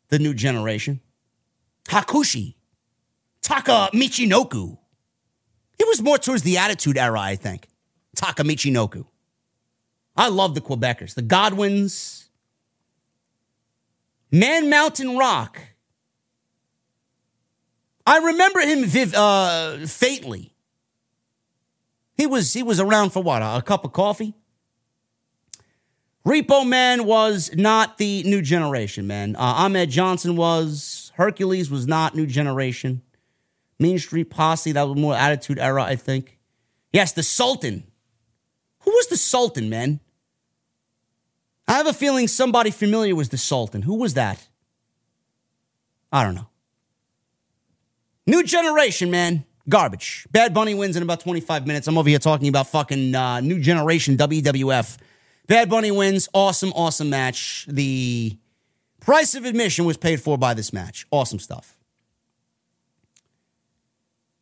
the 0.07 0.17
new 0.17 0.33
generation. 0.33 1.01
Hakushi. 1.85 2.55
Taka 3.41 3.89
Michinoku. 3.93 4.77
It 5.77 5.85
was 5.85 6.01
more 6.01 6.17
towards 6.17 6.43
the 6.43 6.57
Attitude 6.57 6.97
Era, 6.97 7.19
I 7.19 7.35
think. 7.35 7.67
Taka 8.15 8.43
Michinoku. 8.43 9.05
I 10.15 10.29
love 10.29 10.55
the 10.55 10.61
Quebecers. 10.61 11.15
The 11.15 11.21
Godwins. 11.21 12.29
Man 14.31 14.69
Mountain 14.69 15.17
Rock. 15.17 15.59
I 18.05 18.17
remember 18.17 18.59
him 18.59 18.85
viv- 18.85 19.13
uh, 19.13 19.85
faintly. 19.87 20.53
He 22.15 22.25
was 22.25 22.53
he 22.53 22.63
was 22.63 22.79
around 22.79 23.11
for 23.11 23.23
what? 23.23 23.41
A, 23.41 23.61
cup 23.61 23.85
of 23.85 23.93
coffee. 23.93 24.33
Repo 26.25 26.67
Man 26.67 27.05
was 27.05 27.51
not 27.53 27.97
the 27.97 28.23
new 28.23 28.41
generation, 28.41 29.07
man. 29.07 29.35
Uh, 29.35 29.39
Ahmed 29.39 29.89
Johnson 29.89 30.35
was. 30.35 31.11
Hercules 31.15 31.69
was 31.69 31.85
not 31.85 32.15
new 32.15 32.25
generation. 32.25 33.01
Mean 33.79 33.99
Street 33.99 34.29
Posse, 34.29 34.71
that 34.71 34.87
was 34.87 34.97
more 34.97 35.15
Attitude 35.15 35.59
Era, 35.59 35.83
I 35.83 35.95
think. 35.95 36.37
Yes, 36.91 37.11
the 37.11 37.23
Sultan. 37.23 37.83
Who 38.79 38.91
was 38.91 39.07
the 39.07 39.17
Sultan, 39.17 39.69
man? 39.69 39.99
I 41.67 41.73
have 41.73 41.87
a 41.87 41.93
feeling 41.93 42.27
somebody 42.27 42.71
familiar 42.71 43.15
was 43.15 43.29
the 43.29 43.37
Sultan. 43.37 43.83
Who 43.83 43.95
was 43.95 44.13
that? 44.13 44.47
I 46.11 46.23
don't 46.23 46.35
know. 46.35 46.47
New 48.25 48.43
generation, 48.43 49.11
man. 49.11 49.45
Garbage. 49.67 50.27
Bad 50.31 50.53
Bunny 50.53 50.73
wins 50.73 50.95
in 50.95 51.03
about 51.03 51.21
25 51.21 51.67
minutes. 51.67 51.87
I'm 51.87 51.97
over 51.97 52.09
here 52.09 52.19
talking 52.19 52.47
about 52.47 52.67
fucking 52.67 53.15
uh, 53.15 53.39
new 53.41 53.59
generation 53.59 54.17
WWF. 54.17 54.97
Bad 55.47 55.69
Bunny 55.69 55.91
wins. 55.91 56.27
Awesome, 56.33 56.71
awesome 56.73 57.09
match. 57.09 57.65
The 57.69 58.37
price 58.99 59.35
of 59.35 59.45
admission 59.45 59.85
was 59.85 59.97
paid 59.97 60.21
for 60.21 60.37
by 60.37 60.53
this 60.53 60.73
match. 60.73 61.05
Awesome 61.11 61.39
stuff. 61.39 61.77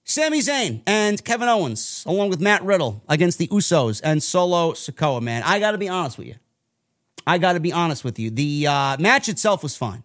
Sami 0.04 0.40
Zayn 0.40 0.82
and 0.86 1.24
Kevin 1.24 1.48
Owens, 1.48 2.04
along 2.06 2.30
with 2.30 2.42
Matt 2.42 2.64
Riddle, 2.64 3.04
against 3.08 3.38
the 3.38 3.48
Usos 3.48 4.02
and 4.04 4.22
Solo 4.22 4.74
Sikoa, 4.74 5.22
man. 5.22 5.42
I 5.44 5.60
got 5.60 5.72
to 5.72 5.78
be 5.78 5.88
honest 5.88 6.18
with 6.18 6.28
you. 6.28 6.36
I 7.26 7.38
got 7.38 7.54
to 7.54 7.60
be 7.60 7.72
honest 7.72 8.04
with 8.04 8.20
you. 8.20 8.30
The 8.30 8.68
uh, 8.68 8.98
match 9.00 9.30
itself 9.30 9.64
was 9.64 9.78
fine. 9.78 10.04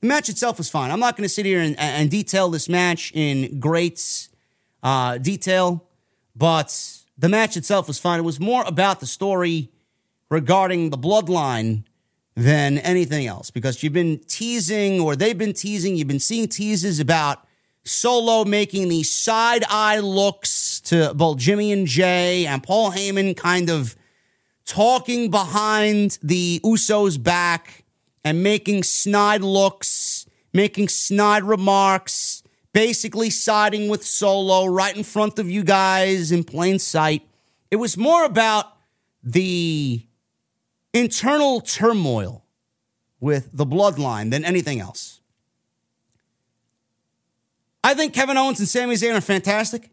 The 0.00 0.06
match 0.06 0.28
itself 0.28 0.58
was 0.58 0.70
fine. 0.70 0.90
I'm 0.90 1.00
not 1.00 1.16
going 1.16 1.24
to 1.24 1.28
sit 1.28 1.44
here 1.44 1.60
and, 1.60 1.78
and, 1.78 2.08
detail 2.10 2.48
this 2.50 2.68
match 2.68 3.10
in 3.14 3.58
great 3.58 4.28
uh, 4.82 5.18
detail, 5.18 5.88
but 6.36 7.02
the 7.16 7.28
match 7.28 7.56
itself 7.56 7.88
was 7.88 7.98
fine. 7.98 8.20
It 8.20 8.24
was 8.24 8.38
more 8.38 8.62
about 8.64 9.00
the 9.00 9.06
story 9.06 9.70
regarding 10.30 10.90
the 10.90 10.98
bloodline 10.98 11.82
than 12.36 12.78
anything 12.78 13.26
else 13.26 13.50
because 13.50 13.82
you've 13.82 13.92
been 13.92 14.20
teasing, 14.28 15.00
or 15.00 15.16
they've 15.16 15.36
been 15.36 15.52
teasing, 15.52 15.96
you've 15.96 16.06
been 16.06 16.20
seeing 16.20 16.46
teases 16.46 17.00
about 17.00 17.44
Solo 17.84 18.44
making 18.44 18.88
these 18.88 19.12
side 19.12 19.64
eye 19.68 19.98
looks 19.98 20.80
to 20.82 21.12
both 21.14 21.38
Jimmy 21.38 21.72
and 21.72 21.86
Jay 21.86 22.46
and 22.46 22.62
Paul 22.62 22.92
Heyman 22.92 23.36
kind 23.36 23.70
of 23.70 23.96
talking 24.66 25.30
behind 25.30 26.18
the 26.22 26.60
Usos 26.62 27.20
back 27.20 27.84
and 28.24 28.42
making 28.42 28.82
snide 28.82 29.42
looks, 29.42 30.26
making 30.52 30.88
snide 30.88 31.44
remarks, 31.44 32.42
basically 32.72 33.30
siding 33.30 33.88
with 33.88 34.04
Solo 34.04 34.66
right 34.66 34.96
in 34.96 35.04
front 35.04 35.38
of 35.38 35.50
you 35.50 35.64
guys 35.64 36.32
in 36.32 36.44
plain 36.44 36.78
sight. 36.78 37.22
It 37.70 37.76
was 37.76 37.96
more 37.96 38.24
about 38.24 38.76
the 39.22 40.06
internal 40.92 41.60
turmoil 41.60 42.44
with 43.20 43.50
the 43.52 43.66
bloodline 43.66 44.30
than 44.30 44.44
anything 44.44 44.80
else. 44.80 45.20
I 47.82 47.94
think 47.94 48.12
Kevin 48.12 48.36
Owens 48.36 48.58
and 48.58 48.68
Sami 48.68 48.94
Zayn 48.94 49.16
are 49.16 49.20
fantastic. 49.20 49.90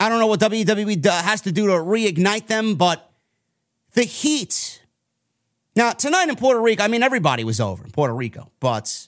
I 0.00 0.08
don't 0.08 0.20
know 0.20 0.26
what 0.26 0.40
WWE 0.40 1.04
has 1.04 1.40
to 1.42 1.52
do 1.52 1.66
to 1.66 1.72
reignite 1.74 2.46
them, 2.46 2.76
but 2.76 3.10
the 3.94 4.04
Heat. 4.04 4.82
Now, 5.78 5.92
tonight 5.92 6.28
in 6.28 6.34
Puerto 6.34 6.60
Rico, 6.60 6.82
I 6.82 6.88
mean, 6.88 7.04
everybody 7.04 7.44
was 7.44 7.60
over 7.60 7.84
in 7.84 7.92
Puerto 7.92 8.12
Rico, 8.12 8.50
but 8.58 9.06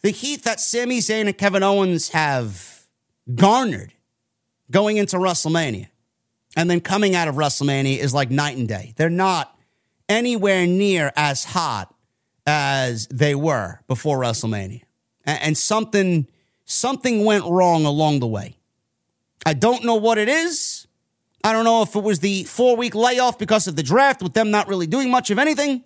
the 0.00 0.08
heat 0.08 0.44
that 0.44 0.60
Sami 0.60 1.00
Zayn 1.00 1.26
and 1.26 1.36
Kevin 1.36 1.62
Owens 1.62 2.08
have 2.08 2.86
garnered 3.34 3.92
going 4.70 4.96
into 4.96 5.18
WrestleMania 5.18 5.88
and 6.56 6.70
then 6.70 6.80
coming 6.80 7.14
out 7.14 7.28
of 7.28 7.34
WrestleMania 7.34 7.98
is 7.98 8.14
like 8.14 8.30
night 8.30 8.56
and 8.56 8.66
day. 8.66 8.94
They're 8.96 9.10
not 9.10 9.58
anywhere 10.08 10.66
near 10.66 11.12
as 11.16 11.44
hot 11.44 11.94
as 12.46 13.08
they 13.08 13.34
were 13.34 13.80
before 13.86 14.18
WrestleMania. 14.18 14.84
And 15.26 15.54
something 15.54 16.28
something 16.64 17.26
went 17.26 17.44
wrong 17.44 17.84
along 17.84 18.20
the 18.20 18.26
way. 18.26 18.56
I 19.44 19.52
don't 19.52 19.84
know 19.84 19.96
what 19.96 20.16
it 20.16 20.30
is. 20.30 20.86
I 21.44 21.52
don't 21.52 21.66
know 21.66 21.82
if 21.82 21.94
it 21.94 22.02
was 22.02 22.20
the 22.20 22.44
4-week 22.44 22.94
layoff 22.94 23.38
because 23.38 23.66
of 23.66 23.76
the 23.76 23.82
draft 23.82 24.22
with 24.22 24.32
them 24.32 24.50
not 24.50 24.66
really 24.66 24.86
doing 24.86 25.10
much 25.10 25.30
of 25.30 25.38
anything 25.38 25.84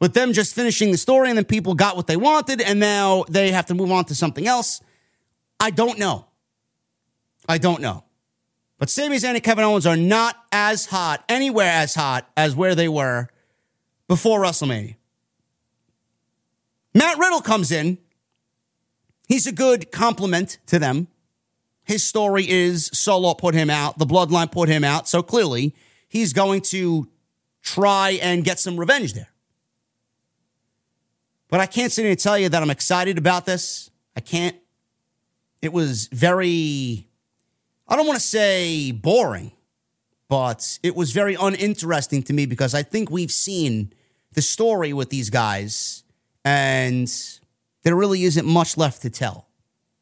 with 0.00 0.14
them 0.14 0.32
just 0.32 0.54
finishing 0.54 0.90
the 0.90 0.98
story 0.98 1.28
and 1.28 1.36
then 1.36 1.44
people 1.44 1.74
got 1.74 1.96
what 1.96 2.06
they 2.06 2.16
wanted 2.16 2.60
and 2.60 2.78
now 2.78 3.24
they 3.28 3.50
have 3.50 3.66
to 3.66 3.74
move 3.74 3.90
on 3.90 4.04
to 4.06 4.14
something 4.14 4.46
else. 4.46 4.80
I 5.60 5.70
don't 5.70 5.98
know. 5.98 6.26
I 7.48 7.58
don't 7.58 7.80
know. 7.80 8.04
But 8.78 8.90
Sami 8.90 9.16
Zayn 9.16 9.34
and 9.34 9.42
Kevin 9.42 9.64
Owens 9.64 9.86
are 9.86 9.96
not 9.96 10.36
as 10.52 10.86
hot, 10.86 11.24
anywhere 11.28 11.70
as 11.70 11.94
hot 11.94 12.30
as 12.36 12.54
where 12.54 12.76
they 12.76 12.88
were 12.88 13.28
before 14.06 14.40
WrestleMania. 14.40 14.94
Matt 16.94 17.18
Riddle 17.18 17.40
comes 17.40 17.72
in. 17.72 17.98
He's 19.26 19.46
a 19.46 19.52
good 19.52 19.90
compliment 19.90 20.58
to 20.66 20.78
them. 20.78 21.08
His 21.84 22.04
story 22.04 22.48
is 22.48 22.90
Solo 22.92 23.34
put 23.34 23.54
him 23.54 23.68
out, 23.68 23.98
the 23.98 24.06
bloodline 24.06 24.52
put 24.52 24.68
him 24.68 24.84
out. 24.84 25.08
So 25.08 25.22
clearly, 25.22 25.74
he's 26.08 26.32
going 26.32 26.60
to 26.62 27.08
try 27.62 28.18
and 28.22 28.44
get 28.44 28.58
some 28.58 28.78
revenge 28.78 29.14
there. 29.14 29.28
But 31.48 31.60
I 31.60 31.66
can't 31.66 31.90
sit 31.90 32.02
here 32.02 32.10
and 32.10 32.18
tell 32.18 32.38
you 32.38 32.48
that 32.48 32.62
I'm 32.62 32.70
excited 32.70 33.18
about 33.18 33.46
this. 33.46 33.90
I 34.16 34.20
can't. 34.20 34.56
It 35.62 35.72
was 35.72 36.08
very, 36.08 37.08
I 37.86 37.96
don't 37.96 38.06
want 38.06 38.18
to 38.18 38.24
say 38.26 38.92
boring, 38.92 39.52
but 40.28 40.78
it 40.82 40.94
was 40.94 41.10
very 41.12 41.34
uninteresting 41.34 42.22
to 42.24 42.32
me 42.32 42.46
because 42.46 42.74
I 42.74 42.82
think 42.82 43.10
we've 43.10 43.32
seen 43.32 43.92
the 44.32 44.42
story 44.42 44.92
with 44.92 45.10
these 45.10 45.30
guys 45.30 46.04
and 46.44 47.12
there 47.82 47.96
really 47.96 48.24
isn't 48.24 48.46
much 48.46 48.76
left 48.76 49.02
to 49.02 49.10
tell. 49.10 49.48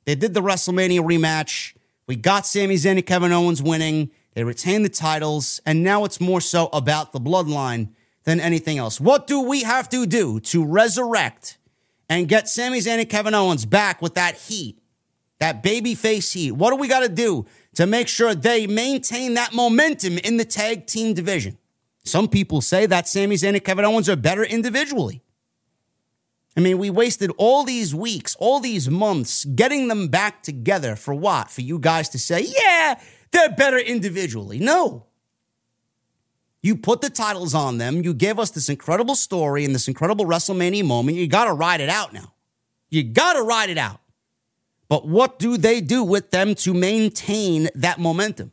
They 0.05 0.15
did 0.15 0.35
the 0.35 0.43
WrestleMania 0.43 1.01
rematch. 1.01 1.75
We 2.07 2.17
got 2.17 2.47
Sami 2.47 2.77
Zayn 2.77 2.93
and 2.93 3.07
Kevin 3.07 3.33
Owens 3.33 3.63
winning. 3.63 4.11
They 4.35 4.45
retained 4.45 4.85
the 4.85 4.91
titles, 4.91 5.61
and 5.65 5.83
now 5.83 6.05
it's 6.05 6.21
more 6.21 6.41
so 6.41 6.69
about 6.73 7.13
the 7.13 7.21
bloodline 7.21 7.89
than 8.27 8.41
anything 8.41 8.77
else. 8.77 9.01
What 9.01 9.27
do 9.27 9.41
we 9.41 9.63
have 9.63 9.89
to 9.89 10.05
do 10.05 10.41
to 10.41 10.65
resurrect 10.65 11.57
and 12.11 12.29
get 12.29 12.49
Sami 12.49 12.81
Zayn 12.81 12.99
and 12.99 13.09
Kevin 13.09 13.35
Owens 13.35 13.65
back 13.65 14.03
with 14.03 14.15
that 14.15 14.35
heat, 14.35 14.83
that 15.39 15.63
baby 15.63 15.95
face 15.95 16.33
heat? 16.33 16.53
What 16.53 16.71
do 16.71 16.77
we 16.77 16.89
got 16.89 17.01
to 17.01 17.09
do 17.09 17.47
to 17.77 17.87
make 17.87 18.09
sure 18.09 18.35
they 18.35 18.67
maintain 18.67 19.35
that 19.35 19.55
momentum 19.55 20.19
in 20.19 20.37
the 20.37 20.45
tag 20.45 20.87
team 20.87 21.15
division? 21.15 21.57
Some 22.05 22.29
people 22.29 22.61
say 22.61 22.85
that 22.87 23.09
Sami 23.09 23.37
Zayn 23.37 23.55
and 23.55 23.65
Kevin 23.65 23.85
Owens 23.85 24.09
are 24.09 24.17
better 24.17 24.45
individually. 24.45 25.23
I 26.57 26.61
mean, 26.61 26.79
we 26.79 26.91
wasted 26.91 27.31
all 27.37 27.65
these 27.65 27.95
weeks, 27.95 28.35
all 28.41 28.61
these 28.61 28.89
months 28.89 29.45
getting 29.45 29.89
them 29.89 30.09
back 30.09 30.43
together 30.43 30.97
for 30.97 31.15
what? 31.15 31.51
For 31.51 31.61
you 31.61 31.79
guys 31.79 32.09
to 32.11 32.19
say, 32.19 32.41
yeah, 32.41 32.99
they're 33.31 33.51
better 33.51 33.79
individually. 33.79 34.59
No. 34.59 35.06
You 36.67 36.75
put 36.75 37.01
the 37.01 37.11
titles 37.11 37.55
on 37.55 37.79
them. 37.79 38.03
You 38.03 38.13
gave 38.13 38.41
us 38.41 38.51
this 38.51 38.69
incredible 38.69 39.15
story 39.15 39.65
and 39.65 39.73
this 39.73 39.87
incredible 39.87 40.27
WrestleMania 40.27 40.85
moment. 40.85 41.17
You 41.17 41.29
got 41.29 41.45
to 41.45 41.53
ride 41.53 41.81
it 41.81 41.89
out 41.89 42.13
now. 42.13 42.33
You 42.91 43.05
got 43.05 43.35
to 43.35 43.43
ride 43.43 43.71
it 43.71 43.79
out. 43.79 44.01
But 44.89 45.07
what 45.07 45.39
do 45.39 45.57
they 45.59 45.81
do 45.81 46.03
with 46.03 46.33
them 46.33 46.57
to 46.57 46.75
maintain 46.75 47.69
that 47.77 48.01
momentum? 48.01 48.51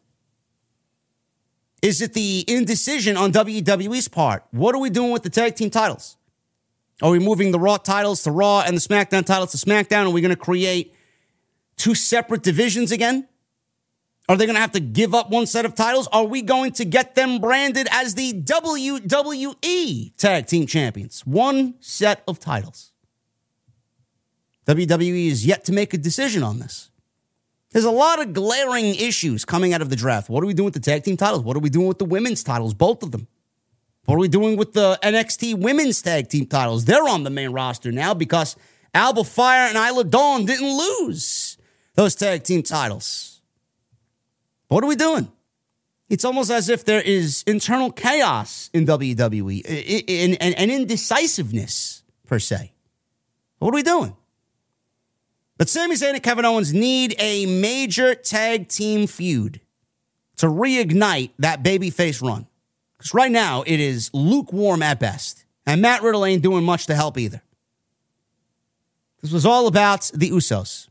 Is 1.81 2.03
it 2.03 2.14
the 2.14 2.45
indecision 2.48 3.18
on 3.18 3.31
WWE's 3.31 4.10
part? 4.10 4.44
What 4.52 4.76
are 4.76 4.80
we 4.80 4.91
doing 4.91 5.11
with 5.11 5.23
the 5.23 5.31
tag 5.31 5.56
team 5.56 5.72
titles? 5.72 6.15
Are 7.02 7.10
we 7.10 7.18
moving 7.18 7.52
the 7.52 7.60
Raw 7.60 7.77
titles 7.77 8.22
to 8.23 8.31
Raw 8.31 8.61
and 8.61 8.77
the 8.77 8.81
SmackDown 8.81 9.26
titles 9.26 9.53
to 9.53 9.57
SmackDown? 9.57 10.06
Are 10.06 10.11
we 10.11 10.22
going 10.22 10.30
to 10.30 10.35
create 10.35 10.94
two 11.77 11.95
separate 11.95 12.44
divisions 12.44 12.91
again? 12.91 13.27
Are 14.30 14.38
they 14.38 14.45
going 14.45 14.56
to 14.56 14.62
have 14.62 14.72
to 14.72 14.80
give 14.80 15.14
up 15.14 15.30
one 15.30 15.45
set 15.45 15.66
of 15.66 15.76
titles? 15.76 16.08
Are 16.12 16.24
we 16.24 16.41
going 16.41 16.72
to 16.74 16.86
get 16.86 17.16
them 17.16 17.40
branded 17.40 17.88
as 17.91 18.16
the 18.16 18.41
WWE 18.41 20.16
Tag 20.16 20.48
Team 20.48 20.66
Champions? 20.66 21.26
One 21.26 21.76
set 21.82 22.24
of 22.28 22.40
titles. 22.40 22.94
WWE 24.66 25.28
is 25.28 25.45
yet 25.45 25.66
to 25.66 25.74
make 25.74 25.94
a 25.94 25.98
decision 25.98 26.41
on 26.41 26.60
this. 26.60 26.90
There's 27.72 27.84
a 27.86 27.91
lot 27.91 28.22
of 28.22 28.34
glaring 28.34 28.95
issues 28.95 29.44
coming 29.44 29.74
out 29.74 29.82
of 29.82 29.90
the 29.90 29.95
draft. 29.95 30.30
What 30.30 30.44
are 30.44 30.48
we 30.48 30.54
doing 30.54 30.66
with 30.66 30.76
the 30.76 30.80
tag 30.80 31.04
team 31.04 31.18
titles? 31.18 31.41
What 31.44 31.58
are 31.58 31.60
we 31.60 31.70
doing 31.70 31.88
with 31.88 31.98
the 31.98 32.06
women's 32.06 32.44
titles? 32.44 32.74
Both 32.74 33.04
of 33.04 33.12
them. 33.12 33.28
What 34.06 34.16
are 34.16 34.20
we 34.20 34.28
doing 34.28 34.58
with 34.58 34.74
the 34.74 35.00
NXT 35.02 35.60
women's 35.60 36.02
tag 36.02 36.30
team 36.30 36.45
titles? 36.45 36.86
They're 36.86 37.08
on 37.08 37.24
the 37.24 37.30
main 37.30 37.50
roster 37.50 37.91
now 37.91 38.14
because 38.14 38.56
Alba 38.94 39.24
Fire 39.24 39.68
and 39.68 39.78
Isla 39.78 40.04
Dawn 40.04 40.45
didn't 40.45 40.78
lose 40.78 41.58
those 41.95 42.16
tag 42.16 42.44
team 42.44 42.64
titles. 42.64 43.32
What 44.74 44.84
are 44.84 44.88
we 44.88 44.95
doing? 44.95 45.32
It's 46.10 46.26
almost 46.26 46.50
as 46.50 46.68
if 46.68 46.84
there 46.84 47.00
is 47.00 47.44
internal 47.45 47.91
chaos 47.91 48.72
in 48.74 48.88
WWE 48.88 49.64
and, 50.40 50.72
indecisiveness, 50.72 52.02
per 52.26 52.40
se. 52.40 52.74
What 53.60 53.70
are 53.70 53.76
we 53.76 53.84
doing? 53.84 54.18
But 55.60 55.70
Sami 55.70 55.94
Zayn 55.94 56.16
and 56.16 56.24
Kevin 56.24 56.44
Owens 56.44 56.74
need 56.74 57.16
a 57.20 57.45
major 57.45 58.16
tag 58.16 58.68
team 58.68 59.06
feud 59.06 59.62
to 60.38 60.48
reignite 60.48 61.30
that 61.38 61.62
babyface 61.62 62.28
run. 62.28 62.48
Because 62.98 63.14
right 63.14 63.32
now 63.32 63.62
it 63.68 63.80
is 63.80 64.10
lukewarm 64.12 64.82
at 64.82 65.00
best. 65.00 65.45
And 65.68 65.84
Matt 65.84 66.02
Riddle 66.02 66.26
ain't 66.26 66.41
doing 66.41 66.64
much 66.64 66.88
to 66.88 66.95
help 66.95 67.20
either. 67.20 67.44
This 69.22 69.32
was 69.32 69.45
all 69.45 69.68
about 69.68 70.10
the 70.16 70.32
Usos. 70.32 70.90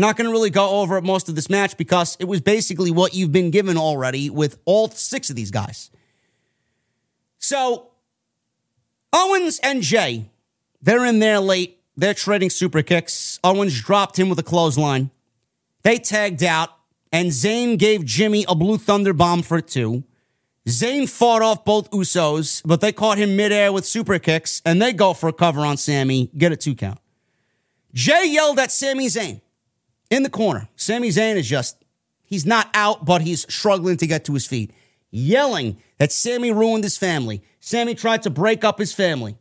Not 0.00 0.16
going 0.16 0.28
to 0.28 0.32
really 0.32 0.48
go 0.48 0.80
over 0.80 0.98
most 1.02 1.28
of 1.28 1.34
this 1.34 1.50
match 1.50 1.76
because 1.76 2.16
it 2.18 2.24
was 2.24 2.40
basically 2.40 2.90
what 2.90 3.12
you've 3.12 3.32
been 3.32 3.50
given 3.50 3.76
already 3.76 4.30
with 4.30 4.58
all 4.64 4.88
six 4.88 5.28
of 5.28 5.36
these 5.36 5.50
guys. 5.50 5.90
So, 7.36 7.90
Owens 9.12 9.60
and 9.62 9.82
Jay, 9.82 10.30
they're 10.80 11.04
in 11.04 11.18
there 11.18 11.38
late. 11.38 11.80
They're 11.98 12.14
trading 12.14 12.48
super 12.48 12.80
kicks. 12.80 13.38
Owens 13.44 13.78
dropped 13.78 14.18
him 14.18 14.30
with 14.30 14.38
a 14.38 14.42
clothesline. 14.42 15.10
They 15.82 15.98
tagged 15.98 16.42
out, 16.42 16.70
and 17.12 17.28
Zayn 17.28 17.78
gave 17.78 18.02
Jimmy 18.06 18.46
a 18.48 18.54
blue 18.54 18.78
thunder 18.78 19.12
bomb 19.12 19.42
for 19.42 19.60
two. 19.60 20.04
Zayn 20.66 21.10
fought 21.10 21.42
off 21.42 21.66
both 21.66 21.90
Usos, 21.90 22.62
but 22.64 22.80
they 22.80 22.92
caught 22.92 23.18
him 23.18 23.36
midair 23.36 23.70
with 23.70 23.84
super 23.84 24.18
kicks, 24.18 24.62
and 24.64 24.80
they 24.80 24.94
go 24.94 25.12
for 25.12 25.28
a 25.28 25.32
cover 25.34 25.60
on 25.60 25.76
Sami, 25.76 26.30
get 26.38 26.52
a 26.52 26.56
two 26.56 26.74
count. 26.74 27.00
Jay 27.92 28.30
yelled 28.30 28.58
at 28.58 28.72
Sami 28.72 29.08
Zayn 29.08 29.42
in 30.10 30.22
the 30.22 30.30
corner. 30.30 30.68
Sami 30.76 31.08
Zayn 31.08 31.36
is 31.36 31.48
just, 31.48 31.82
he's 32.24 32.44
not 32.44 32.68
out, 32.74 33.04
but 33.04 33.22
he's 33.22 33.50
struggling 33.52 33.96
to 33.96 34.06
get 34.06 34.24
to 34.26 34.34
his 34.34 34.46
feet, 34.46 34.72
yelling 35.10 35.78
that 35.98 36.12
Sami 36.12 36.52
ruined 36.52 36.84
his 36.84 36.98
family. 36.98 37.42
Sami 37.60 37.94
tried 37.94 38.22
to 38.22 38.30
break 38.30 38.64
up 38.64 38.78
his 38.78 38.92
family. 38.92 39.36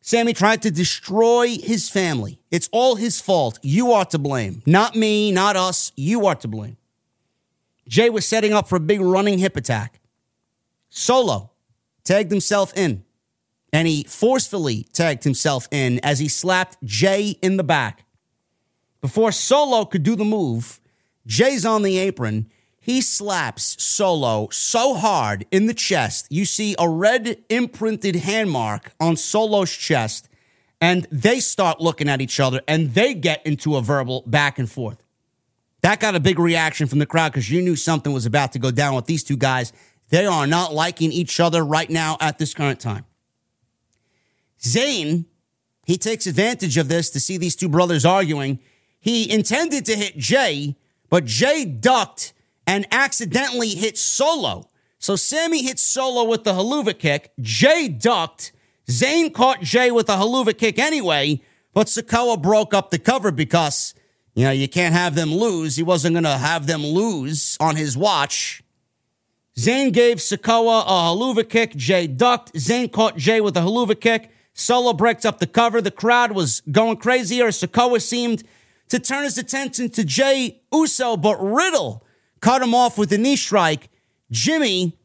Sami 0.00 0.32
tried 0.32 0.62
to 0.62 0.70
destroy 0.70 1.56
his 1.58 1.88
family. 1.88 2.38
It's 2.50 2.68
all 2.72 2.94
his 2.94 3.20
fault. 3.20 3.58
You 3.62 3.92
are 3.92 4.04
to 4.06 4.18
blame. 4.18 4.62
Not 4.64 4.94
me, 4.94 5.32
not 5.32 5.56
us. 5.56 5.92
You 5.96 6.26
are 6.26 6.36
to 6.36 6.48
blame. 6.48 6.76
Jay 7.88 8.08
was 8.08 8.26
setting 8.26 8.52
up 8.52 8.68
for 8.68 8.76
a 8.76 8.80
big 8.80 9.00
running 9.00 9.38
hip 9.38 9.56
attack. 9.56 10.00
Solo 10.90 11.50
tagged 12.04 12.30
himself 12.30 12.72
in, 12.76 13.04
and 13.72 13.86
he 13.88 14.04
forcefully 14.04 14.86
tagged 14.92 15.24
himself 15.24 15.68
in 15.70 15.98
as 16.04 16.20
he 16.20 16.28
slapped 16.28 16.78
Jay 16.84 17.36
in 17.42 17.56
the 17.56 17.64
back. 17.64 18.05
Before 19.06 19.30
Solo 19.30 19.84
could 19.84 20.02
do 20.02 20.16
the 20.16 20.24
move, 20.24 20.80
Jay's 21.28 21.64
on 21.64 21.82
the 21.82 21.96
apron. 21.96 22.50
He 22.80 23.00
slaps 23.00 23.80
Solo 23.80 24.48
so 24.50 24.94
hard 24.94 25.46
in 25.52 25.66
the 25.66 25.74
chest, 25.74 26.26
you 26.28 26.44
see 26.44 26.74
a 26.76 26.88
red 26.88 27.38
imprinted 27.48 28.16
hand 28.16 28.50
mark 28.50 28.94
on 28.98 29.14
Solo's 29.14 29.70
chest, 29.70 30.28
and 30.80 31.06
they 31.12 31.38
start 31.38 31.80
looking 31.80 32.08
at 32.08 32.20
each 32.20 32.40
other 32.40 32.62
and 32.66 32.94
they 32.94 33.14
get 33.14 33.46
into 33.46 33.76
a 33.76 33.80
verbal 33.80 34.24
back 34.26 34.58
and 34.58 34.68
forth. 34.68 35.00
That 35.82 36.00
got 36.00 36.16
a 36.16 36.20
big 36.20 36.40
reaction 36.40 36.88
from 36.88 36.98
the 36.98 37.06
crowd 37.06 37.30
because 37.30 37.48
you 37.48 37.62
knew 37.62 37.76
something 37.76 38.12
was 38.12 38.26
about 38.26 38.50
to 38.54 38.58
go 38.58 38.72
down 38.72 38.96
with 38.96 39.06
these 39.06 39.22
two 39.22 39.36
guys. 39.36 39.72
They 40.08 40.26
are 40.26 40.48
not 40.48 40.74
liking 40.74 41.12
each 41.12 41.38
other 41.38 41.64
right 41.64 41.88
now 41.88 42.16
at 42.20 42.38
this 42.40 42.54
current 42.54 42.80
time. 42.80 43.04
Zayn, 44.60 45.26
he 45.86 45.96
takes 45.96 46.26
advantage 46.26 46.76
of 46.76 46.88
this 46.88 47.08
to 47.10 47.20
see 47.20 47.36
these 47.36 47.54
two 47.54 47.68
brothers 47.68 48.04
arguing 48.04 48.58
he 49.06 49.30
intended 49.30 49.84
to 49.84 49.94
hit 49.94 50.18
Jay, 50.18 50.74
but 51.08 51.26
Jay 51.26 51.64
ducked 51.64 52.32
and 52.66 52.84
accidentally 52.90 53.68
hit 53.68 53.96
Solo. 53.96 54.68
So 54.98 55.14
Sami 55.14 55.62
hit 55.62 55.78
Solo 55.78 56.24
with 56.24 56.42
the 56.42 56.54
Helluva 56.54 56.98
kick. 56.98 57.30
Jay 57.40 57.86
ducked. 57.86 58.50
Zayn 58.90 59.32
caught 59.32 59.60
Jay 59.60 59.92
with 59.92 60.08
a 60.08 60.16
Helluva 60.16 60.58
kick 60.58 60.80
anyway, 60.80 61.40
but 61.72 61.86
Sikoa 61.86 62.42
broke 62.42 62.74
up 62.74 62.90
the 62.90 62.98
cover 62.98 63.30
because, 63.30 63.94
you 64.34 64.42
know, 64.42 64.50
you 64.50 64.66
can't 64.66 64.92
have 64.92 65.14
them 65.14 65.32
lose. 65.32 65.76
He 65.76 65.84
wasn't 65.84 66.14
going 66.14 66.24
to 66.24 66.30
have 66.30 66.66
them 66.66 66.84
lose 66.84 67.56
on 67.60 67.76
his 67.76 67.96
watch. 67.96 68.60
Zayn 69.56 69.92
gave 69.92 70.16
Sikoa 70.16 70.82
a 70.82 71.14
Helluva 71.14 71.48
kick. 71.48 71.76
Jay 71.76 72.08
ducked. 72.08 72.54
Zayn 72.54 72.90
caught 72.90 73.16
Jay 73.16 73.40
with 73.40 73.56
a 73.56 73.60
Helluva 73.60 74.00
kick. 74.00 74.32
Solo 74.52 74.92
breaks 74.92 75.24
up 75.24 75.38
the 75.38 75.46
cover. 75.46 75.80
The 75.80 75.92
crowd 75.92 76.32
was 76.32 76.60
going 76.72 76.96
crazier. 76.96 77.50
Sikoa 77.50 78.02
seemed 78.02 78.42
to 78.88 78.98
turn 78.98 79.24
his 79.24 79.38
attention 79.38 79.90
to 79.90 80.04
Jay 80.04 80.60
Uso, 80.72 81.16
but 81.16 81.36
Riddle 81.36 82.04
cut 82.40 82.62
him 82.62 82.74
off 82.74 82.98
with 82.98 83.12
a 83.12 83.18
knee 83.18 83.36
strike. 83.36 83.90
Jimmy 84.30 84.98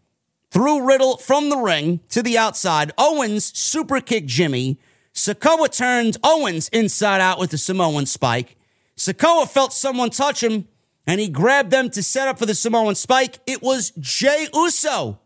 threw 0.49 0.85
Riddle 0.85 1.17
from 1.17 1.49
the 1.49 1.57
ring 1.57 2.01
to 2.09 2.21
the 2.21 2.37
outside. 2.37 2.91
Owens 2.97 3.57
super 3.57 4.01
kicked 4.01 4.27
Jimmy. 4.27 4.79
Sikoa 5.13 5.75
turned 5.75 6.17
Owens 6.23 6.69
inside 6.69 7.21
out 7.21 7.39
with 7.39 7.51
the 7.51 7.57
Samoan 7.57 8.05
spike. 8.05 8.57
Sikoa 8.97 9.47
felt 9.47 9.73
someone 9.73 10.09
touch 10.09 10.43
him 10.43 10.67
and 11.07 11.19
he 11.19 11.27
grabbed 11.27 11.71
them 11.71 11.89
to 11.89 12.03
set 12.03 12.27
up 12.27 12.37
for 12.37 12.45
the 12.45 12.55
Samoan 12.55 12.95
spike. 12.95 13.39
It 13.47 13.61
was 13.61 13.91
Jay 13.99 14.47
Uso. 14.53 15.19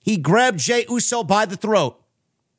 He 0.00 0.18
grabbed 0.18 0.58
Jay 0.58 0.84
Uso 0.88 1.24
by 1.24 1.46
the 1.46 1.56
throat. 1.56 2.00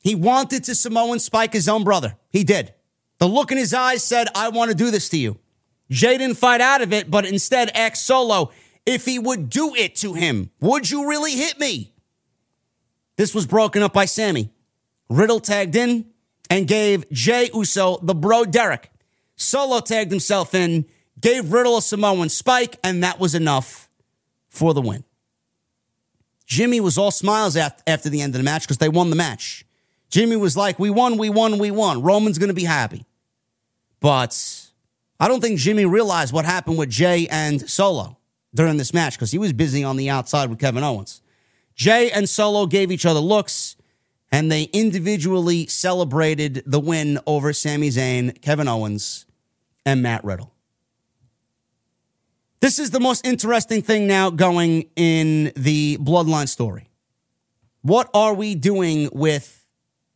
He 0.02 0.16
wanted 0.16 0.64
to 0.66 0.76
Samoan 0.76 1.20
spike 1.20 1.54
his 1.54 1.70
own 1.70 1.84
brother. 1.84 2.16
He 2.30 2.44
did. 2.44 2.74
The 3.18 3.28
look 3.28 3.52
in 3.52 3.58
his 3.58 3.74
eyes 3.74 4.04
said, 4.04 4.28
I 4.36 4.50
want 4.50 4.72
to 4.72 4.78
do 4.78 4.92
this 4.92 5.10
to 5.10 5.18
you. 5.18 5.40
Jay 5.90 6.18
didn't 6.18 6.38
fight 6.38 6.62
out 6.62 6.82
of 6.82 6.92
it, 6.92 7.10
but 7.10 7.26
instead 7.26 7.70
asked 7.76 8.06
Solo 8.06 8.52
if 8.86 9.06
he 9.06 9.20
would 9.20 9.50
do 9.50 9.74
it 9.76 9.96
to 9.98 10.14
him. 10.14 10.52
Would 10.60 10.90
you 10.90 11.08
really 11.08 11.32
hit 11.32 11.60
me? 11.60 11.94
This 13.18 13.34
was 13.34 13.46
broken 13.46 13.82
up 13.82 13.94
by 13.94 14.06
Sami. 14.06 14.52
Riddle 15.10 15.40
tagged 15.40 15.76
in 15.76 16.06
and 16.50 16.68
gave 16.68 17.10
Jay 17.12 17.50
Uso 17.54 17.98
the 18.02 18.16
bro 18.16 18.46
Derek. 18.46 18.92
Solo 19.36 19.80
tagged 19.80 20.12
himself 20.12 20.54
in, 20.54 20.86
gave 21.20 21.52
Riddle 21.52 21.78
a 21.78 21.82
Samoan 21.82 22.30
spike, 22.30 22.78
and 22.84 23.04
that 23.04 23.20
was 23.20 23.36
enough 23.36 23.90
for 24.50 24.74
the 24.74 24.82
win. 24.82 25.04
Jimmy 26.46 26.80
was 26.80 26.98
all 26.98 27.12
smiles 27.12 27.56
after 27.58 28.10
the 28.10 28.22
end 28.22 28.36
of 28.36 28.40
the 28.40 28.44
match 28.44 28.64
because 28.64 28.78
they 28.78 28.90
won 28.90 29.10
the 29.10 29.16
match. 29.16 29.65
Jimmy 30.16 30.38
was 30.38 30.56
like, 30.56 30.80
We 30.80 30.90
won, 30.90 31.18
we 31.18 31.30
won, 31.30 31.58
we 31.58 31.72
won. 31.72 32.02
Roman's 32.02 32.38
going 32.38 32.48
to 32.48 32.54
be 32.54 32.64
happy. 32.64 33.06
But 34.00 34.72
I 35.20 35.28
don't 35.28 35.42
think 35.42 35.60
Jimmy 35.60 35.86
realized 35.86 36.32
what 36.32 36.46
happened 36.46 36.78
with 36.78 36.90
Jay 36.90 37.28
and 37.30 37.70
Solo 37.70 38.18
during 38.54 38.78
this 38.78 38.94
match 38.94 39.16
because 39.16 39.34
he 39.34 39.38
was 39.38 39.52
busy 39.52 39.84
on 39.84 39.98
the 39.98 40.10
outside 40.10 40.50
with 40.50 40.58
Kevin 40.58 40.86
Owens. 40.86 41.22
Jay 41.76 42.12
and 42.12 42.30
Solo 42.30 42.66
gave 42.66 42.94
each 42.94 43.06
other 43.06 43.20
looks 43.20 43.76
and 44.32 44.50
they 44.50 44.64
individually 44.72 45.68
celebrated 45.68 46.64
the 46.66 46.80
win 46.80 47.20
over 47.28 47.52
Sami 47.52 47.90
Zayn, 47.90 48.42
Kevin 48.42 48.70
Owens, 48.70 49.26
and 49.86 50.02
Matt 50.02 50.24
Riddle. 50.24 50.54
This 52.62 52.80
is 52.80 52.92
the 52.92 53.02
most 53.02 53.28
interesting 53.28 53.82
thing 53.82 54.08
now 54.08 54.30
going 54.30 54.90
in 54.96 55.52
the 55.58 55.98
Bloodline 55.98 56.48
story. 56.48 56.90
What 57.82 58.10
are 58.14 58.34
we 58.34 58.56
doing 58.56 59.10
with 59.12 59.65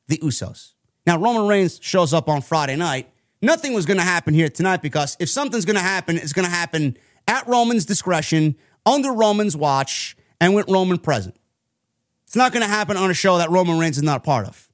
the 0.09 0.17
Usos? 0.17 0.73
Now, 1.07 1.17
Roman 1.17 1.47
Reigns 1.47 1.79
shows 1.81 2.13
up 2.13 2.27
on 2.29 2.41
Friday 2.41 2.75
night. 2.75 3.09
Nothing 3.41 3.73
was 3.73 3.85
going 3.85 3.97
to 3.97 4.03
happen 4.03 4.33
here 4.33 4.49
tonight 4.49 4.81
because 4.81 5.15
if 5.19 5.29
something's 5.29 5.65
going 5.65 5.77
to 5.77 5.81
happen, 5.81 6.17
it's 6.17 6.33
going 6.33 6.45
to 6.45 6.51
happen 6.51 6.97
at 7.27 7.47
Roman's 7.47 7.85
discretion, 7.85 8.55
under 8.85 9.11
Roman's 9.11 9.55
watch, 9.55 10.17
and 10.41 10.53
with 10.53 10.69
Roman 10.69 10.97
present. 10.97 11.35
It's 12.25 12.35
not 12.35 12.51
going 12.51 12.63
to 12.63 12.69
happen 12.69 12.97
on 12.97 13.09
a 13.09 13.13
show 13.13 13.37
that 13.37 13.49
Roman 13.49 13.79
Reigns 13.79 13.97
is 13.97 14.03
not 14.03 14.17
a 14.17 14.19
part 14.19 14.47
of. 14.47 14.69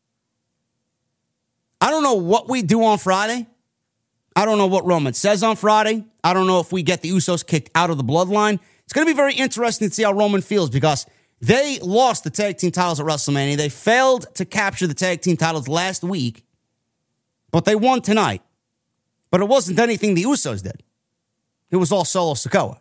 I 1.79 1.91
don't 1.91 2.03
know 2.03 2.15
what 2.15 2.49
we 2.49 2.63
do 2.63 2.83
on 2.83 2.97
Friday. 2.97 3.47
I 4.35 4.45
don't 4.45 4.57
know 4.57 4.67
what 4.67 4.85
Roman 4.85 5.13
says 5.13 5.43
on 5.43 5.55
Friday. 5.55 6.03
I 6.23 6.33
don't 6.33 6.47
know 6.47 6.59
if 6.59 6.71
we 6.71 6.83
get 6.83 7.01
the 7.01 7.11
Usos 7.11 7.45
kicked 7.45 7.69
out 7.75 7.89
of 7.89 7.97
the 7.97 8.03
bloodline. 8.03 8.59
It's 8.83 8.93
going 8.93 9.07
to 9.07 9.13
be 9.13 9.15
very 9.15 9.35
interesting 9.35 9.87
to 9.87 9.93
see 9.93 10.03
how 10.03 10.11
Roman 10.11 10.41
feels 10.41 10.69
because 10.69 11.05
they 11.41 11.79
lost 11.79 12.23
the 12.23 12.29
tag 12.29 12.57
team 12.57 12.71
titles 12.71 12.99
at 12.99 13.05
WrestleMania. 13.05 13.57
They 13.57 13.69
failed 13.69 14.33
to 14.35 14.45
capture 14.45 14.87
the 14.87 14.93
tag 14.93 15.21
team 15.21 15.37
titles 15.37 15.67
last 15.67 16.03
week, 16.03 16.45
but 17.51 17.65
they 17.65 17.75
won 17.75 18.01
tonight. 18.01 18.41
But 19.31 19.41
it 19.41 19.47
wasn't 19.47 19.79
anything 19.79 20.15
the 20.15 20.23
Usos 20.23 20.63
did, 20.63 20.83
it 21.71 21.77
was 21.77 21.91
all 21.91 22.05
Solo 22.05 22.33
Sikoa. 22.33 22.79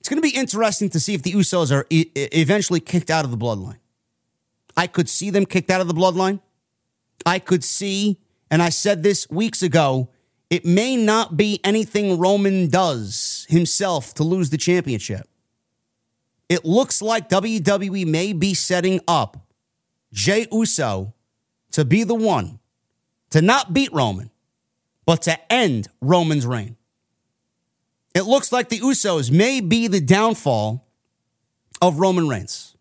It's 0.00 0.08
going 0.08 0.20
to 0.20 0.28
be 0.28 0.36
interesting 0.36 0.90
to 0.90 1.00
see 1.00 1.14
if 1.14 1.22
the 1.22 1.32
Usos 1.32 1.70
are 1.70 1.86
e- 1.88 2.10
eventually 2.14 2.80
kicked 2.80 3.08
out 3.08 3.24
of 3.24 3.30
the 3.30 3.36
bloodline. 3.36 3.78
I 4.76 4.88
could 4.88 5.08
see 5.08 5.30
them 5.30 5.46
kicked 5.46 5.70
out 5.70 5.80
of 5.80 5.86
the 5.86 5.94
bloodline. 5.94 6.40
I 7.24 7.38
could 7.38 7.62
see 7.62 8.18
and 8.52 8.62
I 8.62 8.68
said 8.68 9.02
this 9.02 9.30
weeks 9.30 9.62
ago, 9.62 10.10
it 10.50 10.66
may 10.66 10.94
not 10.94 11.38
be 11.38 11.58
anything 11.64 12.18
Roman 12.18 12.68
does 12.68 13.46
himself 13.48 14.12
to 14.14 14.24
lose 14.24 14.50
the 14.50 14.58
championship. 14.58 15.26
It 16.52 16.66
looks 16.66 17.00
like 17.00 17.30
WWE 17.30 18.04
may 18.06 18.34
be 18.34 18.52
setting 18.52 19.00
up 19.08 19.38
Jay 20.12 20.46
Uso 20.52 21.14
to 21.70 21.82
be 21.82 22.04
the 22.04 22.14
one 22.14 22.58
to 23.30 23.40
not 23.40 23.72
beat 23.72 23.90
Roman, 23.90 24.30
but 25.06 25.22
to 25.22 25.50
end 25.50 25.88
Roman's 26.02 26.46
reign. 26.46 26.76
It 28.14 28.24
looks 28.24 28.52
like 28.52 28.68
the 28.68 28.80
Usos 28.80 29.30
may 29.30 29.62
be 29.62 29.88
the 29.88 30.02
downfall 30.02 30.86
of 31.80 31.98
Roman 31.98 32.28
Reigns. 32.28 32.76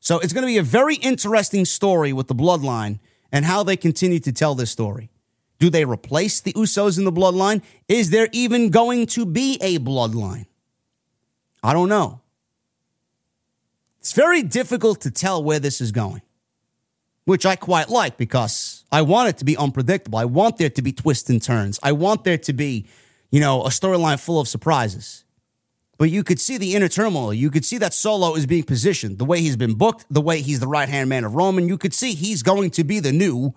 So 0.00 0.18
it's 0.18 0.34
going 0.34 0.42
to 0.42 0.52
be 0.52 0.58
a 0.58 0.62
very 0.62 0.96
interesting 0.96 1.64
story 1.64 2.12
with 2.12 2.28
the 2.28 2.34
bloodline 2.34 2.98
and 3.32 3.46
how 3.46 3.62
they 3.62 3.78
continue 3.78 4.20
to 4.20 4.30
tell 4.30 4.54
this 4.54 4.70
story. 4.70 5.08
Do 5.58 5.70
they 5.70 5.86
replace 5.86 6.42
the 6.42 6.52
Usos 6.52 6.98
in 6.98 7.06
the 7.06 7.12
bloodline? 7.12 7.62
Is 7.88 8.10
there 8.10 8.28
even 8.32 8.68
going 8.68 9.06
to 9.06 9.24
be 9.24 9.56
a 9.62 9.78
bloodline? 9.78 10.44
I 11.62 11.72
don't 11.72 11.88
know. 11.88 12.20
It's 14.04 14.12
very 14.12 14.42
difficult 14.42 15.00
to 15.00 15.10
tell 15.10 15.42
where 15.42 15.58
this 15.58 15.80
is 15.80 15.90
going, 15.90 16.20
which 17.24 17.46
I 17.46 17.56
quite 17.56 17.88
like 17.88 18.18
because 18.18 18.84
I 18.92 19.00
want 19.00 19.30
it 19.30 19.38
to 19.38 19.46
be 19.46 19.56
unpredictable. 19.56 20.18
I 20.18 20.26
want 20.26 20.58
there 20.58 20.68
to 20.68 20.82
be 20.82 20.92
twists 20.92 21.30
and 21.30 21.40
turns. 21.42 21.80
I 21.82 21.92
want 21.92 22.22
there 22.22 22.36
to 22.36 22.52
be, 22.52 22.84
you 23.30 23.40
know, 23.40 23.62
a 23.62 23.70
storyline 23.70 24.20
full 24.20 24.38
of 24.38 24.46
surprises. 24.46 25.24
But 25.96 26.10
you 26.10 26.22
could 26.22 26.38
see 26.38 26.58
the 26.58 26.74
inner 26.74 26.88
turmoil. 26.88 27.32
You 27.32 27.50
could 27.50 27.64
see 27.64 27.78
that 27.78 27.94
Solo 27.94 28.34
is 28.34 28.44
being 28.44 28.64
positioned, 28.64 29.16
the 29.16 29.24
way 29.24 29.40
he's 29.40 29.56
been 29.56 29.72
booked, 29.72 30.04
the 30.10 30.20
way 30.20 30.42
he's 30.42 30.60
the 30.60 30.68
right 30.68 30.90
hand 30.90 31.08
man 31.08 31.24
of 31.24 31.34
Roman. 31.34 31.66
You 31.66 31.78
could 31.78 31.94
see 31.94 32.12
he's 32.12 32.42
going 32.42 32.72
to 32.72 32.84
be 32.84 33.00
the 33.00 33.10
new, 33.10 33.54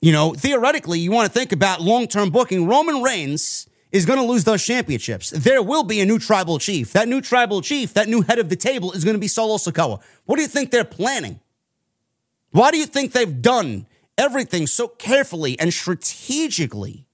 you 0.00 0.10
know, 0.10 0.32
theoretically, 0.32 1.00
you 1.00 1.12
want 1.12 1.30
to 1.30 1.38
think 1.38 1.52
about 1.52 1.82
long 1.82 2.08
term 2.08 2.30
booking. 2.30 2.66
Roman 2.66 3.02
Reigns 3.02 3.68
is 3.96 4.04
going 4.04 4.18
to 4.18 4.24
lose 4.24 4.44
those 4.44 4.64
championships. 4.64 5.30
There 5.30 5.62
will 5.62 5.82
be 5.82 6.00
a 6.00 6.06
new 6.06 6.18
tribal 6.18 6.58
chief. 6.58 6.92
That 6.92 7.08
new 7.08 7.22
tribal 7.22 7.62
chief, 7.62 7.94
that 7.94 8.08
new 8.08 8.20
head 8.22 8.38
of 8.38 8.50
the 8.50 8.56
table 8.56 8.92
is 8.92 9.04
going 9.04 9.14
to 9.14 9.20
be 9.20 9.28
Solo 9.28 9.56
Sikoa. 9.56 10.00
What 10.26 10.36
do 10.36 10.42
you 10.42 10.48
think 10.48 10.70
they're 10.70 10.84
planning? 10.84 11.40
Why 12.50 12.70
do 12.70 12.76
you 12.76 12.86
think 12.86 13.12
they've 13.12 13.40
done 13.40 13.86
everything 14.18 14.66
so 14.66 14.86
carefully 14.86 15.58
and 15.58 15.72
strategically 15.72 17.06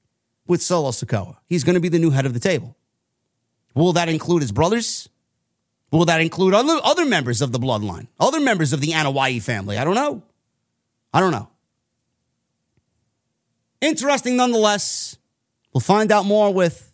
with 0.46 0.60
Solo 0.60 0.90
Sikoa? 0.90 1.36
He's 1.46 1.62
going 1.62 1.74
to 1.74 1.80
be 1.80 1.88
the 1.88 2.00
new 2.00 2.10
head 2.10 2.26
of 2.26 2.34
the 2.34 2.40
table. 2.40 2.76
Will 3.74 3.92
that 3.92 4.09
include 4.09 4.42
his 4.42 4.52
brothers? 4.52 5.09
Will 5.92 6.04
that 6.06 6.20
include 6.20 6.52
other, 6.54 7.04
members 7.04 7.40
of 7.42 7.52
the 7.52 7.59
bloodline? 7.59 8.09
Other 8.18 8.40
members 8.40 8.72
of 8.72 8.80
the 8.80 8.88
Anoa'i 8.88 9.40
family? 9.40 9.78
I 9.78 9.84
don't 9.84 9.94
know. 9.94 10.22
I 11.14 11.20
don't 11.20 11.32
know. 11.32 11.48
Interesting 13.80 14.36
nonetheless. 14.36 15.16
We'll 15.72 15.80
find 15.80 16.12
out 16.12 16.26
more 16.26 16.52
with 16.52 16.92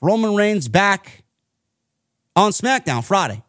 Roman 0.00 0.34
Reigns 0.34 0.68
back 0.68 1.24
on 2.34 2.52
SmackDown 2.52 3.04
Friday. 3.04 3.42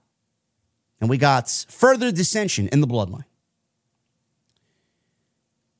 And 1.00 1.10
we 1.10 1.18
got 1.18 1.50
further 1.70 2.12
dissension 2.12 2.68
in 2.70 2.82
the 2.82 2.88
bloodline. 2.88 3.26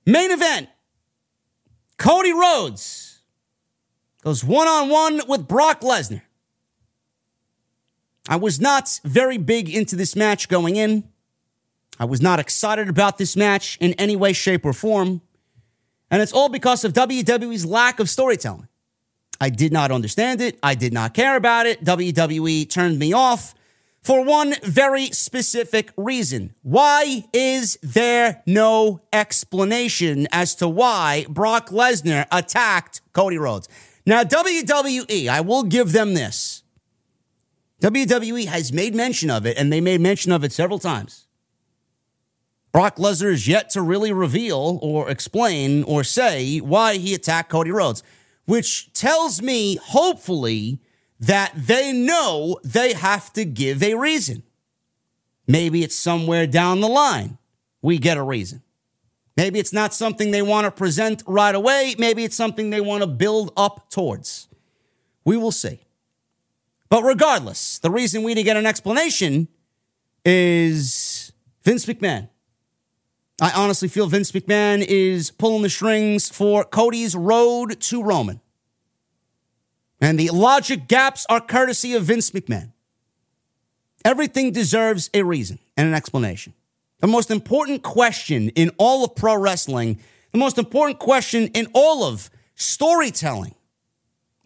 Main 0.06 0.32
event 0.32 0.70
Cody 1.98 2.32
Rhodes 2.32 3.22
goes 4.24 4.44
one 4.44 4.68
on 4.68 4.90
one 4.90 5.22
with 5.28 5.48
Brock 5.48 5.82
Lesnar. 5.82 6.22
I 8.30 8.36
was 8.36 8.60
not 8.60 9.00
very 9.04 9.38
big 9.38 9.70
into 9.70 9.96
this 9.96 10.16
match 10.16 10.50
going 10.50 10.76
in. 10.76 11.06
I 12.00 12.06
was 12.06 12.22
not 12.22 12.40
excited 12.40 12.90
about 12.90 13.18
this 13.18 13.36
match 13.36 13.78
in 13.80 13.94
any 13.94 14.16
way, 14.16 14.34
shape, 14.34 14.66
or 14.66 14.74
form. 14.74 15.22
And 16.12 16.22
it's 16.22 16.34
all 16.34 16.50
because 16.50 16.84
of 16.84 16.94
WWE's 16.94 17.66
lack 17.66 18.00
of 18.00 18.10
storytelling. 18.10 18.68
I 19.40 19.50
did 19.50 19.72
not 19.72 19.92
understand 19.92 20.42
it. 20.42 20.58
I 20.64 20.76
did 20.76 20.94
not 20.94 21.14
care 21.14 21.36
about 21.36 21.66
it. 21.66 21.84
WWE 21.84 22.70
turned 22.70 23.00
me 23.00 23.14
off 23.14 23.54
for 24.02 24.24
one 24.24 24.56
very 24.64 25.08
specific 25.08 25.92
reason. 25.98 26.54
Why 26.64 27.26
is 27.34 27.78
there 27.84 28.42
no 28.46 29.02
explanation 29.12 30.28
as 30.32 30.56
to 30.56 30.68
why 30.70 31.26
Brock 31.30 31.70
Lesnar 31.70 32.26
attacked 32.32 33.02
Cody 33.14 33.38
Rhodes? 33.38 33.68
Now, 34.06 34.24
WWE, 34.24 35.28
I 35.28 35.42
will 35.42 35.64
give 35.64 35.92
them 35.92 36.14
this. 36.14 36.64
WWE 37.82 38.46
has 38.46 38.72
made 38.72 38.96
mention 38.96 39.30
of 39.30 39.46
it, 39.46 39.58
and 39.58 39.72
they 39.72 39.82
made 39.82 40.00
mention 40.00 40.32
of 40.32 40.44
it 40.44 40.54
several 40.54 40.80
times. 40.80 41.28
Brock 42.72 42.96
Lesnar 42.98 43.32
is 43.32 43.48
yet 43.48 43.70
to 43.72 43.82
really 43.82 44.14
reveal 44.14 44.80
or 44.82 45.10
explain 45.10 45.84
or 45.84 46.04
say 46.04 46.60
why 46.60 46.96
he 46.96 47.14
attacked 47.14 47.50
Cody 47.50 47.72
Rhodes, 47.72 48.04
which 48.48 48.92
tells 48.94 49.42
me, 49.42 49.76
hopefully, 49.76 50.80
that 51.20 51.52
they 51.56 51.92
know 51.92 52.58
they 52.64 52.94
have 52.94 53.32
to 53.34 53.44
give 53.44 53.84
a 53.84 53.94
reason. 53.96 54.42
Maybe 55.46 55.84
it's 55.84 55.96
somewhere 55.96 56.48
down 56.48 56.80
the 56.80 56.88
line 56.88 57.38
we 57.82 57.98
get 57.98 58.18
a 58.18 58.24
reason. 58.24 58.64
Maybe 59.36 59.60
it's 59.60 59.74
not 59.74 59.94
something 59.94 60.32
they 60.32 60.42
want 60.42 60.66
to 60.66 60.72
present 60.72 61.24
right 61.28 61.54
away. 61.54 61.96
Maybe 62.00 62.24
it's 62.24 62.38
something 62.38 62.70
they 62.70 62.82
want 62.82 63.04
to 63.04 63.08
build 63.08 63.52
up 63.58 63.90
towards. 63.90 64.48
We 65.26 65.36
will 65.36 65.52
see. 65.52 65.82
But 66.90 67.04
regardless, 67.04 67.80
the 67.80 67.92
reason 67.92 68.24
we 68.24 68.34
didn't 68.34 68.46
get 68.46 68.58
an 68.58 68.66
explanation 68.66 69.50
is 70.24 71.34
Vince 71.64 71.86
McMahon. 71.86 72.30
I 73.40 73.52
honestly 73.52 73.88
feel 73.88 74.08
Vince 74.08 74.32
McMahon 74.32 74.84
is 74.84 75.30
pulling 75.30 75.62
the 75.62 75.70
strings 75.70 76.28
for 76.30 76.64
Cody's 76.64 77.16
road 77.16 77.80
to 77.82 78.02
Roman. 78.02 78.42
And 80.02 80.20
the 80.20 80.32
logic 80.32 80.88
gaps 80.88 81.26
are 81.30 81.40
courtesy 81.40 81.94
of 81.94 82.04
Vince 82.04 82.32
McMahon. 82.32 82.72
Everything 84.04 84.52
deserves 84.52 85.12
a 85.14 85.22
reason 85.22 85.60
and 85.76 85.88
an 85.88 85.94
explanation. 85.94 86.54
The 87.00 87.08
most 87.08 87.30
important 87.30 87.84
question 87.84 88.50
in 88.50 88.72
all 88.78 89.04
of 89.04 89.16
pro 89.16 89.38
wrestling, 89.38 90.00
the 90.32 90.40
most 90.40 90.58
important 90.58 90.98
question 90.98 91.48
in 91.48 91.68
all 91.74 92.04
of 92.04 92.32
storytelling, 92.56 93.54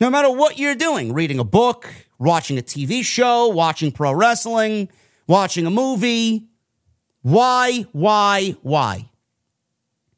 no 0.02 0.10
matter 0.10 0.30
what 0.30 0.60
you're 0.60 0.76
doing 0.76 1.14
reading 1.14 1.40
a 1.40 1.46
book, 1.46 1.90
watching 2.20 2.58
a 2.58 2.62
TV 2.62 3.06
show, 3.06 3.48
watching 3.48 3.94
pro 3.94 4.12
wrestling, 4.12 4.90
watching 5.28 5.66
a 5.66 5.70
movie 5.70 6.51
why, 7.22 7.86
why, 7.92 8.56
why? 8.62 9.10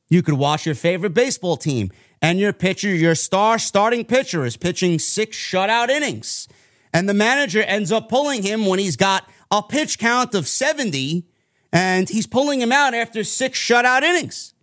You 0.09 0.21
could 0.21 0.35
watch 0.35 0.65
your 0.65 0.75
favorite 0.75 1.13
baseball 1.13 1.57
team 1.57 1.91
and 2.21 2.39
your 2.39 2.53
pitcher, 2.53 2.93
your 2.93 3.15
star 3.15 3.59
starting 3.59 4.05
pitcher, 4.05 4.45
is 4.45 4.57
pitching 4.57 4.99
six 4.99 5.35
shutout 5.37 5.89
innings. 5.89 6.47
And 6.93 7.09
the 7.09 7.13
manager 7.13 7.61
ends 7.63 7.91
up 7.91 8.09
pulling 8.09 8.43
him 8.43 8.65
when 8.65 8.79
he's 8.79 8.95
got 8.95 9.27
a 9.51 9.61
pitch 9.61 9.97
count 9.99 10.35
of 10.35 10.47
70 10.47 11.25
and 11.71 12.07
he's 12.07 12.27
pulling 12.27 12.61
him 12.61 12.71
out 12.71 12.93
after 12.93 13.23
six 13.23 13.59
shutout 13.59 14.03
innings. 14.03 14.53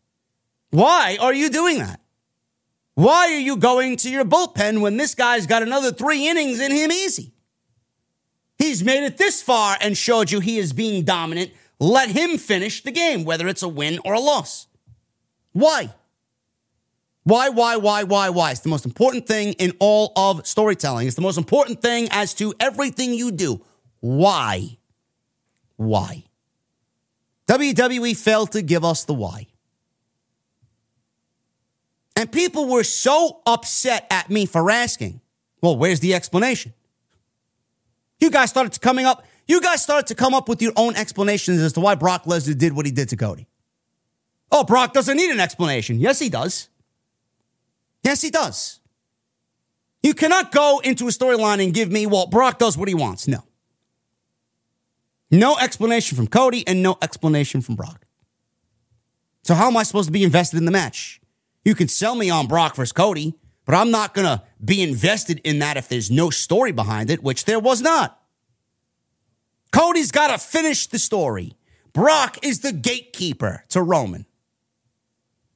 Why 0.71 1.19
are 1.21 1.35
you 1.35 1.51
doing 1.51 1.79
that? 1.79 2.01
Why 2.95 3.33
are 3.33 3.41
you 3.41 3.57
going 3.57 3.97
to 3.99 4.11
your 4.11 4.25
bullpen 4.25 4.81
when 4.81 4.97
this 4.97 5.15
guy's 5.15 5.47
got 5.47 5.62
another 5.62 5.91
three 5.91 6.29
innings 6.29 6.61
in 6.61 6.71
him 6.71 6.93
easy? 6.93 7.33
He's 8.59 8.85
made 8.85 9.05
it 9.05 9.17
this 9.17 9.43
far 9.43 9.77
and 9.81 9.97
showed 9.97 10.31
you 10.31 10.41
he 10.41 10.59
is 10.59 10.73
being 10.73 11.03
dominant. 11.05 11.51
Let 11.81 12.11
him 12.11 12.36
finish 12.36 12.82
the 12.82 12.93
game, 12.93 13.24
whether 13.24 13.48
it's 13.48 13.62
a 13.62 13.69
win 13.69 13.98
or 14.05 14.12
a 14.12 14.20
loss. 14.20 14.66
Why? 15.52 15.94
Why, 17.24 17.48
why, 17.48 17.77
why, 17.77 18.02
why, 18.05 18.28
why? 18.28 18.51
It's 18.51 18.61
the 18.61 18.69
most 18.69 18.85
important 18.85 19.27
thing 19.27 19.55
in 19.55 19.73
all 19.78 20.12
of 20.15 20.47
storytelling. 20.47 21.07
It's 21.07 21.16
the 21.16 21.23
most 21.23 21.39
important 21.39 21.81
thing 21.81 22.09
as 22.11 22.35
to 22.35 22.55
everything 22.61 23.15
you 23.15 23.31
do. 23.31 23.65
Why? 24.01 24.78
Why? 25.77 26.24
WWE 27.47 28.16
failed 28.16 28.52
to 28.52 28.62
give 28.62 28.85
us 28.85 29.05
the 29.05 29.15
why. 29.15 29.47
And 32.15 32.31
people 32.31 32.69
were 32.69 32.85
so 32.85 33.40
upset 33.47 34.07
at 34.11 34.28
me 34.28 34.44
for 34.44 34.70
asking. 34.70 35.20
Well, 35.62 35.77
where's 35.77 36.01
the 36.01 36.15
explanation? 36.15 36.74
You 38.19 38.31
guys 38.31 38.51
started 38.51 38.78
coming 38.81 39.07
up, 39.07 39.24
you 39.47 39.61
guys 39.61 39.83
started 39.83 40.07
to 40.09 40.15
come 40.15 40.35
up 40.35 40.49
with 40.49 40.62
your 40.62 40.73
own 40.77 40.97
explanations 40.97 41.61
as 41.61 41.73
to 41.75 41.81
why 41.81 41.95
Brock 41.95 42.25
Lesnar 42.25 42.57
did 42.57 42.73
what 42.73 42.87
he 42.87 42.93
did 42.93 43.09
to 43.11 43.17
Cody. 43.17 43.49
Oh, 44.53 44.65
Brock 44.65 44.93
doesn't 44.93 45.17
need 45.17 45.31
an 45.31 45.41
explanation. 45.41 45.99
Yes, 45.99 46.19
he 46.19 46.29
does. 46.29 46.69
Yes, 48.03 48.23
he 48.23 48.31
does. 48.31 48.81
You 50.03 50.15
cannot 50.15 50.51
go 50.51 50.81
into 50.83 51.07
a 51.07 51.11
storyline 51.11 51.62
and 51.62 51.75
give 51.75 51.91
me, 51.91 52.07
well, 52.07 52.27
Brock 52.27 52.59
does 52.59 52.77
what 52.77 52.89
he 52.89 52.95
wants. 52.95 53.29
No. 53.29 53.45
No 55.31 55.57
explanation 55.59 56.17
from 56.17 56.27
Cody 56.27 56.67
and 56.67 56.83
no 56.83 56.97
explanation 57.03 57.61
from 57.61 57.77
Brock. 57.77 58.05
So, 59.43 59.55
how 59.55 59.69
am 59.69 59.77
I 59.77 59.85
supposed 59.85 60.09
to 60.09 60.12
be 60.12 60.25
invested 60.25 60.57
in 60.57 60.65
the 60.65 60.71
match? 60.71 61.21
You 61.65 61.75
can 61.75 61.89
sell 61.89 62.15
me 62.15 62.31
on 62.31 62.47
Brock 62.47 62.75
versus 62.75 62.93
Cody, 62.93 63.35
but 63.65 63.75
I'm 63.75 63.91
not 63.91 64.15
going 64.15 64.27
to 64.27 64.43
be 64.62 64.83
invested 64.83 65.41
in 65.45 65.61
that 65.61 65.77
if 65.77 65.89
there's 65.89 66.11
no 66.11 66.31
story 66.31 66.73
behind 66.73 67.11
it, 67.11 67.23
which 67.23 67.45
there 67.45 67.61
was 67.61 67.81
not. 67.81 68.19
Cody's 69.72 70.10
got 70.10 70.28
to 70.28 70.38
finish 70.38 70.86
the 70.86 70.98
story. 70.98 71.55
Brock 71.92 72.38
is 72.42 72.60
the 72.60 72.72
gatekeeper 72.72 73.64
to 73.68 73.82
Roman. 73.82 74.26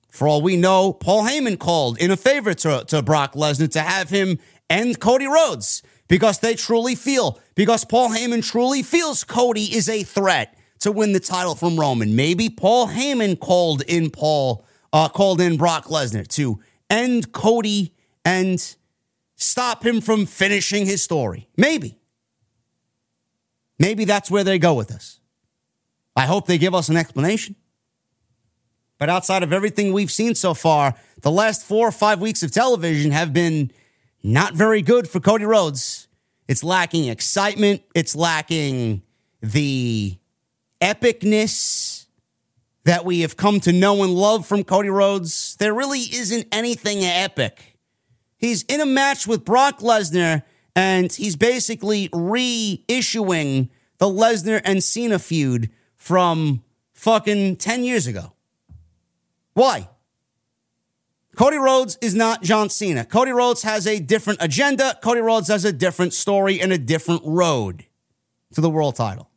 For 0.09 0.29
all 0.29 0.43
we 0.43 0.57
know, 0.57 0.93
Paul 0.93 1.25
Heyman 1.25 1.59
called 1.59 1.99
in 1.99 2.11
a 2.11 2.17
favor 2.17 2.55
to, 2.55 2.85
to 2.87 3.03
Brock 3.03 3.35
Lesnar 3.35 3.71
to 3.73 3.81
have 3.81 4.11
him 4.11 4.39
end 4.71 5.01
Cody 5.01 5.27
Rhodes 5.27 5.83
because 6.07 6.39
they 6.39 6.55
truly 6.55 6.95
feel, 6.95 7.41
because 7.55 7.85
Paul 7.85 8.11
Heyman 8.11 8.49
truly 8.49 8.83
feels 8.83 9.25
Cody 9.25 9.75
is 9.75 9.89
a 9.89 10.05
threat 10.05 10.57
to 10.81 10.93
win 10.93 11.13
the 11.13 11.21
title 11.21 11.55
from 11.55 11.81
Roman. 11.81 12.15
Maybe 12.15 12.49
Paul 12.49 12.89
Heyman 12.89 13.41
called 13.41 13.83
in 13.83 14.11
Paul, 14.11 14.65
uh, 14.93 15.09
called 15.09 15.41
in 15.41 15.57
Brock 15.57 15.87
Lesnar 15.87 16.29
to 16.29 16.61
end 16.89 17.33
Cody 17.33 17.95
and 18.25 18.77
stop 19.35 19.85
him 19.85 20.01
from 20.01 20.27
finishing 20.27 20.87
his 20.87 21.03
story. 21.03 21.49
Maybe. 21.57 21.99
Maybe 23.85 24.07
that's 24.07 24.31
where 24.31 24.45
they 24.45 24.59
go 24.59 24.73
with 24.73 24.89
this. 24.89 25.21
I 26.17 26.25
hope 26.25 26.47
they 26.47 26.57
give 26.57 26.75
us 26.75 26.89
an 26.89 26.97
explanation. 26.97 27.55
But 28.99 29.11
outside 29.11 29.43
of 29.43 29.53
everything 29.53 29.93
we've 29.93 30.11
seen 30.11 30.35
so 30.35 30.55
far, 30.55 30.95
the 31.21 31.31
last 31.31 31.67
four 31.67 31.87
or 31.87 31.93
five 31.93 32.19
weeks 32.19 32.43
of 32.43 32.51
television 32.51 33.11
have 33.11 33.35
been 33.35 33.71
not 34.23 34.55
very 34.55 34.81
good 34.81 35.07
for 35.07 35.21
Cody 35.21 35.45
Rhodes. 35.45 36.09
It's 36.49 36.65
lacking 36.65 37.09
excitement, 37.09 37.83
it's 37.95 38.17
lacking 38.17 39.03
the 39.43 40.17
epicness 40.81 42.07
that 42.85 43.05
we 43.05 43.21
have 43.21 43.37
come 43.37 43.61
to 43.61 43.73
know 43.73 44.03
and 44.03 44.15
love 44.15 44.47
from 44.47 44.65
Cody 44.65 44.89
Rhodes. 44.89 45.57
There 45.57 45.75
really 45.75 46.01
isn't 46.01 46.47
anything 46.53 47.05
epic. 47.05 47.77
He's 48.39 48.63
in 48.63 48.81
a 48.81 48.87
match 48.87 49.27
with 49.27 49.45
Brock 49.45 49.81
Lesnar 49.81 50.43
and 50.75 51.13
he's 51.13 51.37
basically 51.37 52.09
reissuing 52.09 53.69
the 54.05 54.11
Lesnar 54.11 54.61
and 54.67 54.85
Cena 54.85 55.19
feud 55.19 55.71
from 55.97 56.63
fucking 56.93 57.57
10 57.57 57.85
years 57.85 58.07
ago. 58.07 58.35
Why? 59.55 59.89
Cody 61.37 61.57
Rhodes 61.57 61.97
is 62.03 62.15
not 62.15 62.43
John 62.43 62.69
Cena. 62.69 63.07
Cody 63.07 63.31
Rhodes 63.31 63.63
has 63.63 63.87
a 63.87 63.99
different 63.99 64.43
agenda. 64.43 64.99
Cody 65.03 65.23
Rhodes 65.23 65.49
has 65.49 65.65
a 65.65 65.73
different 65.73 66.13
story 66.13 66.61
and 66.61 66.71
a 66.71 66.77
different 66.77 67.23
road 67.25 67.87
to 68.53 68.61
the 68.61 68.69
world 68.69 68.97
title. 68.97 69.31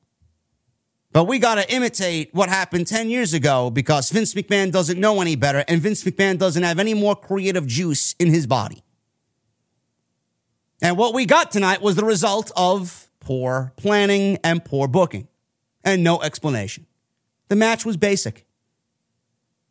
But 1.14 1.24
we 1.24 1.40
got 1.40 1.56
to 1.56 1.74
imitate 1.74 2.34
what 2.34 2.50
happened 2.50 2.88
10 2.88 3.10
years 3.10 3.34
ago 3.34 3.70
because 3.70 4.10
Vince 4.10 4.34
McMahon 4.34 4.74
doesn't 4.74 5.00
know 5.00 5.22
any 5.22 5.38
better 5.38 5.64
and 5.70 5.82
Vince 5.82 6.04
McMahon 6.04 6.38
doesn't 6.38 6.64
have 6.64 6.78
any 6.78 6.94
more 6.94 7.16
creative 7.16 7.66
juice 7.66 8.16
in 8.20 8.28
his 8.34 8.46
body. 8.46 8.84
And 10.82 10.98
what 10.98 11.14
we 11.14 11.26
got 11.26 11.52
tonight 11.52 11.82
was 11.82 11.96
the 11.96 12.04
result 12.04 12.52
of 12.58 13.07
poor 13.28 13.74
planning 13.76 14.38
and 14.42 14.64
poor 14.64 14.88
booking 14.88 15.28
and 15.84 16.02
no 16.02 16.22
explanation. 16.22 16.86
The 17.50 17.58
match 17.58 17.86
was 17.86 17.98
basic. 17.98 18.46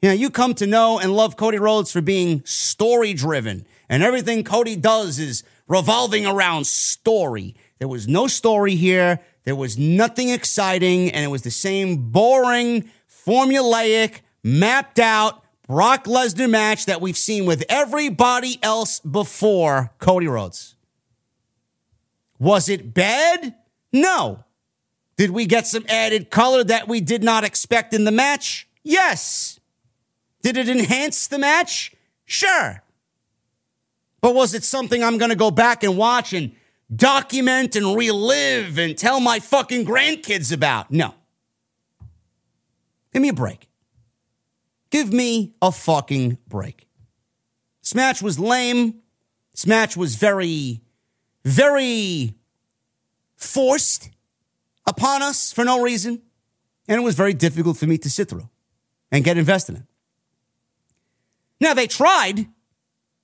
You 0.02 0.10
know, 0.10 0.14
you 0.14 0.28
come 0.28 0.52
to 0.56 0.66
know 0.66 0.98
and 0.98 1.16
love 1.16 1.38
Cody 1.38 1.58
Rhodes 1.58 1.90
for 1.90 2.02
being 2.02 2.44
story 2.44 3.14
driven, 3.14 3.66
and 3.88 4.02
everything 4.02 4.44
Cody 4.44 4.76
does 4.76 5.18
is 5.18 5.42
revolving 5.68 6.26
around 6.26 6.66
story. 6.66 7.56
There 7.78 7.88
was 7.88 8.06
no 8.06 8.26
story 8.26 8.74
here. 8.74 9.20
There 9.44 9.56
was 9.56 9.78
nothing 9.78 10.28
exciting, 10.28 11.10
and 11.10 11.24
it 11.24 11.28
was 11.28 11.40
the 11.40 11.50
same 11.50 12.10
boring, 12.10 12.90
formulaic, 13.08 14.20
mapped 14.44 14.98
out 14.98 15.42
Brock 15.66 16.04
Lesnar 16.04 16.50
match 16.50 16.84
that 16.84 17.00
we've 17.00 17.16
seen 17.16 17.46
with 17.46 17.64
everybody 17.70 18.58
else 18.62 19.00
before 19.00 19.92
Cody 19.98 20.28
Rhodes. 20.28 20.76
Was 22.38 22.68
it 22.68 22.94
bad? 22.94 23.54
No. 23.92 24.44
Did 25.16 25.30
we 25.30 25.46
get 25.46 25.66
some 25.66 25.86
added 25.88 26.30
color 26.30 26.62
that 26.64 26.88
we 26.88 27.00
did 27.00 27.22
not 27.22 27.44
expect 27.44 27.94
in 27.94 28.04
the 28.04 28.12
match? 28.12 28.68
Yes. 28.82 29.58
Did 30.42 30.56
it 30.56 30.68
enhance 30.68 31.26
the 31.26 31.38
match? 31.38 31.92
Sure. 32.24 32.82
But 34.20 34.34
was 34.34 34.54
it 34.54 34.64
something 34.64 35.02
I'm 35.02 35.18
going 35.18 35.30
to 35.30 35.36
go 35.36 35.50
back 35.50 35.82
and 35.82 35.96
watch 35.96 36.32
and 36.32 36.52
document 36.94 37.76
and 37.76 37.96
relive 37.96 38.78
and 38.78 38.96
tell 38.96 39.20
my 39.20 39.40
fucking 39.40 39.86
grandkids 39.86 40.52
about? 40.52 40.90
No. 40.90 41.14
Give 43.12 43.22
me 43.22 43.28
a 43.30 43.34
break. 43.34 43.68
Give 44.90 45.12
me 45.12 45.54
a 45.62 45.72
fucking 45.72 46.38
break. 46.46 46.86
This 47.82 47.94
match 47.94 48.20
was 48.20 48.38
lame. 48.38 49.00
This 49.52 49.66
match 49.66 49.96
was 49.96 50.16
very 50.16 50.82
very 51.47 52.35
forced 53.36 54.10
upon 54.85 55.23
us 55.23 55.52
for 55.52 55.64
no 55.64 55.81
reason. 55.81 56.20
And 56.89 57.01
it 57.01 57.05
was 57.05 57.14
very 57.14 57.35
difficult 57.35 57.77
for 57.77 57.86
me 57.86 57.98
to 57.98 58.10
sit 58.10 58.28
through 58.28 58.48
and 59.12 59.24
get 59.24 59.39
invested 59.39 59.77
in. 59.77 59.82
it. 59.82 59.86
Now, 61.60 61.73
they 61.74 61.86
tried. 61.86 62.47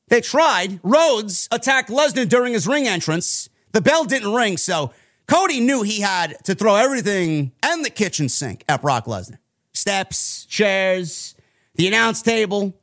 They 0.08 0.20
tried. 0.20 0.78
Rhodes 0.82 1.48
attacked 1.50 1.90
Lesnar 1.90 2.28
during 2.28 2.54
his 2.54 2.66
ring 2.66 2.86
entrance. 2.86 3.50
The 3.72 3.80
bell 3.80 4.04
didn't 4.04 4.32
ring, 4.32 4.56
so 4.56 4.92
Cody 5.26 5.60
knew 5.60 5.82
he 5.82 6.00
had 6.00 6.36
to 6.44 6.54
throw 6.54 6.76
everything 6.76 7.52
and 7.62 7.84
the 7.84 7.90
kitchen 7.90 8.28
sink 8.28 8.64
at 8.68 8.82
Brock 8.82 9.06
Lesnar 9.06 9.38
steps, 9.72 10.44
chairs, 10.44 11.34
the 11.74 11.88
announce 11.88 12.22
table. 12.22 12.76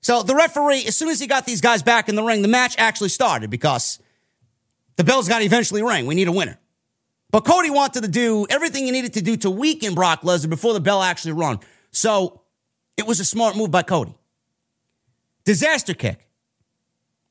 So 0.00 0.22
the 0.22 0.34
referee, 0.34 0.84
as 0.86 0.96
soon 0.96 1.08
as 1.08 1.20
he 1.20 1.26
got 1.26 1.46
these 1.46 1.60
guys 1.60 1.82
back 1.82 2.08
in 2.08 2.16
the 2.16 2.22
ring, 2.22 2.42
the 2.42 2.48
match 2.48 2.74
actually 2.78 3.10
started 3.10 3.48
because 3.48 4.00
the 4.96 5.04
bell's 5.04 5.28
got 5.28 5.38
to 5.38 5.44
eventually 5.44 5.82
ring. 5.82 6.06
We 6.06 6.14
need 6.14 6.28
a 6.28 6.32
winner. 6.32 6.58
But 7.30 7.44
Cody 7.44 7.70
wanted 7.70 8.02
to 8.02 8.08
do 8.08 8.46
everything 8.50 8.84
he 8.84 8.90
needed 8.90 9.14
to 9.14 9.22
do 9.22 9.36
to 9.38 9.50
weaken 9.50 9.94
Brock 9.94 10.22
Lesnar 10.22 10.48
before 10.48 10.72
the 10.72 10.80
bell 10.80 11.02
actually 11.02 11.32
rung. 11.32 11.62
So 11.90 12.42
it 12.96 13.06
was 13.06 13.20
a 13.20 13.24
smart 13.24 13.56
move 13.56 13.70
by 13.70 13.82
Cody. 13.82 14.14
Disaster 15.44 15.94
kick 15.94 16.26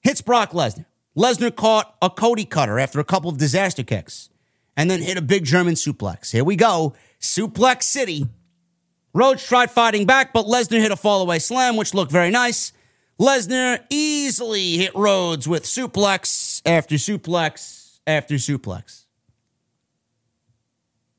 hits 0.02 0.22
Brock 0.22 0.52
Lesnar. 0.52 0.86
Lesnar 1.18 1.56
caught 1.56 1.96
a 2.02 2.10
Cody 2.10 2.46
cutter 2.46 2.78
after 2.78 3.00
a 3.00 3.04
couple 3.04 3.30
of 3.30 3.38
disaster 3.38 3.84
kicks 3.84 4.30
and 4.78 4.90
then 4.90 5.02
hit 5.02 5.18
a 5.18 5.22
big 5.22 5.46
German 5.46 5.76
suplex. 5.76 6.32
Here 6.32 6.44
we 6.44 6.56
go. 6.56 6.94
Suplex 7.20 7.84
City. 7.84 8.28
Rhodes 9.14 9.46
tried 9.48 9.72
fighting 9.72 10.06
back, 10.06 10.34
but 10.34 10.46
Lesnar 10.46 10.80
hit 10.80 10.92
a 10.92 10.96
fallaway 10.96 11.42
slam, 11.42 11.78
which 11.78 11.94
looked 11.94 12.12
very 12.12 12.30
nice. 12.30 12.74
Lesnar 13.20 13.84
easily 13.90 14.78
hit 14.78 14.94
Rhodes 14.94 15.48
with 15.48 15.64
suplex 15.64 16.62
after 16.66 16.96
suplex 16.96 18.00
after 18.06 18.36
suplex. 18.36 19.06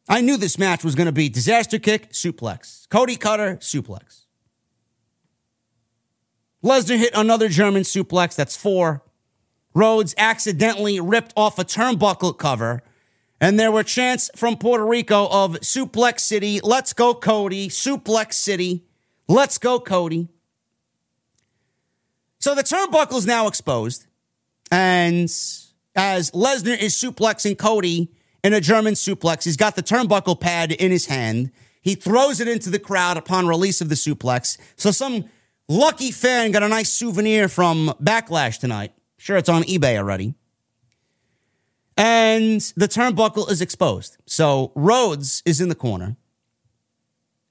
I 0.09 0.21
knew 0.21 0.37
this 0.37 0.59
match 0.59 0.85
was 0.85 0.95
going 0.95 1.07
to 1.07 1.13
be 1.13 1.29
disaster 1.29 1.79
kick, 1.79 2.13
suplex, 2.13 2.89
Cody 2.91 3.17
cutter, 3.17 3.57
suplex. 3.57 4.27
Lesnar 6.63 6.99
hit 6.99 7.13
another 7.15 7.49
German 7.49 7.83
suplex. 7.83 8.35
That's 8.35 8.57
four. 8.57 9.03
Rhodes 9.75 10.15
accidentally 10.19 11.01
ripped 11.01 11.33
off 11.37 11.59
a 11.59 11.65
turnbuckle 11.65 12.37
cover. 12.37 12.83
And 13.41 13.61
there 13.61 13.71
were 13.71 13.83
chants 13.83 14.31
from 14.35 14.57
Puerto 14.57 14.85
Rico 14.85 15.29
of 15.31 15.53
Suplex 15.61 16.21
City, 16.21 16.59
let's 16.63 16.95
go, 16.95 17.13
Cody, 17.13 17.69
Suplex 17.69 18.33
City, 18.33 18.87
let's 19.29 19.59
go, 19.59 19.79
Cody. 19.79 20.29
So 22.47 22.55
the 22.55 22.63
turnbuckle 22.63 23.17
is 23.17 23.27
now 23.27 23.49
exposed. 23.49 24.07
And 24.71 25.25
as 25.97 26.31
Lesnar 26.31 26.79
is 26.79 26.95
suplexing 26.95 27.59
Cody 27.59 28.13
in 28.45 28.53
a 28.55 28.61
German 28.61 28.95
suplex, 28.95 29.43
he's 29.43 29.57
got 29.57 29.75
the 29.75 29.83
turnbuckle 29.83 30.39
pad 30.39 30.71
in 30.71 30.93
his 30.93 31.07
hand. 31.07 31.51
He 31.83 31.97
throws 31.97 32.39
it 32.39 32.47
into 32.47 32.71
the 32.71 32.79
crowd 32.79 33.17
upon 33.17 33.49
release 33.49 33.81
of 33.81 33.89
the 33.89 33.97
suplex. 33.97 34.59
So 34.77 34.93
some 34.93 35.25
lucky 35.69 36.13
fan 36.13 36.53
got 36.53 36.63
a 36.63 36.69
nice 36.69 36.93
souvenir 36.93 37.49
from 37.49 37.93
Backlash 38.01 38.61
tonight. 38.61 38.93
Sure, 39.17 39.39
it's 39.39 39.49
on 39.49 39.65
eBay 39.65 39.99
already. 39.99 40.37
And 41.97 42.61
the 42.77 42.87
turnbuckle 42.87 43.51
is 43.51 43.61
exposed. 43.61 44.19
So 44.25 44.71
Rhodes 44.77 45.43
is 45.45 45.61
in 45.61 45.69
the 45.69 45.75
corner. 45.75 46.15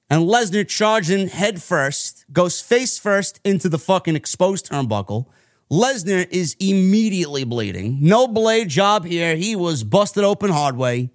And 0.08 0.22
Lesnar 0.22 0.66
charging 0.68 1.28
head 1.28 1.62
first, 1.62 2.24
goes 2.32 2.60
face 2.60 2.98
first 2.98 3.40
into 3.44 3.68
the 3.68 3.78
fucking 3.78 4.14
exposed 4.14 4.70
turnbuckle. 4.70 5.26
Lesnar 5.70 6.28
is 6.30 6.56
immediately 6.60 7.42
bleeding. 7.42 7.98
No 8.00 8.28
blade 8.28 8.68
job 8.68 9.04
here. 9.04 9.34
He 9.34 9.56
was 9.56 9.82
busted 9.82 10.22
open 10.22 10.50
hard 10.50 10.76
way. 10.76 11.10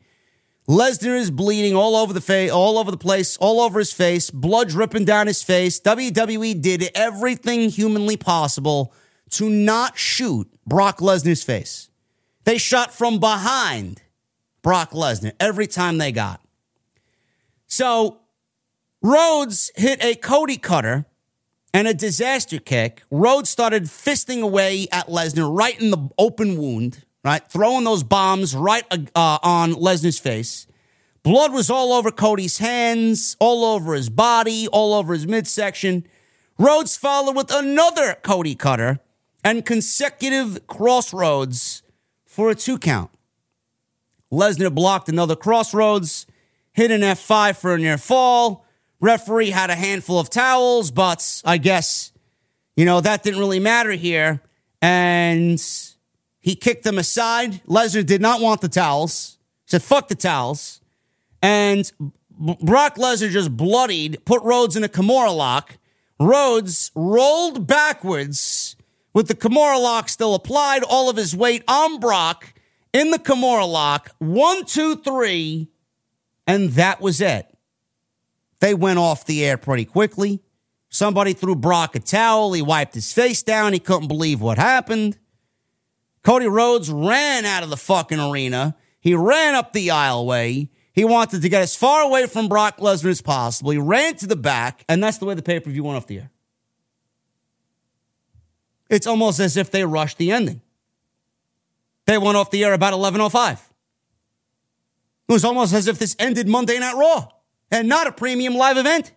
Lesnar 0.68 1.18
is 1.18 1.32
bleeding 1.32 1.76
all 1.76 1.96
over 1.96 2.14
the 2.14 2.22
face, 2.22 2.52
all 2.52 2.78
over 2.78 2.92
the 2.92 2.98
place, 2.98 3.38
all 3.38 3.62
over 3.62 3.80
his 3.80 3.94
face, 3.94 4.30
blood 4.30 4.70
dripping 4.70 5.06
down 5.06 5.28
his 5.28 5.42
face. 5.42 5.80
WWE 5.80 6.62
did 6.62 6.90
everything 6.94 7.70
humanly 7.70 8.18
possible 8.18 8.94
to 9.32 9.50
not 9.50 9.98
shoot 9.98 10.50
Brock 10.66 11.00
Lesnar's 11.00 11.44
face. 11.44 11.90
They 12.44 12.58
shot 12.58 12.94
from 12.94 13.20
behind 13.20 14.02
Brock 14.62 14.92
Lesnar 14.92 15.34
every 15.40 15.68
time 15.68 15.98
they 15.98 16.12
got. 16.12 16.42
So 17.68 18.21
Rhodes 19.02 19.72
hit 19.76 20.04
a 20.04 20.16
Cody 20.16 20.58
cutter 20.58 21.06
and 21.74 21.88
a 21.88 21.94
disaster 21.94 22.60
kick. 22.60 23.04
Rhodes 23.10 23.50
started 23.50 23.86
fisting 23.86 24.42
away 24.42 24.88
at 24.92 25.08
Lesnar 25.08 25.56
right 25.56 25.80
in 25.80 25.90
the 25.90 26.10
open 26.20 26.58
wound, 26.58 27.04
right? 27.24 27.42
Throwing 27.50 27.84
those 27.84 28.04
bombs 28.04 28.56
right 28.56 28.86
uh, 28.92 29.40
on 29.42 29.74
Lesnar's 29.74 30.20
face. 30.20 30.68
Blood 31.24 31.52
was 31.52 31.70
all 31.70 31.94
over 31.94 32.12
Cody's 32.12 32.60
hands, 32.60 33.38
all 33.40 33.66
over 33.66 33.94
his 33.94 34.10
body, 34.10 34.68
all 34.68 34.94
over 34.94 35.14
his 35.14 35.26
midsection. 35.28 36.06
Rhodes 36.60 36.96
followed 36.96 37.36
with 37.36 37.52
another 37.52 38.18
Cody 38.22 38.54
cutter 38.54 39.00
and 39.44 39.66
consecutive 39.66 40.68
crossroads 40.68 41.82
for 42.26 42.52
a 42.52 42.56
two 42.56 42.78
count. 42.78 43.10
Lesnar 44.32 44.74
blocked 44.74 45.10
another 45.10 45.36
crossroads, 45.36 46.26
hit 46.72 46.92
an 46.92 47.02
F5 47.02 47.56
for 47.58 47.74
a 47.74 47.78
near 47.80 47.98
fall. 47.98 48.66
Referee 49.02 49.50
had 49.50 49.70
a 49.70 49.76
handful 49.76 50.20
of 50.20 50.30
towels, 50.30 50.92
but 50.92 51.42
I 51.44 51.58
guess, 51.58 52.12
you 52.76 52.86
know, 52.86 53.02
that 53.02 53.24
didn't 53.24 53.40
really 53.40 53.60
matter 53.60 53.92
here. 53.92 54.42
And 54.82 55.62
he 56.40 56.56
kicked 56.56 56.84
them 56.84 56.98
aside. 56.98 57.62
Lesnar 57.66 58.06
did 58.06 58.22
not 58.22 58.42
want 58.42 58.62
the 58.62 58.70
towels. 58.70 59.38
Said, 59.66 59.82
fuck 59.82 60.08
the 60.08 60.16
towels. 60.16 60.82
And 61.42 61.92
Brock 62.30 62.96
Lesnar 62.96 63.30
just 63.30 63.56
bloodied, 63.56 64.24
put 64.26 64.44
Rhodes 64.44 64.76
in 64.76 64.84
a 64.84 64.90
Kimura 64.90 65.36
lock. 65.36 65.78
Rhodes 66.20 66.92
rolled 66.96 67.66
backwards 67.66 68.76
with 69.14 69.28
the 69.28 69.36
Kimura 69.36 69.82
lock 69.82 70.10
still 70.10 70.36
applied, 70.36 70.84
all 70.84 71.10
of 71.10 71.18
his 71.18 71.36
weight 71.36 71.64
on 71.68 72.00
Brock 72.00 72.54
in 72.94 73.12
the 73.12 73.20
Kimura 73.20 73.68
lock. 73.68 74.12
One, 74.20 74.66
two, 74.66 74.98
three, 74.98 75.70
and 76.46 76.70
that 76.72 77.02
was 77.02 77.22
it. 77.22 77.51
They 78.62 78.76
went 78.76 79.00
off 79.00 79.26
the 79.26 79.44
air 79.44 79.58
pretty 79.58 79.86
quickly. 79.86 80.40
Somebody 80.90 81.34
threw 81.34 81.56
Brock 81.56 81.96
a 81.96 82.00
towel. 82.00 82.54
He 82.54 82.62
wiped 82.62 82.94
his 82.94 83.12
face 83.12 83.44
down. 83.44 83.74
He 83.74 83.80
couldn't 83.80 84.08
believe 84.08 84.40
what 84.40 84.58
happened. 84.58 85.18
Cody 86.24 86.48
Rhodes 86.48 86.90
ran 86.90 87.44
out 87.44 87.64
of 87.64 87.72
the 87.72 87.78
fucking 87.78 88.20
arena. 88.20 88.76
He 89.00 89.16
ran 89.16 89.56
up 89.56 89.74
the 89.74 89.88
aisleway. 89.88 90.70
He 90.94 91.04
wanted 91.04 91.42
to 91.42 91.50
get 91.50 91.64
as 91.64 91.76
far 91.76 92.04
away 92.04 92.28
from 92.28 92.48
Brock 92.48 92.78
Lesnar 92.78 93.10
as 93.10 93.22
possible. 93.22 93.72
He 93.72 93.80
ran 93.80 94.16
to 94.18 94.28
the 94.28 94.36
back, 94.36 94.86
and 94.88 95.04
that's 95.04 95.18
the 95.18 95.26
way 95.26 95.34
the 95.34 95.42
pay 95.42 95.60
per 95.60 95.72
view 95.72 95.84
went 95.84 95.98
off 95.98 96.06
the 96.06 96.20
air. 96.20 96.32
It's 98.90 99.08
almost 99.08 99.40
as 99.40 99.58
if 99.58 99.72
they 99.72 99.86
rushed 99.86 100.20
the 100.20 100.32
ending. 100.32 100.62
They 102.06 102.18
went 102.18 102.38
off 102.38 102.52
the 102.52 102.64
air 102.64 102.74
about 102.74 102.94
11:05. 102.94 103.60
It 105.28 105.34
was 105.34 105.46
almost 105.46 105.74
as 105.74 105.88
if 105.88 105.98
this 105.98 106.16
ended 106.20 106.48
Monday 106.48 106.78
Night 106.78 106.96
Raw 106.96 107.30
and 107.72 107.88
not 107.88 108.08
a 108.08 108.12
premium 108.12 108.56
live 108.56 108.78
event. 108.78 109.14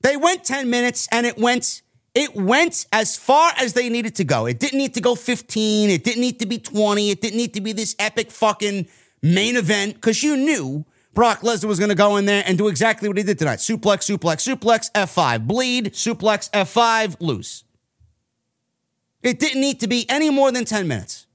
They 0.00 0.16
went 0.16 0.44
10 0.44 0.70
minutes 0.70 1.08
and 1.10 1.26
it 1.26 1.36
went 1.36 1.82
it 2.14 2.34
went 2.34 2.86
as 2.92 3.14
far 3.14 3.52
as 3.58 3.74
they 3.74 3.90
needed 3.90 4.14
to 4.14 4.24
go. 4.24 4.46
It 4.46 4.58
didn't 4.58 4.78
need 4.78 4.94
to 4.94 5.02
go 5.02 5.14
15, 5.14 5.90
it 5.90 6.02
didn't 6.02 6.22
need 6.22 6.38
to 6.38 6.46
be 6.46 6.58
20, 6.58 7.10
it 7.10 7.20
didn't 7.20 7.36
need 7.36 7.52
to 7.54 7.60
be 7.60 7.72
this 7.72 7.94
epic 7.98 8.30
fucking 8.30 8.86
main 9.20 9.56
event 9.56 10.00
cuz 10.00 10.22
you 10.22 10.36
knew 10.36 10.86
Brock 11.12 11.40
Lesnar 11.40 11.64
was 11.64 11.78
going 11.78 11.88
to 11.88 11.94
go 11.94 12.18
in 12.18 12.26
there 12.26 12.44
and 12.46 12.58
do 12.58 12.68
exactly 12.68 13.08
what 13.08 13.16
he 13.16 13.24
did 13.24 13.38
tonight. 13.38 13.58
Suplex, 13.58 14.04
suplex, 14.04 14.46
suplex, 14.46 14.92
F5. 14.92 15.46
Bleed, 15.46 15.94
suplex, 15.94 16.50
F5, 16.50 17.16
lose. 17.20 17.64
It 19.22 19.38
didn't 19.38 19.62
need 19.62 19.80
to 19.80 19.88
be 19.88 20.04
any 20.10 20.28
more 20.28 20.52
than 20.52 20.66
10 20.66 20.86
minutes. 20.86 21.26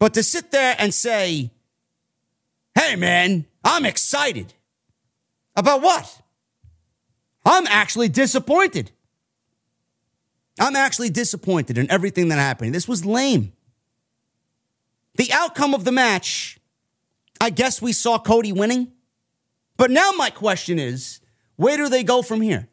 But 0.00 0.14
to 0.14 0.24
sit 0.24 0.50
there 0.50 0.74
and 0.80 0.92
say, 0.92 1.52
hey 2.78 2.96
man, 2.96 3.46
I'm 3.64 3.84
excited. 3.84 4.54
About 5.56 5.82
what? 5.82 6.22
I'm 7.44 7.66
actually 7.66 8.08
disappointed. 8.08 8.90
I'm 10.60 10.76
actually 10.76 11.10
disappointed 11.10 11.78
in 11.78 11.90
everything 11.90 12.28
that 12.28 12.38
happened. 12.38 12.74
This 12.74 12.86
was 12.88 13.04
lame. 13.04 13.52
The 15.16 15.32
outcome 15.32 15.74
of 15.74 15.84
the 15.84 15.92
match 15.92 16.56
I 17.40 17.50
guess 17.50 17.82
we 17.82 17.92
saw 17.92 18.18
Cody 18.18 18.52
winning. 18.52 18.92
But 19.76 19.90
now 19.90 20.12
my 20.16 20.30
question 20.30 20.78
is 20.78 21.20
where 21.56 21.76
do 21.76 21.88
they 21.88 22.02
go 22.02 22.22
from 22.22 22.40
here? 22.40 22.68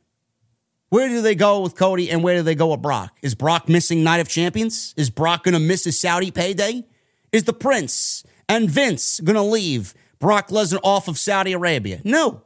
Where 0.90 1.10
do 1.10 1.22
they 1.22 1.36
go 1.36 1.62
with 1.62 1.76
Cody 1.76 2.10
and 2.10 2.24
where 2.24 2.38
do 2.38 2.44
they 2.44 2.56
go 2.56 2.68
with 2.68 2.82
Brock? 2.82 3.18
Is 3.22 3.34
Brock 3.36 3.68
missing 3.68 4.04
Night 4.04 4.20
of 4.20 4.28
Champions? 4.28 4.94
Is 4.96 5.10
Brock 5.10 5.44
going 5.44 5.54
to 5.54 5.60
miss 5.60 5.84
his 5.86 6.00
Saudi 6.00 6.30
payday? 6.30 6.86
Is 7.32 7.46
the 7.46 7.54
Prince 7.54 8.24
and 8.50 8.70
Vince 8.70 9.20
going 9.20 9.36
to 9.36 9.42
leave 9.42 9.94
Brock 10.20 10.50
Lesnar 10.50 10.80
off 10.84 11.08
of 11.08 11.18
Saudi 11.18 11.54
Arabia? 11.54 12.02
No. 12.04 12.44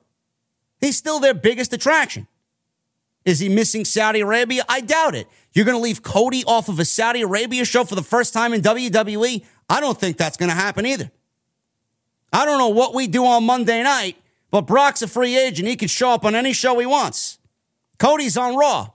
He's 0.79 0.97
still 0.97 1.19
their 1.19 1.33
biggest 1.33 1.73
attraction. 1.73 2.27
Is 3.25 3.39
he 3.39 3.49
missing 3.49 3.83
Saudi 3.83 4.21
Arabia? 4.21 4.63
I 4.69 4.81
doubt 4.81 5.15
it. 5.15 5.27
You're 5.53 5.65
going 5.65 5.77
to 5.77 5.83
leave 5.83 6.01
Cody 6.01 6.43
off 6.45 6.69
of 6.69 6.79
a 6.79 6.85
Saudi 6.85 7.21
Arabia 7.21 7.65
show 7.65 7.83
for 7.83 7.95
the 7.95 8.03
first 8.03 8.33
time 8.33 8.53
in 8.53 8.61
WWE? 8.61 9.43
I 9.69 9.81
don't 9.81 9.99
think 9.99 10.17
that's 10.17 10.37
going 10.37 10.49
to 10.49 10.55
happen 10.55 10.85
either. 10.85 11.11
I 12.31 12.45
don't 12.45 12.57
know 12.57 12.69
what 12.69 12.93
we 12.93 13.07
do 13.07 13.25
on 13.25 13.45
Monday 13.45 13.83
night, 13.83 14.17
but 14.49 14.61
Brock's 14.61 15.01
a 15.01 15.07
free 15.07 15.37
agent. 15.37 15.67
He 15.67 15.75
can 15.75 15.87
show 15.87 16.11
up 16.11 16.23
on 16.23 16.35
any 16.35 16.53
show 16.53 16.79
he 16.79 16.85
wants. 16.85 17.39
Cody's 17.99 18.37
on 18.37 18.55
Raw. 18.55 18.91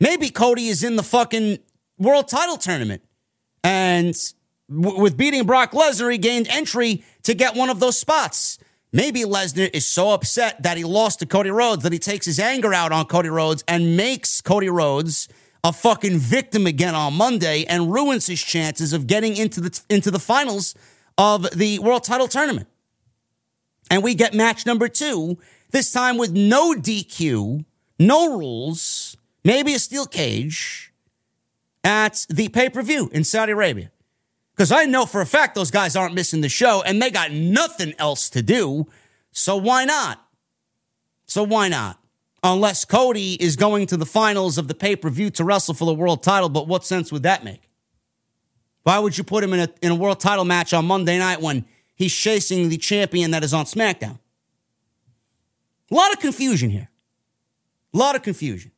Maybe 0.00 0.30
Cody 0.30 0.68
is 0.68 0.82
in 0.82 0.96
the 0.96 1.02
fucking 1.02 1.58
world 1.98 2.28
title 2.28 2.56
tournament. 2.56 3.02
And 3.62 4.16
with 4.68 5.16
beating 5.16 5.44
Brock 5.44 5.72
Lesnar, 5.72 6.10
he 6.10 6.18
gained 6.18 6.48
entry 6.48 7.04
to 7.22 7.34
get 7.34 7.54
one 7.54 7.70
of 7.70 7.80
those 7.80 7.98
spots. 7.98 8.58
Maybe 8.92 9.22
Lesnar 9.22 9.68
is 9.74 9.86
so 9.86 10.10
upset 10.10 10.62
that 10.62 10.76
he 10.76 10.84
lost 10.84 11.18
to 11.18 11.26
Cody 11.26 11.50
Rhodes 11.50 11.82
that 11.82 11.92
he 11.92 11.98
takes 11.98 12.26
his 12.26 12.38
anger 12.38 12.72
out 12.72 12.92
on 12.92 13.06
Cody 13.06 13.28
Rhodes 13.28 13.64
and 13.66 13.96
makes 13.96 14.40
Cody 14.40 14.68
Rhodes 14.68 15.28
a 15.64 15.72
fucking 15.72 16.18
victim 16.18 16.66
again 16.66 16.94
on 16.94 17.14
Monday 17.14 17.64
and 17.64 17.92
ruins 17.92 18.26
his 18.26 18.42
chances 18.42 18.92
of 18.92 19.06
getting 19.06 19.36
into 19.36 19.60
the 19.60 19.80
into 19.88 20.10
the 20.10 20.18
finals 20.18 20.74
of 21.18 21.50
the 21.50 21.78
world 21.80 22.04
title 22.04 22.28
tournament. 22.28 22.68
And 23.90 24.02
we 24.02 24.14
get 24.14 24.34
match 24.34 24.66
number 24.66 24.88
2, 24.88 25.38
this 25.70 25.90
time 25.90 26.16
with 26.16 26.32
no 26.32 26.72
DQ, 26.72 27.64
no 27.98 28.38
rules, 28.38 29.16
maybe 29.42 29.74
a 29.74 29.78
steel 29.78 30.06
cage 30.06 30.92
at 31.82 32.26
the 32.28 32.48
pay-per-view 32.48 33.10
in 33.12 33.24
Saudi 33.24 33.52
Arabia. 33.52 33.90
Because 34.54 34.70
I 34.70 34.84
know 34.84 35.04
for 35.04 35.20
a 35.20 35.26
fact 35.26 35.54
those 35.54 35.70
guys 35.70 35.96
aren't 35.96 36.14
missing 36.14 36.40
the 36.40 36.48
show 36.48 36.82
and 36.82 37.02
they 37.02 37.10
got 37.10 37.32
nothing 37.32 37.94
else 37.98 38.30
to 38.30 38.42
do. 38.42 38.86
So 39.32 39.56
why 39.56 39.84
not? 39.84 40.24
So 41.26 41.42
why 41.42 41.68
not? 41.68 41.98
Unless 42.42 42.84
Cody 42.84 43.34
is 43.34 43.56
going 43.56 43.86
to 43.86 43.96
the 43.96 44.06
finals 44.06 44.58
of 44.58 44.68
the 44.68 44.74
pay 44.74 44.96
per 44.96 45.10
view 45.10 45.30
to 45.30 45.44
wrestle 45.44 45.74
for 45.74 45.86
the 45.86 45.94
world 45.94 46.22
title, 46.22 46.48
but 46.48 46.68
what 46.68 46.84
sense 46.84 47.10
would 47.10 47.24
that 47.24 47.42
make? 47.42 47.62
Why 48.84 48.98
would 48.98 49.16
you 49.16 49.24
put 49.24 49.42
him 49.42 49.54
in 49.54 49.60
a, 49.60 49.68
in 49.82 49.90
a 49.90 49.94
world 49.94 50.20
title 50.20 50.44
match 50.44 50.72
on 50.74 50.84
Monday 50.84 51.18
night 51.18 51.40
when 51.40 51.64
he's 51.94 52.14
chasing 52.14 52.68
the 52.68 52.76
champion 52.76 53.30
that 53.32 53.42
is 53.42 53.54
on 53.54 53.64
SmackDown? 53.64 54.18
A 55.90 55.94
lot 55.94 56.12
of 56.12 56.20
confusion 56.20 56.70
here. 56.70 56.90
A 57.92 57.96
lot 57.96 58.14
of 58.14 58.22
confusion. 58.22 58.72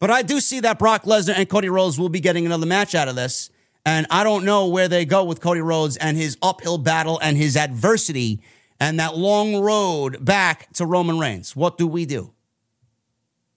But 0.00 0.10
I 0.10 0.22
do 0.22 0.40
see 0.40 0.60
that 0.60 0.78
Brock 0.78 1.04
Lesnar 1.04 1.34
and 1.36 1.48
Cody 1.48 1.68
Rhodes 1.68 1.98
will 1.98 2.08
be 2.08 2.20
getting 2.20 2.44
another 2.44 2.66
match 2.66 2.94
out 2.94 3.08
of 3.08 3.14
this. 3.14 3.50
And 3.86 4.06
I 4.10 4.24
don't 4.24 4.44
know 4.44 4.68
where 4.68 4.88
they 4.88 5.04
go 5.04 5.24
with 5.24 5.40
Cody 5.40 5.60
Rhodes 5.60 5.96
and 5.96 6.16
his 6.16 6.38
uphill 6.42 6.78
battle 6.78 7.18
and 7.22 7.36
his 7.36 7.56
adversity 7.56 8.40
and 8.80 8.98
that 8.98 9.16
long 9.16 9.56
road 9.56 10.24
back 10.24 10.72
to 10.74 10.86
Roman 10.86 11.18
Reigns. 11.18 11.54
What 11.54 11.78
do 11.78 11.86
we 11.86 12.06
do? 12.06 12.32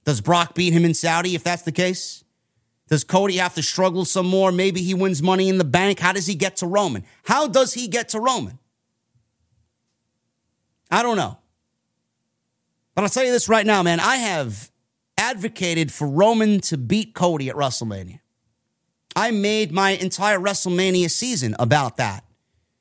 Does 0.05 0.21
Brock 0.21 0.53
beat 0.53 0.73
him 0.73 0.85
in 0.85 0.93
Saudi 0.93 1.35
if 1.35 1.43
that's 1.43 1.63
the 1.63 1.71
case? 1.71 2.23
Does 2.87 3.03
Cody 3.03 3.37
have 3.37 3.55
to 3.55 3.63
struggle 3.63 4.05
some 4.05 4.25
more? 4.25 4.51
Maybe 4.51 4.81
he 4.81 4.93
wins 4.93 5.21
money 5.21 5.49
in 5.49 5.57
the 5.57 5.65
bank. 5.65 5.99
How 5.99 6.13
does 6.13 6.27
he 6.27 6.35
get 6.35 6.57
to 6.57 6.67
Roman? 6.67 7.03
How 7.25 7.47
does 7.47 7.73
he 7.73 7.87
get 7.87 8.09
to 8.09 8.19
Roman? 8.19 8.59
I 10.89 11.03
don't 11.03 11.17
know. 11.17 11.37
But 12.95 13.03
I'll 13.03 13.09
tell 13.09 13.25
you 13.25 13.31
this 13.31 13.49
right 13.49 13.65
now, 13.65 13.83
man. 13.83 13.99
I 13.99 14.15
have 14.15 14.71
advocated 15.17 15.91
for 15.91 16.07
Roman 16.07 16.61
to 16.61 16.77
beat 16.77 17.13
Cody 17.13 17.49
at 17.49 17.55
WrestleMania. 17.55 18.19
I 19.15 19.31
made 19.31 19.71
my 19.71 19.91
entire 19.91 20.39
WrestleMania 20.39 21.09
season 21.09 21.55
about 21.59 21.97
that. 21.97 22.23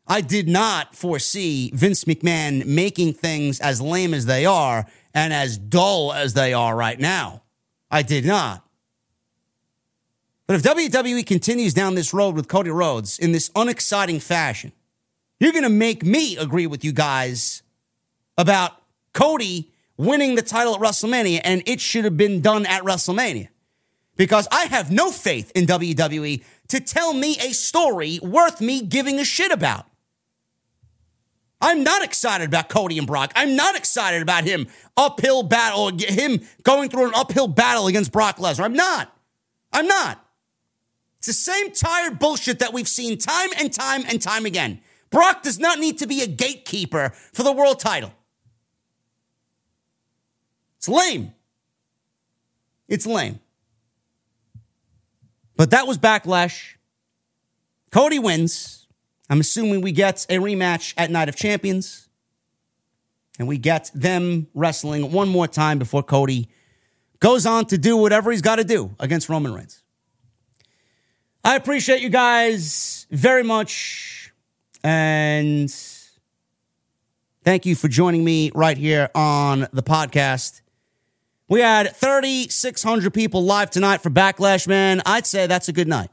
I 0.07 0.21
did 0.21 0.49
not 0.49 0.95
foresee 0.95 1.71
Vince 1.75 2.05
McMahon 2.05 2.65
making 2.65 3.15
things 3.15 3.59
as 3.59 3.81
lame 3.81 4.15
as 4.15 4.27
they 4.27 4.47
are 4.47 4.87
and 5.13 5.33
as 5.33 5.59
dull 5.59 6.13
as 6.13 6.35
they 6.35 6.53
are 6.53 6.77
right 6.77 6.99
now. 7.01 7.43
I 7.91 8.03
did 8.03 8.25
not. 8.25 8.65
But 10.47 10.57
if 10.57 10.63
WWE 10.63 11.27
continues 11.27 11.75
down 11.75 11.97
this 11.97 12.15
road 12.15 12.37
with 12.37 12.47
Cody 12.47 12.71
Rhodes 12.71 13.19
in 13.19 13.33
this 13.33 13.51
unexciting 13.57 14.21
fashion, 14.21 14.73
you're 15.41 15.53
going 15.53 15.65
to 15.65 15.71
make 15.71 16.05
me 16.05 16.37
agree 16.37 16.69
with 16.69 16.85
you 16.85 16.93
guys 16.93 17.63
about 18.39 18.73
Cody 19.13 19.73
winning 19.97 20.35
the 20.35 20.43
title 20.43 20.75
at 20.75 20.81
WrestleMania 20.81 21.41
and 21.43 21.63
it 21.67 21.81
should 21.81 22.05
have 22.05 22.17
been 22.17 22.41
done 22.41 22.65
at 22.67 22.83
WrestleMania. 22.83 23.49
Because 24.17 24.49
I 24.51 24.65
have 24.65 24.91
no 24.91 25.11
faith 25.11 25.53
in 25.55 25.67
WWE 25.67 26.43
to 26.69 26.81
tell 26.81 27.13
me 27.13 27.37
a 27.39 27.53
story 27.53 28.19
worth 28.23 28.61
me 28.61 28.83
giving 28.83 29.19
a 29.19 29.25
shit 29.25 29.53
about. 29.53 29.87
I'm 31.61 31.83
not 31.83 32.03
excited 32.05 32.49
about 32.49 32.69
Cody 32.69 32.99
and 32.99 33.07
Brock. 33.07 33.33
I'm 33.35 33.57
not 33.57 33.77
excited 33.77 34.23
about 34.23 34.45
him 34.45 34.69
uphill 34.97 35.43
battle, 35.43 35.91
him 35.97 36.41
going 36.63 36.91
through 36.91 37.07
an 37.07 37.13
uphill 37.15 37.49
battle 37.49 37.87
against 37.87 38.13
Brock 38.13 38.39
Lesnar. 38.39 38.65
I'm 38.65 38.75
not. 38.75 39.13
I'm 39.73 39.87
not. 39.87 40.23
It's 41.19 41.27
the 41.27 41.33
same 41.33 41.73
tired 41.73 42.19
bullshit 42.19 42.59
that 42.59 42.73
we've 42.73 42.89
seen 42.89 43.19
time 43.19 43.51
and 43.59 43.73
time 43.73 44.05
and 44.07 44.21
time 44.21 44.47
again. 44.47 44.81
Brock 45.11 45.43
does 45.43 45.59
not 45.59 45.79
need 45.79 45.99
to 45.99 46.07
be 46.07 46.23
a 46.23 46.27
gatekeeper 46.27 47.13
for 47.33 47.43
the 47.43 47.53
world 47.53 47.81
title. 47.81 48.13
It's 50.77 50.89
lame. 50.89 51.33
It's 52.87 53.07
lame. 53.07 53.41
But 55.57 55.71
that 55.71 55.87
was 55.87 55.99
backlash. 55.99 56.75
Cody 57.91 58.19
wins. 58.19 58.87
I'm 59.29 59.41
assuming 59.41 59.81
we 59.81 59.93
get 59.93 60.27
a 60.29 60.37
rematch 60.37 60.95
at 60.97 61.11
Night 61.11 61.29
of 61.29 61.37
Champions. 61.37 62.09
And 63.39 63.49
we 63.49 63.59
get 63.59 63.91
them 63.95 64.47
wrestling 64.55 65.13
one 65.13 65.29
more 65.29 65.47
time 65.47 65.79
before 65.79 66.03
Cody 66.03 66.49
goes 67.21 67.47
on 67.47 67.67
to 67.67 67.79
do 67.79 67.97
whatever 67.97 68.31
he's 68.31 68.43
got 68.43 68.57
to 68.57 68.65
do 68.65 68.95
against 68.99 69.29
Roman 69.29 69.53
Reigns. 69.53 69.83
I 71.45 71.57
appreciate 71.57 72.01
you 72.01 72.09
guys 72.09 73.07
very 73.11 73.43
much. 73.43 74.33
And 74.83 75.71
thank 77.45 77.67
you 77.67 77.75
for 77.75 77.89
joining 77.89 78.25
me 78.25 78.51
right 78.55 78.77
here 78.77 79.11
on 79.15 79.69
the 79.73 79.83
podcast. 79.83 80.61
We 81.49 81.61
had 81.61 81.95
3,600 81.95 83.15
people 83.15 83.45
live 83.45 83.71
tonight 83.71 84.03
for 84.03 84.11
Backlash, 84.11 84.67
man. 84.67 85.01
I'd 85.07 85.27
say 85.27 85.47
that's 85.47 85.69
a 85.69 85.73
good 85.73 85.87
night. 85.87 86.11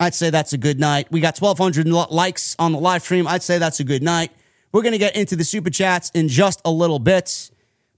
I'd 0.00 0.14
say 0.14 0.30
that's 0.30 0.54
a 0.54 0.58
good 0.58 0.80
night. 0.80 1.08
We 1.10 1.20
got 1.20 1.38
1,200 1.38 1.86
likes 2.10 2.56
on 2.58 2.72
the 2.72 2.78
live 2.78 3.02
stream. 3.02 3.28
I'd 3.28 3.42
say 3.42 3.58
that's 3.58 3.80
a 3.80 3.84
good 3.84 4.02
night. 4.02 4.32
We're 4.72 4.80
going 4.80 4.92
to 4.92 4.98
get 4.98 5.14
into 5.14 5.36
the 5.36 5.44
super 5.44 5.68
chats 5.68 6.08
in 6.14 6.28
just 6.28 6.62
a 6.64 6.70
little 6.70 6.98
bit. 6.98 7.50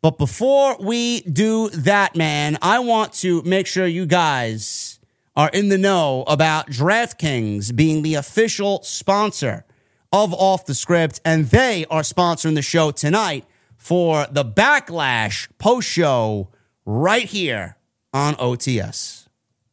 But 0.02 0.18
before 0.18 0.76
we 0.80 1.20
do 1.20 1.68
that, 1.70 2.16
man, 2.16 2.58
I 2.60 2.80
want 2.80 3.12
to 3.14 3.40
make 3.42 3.68
sure 3.68 3.86
you 3.86 4.06
guys 4.06 4.98
are 5.36 5.50
in 5.50 5.68
the 5.68 5.78
know 5.78 6.24
about 6.26 6.70
DraftKings 6.70 7.74
being 7.76 8.02
the 8.02 8.16
official 8.16 8.82
sponsor 8.82 9.64
of 10.12 10.34
Off 10.34 10.66
the 10.66 10.74
Script, 10.74 11.20
and 11.24 11.46
they 11.46 11.84
are 11.88 12.02
sponsoring 12.02 12.56
the 12.56 12.62
show 12.62 12.90
tonight 12.90 13.44
for 13.88 14.26
the 14.30 14.44
Backlash 14.44 15.48
post 15.56 15.88
show 15.88 16.50
right 16.84 17.24
here 17.24 17.78
on 18.12 18.34
OTS. 18.34 19.28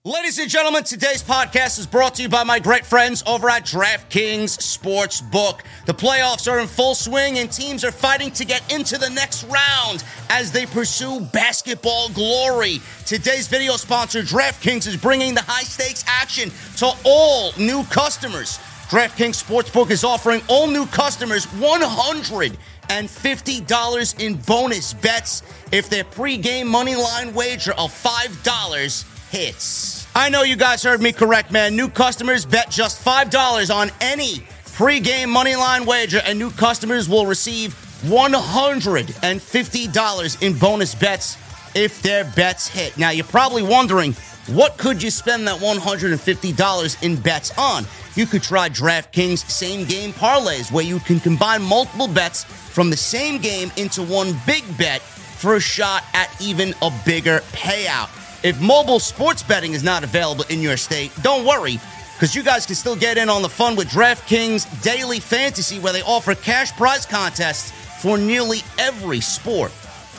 Ladies 0.06 0.40
and 0.40 0.50
gentlemen, 0.50 0.86
today's 0.86 1.22
podcast 1.22 1.78
is 1.78 1.86
brought 1.86 2.16
to 2.16 2.22
you 2.22 2.30
by 2.30 2.46
my 2.46 2.58
great 2.58 2.86
friends 2.86 3.24
over 3.28 3.50
at 3.50 3.66
DraftKings 3.66 4.58
Sportsbook. 4.58 5.60
The 5.86 5.94
playoffs 5.94 6.50
are 6.50 6.60
in 6.60 6.68
full 6.68 6.96
swing 6.96 7.40
and 7.40 7.52
teams 7.52 7.84
are 7.84 7.92
fighting 7.92 8.32
to 8.32 8.46
get 8.46 8.72
into 8.74 8.98
the 8.98 9.10
next 9.10 9.44
round 9.50 10.06
as 10.30 10.50
they 10.50 10.66
pursue 10.66 11.20
basketball 11.34 12.08
glory. 12.14 12.80
Today's 13.06 13.50
video 13.50 13.76
sponsor, 13.76 14.22
DraftKings, 14.22 14.88
is 14.88 14.96
bringing 14.96 15.34
the 15.34 15.42
high 15.42 15.64
stakes 15.64 16.06
action 16.08 16.52
to 16.78 16.90
all 17.04 17.52
new 17.58 17.84
customers. 17.86 18.60
DraftKings 18.88 19.44
Sportsbook 19.44 19.90
is 19.90 20.04
offering 20.04 20.42
all 20.48 20.68
new 20.68 20.86
customers 20.86 21.46
100 21.54 22.56
and 22.90 23.08
$50 23.08 24.20
in 24.20 24.36
bonus 24.36 24.94
bets 24.94 25.44
if 25.72 25.90
their 25.90 26.04
pregame 26.04 26.68
money 26.68 26.96
line 26.96 27.34
wager 27.34 27.74
of 27.74 27.92
$5 27.92 29.32
hits. 29.32 30.08
I 30.16 30.30
know 30.30 30.44
you 30.44 30.56
guys 30.56 30.82
heard 30.82 31.02
me 31.02 31.12
correct, 31.12 31.52
man. 31.52 31.76
New 31.76 31.90
customers 31.90 32.46
bet 32.46 32.70
just 32.70 33.04
$5 33.04 33.76
on 33.76 33.90
any 34.00 34.46
pregame 34.78 35.30
money 35.30 35.56
line 35.56 35.86
wager, 35.86 36.22
and 36.26 36.40
new 36.40 36.52
customers 36.52 37.10
will 37.10 37.26
receive 37.26 37.74
$150 38.04 40.42
in 40.42 40.58
bonus 40.58 40.96
bets 40.96 41.38
if 41.76 42.02
their 42.02 42.24
bets 42.36 42.68
hit. 42.68 42.98
Now, 42.98 43.10
you're 43.10 43.26
probably 43.26 43.64
wondering, 43.64 44.16
what 44.48 44.78
could 44.78 45.02
you 45.02 45.10
spend 45.10 45.48
that 45.48 45.60
$150 45.60 47.04
in 47.04 47.16
bets 47.16 47.58
on? 47.58 47.84
You 48.14 48.28
could 48.28 48.44
try 48.44 48.70
DraftKings 48.70 49.50
same 49.50 49.88
game 49.88 50.14
parlays 50.14 50.72
where 50.72 50.86
you 50.86 51.00
can 51.00 51.20
combine 51.20 51.64
multiple 51.64 52.08
bets 52.08 52.44
from 52.44 52.92
the 52.92 52.98
same 52.98 53.42
game 53.42 53.72
into 53.76 54.04
one 54.04 54.36
big 54.46 54.64
bet 54.78 55.02
for 55.02 55.56
a 55.56 55.60
shot 55.60 56.04
at 56.14 56.30
even 56.40 56.76
a 56.84 56.92
bigger 57.06 57.40
payout. 57.54 58.10
If 58.44 58.62
mobile 58.62 59.00
sports 59.00 59.42
betting 59.42 59.74
is 59.74 59.84
not 59.84 60.04
available 60.04 60.46
in 60.50 60.62
your 60.62 60.78
state, 60.78 61.12
don't 61.24 61.46
worry 61.46 61.80
because 62.14 62.36
you 62.36 62.44
guys 62.44 62.66
can 62.66 62.76
still 62.76 62.96
get 62.96 63.18
in 63.18 63.30
on 63.30 63.42
the 63.42 63.50
fun 63.50 63.76
with 63.76 63.90
DraftKings 63.90 64.84
Daily 64.84 65.20
Fantasy 65.20 65.80
where 65.80 65.92
they 65.92 66.04
offer 66.04 66.36
cash 66.36 66.72
prize 66.74 67.06
contests 67.06 67.72
for 68.02 68.18
nearly 68.18 68.60
every 68.78 69.22
sport. 69.22 69.72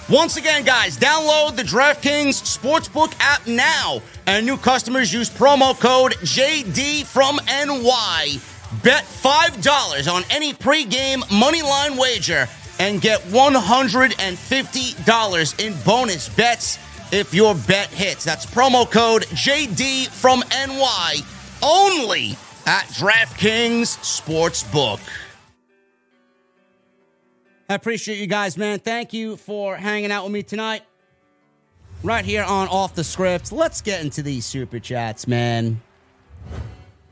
Once 0.08 0.36
again, 0.36 0.62
guys, 0.62 0.96
download 0.96 1.56
the 1.56 1.64
DraftKings 1.64 2.40
Sportsbook 2.40 3.12
app 3.18 3.44
now. 3.48 4.00
And 4.28 4.46
new 4.46 4.56
customers 4.56 5.12
use 5.12 5.28
promo 5.28 5.76
code 5.80 6.12
JD 6.18 7.06
from 7.06 7.40
NY. 7.46 8.38
Bet 8.84 9.02
$5 9.02 10.12
on 10.12 10.22
any 10.30 10.52
pregame 10.52 11.24
moneyline 11.24 11.98
wager 11.98 12.46
and 12.78 13.00
get 13.00 13.20
$150 13.22 15.66
in 15.66 15.74
bonus 15.84 16.28
bets 16.28 16.78
if 17.12 17.34
your 17.34 17.56
bet 17.66 17.88
hits. 17.88 18.24
That's 18.24 18.46
promo 18.46 18.88
code 18.88 19.22
JD 19.22 20.06
from 20.06 20.44
NY 20.52 21.16
only 21.64 22.36
at 22.64 22.84
DraftKings 22.90 23.98
Sportsbook. 24.04 25.00
I 27.68 27.74
appreciate 27.74 28.18
you 28.18 28.26
guys, 28.26 28.56
man. 28.56 28.78
Thank 28.78 29.12
you 29.12 29.36
for 29.36 29.76
hanging 29.76 30.12
out 30.12 30.24
with 30.24 30.32
me 30.32 30.42
tonight. 30.42 30.82
Right 32.02 32.24
here 32.24 32.44
on 32.44 32.68
Off 32.68 32.94
the 32.94 33.02
Script. 33.02 33.50
Let's 33.50 33.80
get 33.80 34.02
into 34.02 34.22
these 34.22 34.44
super 34.44 34.78
chats, 34.78 35.26
man. 35.26 35.80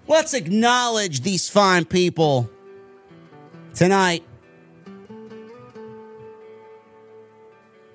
Let's 0.07 0.35
acknowledge 0.35 1.23
these 1.23 1.49
fine 1.49 1.85
people 1.85 2.49
tonight. 3.75 4.23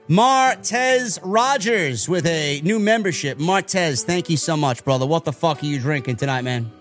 Martez 0.09 1.19
Rogers 1.23 2.09
with 2.09 2.25
a 2.25 2.61
new 2.61 2.79
membership. 2.79 3.37
Martez, 3.37 4.03
thank 4.03 4.29
you 4.29 4.37
so 4.37 4.57
much, 4.57 4.83
brother. 4.83 5.05
What 5.05 5.23
the 5.23 5.31
fuck 5.31 5.61
are 5.61 5.65
you 5.67 5.79
drinking 5.79 6.15
tonight, 6.15 6.41
man? 6.41 6.71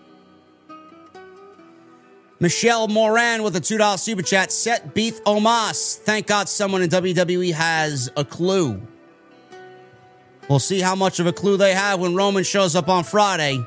Michelle 2.41 2.87
Moran 2.87 3.43
with 3.43 3.57
a 3.57 3.61
$2 3.61 3.99
super 3.99 4.23
chat. 4.23 4.53
Seth 4.53 4.95
Beef 4.95 5.23
Omos. 5.25 5.97
Thank 5.97 6.27
God 6.27 6.49
someone 6.49 6.83
in 6.83 6.89
WWE 6.89 7.53
has 7.53 8.11
a 8.17 8.25
clue. 8.25 8.81
We'll 10.49 10.61
see 10.61 10.81
how 10.81 10.95
much 10.95 11.19
of 11.21 11.27
a 11.27 11.33
clue 11.33 11.57
they 11.57 11.75
have 11.75 12.01
when 12.01 12.15
Roman 12.15 12.45
shows 12.45 12.77
up 12.77 12.89
on 12.89 13.05
Friday. 13.05 13.63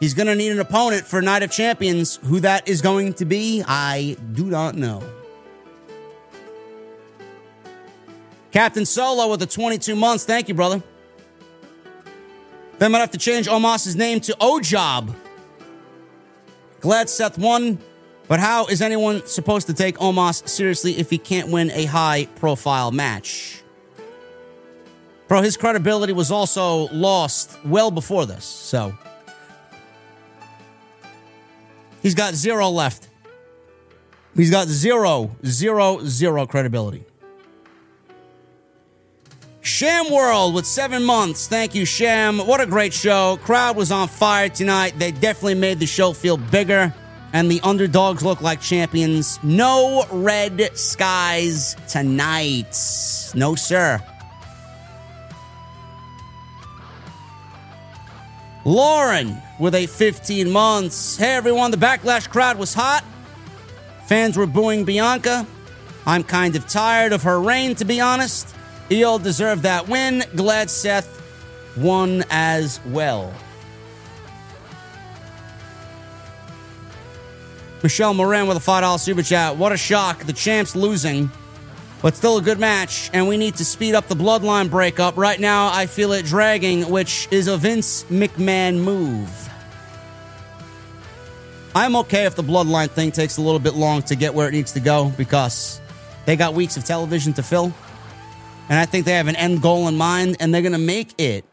He's 0.00 0.14
going 0.14 0.26
to 0.26 0.34
need 0.34 0.50
an 0.50 0.60
opponent 0.60 1.06
for 1.06 1.22
Night 1.22 1.42
of 1.42 1.50
Champions. 1.50 2.16
Who 2.24 2.40
that 2.40 2.68
is 2.68 2.80
going 2.80 3.14
to 3.14 3.24
be, 3.24 3.62
I 3.66 4.16
do 4.32 4.44
not 4.46 4.74
know. 4.74 5.02
Captain 8.50 8.86
Solo 8.86 9.30
with 9.30 9.40
the 9.40 9.46
22 9.46 9.94
months. 9.94 10.24
Thank 10.24 10.48
you, 10.48 10.54
brother. 10.54 10.82
They 12.78 12.88
might 12.88 13.00
have 13.00 13.10
to 13.10 13.18
change 13.18 13.46
Omos's 13.46 13.96
name 13.96 14.20
to 14.20 14.36
O-Job. 14.40 15.14
Glad 16.80 17.08
Seth 17.08 17.38
won, 17.38 17.78
but 18.28 18.40
how 18.40 18.66
is 18.66 18.82
anyone 18.82 19.26
supposed 19.26 19.66
to 19.68 19.74
take 19.74 19.96
Omos 19.98 20.48
seriously 20.48 20.98
if 20.98 21.10
he 21.10 21.18
can't 21.18 21.50
win 21.50 21.70
a 21.70 21.84
high 21.84 22.26
profile 22.36 22.90
match? 22.90 23.62
Bro, 25.28 25.42
his 25.42 25.56
credibility 25.56 26.12
was 26.12 26.30
also 26.30 26.88
lost 26.92 27.58
well 27.64 27.90
before 27.90 28.26
this, 28.26 28.44
so. 28.44 28.96
He's 32.02 32.14
got 32.14 32.34
zero 32.34 32.68
left. 32.70 33.08
He's 34.36 34.50
got 34.50 34.68
zero, 34.68 35.34
zero, 35.44 36.00
zero 36.04 36.46
credibility. 36.46 37.04
Sham 39.62 40.12
World 40.12 40.54
with 40.54 40.64
seven 40.64 41.02
months. 41.02 41.48
Thank 41.48 41.74
you, 41.74 41.84
Sham. 41.84 42.38
What 42.38 42.60
a 42.60 42.66
great 42.66 42.92
show. 42.92 43.38
Crowd 43.42 43.76
was 43.76 43.90
on 43.90 44.06
fire 44.06 44.48
tonight. 44.48 44.96
They 44.96 45.10
definitely 45.10 45.56
made 45.56 45.80
the 45.80 45.86
show 45.86 46.12
feel 46.12 46.36
bigger, 46.36 46.94
and 47.36 47.50
the 47.50 47.60
underdogs 47.60 48.22
look 48.22 48.40
like 48.40 48.62
champions. 48.62 49.38
No 49.42 50.06
red 50.10 50.70
skies 50.74 51.76
tonight. 51.86 52.74
No, 53.34 53.54
sir. 53.54 54.02
Lauren 58.64 59.36
with 59.60 59.74
a 59.74 59.84
15 59.84 60.50
months. 60.50 61.18
Hey, 61.18 61.34
everyone. 61.34 61.70
The 61.72 61.76
backlash 61.76 62.26
crowd 62.26 62.56
was 62.56 62.72
hot. 62.72 63.04
Fans 64.06 64.38
were 64.38 64.46
booing 64.46 64.86
Bianca. 64.86 65.46
I'm 66.06 66.24
kind 66.24 66.56
of 66.56 66.66
tired 66.66 67.12
of 67.12 67.24
her 67.24 67.38
reign, 67.38 67.74
to 67.74 67.84
be 67.84 68.00
honest. 68.00 68.56
Eel 68.90 69.18
deserved 69.18 69.64
that 69.64 69.88
win. 69.88 70.24
Glad 70.34 70.70
Seth 70.70 71.22
won 71.76 72.24
as 72.30 72.80
well. 72.86 73.34
Michelle 77.86 78.14
Moran 78.14 78.48
with 78.48 78.56
a 78.56 78.60
$5 78.60 78.98
super 78.98 79.22
chat. 79.22 79.58
What 79.58 79.70
a 79.70 79.76
shock. 79.76 80.24
The 80.24 80.32
champ's 80.32 80.74
losing, 80.74 81.30
but 82.02 82.16
still 82.16 82.36
a 82.36 82.42
good 82.42 82.58
match, 82.58 83.10
and 83.12 83.28
we 83.28 83.36
need 83.36 83.54
to 83.58 83.64
speed 83.64 83.94
up 83.94 84.08
the 84.08 84.16
bloodline 84.16 84.68
breakup. 84.68 85.16
Right 85.16 85.38
now, 85.38 85.70
I 85.72 85.86
feel 85.86 86.12
it 86.12 86.24
dragging, 86.24 86.90
which 86.90 87.28
is 87.30 87.46
a 87.46 87.56
Vince 87.56 88.02
McMahon 88.10 88.82
move. 88.82 89.30
I'm 91.76 91.94
okay 91.94 92.24
if 92.24 92.34
the 92.34 92.42
bloodline 92.42 92.90
thing 92.90 93.12
takes 93.12 93.36
a 93.36 93.40
little 93.40 93.60
bit 93.60 93.74
long 93.74 94.02
to 94.02 94.16
get 94.16 94.34
where 94.34 94.48
it 94.48 94.52
needs 94.52 94.72
to 94.72 94.80
go 94.80 95.12
because 95.16 95.80
they 96.24 96.34
got 96.34 96.54
weeks 96.54 96.76
of 96.76 96.84
television 96.84 97.34
to 97.34 97.44
fill. 97.44 97.72
And 98.68 98.80
I 98.80 98.86
think 98.86 99.06
they 99.06 99.12
have 99.12 99.28
an 99.28 99.36
end 99.36 99.62
goal 99.62 99.86
in 99.86 99.96
mind, 99.96 100.38
and 100.40 100.52
they're 100.52 100.60
going 100.60 100.72
to 100.72 100.78
make 100.78 101.14
it 101.20 101.44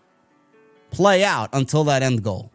play 0.89 1.23
out 1.23 1.49
until 1.53 1.83
that 1.83 2.01
end 2.01 2.23
goal. 2.23 2.52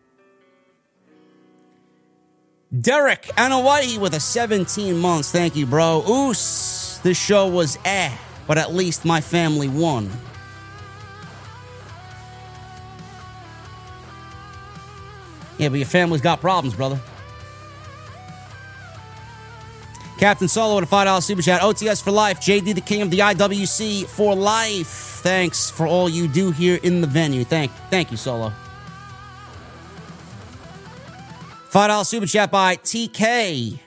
Derek 2.77 3.23
Anoa'i 3.37 3.99
with 3.99 4.15
a 4.15 4.21
17 4.21 4.97
months. 4.99 5.31
Thank 5.33 5.57
you, 5.57 5.65
bro. 5.65 6.05
Oos, 6.07 7.01
this 7.03 7.19
show 7.19 7.49
was 7.49 7.79
eh, 7.85 8.15
but 8.47 8.59
at 8.59 8.75
least 8.75 9.05
my 9.05 9.21
family 9.21 9.69
won. 9.69 10.11
Yeah, 15.57 15.71
but 15.71 15.79
your 15.79 15.87
family's 15.87 16.21
got 16.21 16.41
problems, 16.41 16.75
brother. 16.75 17.01
Captain 20.19 20.49
Solo 20.49 20.77
with 20.77 20.93
a 20.93 20.95
$5 20.95 21.23
super 21.23 21.43
chat. 21.43 21.63
OTS 21.63 22.03
for 22.03 22.11
life. 22.11 22.41
JD, 22.41 22.75
the 22.75 22.81
king 22.81 23.03
of 23.03 23.11
the 23.11 23.21
IWC 23.21 24.07
for 24.07 24.35
life. 24.35 24.89
Thanks 25.23 25.71
for 25.71 25.87
all 25.87 26.09
you 26.09 26.29
do 26.29 26.51
here 26.51 26.79
in 26.83 27.01
the 27.01 27.07
venue. 27.07 27.45
Thank, 27.45 27.71
thank 27.89 28.11
you, 28.11 28.17
Solo. 28.17 28.53
$5 31.71 32.07
super 32.07 32.27
chat 32.27 32.51
by 32.51 32.77
TK. 32.77 33.79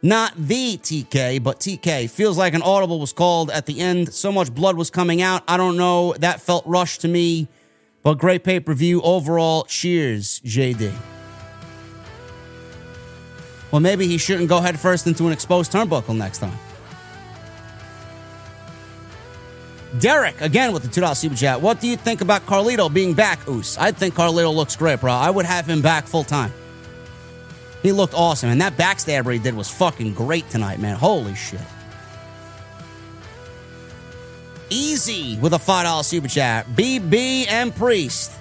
Not 0.00 0.32
the 0.36 0.78
TK, 0.78 1.42
but 1.42 1.58
TK. 1.58 2.08
Feels 2.08 2.38
like 2.38 2.54
an 2.54 2.62
audible 2.62 3.00
was 3.00 3.12
called 3.12 3.50
at 3.50 3.66
the 3.66 3.80
end. 3.80 4.14
So 4.14 4.30
much 4.30 4.54
blood 4.54 4.76
was 4.76 4.90
coming 4.90 5.20
out. 5.20 5.42
I 5.48 5.56
don't 5.56 5.76
know. 5.76 6.14
That 6.14 6.40
felt 6.40 6.64
rushed 6.66 7.00
to 7.00 7.08
me. 7.08 7.48
But 8.04 8.14
great 8.18 8.44
pay 8.44 8.60
per 8.60 8.74
view 8.74 9.02
overall. 9.02 9.64
Cheers, 9.64 10.40
JD. 10.40 10.92
Well, 13.72 13.80
maybe 13.80 14.06
he 14.06 14.16
shouldn't 14.16 14.48
go 14.48 14.60
headfirst 14.60 15.06
into 15.06 15.26
an 15.26 15.32
exposed 15.32 15.72
turnbuckle 15.72 16.16
next 16.16 16.38
time. 16.38 16.56
Derek, 19.98 20.40
again 20.40 20.72
with 20.72 20.84
the 20.84 21.00
$2 21.00 21.16
super 21.16 21.34
chat. 21.34 21.60
What 21.60 21.80
do 21.80 21.88
you 21.88 21.96
think 21.96 22.20
about 22.20 22.46
Carlito 22.46 22.92
being 22.92 23.14
back, 23.14 23.46
Oos? 23.48 23.76
I 23.78 23.90
think 23.90 24.14
Carlito 24.14 24.54
looks 24.54 24.76
great, 24.76 25.00
bro. 25.00 25.12
I 25.12 25.28
would 25.28 25.46
have 25.46 25.66
him 25.68 25.82
back 25.82 26.06
full 26.06 26.24
time. 26.24 26.52
He 27.82 27.92
looked 27.92 28.14
awesome. 28.14 28.50
And 28.50 28.60
that 28.60 28.76
backstabber 28.76 29.32
he 29.32 29.38
did 29.38 29.54
was 29.54 29.70
fucking 29.70 30.14
great 30.14 30.48
tonight, 30.50 30.80
man. 30.80 30.96
Holy 30.96 31.34
shit. 31.34 31.60
Easy 34.70 35.38
with 35.38 35.54
a 35.54 35.58
$5 35.58 36.04
super 36.04 36.28
chat. 36.28 36.66
BB 36.68 37.48
and 37.48 37.74
Priest. 37.74 38.32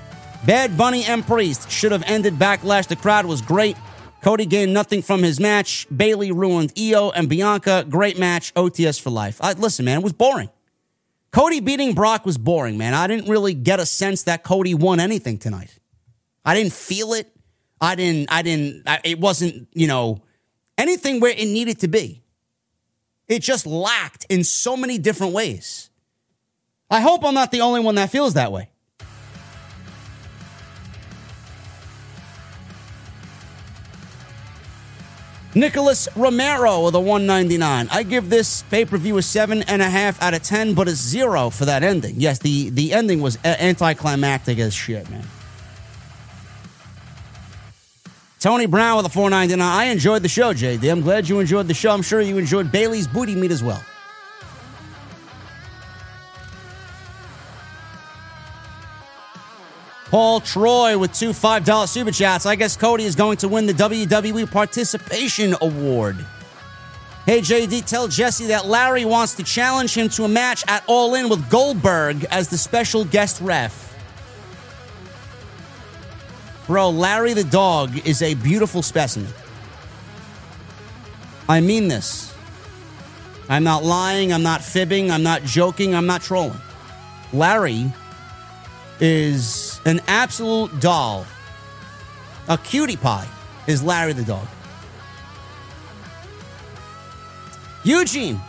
Bad 0.46 0.78
Bunny 0.78 1.04
and 1.06 1.26
Priest 1.26 1.72
should 1.72 1.92
have 1.92 2.04
ended 2.06 2.36
Backlash. 2.36 2.88
The 2.88 2.96
crowd 2.96 3.26
was 3.26 3.42
great. 3.42 3.78
Cody 4.22 4.46
gained 4.46 4.74
nothing 4.74 5.02
from 5.02 5.24
his 5.24 5.40
match. 5.40 5.88
Bayley 5.96 6.32
ruined 6.32 6.74
Io 6.78 7.12
and 7.12 7.30
Bianca. 7.30 7.86
Great 7.88 8.20
match. 8.20 8.54
OTS 8.56 9.00
for 9.00 9.10
life. 9.10 9.38
I, 9.42 9.54
listen, 9.54 9.86
man, 9.86 10.00
it 10.00 10.04
was 10.04 10.14
boring. 10.14 10.50
Cody 11.32 11.60
beating 11.60 11.94
Brock 11.94 12.26
was 12.26 12.38
boring, 12.38 12.78
man. 12.78 12.94
I 12.94 13.08
didn't 13.08 13.30
really 13.30 13.54
get 13.54 13.80
a 13.80 13.86
sense 13.86 14.24
that 14.24 14.44
Cody 14.44 14.74
won 14.74 15.00
anything 15.00 15.38
tonight. 15.38 15.78
I 16.44 16.56
didn't 16.56 16.74
feel 16.74 17.14
it. 17.14 17.32
I 17.80 17.96
didn't, 17.96 18.32
I 18.32 18.42
didn't, 18.42 18.88
I, 18.88 19.00
it 19.04 19.20
wasn't, 19.20 19.68
you 19.74 19.88
know, 19.88 20.22
anything 20.78 21.20
where 21.20 21.32
it 21.32 21.46
needed 21.46 21.80
to 21.80 21.88
be. 21.88 22.24
It 23.28 23.42
just 23.42 23.66
lacked 23.66 24.26
in 24.30 24.44
so 24.44 24.78
many 24.78 24.98
different 24.98 25.34
ways. 25.34 25.90
I 26.90 27.02
hope 27.02 27.26
I'm 27.26 27.34
not 27.34 27.52
the 27.52 27.62
only 27.62 27.82
one 27.82 27.96
that 27.96 28.10
feels 28.10 28.36
that 28.36 28.52
way. 28.52 28.70
Nicholas 35.58 36.08
Romero 36.16 36.86
with 36.86 36.94
a 36.94 37.00
199. 37.00 37.88
I 37.90 38.04
give 38.04 38.30
this 38.30 38.62
pay 38.64 38.86
per 38.86 38.98
view 38.98 39.18
a 39.18 39.24
seven 39.24 39.64
and 39.64 39.82
a 39.82 39.90
half 39.90 40.22
out 40.22 40.36
of 40.36 40.44
ten, 40.44 40.76
but 40.76 40.88
a 40.88 40.92
zero 40.92 41.50
for 41.50 41.66
that 41.66 41.82
ending. 41.82 42.16
Yes, 42.18 42.40
the, 42.40 42.70
the 42.70 42.94
ending 42.94 43.22
was 43.22 43.40
anticlimactic 43.44 44.60
as 44.60 44.76
shit, 44.76 45.10
man. 45.10 45.26
Tony 48.40 48.68
Brown 48.68 48.98
with 48.98 49.06
a 49.08 49.10
499. 49.10 49.60
I 49.62 49.86
enjoyed 49.86 50.22
the 50.22 50.30
show, 50.30 50.54
JD. 50.54 50.92
I'm 50.92 51.02
glad 51.02 51.28
you 51.28 51.40
enjoyed 51.40 51.68
the 51.68 51.74
show. 51.74 51.92
I'm 51.92 52.04
sure 52.04 52.22
you 52.22 52.38
enjoyed 52.38 52.72
Bayley's 52.72 53.08
booty 53.08 53.36
meat 53.36 53.52
as 53.52 53.64
well. 53.64 53.84
Paul 60.10 60.40
Troy 60.40 60.98
with 60.98 61.14
two 61.14 61.32
$5 61.32 61.88
super 61.90 62.12
chats. 62.12 62.46
I 62.46 62.56
guess 62.56 62.78
Cody 62.78 63.04
is 63.04 63.16
going 63.16 63.38
to 63.38 63.50
win 63.50 63.66
the 63.66 63.74
WWE 63.74 64.50
Participation 64.50 65.56
Award. 65.60 66.26
Hey, 67.26 67.40
JD, 67.42 67.86
tell 67.86 68.08
Jesse 68.08 68.48
that 68.48 68.68
Larry 68.68 69.04
wants 69.04 69.34
to 69.34 69.44
challenge 69.44 69.94
him 69.94 70.08
to 70.10 70.24
a 70.24 70.30
match 70.30 70.64
at 70.70 70.84
All 70.88 71.16
In 71.16 71.28
with 71.28 71.50
Goldberg 71.50 72.24
as 72.32 72.48
the 72.48 72.58
special 72.58 73.04
guest 73.04 73.42
ref. 73.42 73.97
Bro, 76.68 76.90
Larry 76.92 77.34
the 77.34 77.46
dog 77.46 78.06
is 78.06 78.22
a 78.22 78.34
beautiful 78.36 78.84
specimen. 78.84 79.32
I 81.48 81.62
mean 81.62 81.88
this. 81.88 82.36
I'm 83.50 83.64
not 83.64 83.86
lying, 83.86 84.34
I'm 84.34 84.44
not 84.44 84.62
fibbing, 84.62 85.10
I'm 85.10 85.24
not 85.24 85.44
joking, 85.44 85.96
I'm 85.96 86.06
not 86.06 86.22
trolling. 86.22 86.60
Larry 87.32 87.90
is 89.00 89.80
an 89.86 90.02
absolute 90.08 90.78
doll. 90.82 91.26
A 92.50 92.58
cutie 92.58 92.98
pie 92.98 93.28
is 93.68 93.82
Larry 93.82 94.12
the 94.12 94.24
dog. 94.24 94.48
Eugene, 97.86 98.42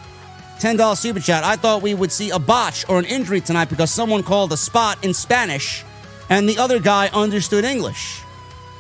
$10 0.59 0.97
super 0.97 1.20
chat. 1.20 1.45
I 1.45 1.55
thought 1.55 1.82
we 1.82 1.95
would 1.95 2.11
see 2.11 2.31
a 2.31 2.39
botch 2.40 2.85
or 2.89 2.99
an 2.99 3.05
injury 3.05 3.40
tonight 3.40 3.69
because 3.69 3.93
someone 3.93 4.24
called 4.24 4.53
a 4.53 4.57
spot 4.57 5.05
in 5.05 5.15
Spanish 5.15 5.85
and 6.29 6.49
the 6.49 6.59
other 6.59 6.79
guy 6.79 7.09
understood 7.09 7.65
English. 7.65 8.23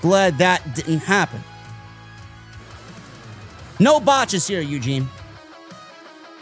Glad 0.00 0.38
that 0.38 0.74
didn't 0.74 1.00
happen. 1.00 1.42
No 3.80 4.00
botches 4.00 4.46
here, 4.46 4.60
Eugene. 4.60 5.08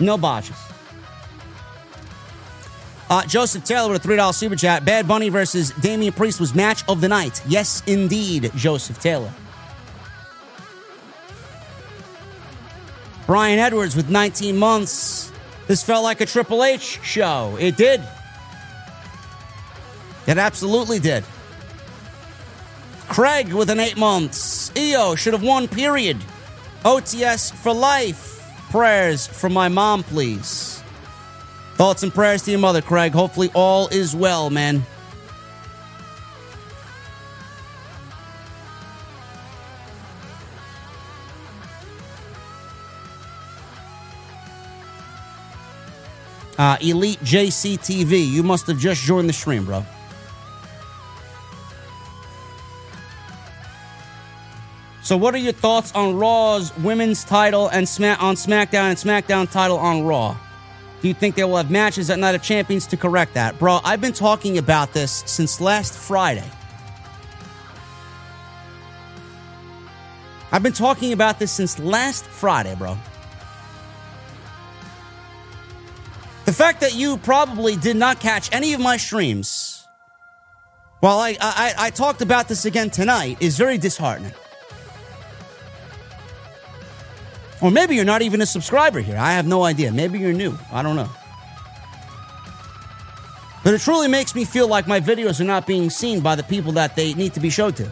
No 0.00 0.18
botches. 0.18 0.56
Uh, 3.08 3.24
Joseph 3.24 3.64
Taylor 3.64 3.92
with 3.92 4.04
a 4.04 4.08
$3 4.08 4.34
super 4.34 4.56
chat. 4.56 4.84
Bad 4.84 5.06
Bunny 5.06 5.28
versus 5.28 5.70
Damian 5.80 6.12
Priest 6.12 6.40
was 6.40 6.54
match 6.54 6.82
of 6.88 7.00
the 7.00 7.08
night. 7.08 7.40
Yes, 7.46 7.82
indeed, 7.86 8.50
Joseph 8.56 9.00
Taylor. 9.00 9.32
Brian 13.26 13.58
Edwards 13.58 13.94
with 13.94 14.10
19 14.10 14.56
months. 14.56 15.32
This 15.66 15.82
felt 15.82 16.04
like 16.04 16.20
a 16.20 16.26
Triple 16.26 16.64
H 16.64 17.00
show. 17.02 17.56
It 17.60 17.76
did. 17.76 18.02
It 20.26 20.38
absolutely 20.38 20.98
did. 20.98 21.24
Craig 23.08 23.52
with 23.52 23.70
an 23.70 23.80
eight 23.80 23.96
months. 23.96 24.72
Io 24.76 25.14
should 25.14 25.32
have 25.32 25.42
won, 25.42 25.68
period. 25.68 26.18
OTS 26.84 27.52
for 27.52 27.72
life. 27.72 28.32
Prayers 28.70 29.26
for 29.26 29.48
my 29.48 29.68
mom, 29.68 30.02
please. 30.02 30.82
Thoughts 31.74 32.02
and 32.02 32.12
prayers 32.12 32.42
to 32.44 32.50
your 32.50 32.60
mother, 32.60 32.82
Craig. 32.82 33.12
Hopefully, 33.12 33.50
all 33.54 33.88
is 33.88 34.14
well, 34.16 34.50
man. 34.50 34.84
Uh, 46.58 46.78
Elite 46.80 47.20
JCTV, 47.20 48.26
you 48.26 48.42
must 48.42 48.66
have 48.66 48.78
just 48.78 49.02
joined 49.02 49.28
the 49.28 49.34
stream, 49.34 49.66
bro. 49.66 49.84
So, 55.06 55.16
what 55.16 55.36
are 55.36 55.38
your 55.38 55.52
thoughts 55.52 55.94
on 55.94 56.16
Raw's 56.16 56.76
women's 56.78 57.22
title 57.22 57.68
and 57.68 57.88
Smack 57.88 58.20
on 58.20 58.34
SmackDown 58.34 58.88
and 58.90 58.98
SmackDown 58.98 59.48
title 59.48 59.78
on 59.78 60.02
Raw? 60.02 60.36
Do 61.00 61.06
you 61.06 61.14
think 61.14 61.36
they 61.36 61.44
will 61.44 61.58
have 61.58 61.70
matches 61.70 62.10
at 62.10 62.18
Night 62.18 62.34
of 62.34 62.42
Champions 62.42 62.88
to 62.88 62.96
correct 62.96 63.34
that, 63.34 63.56
bro? 63.56 63.78
I've 63.84 64.00
been 64.00 64.12
talking 64.12 64.58
about 64.58 64.92
this 64.94 65.22
since 65.24 65.60
last 65.60 65.96
Friday. 65.96 66.50
I've 70.50 70.64
been 70.64 70.72
talking 70.72 71.12
about 71.12 71.38
this 71.38 71.52
since 71.52 71.78
last 71.78 72.24
Friday, 72.24 72.74
bro. 72.74 72.98
The 76.46 76.52
fact 76.52 76.80
that 76.80 76.96
you 76.96 77.16
probably 77.18 77.76
did 77.76 77.94
not 77.94 78.18
catch 78.18 78.52
any 78.52 78.72
of 78.72 78.80
my 78.80 78.96
streams 78.96 79.86
while 80.98 81.20
I, 81.20 81.36
I, 81.40 81.74
I 81.78 81.90
talked 81.90 82.22
about 82.22 82.48
this 82.48 82.64
again 82.64 82.90
tonight 82.90 83.36
is 83.38 83.56
very 83.56 83.78
disheartening. 83.78 84.32
Or 87.62 87.70
maybe 87.70 87.96
you're 87.96 88.04
not 88.04 88.22
even 88.22 88.40
a 88.42 88.46
subscriber 88.46 89.00
here. 89.00 89.16
I 89.16 89.32
have 89.32 89.46
no 89.46 89.64
idea. 89.64 89.90
Maybe 89.90 90.18
you're 90.18 90.32
new. 90.32 90.56
I 90.70 90.82
don't 90.82 90.96
know. 90.96 91.08
But 93.64 93.74
it 93.74 93.80
truly 93.80 94.08
makes 94.08 94.34
me 94.34 94.44
feel 94.44 94.68
like 94.68 94.86
my 94.86 95.00
videos 95.00 95.40
are 95.40 95.44
not 95.44 95.66
being 95.66 95.90
seen 95.90 96.20
by 96.20 96.36
the 96.36 96.44
people 96.44 96.72
that 96.72 96.94
they 96.94 97.14
need 97.14 97.34
to 97.34 97.40
be 97.40 97.50
showed 97.50 97.76
to. 97.76 97.90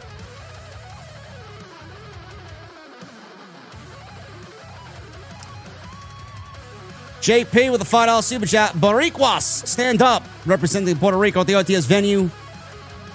JP 7.20 7.72
with 7.72 7.80
a 7.80 7.84
$5 7.84 8.22
super 8.22 8.44
chat. 8.44 8.72
Boricuas, 8.74 9.66
stand 9.66 10.02
up. 10.02 10.22
Representing 10.44 10.94
Puerto 10.96 11.16
Rico 11.16 11.40
at 11.40 11.46
the 11.46 11.54
OTS 11.54 11.86
venue. 11.86 12.28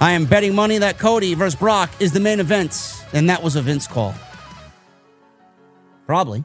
I 0.02 0.14
am 0.14 0.26
betting 0.26 0.56
money 0.56 0.80
that 0.80 0.98
Cody 0.98 1.36
versus 1.36 1.58
Brock 1.58 1.92
is 2.00 2.12
the 2.12 2.20
main 2.20 2.40
event. 2.40 3.06
And 3.14 3.30
that 3.30 3.44
was 3.44 3.56
a 3.56 3.62
Vince 3.62 3.86
call. 3.86 4.16
Probably. 6.10 6.44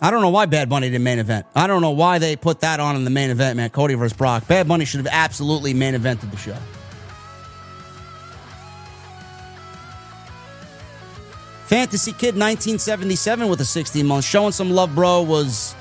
I 0.00 0.10
don't 0.10 0.22
know 0.22 0.30
why 0.30 0.46
Bad 0.46 0.70
Bunny 0.70 0.88
did 0.88 1.02
main 1.02 1.18
event. 1.18 1.44
I 1.54 1.66
don't 1.66 1.82
know 1.82 1.90
why 1.90 2.18
they 2.18 2.34
put 2.34 2.60
that 2.60 2.80
on 2.80 2.96
in 2.96 3.04
the 3.04 3.10
main 3.10 3.28
event, 3.28 3.58
man. 3.58 3.68
Cody 3.68 3.92
versus 3.92 4.16
Brock. 4.16 4.48
Bad 4.48 4.66
Bunny 4.66 4.86
should 4.86 5.00
have 5.04 5.08
absolutely 5.12 5.74
main 5.74 5.92
evented 5.92 6.30
the 6.30 6.38
show. 6.38 6.56
Fantasy 11.66 12.12
Kid 12.12 12.36
1977 12.36 13.50
with 13.50 13.60
a 13.60 13.66
16 13.66 14.06
month. 14.06 14.24
Showing 14.24 14.52
some 14.52 14.70
love, 14.70 14.94
bro. 14.94 15.20
Was 15.20 15.74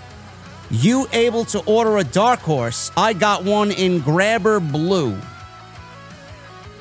you 0.69 1.07
able 1.13 1.45
to 1.45 1.59
order 1.59 1.99
a 1.99 2.03
dark 2.03 2.41
horse? 2.41 2.91
I 2.97 3.13
got 3.13 3.45
one 3.45 3.71
in 3.71 4.01
Grabber 4.01 4.59
Blue. 4.59 5.13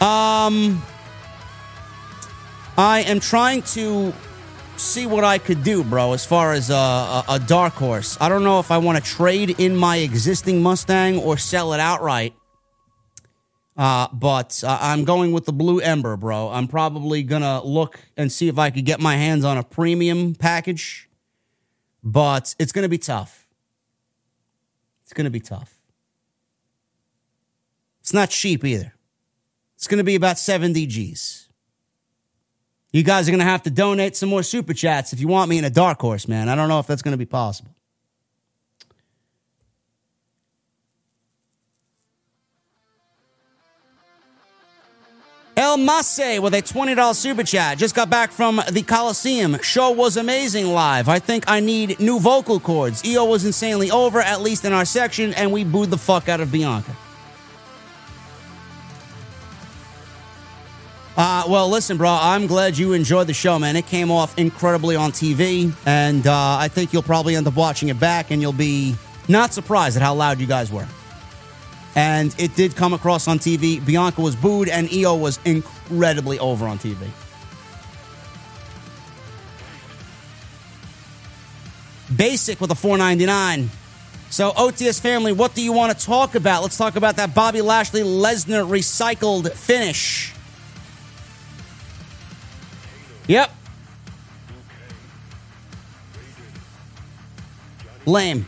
Um, 0.00 0.82
I 2.76 3.04
am 3.06 3.20
trying 3.20 3.62
to 3.62 4.12
see 4.78 5.06
what 5.06 5.24
I 5.24 5.38
could 5.38 5.62
do, 5.62 5.82
bro, 5.84 6.12
as 6.12 6.24
far 6.24 6.52
as 6.52 6.70
a, 6.70 6.74
a, 6.74 7.24
a 7.30 7.38
dark 7.38 7.74
horse. 7.74 8.16
I 8.20 8.28
don't 8.28 8.44
know 8.44 8.60
if 8.60 8.70
I 8.70 8.78
want 8.78 9.02
to 9.02 9.04
trade 9.04 9.58
in 9.60 9.76
my 9.76 9.96
existing 9.96 10.62
Mustang 10.62 11.18
or 11.18 11.36
sell 11.36 11.72
it 11.72 11.80
outright. 11.80 12.34
Uh, 13.76 14.08
but 14.12 14.62
uh, 14.66 14.78
I'm 14.80 15.04
going 15.04 15.32
with 15.32 15.44
the 15.44 15.52
Blue 15.52 15.78
Ember, 15.78 16.16
bro. 16.16 16.48
I'm 16.48 16.66
probably 16.66 17.22
going 17.22 17.42
to 17.42 17.60
look 17.62 18.00
and 18.16 18.30
see 18.32 18.48
if 18.48 18.58
I 18.58 18.70
could 18.70 18.84
get 18.84 18.98
my 18.98 19.16
hands 19.16 19.44
on 19.44 19.56
a 19.56 19.62
premium 19.62 20.34
package. 20.34 21.08
But 22.02 22.54
it's 22.58 22.72
going 22.72 22.84
to 22.84 22.88
be 22.88 22.98
tough. 22.98 23.46
It's 25.04 25.12
going 25.12 25.26
to 25.26 25.30
be 25.30 25.40
tough. 25.40 25.78
It's 28.00 28.12
not 28.12 28.30
cheap 28.30 28.64
either. 28.64 28.94
It's 29.76 29.86
going 29.86 29.98
to 29.98 30.04
be 30.04 30.16
about 30.16 30.38
70 30.38 30.86
G's. 30.86 31.47
You 32.90 33.02
guys 33.02 33.28
are 33.28 33.32
going 33.32 33.40
to 33.40 33.44
have 33.44 33.62
to 33.64 33.70
donate 33.70 34.16
some 34.16 34.28
more 34.28 34.42
super 34.42 34.72
chats 34.72 35.12
if 35.12 35.20
you 35.20 35.28
want 35.28 35.50
me 35.50 35.58
in 35.58 35.64
a 35.64 35.70
dark 35.70 36.00
horse, 36.00 36.26
man. 36.26 36.48
I 36.48 36.54
don't 36.54 36.68
know 36.68 36.78
if 36.78 36.86
that's 36.86 37.02
going 37.02 37.12
to 37.12 37.18
be 37.18 37.26
possible. 37.26 37.70
El 45.58 45.76
Mase 45.76 46.38
with 46.38 46.54
a 46.54 46.62
$20 46.62 47.16
super 47.16 47.42
chat. 47.42 47.78
Just 47.78 47.96
got 47.96 48.08
back 48.08 48.30
from 48.30 48.62
the 48.70 48.82
Coliseum. 48.82 49.60
Show 49.60 49.90
was 49.90 50.16
amazing 50.16 50.68
live. 50.68 51.08
I 51.08 51.18
think 51.18 51.44
I 51.48 51.58
need 51.58 51.98
new 51.98 52.20
vocal 52.20 52.60
cords. 52.60 53.02
Io 53.04 53.24
was 53.24 53.44
insanely 53.44 53.90
over, 53.90 54.20
at 54.20 54.40
least 54.40 54.64
in 54.64 54.72
our 54.72 54.84
section, 54.84 55.34
and 55.34 55.50
we 55.50 55.64
booed 55.64 55.90
the 55.90 55.98
fuck 55.98 56.28
out 56.28 56.40
of 56.40 56.52
Bianca. 56.52 56.96
Uh, 61.18 61.42
well, 61.48 61.68
listen, 61.68 61.96
bro, 61.96 62.10
I'm 62.10 62.46
glad 62.46 62.78
you 62.78 62.92
enjoyed 62.92 63.26
the 63.26 63.34
show, 63.34 63.58
man. 63.58 63.74
It 63.74 63.88
came 63.88 64.08
off 64.08 64.38
incredibly 64.38 64.94
on 64.94 65.10
TV, 65.10 65.74
and 65.84 66.24
uh, 66.24 66.56
I 66.56 66.68
think 66.68 66.92
you'll 66.92 67.02
probably 67.02 67.34
end 67.34 67.48
up 67.48 67.56
watching 67.56 67.88
it 67.88 67.98
back, 67.98 68.30
and 68.30 68.40
you'll 68.40 68.52
be 68.52 68.94
not 69.26 69.52
surprised 69.52 69.96
at 69.96 70.02
how 70.02 70.14
loud 70.14 70.38
you 70.38 70.46
guys 70.46 70.70
were. 70.70 70.86
And 71.96 72.32
it 72.38 72.54
did 72.54 72.76
come 72.76 72.94
across 72.94 73.26
on 73.26 73.40
TV. 73.40 73.84
Bianca 73.84 74.20
was 74.20 74.36
booed, 74.36 74.68
and 74.68 74.88
Io 74.94 75.16
was 75.16 75.40
incredibly 75.44 76.38
over 76.38 76.68
on 76.68 76.78
TV. 76.78 77.08
Basic 82.16 82.60
with 82.60 82.70
a 82.70 82.76
499. 82.76 83.70
So, 84.30 84.52
OTS 84.52 85.00
family, 85.00 85.32
what 85.32 85.56
do 85.56 85.62
you 85.62 85.72
want 85.72 85.98
to 85.98 86.06
talk 86.06 86.36
about? 86.36 86.62
Let's 86.62 86.76
talk 86.76 86.94
about 86.94 87.16
that 87.16 87.34
Bobby 87.34 87.60
Lashley 87.60 88.02
Lesnar 88.02 88.68
recycled 88.70 89.50
finish. 89.54 90.32
Yep. 93.28 93.50
Lame. 98.06 98.46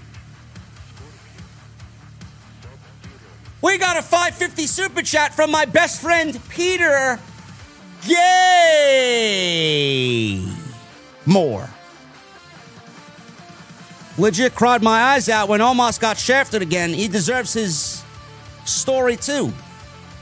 We 3.62 3.78
got 3.78 3.96
a 3.98 4.02
550 4.02 4.66
super 4.66 5.02
chat 5.02 5.34
from 5.34 5.50
my 5.50 5.66
best 5.66 6.00
friend 6.00 6.40
Peter 6.48 7.20
Yay! 8.06 9.20
More. 11.26 11.68
Legit 14.16 14.54
cried 14.54 14.82
my 14.82 15.02
eyes 15.02 15.28
out 15.28 15.48
when 15.48 15.60
Omos 15.60 16.00
got 16.00 16.16
shafted 16.18 16.62
again. 16.62 16.94
He 16.94 17.08
deserves 17.08 17.52
his 17.52 18.02
story 18.64 19.16
too. 19.16 19.52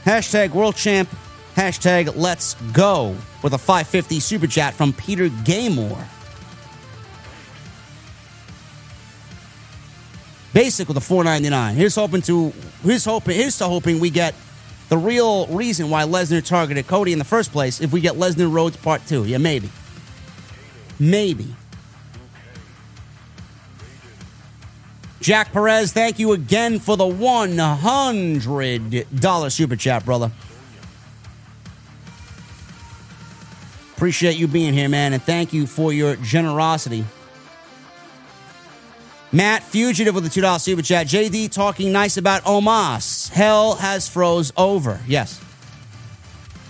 Hashtag 0.05 0.49
world 0.51 0.75
champ. 0.75 1.09
Hashtag 1.59 2.15
let's 2.15 2.53
go 2.71 3.13
with 3.43 3.53
a 3.53 3.57
550 3.57 4.21
super 4.21 4.47
chat 4.47 4.73
from 4.73 4.93
Peter 4.93 5.27
Gaymore. 5.27 6.05
Basic 10.53 10.87
with 10.87 10.95
a 10.95 11.01
499. 11.01 11.75
Here's 11.75 11.95
hoping 11.95 12.21
to 12.21 12.53
here's 12.81 13.03
hoping 13.03 13.35
here's 13.35 13.57
to 13.57 13.65
hoping 13.65 13.99
we 13.99 14.09
get 14.09 14.35
the 14.87 14.97
real 14.97 15.47
reason 15.47 15.89
why 15.89 16.03
Lesnar 16.03 16.45
targeted 16.45 16.87
Cody 16.87 17.11
in 17.11 17.19
the 17.19 17.25
first 17.25 17.51
place 17.51 17.81
if 17.81 17.91
we 17.91 17.99
get 17.99 18.15
Lesnar 18.15 18.49
Rhodes 18.49 18.77
part 18.77 19.05
two. 19.05 19.25
Yeah, 19.25 19.37
maybe. 19.37 19.69
Maybe. 20.97 21.53
Jack 25.19 25.51
Perez, 25.51 25.91
thank 25.91 26.19
you 26.19 26.31
again 26.31 26.79
for 26.79 26.95
the 26.95 27.03
$100 27.03 29.51
super 29.51 29.75
chat, 29.75 30.05
brother. 30.05 30.31
Appreciate 33.99 34.37
you 34.37 34.47
being 34.47 34.73
here, 34.73 34.87
man, 34.87 35.11
and 35.11 35.21
thank 35.21 35.51
you 35.51 35.67
for 35.67 35.91
your 35.91 36.15
generosity. 36.15 37.03
Matt 39.33 39.61
Fugitive 39.61 40.15
with 40.15 40.23
the 40.23 40.29
$2 40.29 40.61
super 40.61 40.81
chat. 40.81 41.05
JD 41.05 41.51
talking 41.51 41.91
nice 41.91 42.15
about 42.15 42.43
Omos. 42.43 43.27
Hell 43.29 43.75
has 43.75 44.07
froze 44.07 44.53
over. 44.55 45.01
Yes. 45.05 45.43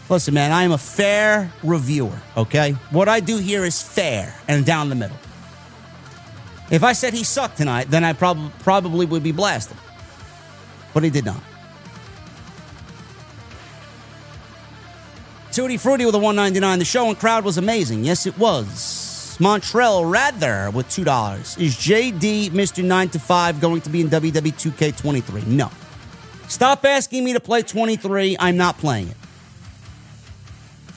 Listen, 0.10 0.34
man, 0.34 0.52
I 0.52 0.64
am 0.64 0.72
a 0.72 0.80
fair 0.80 1.54
reviewer, 1.62 2.20
okay? 2.36 2.72
What 2.90 3.08
I 3.08 3.20
do 3.20 3.38
here 3.38 3.64
is 3.64 3.80
fair 3.80 4.34
and 4.48 4.66
down 4.66 4.90
the 4.90 4.96
middle. 4.96 5.18
If 6.72 6.84
I 6.84 6.94
said 6.94 7.14
he 7.14 7.24
sucked 7.24 7.58
tonight, 7.58 7.92
then 7.92 8.04
I 8.04 8.14
prob- 8.14 8.52
probably 8.64 9.06
would 9.06 9.22
be 9.22 9.34
blasted. 9.34 9.78
But 10.96 11.04
he 11.04 11.12
did 11.12 11.26
not. 11.26 11.44
Tutti 15.60 15.76
Fruity 15.76 16.06
with 16.06 16.16
a 16.16 16.20
199. 16.20 16.80
The 16.80 16.86
show 16.86 17.10
and 17.10 17.20
crowd 17.20 17.44
was 17.44 17.58
amazing. 17.58 18.06
Yes, 18.06 18.26
it 18.26 18.38
was. 18.38 19.36
Montreal 19.42 20.06
Rather 20.06 20.72
with 20.72 20.88
$2. 20.88 21.62
Is 21.62 21.76
JD 21.76 22.52
Mr. 22.52 22.82
9 22.82 23.10
to 23.10 23.20
5 23.20 23.60
going 23.60 23.82
to 23.82 23.90
be 23.90 24.00
in 24.00 24.08
WWE 24.08 24.54
2K23? 24.54 25.48
No. 25.48 25.70
Stop 26.48 26.86
asking 26.86 27.26
me 27.26 27.34
to 27.34 27.42
play 27.42 27.62
23. 27.62 28.38
I'm 28.40 28.56
not 28.56 28.78
playing 28.78 29.10
it. 29.10 29.18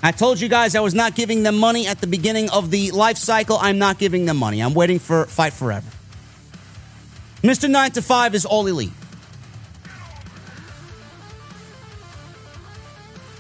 I 0.01 0.13
told 0.13 0.41
you 0.41 0.49
guys 0.49 0.77
I 0.77 0.81
was 0.81 0.95
not 0.95 1.17
giving 1.17 1.43
them 1.43 1.59
money 1.59 1.89
at 1.89 2.01
the 2.01 2.07
beginning 2.07 2.49
of 2.51 2.71
the 2.71 2.93
life 2.93 3.17
cycle. 3.17 3.59
I'm 3.61 3.79
not 3.79 3.99
giving 3.99 4.27
them 4.27 4.37
money. 4.37 4.61
I'm 4.61 4.75
waiting 4.75 5.01
for 5.01 5.25
Fight 5.27 5.55
Forever. 5.55 5.91
Mr. 7.43 7.69
9 7.69 7.91
to 7.91 8.01
5 8.01 8.37
is 8.37 8.47
all 8.47 8.69
elite. 8.69 8.93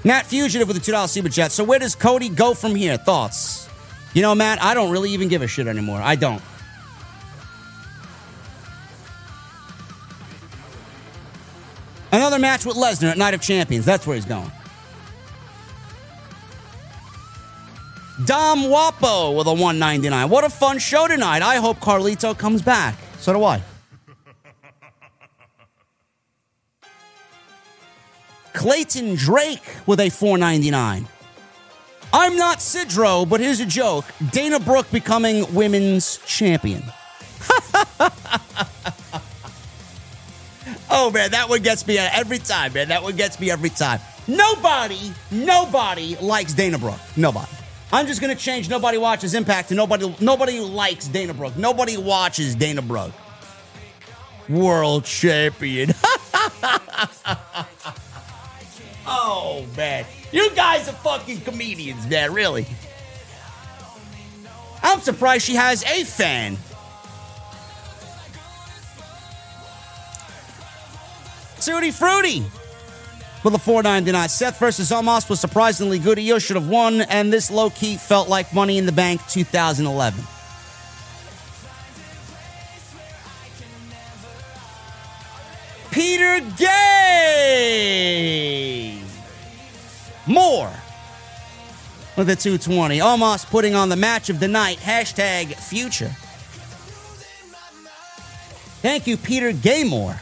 Matt 0.04 0.26
Fugitive 0.26 0.66
with 0.66 0.76
a 0.76 0.80
$2 0.80 1.08
super 1.08 1.28
chat. 1.28 1.52
So 1.52 1.64
where 1.64 1.78
does 1.78 1.94
Cody 1.94 2.28
go 2.28 2.54
from 2.54 2.74
here? 2.74 2.96
Thoughts? 2.96 3.68
You 4.14 4.22
know, 4.22 4.34
Matt, 4.34 4.62
I 4.62 4.74
don't 4.74 4.90
really 4.90 5.10
even 5.10 5.28
give 5.28 5.42
a 5.42 5.46
shit 5.46 5.66
anymore. 5.66 6.00
I 6.02 6.16
don't. 6.16 6.42
Another 12.10 12.38
match 12.38 12.66
with 12.66 12.76
Lesnar 12.76 13.12
at 13.12 13.18
Night 13.18 13.32
of 13.32 13.40
Champions. 13.40 13.86
That's 13.86 14.06
where 14.06 14.16
he's 14.16 14.26
going. 14.26 14.52
Dom 18.26 18.64
Wapo 18.64 19.36
with 19.36 19.46
a 19.46 19.52
199. 19.52 20.28
What 20.28 20.44
a 20.44 20.50
fun 20.50 20.78
show 20.78 21.08
tonight. 21.08 21.40
I 21.40 21.56
hope 21.56 21.78
Carlito 21.78 22.36
comes 22.36 22.60
back. 22.60 22.96
So 23.18 23.32
do 23.32 23.42
I. 23.44 23.62
Clayton 28.52 29.14
Drake 29.16 29.62
with 29.86 30.00
a 30.00 30.10
499. 30.10 31.08
I'm 32.14 32.36
not 32.36 32.58
Sidro, 32.58 33.26
but 33.28 33.40
here's 33.40 33.60
a 33.60 33.66
joke. 33.66 34.04
Dana 34.30 34.60
Brooke 34.60 34.90
becoming 34.90 35.52
women's 35.54 36.18
champion. 36.26 36.82
oh 40.90 41.10
man, 41.10 41.30
that 41.30 41.46
one 41.48 41.62
gets 41.62 41.86
me 41.86 41.96
every 41.98 42.38
time, 42.38 42.74
man. 42.74 42.88
That 42.88 43.02
one 43.02 43.16
gets 43.16 43.40
me 43.40 43.50
every 43.50 43.70
time. 43.70 44.00
Nobody, 44.28 45.12
nobody 45.30 46.16
likes 46.20 46.52
Dana 46.52 46.78
Brooke. 46.78 47.00
Nobody. 47.16 47.50
I'm 47.92 48.06
just 48.06 48.20
gonna 48.20 48.34
change 48.34 48.68
nobody 48.68 48.98
watches 48.98 49.34
Impact 49.34 49.68
to 49.70 49.74
nobody 49.74 50.14
nobody 50.20 50.60
likes 50.60 51.08
Dana 51.08 51.34
Brooke. 51.34 51.56
Nobody 51.56 51.96
watches 51.96 52.54
Dana 52.54 52.82
Brooke. 52.82 53.12
World 54.48 55.04
champion. 55.04 55.94
oh 59.06 59.66
man. 59.76 60.04
You 60.30 60.50
guys 60.54 60.88
are 60.88 60.92
fucking 60.92 61.42
comedians, 61.42 62.06
man, 62.06 62.32
really. 62.32 62.66
I'm 64.82 65.00
surprised 65.00 65.44
she 65.44 65.54
has 65.54 65.84
a 65.84 66.04
fan. 66.04 66.56
Tutti 71.60 71.92
Fruity 71.92 72.44
with 73.44 73.54
a 73.54 73.58
499. 73.58 74.28
Seth 74.28 74.58
versus 74.58 74.90
Omos 74.90 75.28
was 75.30 75.40
surprisingly 75.40 75.98
good. 75.98 76.18
Io 76.18 76.38
should 76.38 76.56
have 76.56 76.68
won, 76.68 77.02
and 77.02 77.32
this 77.32 77.50
low 77.50 77.70
key 77.70 77.96
felt 77.96 78.28
like 78.28 78.52
Money 78.52 78.78
in 78.78 78.86
the 78.86 78.92
Bank 78.92 79.24
2011. 79.28 80.24
Peter 85.93 86.40
Gay. 86.56 86.73
More 90.27 90.70
with 92.16 92.27
the 92.27 92.35
220. 92.35 93.01
Almost 93.01 93.48
putting 93.51 93.74
on 93.74 93.90
the 93.90 93.97
match 93.97 94.31
of 94.31 94.40
the 94.40 94.48
night. 94.48 94.78
Hashtag 94.78 95.55
future. 95.55 96.16
Thank 98.81 99.06
you, 99.06 99.16
Peter 99.16 99.52
Gaymore. 99.52 100.19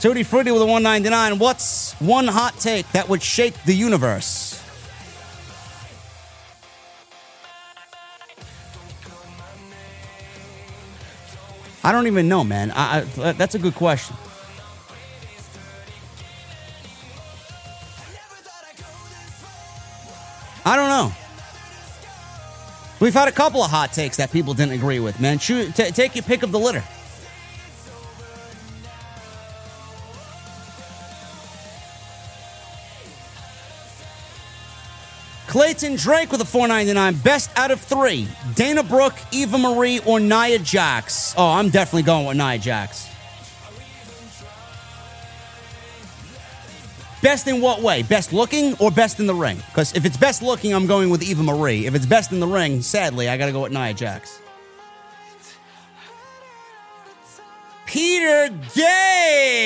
Tutti 0.00 0.22
Fruity 0.22 0.52
with 0.52 0.62
a 0.62 0.66
199. 0.66 1.40
What's 1.40 1.94
one 1.94 2.28
hot 2.28 2.56
take 2.60 2.90
that 2.92 3.08
would 3.08 3.22
shake 3.22 3.60
the 3.64 3.74
universe? 3.74 4.62
I 11.88 11.92
don't 11.92 12.06
even 12.06 12.28
know, 12.28 12.44
man. 12.44 12.70
I, 12.72 12.98
I, 12.98 13.32
that's 13.32 13.54
a 13.54 13.58
good 13.58 13.74
question. 13.74 14.14
I 20.66 20.76
don't 20.76 20.90
know. 20.90 21.14
We've 23.00 23.14
had 23.14 23.26
a 23.26 23.32
couple 23.32 23.62
of 23.62 23.70
hot 23.70 23.94
takes 23.94 24.18
that 24.18 24.30
people 24.30 24.52
didn't 24.52 24.74
agree 24.74 25.00
with, 25.00 25.18
man. 25.18 25.38
T- 25.38 25.72
take 25.72 26.14
your 26.14 26.24
pick 26.24 26.42
of 26.42 26.52
the 26.52 26.58
litter. 26.58 26.84
Clayton 35.48 35.96
Drake 35.96 36.30
with 36.30 36.42
a 36.42 36.44
499. 36.44 37.22
Best 37.22 37.50
out 37.56 37.70
of 37.70 37.80
three. 37.80 38.28
Dana 38.54 38.82
Brooke, 38.82 39.16
Eva 39.32 39.56
Marie, 39.56 39.98
or 40.06 40.20
Nia 40.20 40.58
Jax. 40.58 41.34
Oh, 41.38 41.48
I'm 41.48 41.70
definitely 41.70 42.02
going 42.02 42.26
with 42.26 42.36
Nia 42.36 42.58
Jax. 42.58 43.08
Best 47.22 47.48
in 47.48 47.60
what 47.62 47.82
way? 47.82 48.02
Best 48.02 48.32
looking 48.32 48.76
or 48.78 48.90
best 48.90 49.18
in 49.20 49.26
the 49.26 49.34
ring? 49.34 49.56
Because 49.56 49.92
if 49.96 50.04
it's 50.04 50.18
best 50.18 50.42
looking, 50.42 50.74
I'm 50.74 50.86
going 50.86 51.10
with 51.10 51.22
Eva 51.22 51.42
Marie. 51.42 51.86
If 51.86 51.94
it's 51.94 52.06
best 52.06 52.30
in 52.30 52.40
the 52.40 52.46
ring, 52.46 52.82
sadly, 52.82 53.28
I 53.28 53.36
got 53.38 53.46
to 53.46 53.52
go 53.52 53.62
with 53.62 53.72
Nia 53.72 53.94
Jax. 53.94 54.40
Peter 57.86 58.50
Gay. 58.74 59.64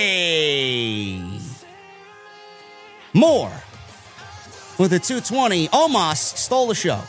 More 3.13 3.53
with 4.83 4.93
a 4.93 4.99
220. 4.99 5.69
Omos 5.69 6.17
stole 6.17 6.67
the 6.67 6.75
show. 6.75 7.01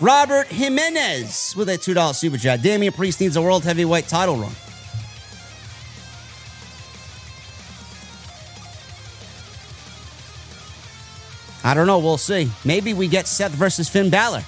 Robert 0.00 0.46
Jimenez 0.46 1.54
with 1.58 1.68
a 1.68 1.76
$2 1.76 2.14
super 2.14 2.38
chat. 2.38 2.62
Damian 2.62 2.94
Priest 2.94 3.20
needs 3.20 3.36
a 3.36 3.42
world 3.42 3.64
heavyweight 3.64 4.08
title 4.08 4.36
run. 4.36 4.52
I 11.62 11.74
don't 11.74 11.86
know. 11.86 11.98
We'll 11.98 12.16
see. 12.16 12.50
Maybe 12.64 12.94
we 12.94 13.08
get 13.08 13.26
Seth 13.26 13.52
versus 13.52 13.90
Finn 13.90 14.08
Balor 14.08 14.42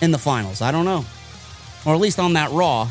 in 0.00 0.10
the 0.10 0.18
finals. 0.18 0.62
I 0.62 0.72
don't 0.72 0.84
know. 0.84 1.04
or 1.86 1.94
at 1.94 2.00
least 2.00 2.18
on 2.18 2.32
that 2.32 2.50
Raw. 2.50 2.90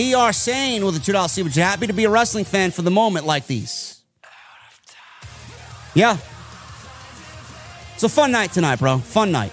ER 0.00 0.32
Sane 0.32 0.84
with 0.84 0.96
a 0.96 1.00
$2 1.00 1.28
super. 1.28 1.50
Happy 1.50 1.86
to 1.88 1.92
be 1.92 2.04
a 2.04 2.10
wrestling 2.10 2.44
fan 2.44 2.70
for 2.70 2.82
the 2.82 2.90
moment 2.90 3.26
like 3.26 3.46
these. 3.46 4.00
Yeah. 5.94 6.16
It's 7.94 8.04
a 8.04 8.08
fun 8.08 8.30
night 8.30 8.52
tonight, 8.52 8.78
bro. 8.78 8.98
Fun 8.98 9.32
night. 9.32 9.52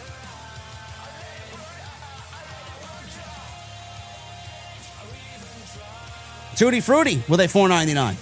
Tutti 6.55 6.79
Fruity 6.79 7.21
with 7.27 7.39
a 7.41 7.47
499. 7.47 8.15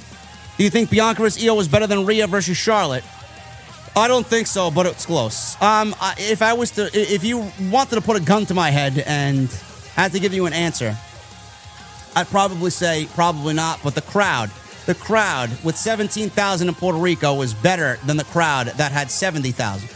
Do 0.58 0.64
you 0.64 0.70
think 0.70 0.90
Bianca 0.90 1.22
vs. 1.22 1.44
Io 1.46 1.54
was 1.56 1.68
better 1.68 1.88
than 1.88 2.06
Rhea 2.06 2.28
versus 2.28 2.58
Charlotte? 2.58 3.04
I 3.96 4.08
don't 4.08 4.26
think 4.26 4.48
so, 4.48 4.72
but 4.72 4.88
it's 4.88 5.06
close. 5.06 5.56
Um, 5.62 5.96
I- 6.02 6.16
if 6.18 6.42
I 6.42 6.54
was 6.54 6.72
to, 6.72 6.90
if 6.94 7.24
you 7.24 7.52
wanted 7.70 7.96
to 7.96 8.02
put 8.02 8.18
a 8.18 8.20
gun 8.20 8.46
to 8.48 8.54
my 8.56 8.72
head 8.72 8.98
and 9.06 9.50
had 9.96 10.14
to 10.14 10.20
give 10.20 10.34
you 10.34 10.48
an 10.48 10.54
answer, 10.54 10.98
I'd 12.16 12.28
probably 12.28 12.70
say 12.70 13.08
probably 13.14 13.54
not. 13.54 13.80
But 13.84 13.96
the 13.96 14.02
crowd, 14.02 14.52
the 14.86 14.96
crowd 14.96 15.50
with 15.64 15.78
17,000 15.78 16.68
in 16.68 16.76
Puerto 16.76 16.98
Rico 16.98 17.34
was 17.34 17.54
better 17.54 17.98
than 18.06 18.18
the 18.18 18.24
crowd 18.26 18.68
that 18.68 18.92
had 18.92 19.10
70,000. 19.10 19.90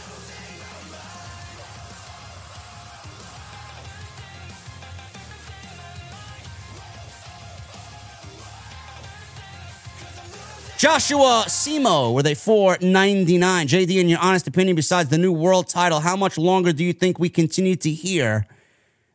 Joshua 10.78 11.42
Simo 11.48 12.14
with 12.14 12.24
a 12.28 12.34
499. 12.34 13.66
JD, 13.66 14.00
in 14.00 14.08
your 14.08 14.20
honest 14.20 14.46
opinion, 14.46 14.76
besides 14.76 15.08
the 15.08 15.18
new 15.18 15.32
world 15.32 15.66
title, 15.66 15.98
how 15.98 16.14
much 16.14 16.38
longer 16.38 16.72
do 16.72 16.84
you 16.84 16.92
think 16.92 17.18
we 17.18 17.28
continue 17.28 17.74
to 17.74 17.90
hear 17.90 18.46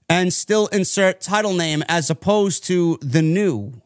and 0.10 0.34
still 0.34 0.68
insert 0.68 1.22
title 1.22 1.54
name 1.54 1.84
as 1.88 2.10
opposed 2.10 2.64
to 2.66 2.98
the 3.02 3.22
new? 3.22 3.82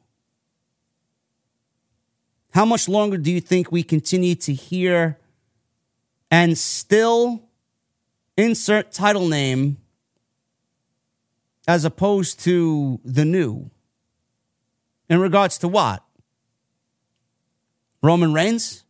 How 2.52 2.66
much 2.66 2.90
longer 2.90 3.18
do 3.18 3.32
you 3.32 3.40
think 3.40 3.72
we 3.72 3.84
continue 3.84 4.36
to 4.36 4.54
hear 4.54 5.20
and 6.32 6.58
still 6.58 7.44
insert 8.36 8.92
title 8.92 9.28
name 9.28 9.78
as 11.68 11.86
opposed 11.86 12.40
to 12.42 13.00
the 13.06 13.26
new? 13.26 13.70
In 15.10 15.20
regards 15.20 15.58
to 15.60 15.68
what? 15.68 16.04
Roman 18.02 18.34
Reigns? 18.34 18.84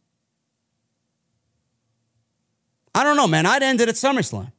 I 2.96 3.04
don't 3.04 3.16
know, 3.16 3.28
man. 3.28 3.46
I'd 3.46 3.62
end 3.64 3.80
it 3.82 3.90
at 3.90 3.96
SummerSlam. 3.96 4.52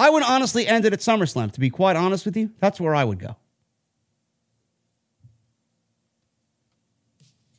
I 0.00 0.08
would 0.08 0.22
honestly 0.22 0.66
end 0.66 0.86
it 0.86 0.94
at 0.94 1.00
SummerSlam, 1.00 1.52
to 1.52 1.60
be 1.60 1.68
quite 1.68 1.94
honest 1.94 2.24
with 2.24 2.34
you. 2.34 2.50
That's 2.58 2.80
where 2.80 2.94
I 2.94 3.04
would 3.04 3.18
go. 3.18 3.36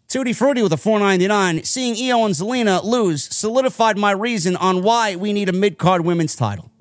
Tutti 0.07 0.33
Fruity 0.33 0.63
with 0.63 0.73
a 0.73 0.77
499. 0.77 1.63
Seeing 1.63 1.95
Io 2.09 2.25
and 2.25 2.33
Zelina 2.33 2.83
lose 2.83 3.23
solidified 3.23 3.95
my 3.95 4.09
reason 4.11 4.55
on 4.55 4.81
why 4.81 5.15
we 5.15 5.33
need 5.33 5.49
a 5.49 5.53
mid 5.53 5.77
card 5.77 6.03
women's 6.03 6.35
title. 6.35 6.71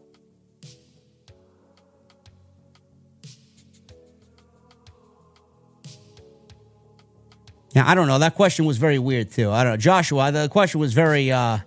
Yeah, 7.74 7.88
I 7.88 7.94
don't 7.94 8.08
know. 8.08 8.18
That 8.18 8.34
question 8.34 8.64
was 8.64 8.78
very 8.78 8.98
weird 8.98 9.30
too. 9.30 9.50
I 9.50 9.62
don't 9.62 9.74
know. 9.74 9.76
Joshua, 9.76 10.32
the 10.32 10.48
question 10.48 10.80
was 10.80 10.94
very 10.94 11.30
uh 11.30 11.58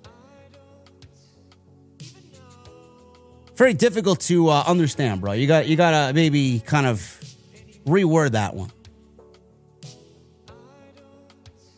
very 3.56 3.74
difficult 3.74 4.20
to 4.22 4.50
uh, 4.50 4.64
understand, 4.66 5.22
bro. 5.22 5.34
You 5.34 5.48
got 5.48 5.68
you 5.68 5.76
got 5.76 6.08
to 6.08 6.14
maybe 6.14 6.60
kind 6.60 6.88
of 6.88 7.00
reword 7.86 8.32
that 8.32 8.56
one. 8.56 8.72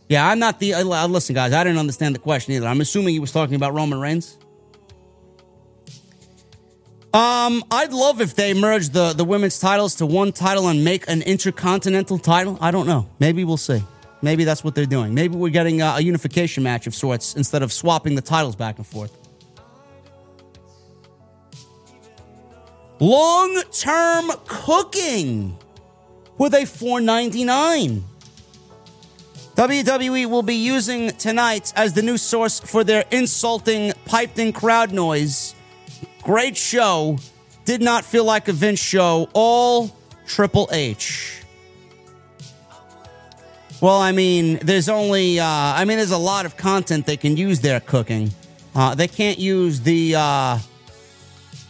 Yeah, 0.08 0.28
I'm 0.30 0.40
not 0.40 0.60
the 0.60 0.76
uh, 0.76 1.08
listen 1.08 1.34
guys, 1.34 1.52
I 1.52 1.64
didn't 1.64 1.80
understand 1.80 2.16
the 2.16 2.20
question 2.20 2.54
either. 2.54 2.68
I'm 2.68 2.82
assuming 2.82 3.14
he 3.14 3.20
was 3.20 3.32
talking 3.32 3.56
about 3.56 3.74
Roman 3.74 4.00
Reigns. 4.00 4.38
Um, 7.12 7.64
I'd 7.72 7.94
love 7.94 8.20
if 8.20 8.36
they 8.36 8.54
merge 8.54 8.90
the 8.90 9.14
the 9.14 9.26
women's 9.26 9.58
titles 9.58 9.96
to 9.96 10.06
one 10.06 10.32
title 10.32 10.68
and 10.68 10.84
make 10.84 11.08
an 11.10 11.22
intercontinental 11.22 12.20
title. 12.20 12.58
I 12.62 12.72
don't 12.72 12.88
know. 12.88 13.10
Maybe 13.20 13.44
we'll 13.44 13.58
see. 13.58 13.82
Maybe 14.22 14.44
that's 14.44 14.64
what 14.64 14.76
they're 14.76 14.86
doing. 14.86 15.14
Maybe 15.14 15.36
we're 15.36 15.50
getting 15.50 15.82
a, 15.82 15.96
a 15.98 16.02
unification 16.02 16.64
match 16.64 16.88
of 16.88 16.96
sorts 16.96 17.36
instead 17.36 17.64
of 17.64 17.72
swapping 17.72 18.16
the 18.16 18.22
titles 18.22 18.56
back 18.56 18.78
and 18.78 18.86
forth. 18.86 19.25
Long 23.00 23.62
term 23.72 24.32
cooking 24.48 25.58
with 26.38 26.54
a 26.54 26.66
499. 26.66 28.04
WWE 29.56 30.18
E 30.18 30.26
will 30.26 30.44
be 30.44 30.56
using 30.56 31.12
tonight 31.12 31.72
as 31.76 31.94
the 31.94 32.02
new 32.02 32.18
source 32.18 32.60
for 32.60 32.84
their 32.84 33.06
insulting, 33.12 33.94
piped 34.06 34.38
in 34.40 34.52
crowd 34.52 34.92
noise. 34.92 35.56
Great 36.24 36.58
show. 36.58 37.18
Did 37.64 37.82
not 37.82 38.04
feel 38.06 38.26
like 38.26 38.48
a 38.48 38.54
Vince 38.54 38.80
show. 38.80 39.30
All 39.34 39.96
Triple 40.26 40.70
H. 40.72 41.42
Well, 43.82 44.00
I 44.00 44.12
mean, 44.12 44.58
there's 44.62 44.90
only, 44.90 45.40
uh, 45.40 45.46
I 45.46 45.86
mean, 45.86 45.98
there's 45.98 46.12
a 46.12 46.18
lot 46.18 46.46
of 46.46 46.58
content 46.58 47.06
they 47.06 47.18
can 47.18 47.38
use 47.38 47.60
their 47.60 47.80
cooking. 47.80 48.32
Uh, 48.74 48.96
they 48.96 49.08
can't 49.08 49.38
use 49.38 49.82
the 49.82 50.16
uh, 50.16 50.60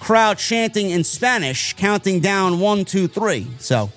crowd 0.05 0.37
chanting 0.37 0.91
in 0.91 1.03
Spanish, 1.03 1.73
counting 1.73 2.19
down 2.19 2.59
one, 2.59 2.85
two, 2.85 3.07
three. 3.07 3.47
So. 3.57 3.91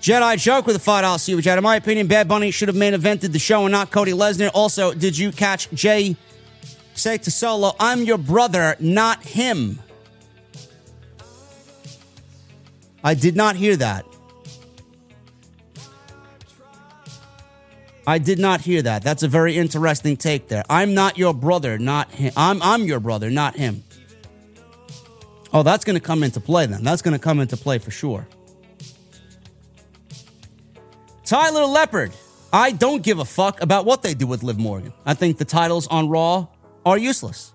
Jedi 0.00 0.38
joke 0.38 0.66
with 0.66 0.76
a 0.76 0.78
five 0.78 1.02
dollar 1.02 1.18
super 1.18 1.42
chat. 1.42 1.58
In 1.58 1.62
my 1.62 1.76
opinion, 1.76 2.06
Bad 2.06 2.26
Bunny 2.26 2.50
should 2.50 2.68
have 2.68 2.76
main 2.76 2.94
evented 2.94 3.32
the 3.32 3.38
show 3.38 3.66
and 3.66 3.72
not 3.72 3.90
Cody 3.90 4.12
Lesnar. 4.12 4.50
Also, 4.54 4.94
did 4.94 5.18
you 5.18 5.30
catch 5.30 5.70
Jey 5.72 6.16
say 6.94 7.18
to 7.18 7.30
Solo, 7.30 7.76
"I'm 7.78 8.02
your 8.02 8.16
brother, 8.16 8.76
not 8.80 9.22
him"? 9.22 9.78
I 13.04 13.12
did 13.12 13.36
not 13.36 13.56
hear 13.56 13.76
that. 13.76 14.06
I 18.10 18.18
did 18.18 18.40
not 18.40 18.60
hear 18.60 18.82
that. 18.82 19.04
That's 19.04 19.22
a 19.22 19.28
very 19.28 19.56
interesting 19.56 20.16
take 20.16 20.48
there. 20.48 20.64
I'm 20.68 20.94
not 20.94 21.16
your 21.16 21.32
brother, 21.32 21.78
not 21.78 22.10
him. 22.10 22.32
I'm 22.36 22.60
I'm 22.60 22.82
your 22.82 22.98
brother, 22.98 23.30
not 23.30 23.54
him. 23.54 23.84
Oh, 25.52 25.62
that's 25.62 25.84
going 25.84 25.94
to 25.94 26.00
come 26.00 26.24
into 26.24 26.40
play 26.40 26.66
then. 26.66 26.82
That's 26.82 27.02
going 27.02 27.12
to 27.12 27.20
come 27.20 27.38
into 27.38 27.56
play 27.56 27.78
for 27.78 27.92
sure. 27.92 28.26
Tyler 31.24 31.66
Leopard. 31.66 32.10
I 32.52 32.72
don't 32.72 33.00
give 33.00 33.20
a 33.20 33.24
fuck 33.24 33.62
about 33.62 33.84
what 33.84 34.02
they 34.02 34.14
do 34.14 34.26
with 34.26 34.42
Liv 34.42 34.58
Morgan. 34.58 34.92
I 35.06 35.14
think 35.14 35.38
the 35.38 35.44
titles 35.44 35.86
on 35.86 36.08
Raw 36.08 36.48
are 36.84 36.98
useless. 36.98 37.52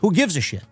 Who 0.00 0.12
gives 0.12 0.36
a 0.36 0.40
shit? 0.40 0.62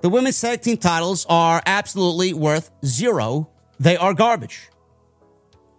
The 0.00 0.08
women's 0.08 0.40
tag 0.40 0.62
team 0.62 0.78
titles 0.78 1.26
are 1.28 1.60
absolutely 1.66 2.32
worth 2.32 2.70
zero. 2.82 3.50
They 3.78 3.98
are 3.98 4.14
garbage. 4.14 4.70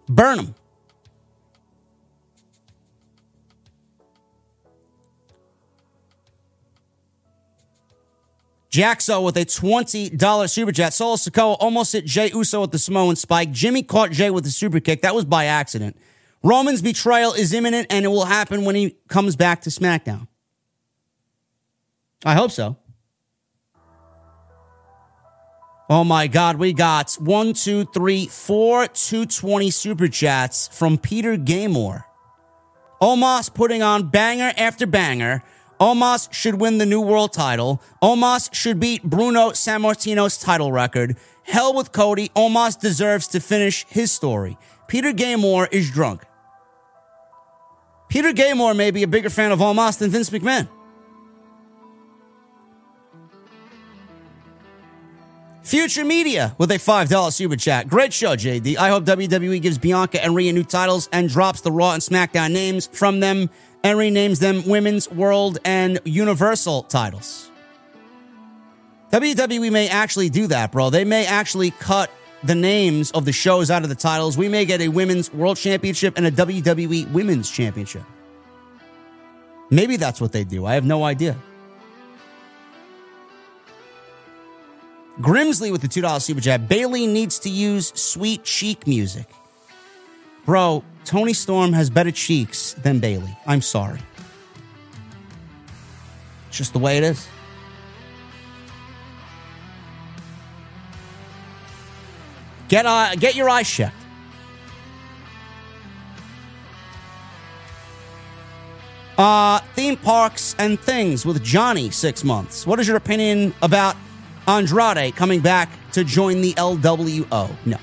Burn 0.08 0.36
them. 0.36 0.54
Jaxo 8.70 9.24
with 9.24 9.38
a 9.38 9.46
$20 9.46 10.50
super 10.50 10.70
chat. 10.70 10.92
Solo 10.92 11.16
Sikoa 11.16 11.56
almost 11.60 11.92
hit 11.92 12.04
Jey 12.04 12.30
Uso 12.34 12.60
with 12.60 12.72
the 12.72 12.78
Samoan 12.78 13.16
spike. 13.16 13.50
Jimmy 13.50 13.82
caught 13.82 14.10
Jay 14.10 14.28
with 14.28 14.44
the 14.44 14.50
super 14.50 14.80
kick. 14.80 15.00
That 15.00 15.14
was 15.14 15.24
by 15.24 15.46
accident. 15.46 15.96
Roman's 16.42 16.82
betrayal 16.82 17.32
is 17.32 17.54
imminent 17.54 17.86
and 17.88 18.04
it 18.04 18.08
will 18.08 18.26
happen 18.26 18.66
when 18.66 18.74
he 18.74 18.98
comes 19.08 19.34
back 19.34 19.62
to 19.62 19.70
SmackDown. 19.70 20.28
I 22.24 22.34
hope 22.34 22.50
so. 22.50 22.76
Oh 25.88 26.02
my 26.02 26.26
God, 26.26 26.56
we 26.56 26.72
got 26.72 27.12
one, 27.14 27.52
two, 27.52 27.84
three, 27.84 28.26
four 28.26 28.88
220 28.88 29.70
super 29.70 30.08
chats 30.08 30.66
from 30.66 30.98
Peter 30.98 31.36
Gaymore. 31.36 32.02
Omos 33.00 33.54
putting 33.54 33.82
on 33.82 34.08
banger 34.08 34.52
after 34.56 34.84
banger. 34.84 35.44
Omos 35.78 36.32
should 36.32 36.56
win 36.56 36.78
the 36.78 36.86
new 36.86 37.00
world 37.00 37.32
title. 37.32 37.80
Omos 38.02 38.52
should 38.52 38.80
beat 38.80 39.04
Bruno 39.04 39.50
Sammartino's 39.50 40.38
title 40.38 40.72
record. 40.72 41.16
Hell 41.44 41.72
with 41.72 41.92
Cody. 41.92 42.30
Omos 42.30 42.80
deserves 42.80 43.28
to 43.28 43.38
finish 43.38 43.86
his 43.88 44.10
story. 44.10 44.58
Peter 44.88 45.12
Gaymore 45.12 45.68
is 45.70 45.90
drunk. 45.92 46.24
Peter 48.08 48.32
Gaymore 48.32 48.74
may 48.74 48.90
be 48.90 49.04
a 49.04 49.08
bigger 49.08 49.30
fan 49.30 49.52
of 49.52 49.60
Omos 49.60 49.98
than 49.98 50.10
Vince 50.10 50.30
McMahon. 50.30 50.68
Future 55.66 56.04
Media 56.04 56.54
with 56.58 56.70
a 56.70 56.76
$5 56.76 57.32
super 57.32 57.56
chat. 57.56 57.88
Great 57.88 58.12
show, 58.12 58.36
JD. 58.36 58.76
I 58.76 58.88
hope 58.88 59.02
WWE 59.02 59.60
gives 59.60 59.78
Bianca 59.78 60.22
and 60.22 60.32
Rhea 60.32 60.52
new 60.52 60.62
titles 60.62 61.08
and 61.10 61.28
drops 61.28 61.60
the 61.62 61.72
Raw 61.72 61.90
and 61.90 62.00
SmackDown 62.00 62.52
names 62.52 62.86
from 62.92 63.18
them 63.18 63.50
and 63.82 63.98
renames 63.98 64.38
them 64.38 64.62
Women's 64.64 65.10
World 65.10 65.58
and 65.64 65.98
Universal 66.04 66.84
titles. 66.84 67.50
WWE 69.10 69.72
may 69.72 69.88
actually 69.88 70.28
do 70.28 70.46
that, 70.46 70.70
bro. 70.70 70.88
They 70.88 71.04
may 71.04 71.26
actually 71.26 71.72
cut 71.72 72.12
the 72.44 72.54
names 72.54 73.10
of 73.10 73.24
the 73.24 73.32
shows 73.32 73.68
out 73.68 73.82
of 73.82 73.88
the 73.88 73.96
titles. 73.96 74.38
We 74.38 74.48
may 74.48 74.66
get 74.66 74.80
a 74.80 74.86
Women's 74.86 75.34
World 75.34 75.56
Championship 75.56 76.16
and 76.16 76.26
a 76.26 76.30
WWE 76.30 77.10
Women's 77.10 77.50
Championship. 77.50 78.04
Maybe 79.70 79.96
that's 79.96 80.20
what 80.20 80.30
they 80.30 80.44
do. 80.44 80.64
I 80.64 80.74
have 80.74 80.84
no 80.84 81.02
idea. 81.02 81.34
Grimsley 85.20 85.72
with 85.72 85.80
the 85.80 85.88
$2 85.88 86.20
super 86.20 86.40
chat. 86.40 86.68
Bayley 86.68 87.06
needs 87.06 87.38
to 87.40 87.48
use 87.48 87.92
sweet 87.94 88.44
cheek 88.44 88.86
music. 88.86 89.28
Bro, 90.44 90.84
Toni 91.04 91.32
Storm 91.32 91.72
has 91.72 91.90
better 91.90 92.10
cheeks 92.10 92.74
than 92.74 93.00
Bayley. 93.00 93.36
I'm 93.46 93.62
sorry. 93.62 94.00
It's 96.48 96.58
just 96.58 96.72
the 96.72 96.78
way 96.78 96.98
it 96.98 97.04
is. 97.04 97.26
Get 102.68 102.84
uh, 102.84 103.14
get 103.14 103.36
your 103.36 103.48
eyes 103.48 103.70
checked. 103.70 103.94
Uh, 109.16 109.60
theme 109.74 109.96
parks 109.96 110.54
and 110.58 110.78
things 110.78 111.24
with 111.24 111.42
Johnny 111.42 111.90
six 111.90 112.22
months. 112.22 112.66
What 112.66 112.80
is 112.80 112.88
your 112.88 112.96
opinion 112.96 113.54
about 113.62 113.96
Andrade 114.46 115.14
coming 115.16 115.40
back 115.40 115.68
to 115.92 116.04
join 116.04 116.40
the 116.40 116.52
LWO? 116.54 117.56
No. 117.66 117.78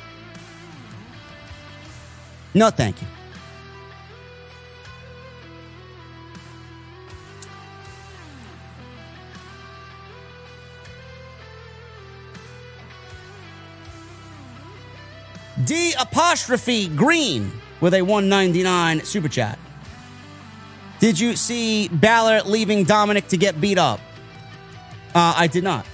No, 2.53 2.69
thank 2.69 3.01
you. 3.01 3.07
D 15.65 15.93
apostrophe 15.99 16.87
green 16.89 17.51
with 17.79 17.93
a 17.93 18.01
199 18.01 19.03
super 19.03 19.29
chat. 19.29 19.59
Did 20.99 21.19
you 21.19 21.35
see 21.35 21.89
Balor 21.89 22.43
leaving 22.43 22.85
Dominic 22.85 23.27
to 23.27 23.37
get 23.37 23.59
beat 23.59 23.77
up? 23.77 23.99
Uh, 25.13 25.33
I 25.35 25.47
did 25.47 25.63
not. 25.63 25.85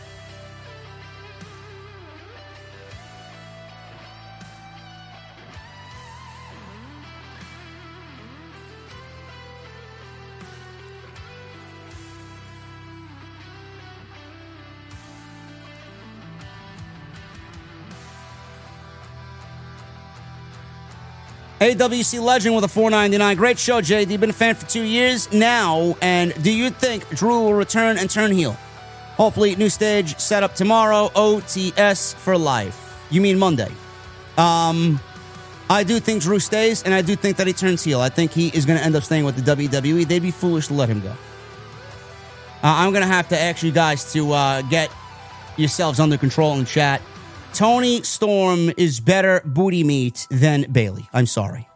AWC 21.59 22.21
Legend 22.21 22.55
with 22.55 22.63
a 22.63 22.69
499. 22.69 23.35
Great 23.35 23.59
show, 23.59 23.81
JD. 23.81 24.17
Been 24.17 24.29
a 24.29 24.33
fan 24.33 24.55
for 24.55 24.65
two 24.65 24.83
years 24.83 25.31
now. 25.33 25.97
And 26.01 26.33
do 26.41 26.53
you 26.53 26.69
think 26.69 27.07
Drew 27.09 27.41
will 27.41 27.53
return 27.53 27.97
and 27.97 28.09
turn 28.09 28.31
heel? 28.31 28.53
Hopefully, 29.17 29.57
new 29.57 29.69
stage 29.69 30.17
set 30.17 30.41
up 30.41 30.55
tomorrow. 30.55 31.09
OTS 31.15 32.15
for 32.15 32.37
life. 32.37 33.05
You 33.11 33.19
mean 33.19 33.37
Monday? 33.37 33.69
Um, 34.37 35.01
I 35.69 35.83
do 35.83 35.99
think 35.99 36.21
Drew 36.21 36.39
stays, 36.39 36.83
and 36.83 36.93
I 36.93 37.01
do 37.01 37.17
think 37.17 37.35
that 37.37 37.45
he 37.47 37.51
turns 37.51 37.83
heel. 37.83 37.99
I 37.99 38.07
think 38.07 38.31
he 38.31 38.47
is 38.47 38.65
going 38.65 38.79
to 38.79 38.85
end 38.85 38.95
up 38.95 39.03
staying 39.03 39.25
with 39.25 39.35
the 39.35 39.55
WWE. 39.55 40.07
They'd 40.07 40.21
be 40.21 40.31
foolish 40.31 40.67
to 40.67 40.73
let 40.73 40.87
him 40.87 41.01
go. 41.01 41.11
Uh, 41.11 41.15
I'm 42.63 42.91
going 42.91 43.01
to 43.01 43.07
have 43.07 43.27
to 43.29 43.39
ask 43.39 43.63
you 43.63 43.73
guys 43.73 44.13
to 44.13 44.31
uh, 44.31 44.61
get 44.63 44.89
yourselves 45.57 45.99
under 45.99 46.17
control 46.17 46.57
in 46.57 46.63
chat. 46.63 47.01
Toni 47.59 48.03
Storm 48.03 48.71
is 48.77 49.01
better 49.01 49.41
booty 49.43 49.83
meat 49.83 50.25
than 50.31 50.65
Bayley. 50.71 51.09
I'm 51.11 51.25
sorry. 51.25 51.67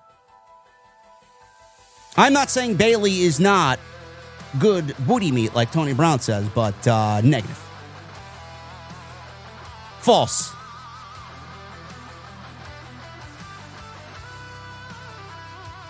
I'm 2.15 2.31
not 2.31 2.49
saying 2.49 2.75
Bayley 2.75 3.23
is 3.23 3.37
not 3.37 3.81
good 4.59 4.95
booty 4.99 5.29
meat 5.29 5.53
like 5.53 5.73
Tony 5.73 5.93
Brown 5.93 6.21
says, 6.21 6.47
but 6.55 6.87
uh, 6.87 7.19
negative. 7.19 7.61
False. 9.99 10.53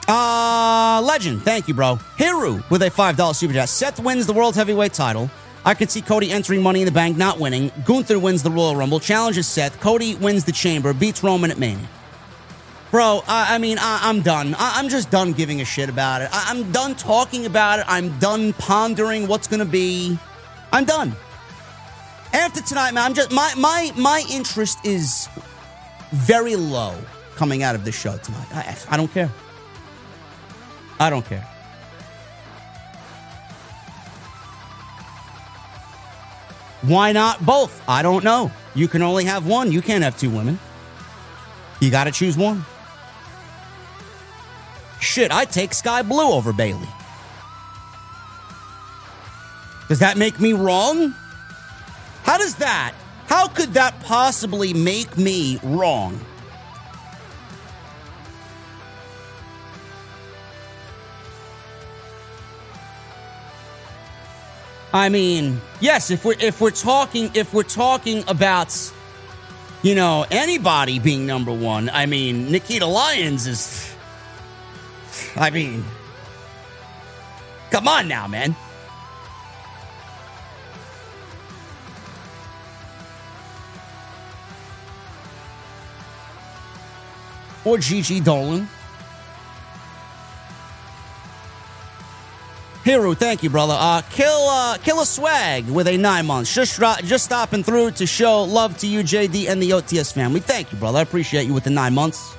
Uh, 0.08 1.04
legend. 1.06 1.44
Thank 1.44 1.68
you, 1.68 1.76
bro. 1.76 1.98
Hiru 2.18 2.68
with 2.72 2.82
a 2.82 2.90
$5 2.90 3.36
super 3.36 3.54
chat. 3.54 3.70
Seth 3.70 4.00
wins 4.00 4.26
the 4.26 4.34
World 4.34 4.56
Heavyweight 4.56 4.94
title. 4.94 5.30
I 5.66 5.74
could 5.74 5.90
see 5.90 6.02
Cody 6.02 6.32
entering 6.32 6.62
Money 6.62 6.82
in 6.82 6.86
the 6.86 6.92
Bank, 6.92 7.18
not 7.18 7.40
winning. 7.40 7.72
Gunther 7.86 8.20
wins 8.20 8.44
the 8.44 8.52
Royal 8.52 8.76
Rumble, 8.76 9.00
challenges 9.00 9.48
Seth. 9.48 9.80
Cody 9.80 10.16
wins 10.16 10.44
the 10.44 10.52
Chamber, 10.52 10.94
beats 10.94 11.24
Roman 11.24 11.52
at 11.52 11.58
Mania. 11.58 11.88
Bro, 12.92 13.24
I, 13.28 13.56
I 13.56 13.58
mean, 13.58 13.78
I, 13.80 14.10
am 14.10 14.22
done. 14.22 14.56
I, 14.56 14.80
am 14.80 14.88
just 14.88 15.10
done 15.10 15.34
giving 15.34 15.62
a 15.62 15.66
shit 15.66 15.90
about 15.90 16.22
it. 16.22 16.30
I, 16.32 16.52
I'm 16.52 16.72
done 16.72 16.96
talking 16.96 17.46
about 17.46 17.80
it. 17.80 17.86
I'm 17.88 18.20
done 18.20 18.54
pondering 18.54 19.28
what's 19.28 19.48
gonna 19.48 19.66
be. 19.66 20.20
I'm 20.72 20.86
done. 20.86 21.16
After 22.34 22.62
tonight, 22.62 22.94
man, 22.94 23.04
I'm 23.06 23.14
just 23.16 23.32
my 23.32 23.52
my 23.58 23.92
my 23.96 24.24
interest 24.30 24.86
is 24.86 25.28
very 26.12 26.56
low 26.56 26.96
coming 27.36 27.64
out 27.64 27.74
of 27.74 27.84
this 27.84 28.00
show 28.00 28.18
tonight. 28.18 28.48
I, 28.54 28.78
I 28.92 28.98
don't 28.98 29.12
care. 29.12 29.32
I 31.00 31.10
don't 31.10 31.26
care. 31.26 31.48
Why 36.84 37.14
not 37.14 37.46
both? 37.46 37.82
I 37.88 38.02
don't 38.02 38.24
know. 38.24 38.52
You 38.76 38.88
can 38.88 39.02
only 39.02 39.26
have 39.26 39.48
one. 39.48 39.72
You 39.72 39.82
can't 39.82 40.04
have 40.04 40.18
two 40.18 40.30
women. 40.30 40.60
You 41.80 41.90
got 41.90 42.06
to 42.06 42.12
choose 42.12 42.38
one. 42.38 42.66
Shit, 45.00 45.32
I'd 45.32 45.52
take 45.52 45.74
Sky 45.74 46.02
Blue 46.02 46.32
over 46.32 46.54
Bayley. 46.54 46.88
Does 49.90 50.00
that 50.00 50.18
make 50.18 50.40
me 50.40 50.54
wrong? 50.54 51.14
How 52.24 52.38
does 52.38 52.56
that? 52.56 52.94
How 53.28 53.48
could 53.48 53.74
that 53.74 54.00
possibly 54.02 54.74
make 54.74 55.18
me 55.18 55.60
wrong? 55.64 56.20
I 64.94 65.10
mean, 65.10 65.60
yes, 65.80 66.12
if 66.12 66.24
we're 66.24 66.36
if 66.40 66.62
we're 66.62 66.70
talking 66.70 67.32
if 67.34 67.52
we're 67.52 67.64
talking 67.64 68.24
about 68.28 68.78
you 69.82 69.96
know 69.96 70.24
anybody 70.30 71.00
being 71.00 71.26
number 71.26 71.52
one, 71.52 71.90
I 71.90 72.06
mean 72.06 72.52
Nikita 72.52 72.86
Lyons 72.86 73.48
is. 73.48 73.96
I 75.36 75.50
mean, 75.50 75.84
come 77.72 77.88
on 77.88 78.08
now, 78.08 78.28
man. 78.28 78.56
Or 87.66 87.80
Gigi 87.80 88.22
Dolin. 88.22 88.68
Hero, 92.84 93.14
thank 93.14 93.44
you, 93.44 93.50
brother. 93.50 93.76
Uh, 93.78 94.02
kill, 94.10 94.50
uh, 94.50 94.78
kill 94.78 95.00
a 95.00 95.06
swag 95.06 95.70
with 95.70 95.88
a 95.88 95.96
nine 95.96 96.26
months. 96.26 96.54
Just, 96.54 96.82
just 97.06 97.24
stopping 97.24 97.64
through 97.64 97.92
to 97.92 98.06
show 98.06 98.44
love 98.44 98.78
to 98.80 98.88
you, 98.88 99.00
JD, 99.04 99.48
and 99.48 99.64
the 99.64 99.70
OTS 99.70 100.12
family. 100.14 100.42
Thank 100.42 100.74
you, 100.74 100.78
brother. 100.78 101.00
I 101.00 101.02
appreciate 101.04 101.48
you 101.48 101.54
with 101.54 101.64
the 101.64 101.70
nine 101.70 101.94
months. 101.94 102.36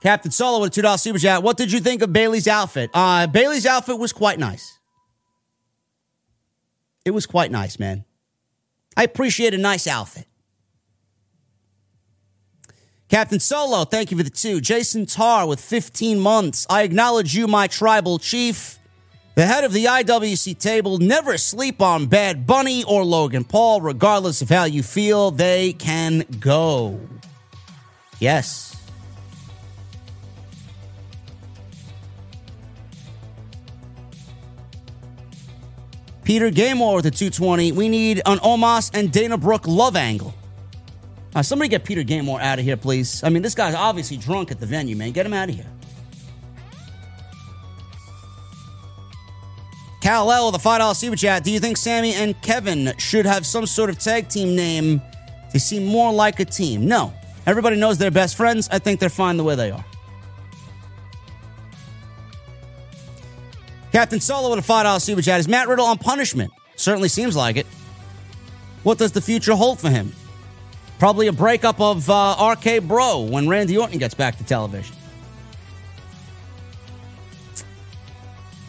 Captain 0.00 0.30
Solo 0.30 0.60
with 0.60 0.70
a 0.70 0.74
two 0.74 0.82
dollar 0.82 0.96
super 0.96 1.18
chat. 1.18 1.42
What 1.42 1.56
did 1.56 1.70
you 1.72 1.80
think 1.80 2.00
of 2.00 2.12
Bayley's 2.12 2.48
outfit? 2.48 2.90
Uh, 2.94 3.26
Bayley's 3.26 3.66
outfit 3.66 3.98
was 3.98 4.12
quite 4.12 4.38
nice. 4.38 4.78
It 7.04 7.10
was 7.10 7.26
quite 7.26 7.50
nice, 7.50 7.78
man. 7.78 8.04
I 8.96 9.02
appreciate 9.02 9.54
a 9.54 9.58
nice 9.58 9.86
outfit. 9.86 10.27
Captain 13.08 13.40
Solo, 13.40 13.86
thank 13.86 14.10
you 14.10 14.18
for 14.18 14.22
the 14.22 14.28
two. 14.28 14.60
Jason 14.60 15.06
Tar 15.06 15.46
with 15.46 15.60
15 15.60 16.20
months. 16.20 16.66
I 16.68 16.82
acknowledge 16.82 17.34
you, 17.34 17.46
my 17.46 17.66
tribal 17.66 18.18
chief. 18.18 18.78
The 19.34 19.46
head 19.46 19.64
of 19.64 19.72
the 19.72 19.86
IWC 19.86 20.58
table, 20.58 20.98
never 20.98 21.38
sleep 21.38 21.80
on 21.80 22.06
Bad 22.06 22.46
Bunny 22.46 22.84
or 22.84 23.04
Logan 23.04 23.44
Paul, 23.44 23.80
regardless 23.80 24.42
of 24.42 24.50
how 24.50 24.64
you 24.64 24.82
feel, 24.82 25.30
they 25.30 25.72
can 25.72 26.26
go. 26.38 27.00
Yes. 28.18 28.76
Peter 36.24 36.50
Gamemore 36.50 36.96
with 36.96 37.04
the 37.04 37.10
220. 37.10 37.72
We 37.72 37.88
need 37.88 38.20
an 38.26 38.36
Omos 38.40 38.90
and 38.92 39.10
Dana 39.10 39.38
Brooke 39.38 39.66
love 39.66 39.96
angle. 39.96 40.34
Uh, 41.38 41.42
somebody 41.42 41.68
get 41.68 41.84
Peter 41.84 42.02
Gamemore 42.02 42.40
out 42.40 42.58
of 42.58 42.64
here, 42.64 42.76
please. 42.76 43.22
I 43.22 43.28
mean, 43.28 43.44
this 43.44 43.54
guy's 43.54 43.72
obviously 43.72 44.16
drunk 44.16 44.50
at 44.50 44.58
the 44.58 44.66
venue, 44.66 44.96
man. 44.96 45.12
Get 45.12 45.24
him 45.24 45.32
out 45.32 45.48
of 45.48 45.54
here. 45.54 45.70
Cal 50.00 50.32
L, 50.32 50.50
the 50.50 50.58
$5 50.58 50.96
super 50.96 51.14
chat. 51.14 51.44
Do 51.44 51.52
you 51.52 51.60
think 51.60 51.76
Sami 51.76 52.12
and 52.14 52.40
Kevin 52.42 52.92
should 52.98 53.24
have 53.24 53.46
some 53.46 53.66
sort 53.66 53.88
of 53.88 54.00
tag 54.00 54.28
team 54.28 54.56
name 54.56 55.00
to 55.52 55.60
seem 55.60 55.86
more 55.86 56.12
like 56.12 56.40
a 56.40 56.44
team? 56.44 56.88
No. 56.88 57.14
Everybody 57.46 57.76
knows 57.76 57.98
they're 57.98 58.10
best 58.10 58.34
friends. 58.34 58.68
I 58.72 58.80
think 58.80 58.98
they're 58.98 59.08
fine 59.08 59.36
the 59.36 59.44
way 59.44 59.54
they 59.54 59.70
are. 59.70 59.84
Captain 63.92 64.18
Solo 64.18 64.50
with 64.50 64.68
a 64.68 64.72
$5 64.72 65.00
super 65.00 65.22
chat. 65.22 65.38
Is 65.38 65.46
Matt 65.46 65.68
Riddle 65.68 65.86
on 65.86 65.98
punishment? 65.98 66.50
Certainly 66.74 67.10
seems 67.10 67.36
like 67.36 67.54
it. 67.54 67.66
What 68.82 68.98
does 68.98 69.12
the 69.12 69.20
future 69.20 69.54
hold 69.54 69.78
for 69.78 69.88
him? 69.88 70.12
Probably 70.98 71.28
a 71.28 71.32
breakup 71.32 71.80
of 71.80 72.08
uh, 72.10 72.54
RK 72.56 72.82
Bro 72.82 73.28
when 73.30 73.48
Randy 73.48 73.76
Orton 73.76 73.98
gets 73.98 74.14
back 74.14 74.36
to 74.38 74.44
television. 74.44 74.96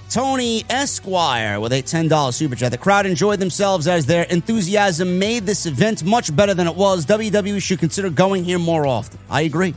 Tony 0.10 0.66
Esquire 0.70 1.60
with 1.60 1.72
a 1.72 1.84
$10 1.84 2.34
super 2.34 2.56
chat. 2.56 2.72
The 2.72 2.78
crowd 2.80 3.06
enjoyed 3.06 3.40
themselves 3.40 3.88
as 3.88 4.08
their 4.08 4.24
enthusiasm 4.24 5.20
made 5.20 5.46
this 5.46 5.68
event 5.68 6.04
much 6.04 6.36
better 6.36 6.56
than 6.56 6.68
it 6.68 6.76
was. 6.76 7.06
WWE 7.06 7.62
should 7.62 7.78
consider 7.78 8.10
going 8.10 8.44
here 8.44 8.58
more 8.58 8.88
often. 8.88 9.20
I 9.30 9.42
agree. 9.42 9.76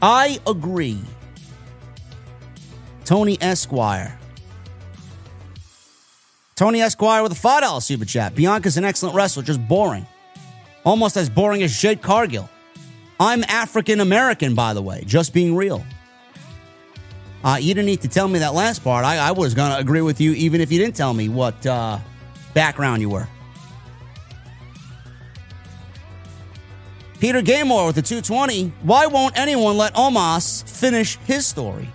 I 0.00 0.40
agree. 0.44 1.00
Tony 3.04 3.38
Esquire. 3.40 4.18
Tony 6.56 6.80
Esquire 6.80 7.22
with 7.22 7.32
a 7.32 7.36
$5 7.36 7.82
super 7.82 8.04
chat. 8.04 8.34
Bianca's 8.34 8.76
an 8.76 8.84
excellent 8.84 9.14
wrestler, 9.14 9.44
just 9.44 9.66
boring. 9.68 10.06
Almost 10.84 11.16
as 11.16 11.30
boring 11.30 11.62
as 11.62 11.78
Jade 11.78 12.02
Cargill. 12.02 12.48
I'm 13.20 13.44
African 13.44 14.00
American, 14.00 14.54
by 14.54 14.74
the 14.74 14.82
way, 14.82 15.04
just 15.06 15.32
being 15.32 15.54
real. 15.54 15.84
Uh, 17.44 17.58
you 17.60 17.74
didn't 17.74 17.86
need 17.86 18.00
to 18.02 18.08
tell 18.08 18.28
me 18.28 18.40
that 18.40 18.54
last 18.54 18.84
part. 18.84 19.04
I, 19.04 19.16
I 19.16 19.32
was 19.32 19.54
going 19.54 19.72
to 19.72 19.78
agree 19.78 20.00
with 20.00 20.20
you 20.20 20.32
even 20.32 20.60
if 20.60 20.70
you 20.70 20.78
didn't 20.78 20.96
tell 20.96 21.12
me 21.12 21.28
what 21.28 21.64
uh, 21.66 21.98
background 22.54 23.00
you 23.00 23.10
were. 23.10 23.28
Peter 27.20 27.40
Gamemore 27.40 27.86
with 27.86 27.94
the 27.94 28.02
220. 28.02 28.72
Why 28.82 29.06
won't 29.06 29.38
anyone 29.38 29.76
let 29.76 29.94
Omos 29.94 30.68
finish 30.68 31.16
his 31.18 31.46
story? 31.46 31.88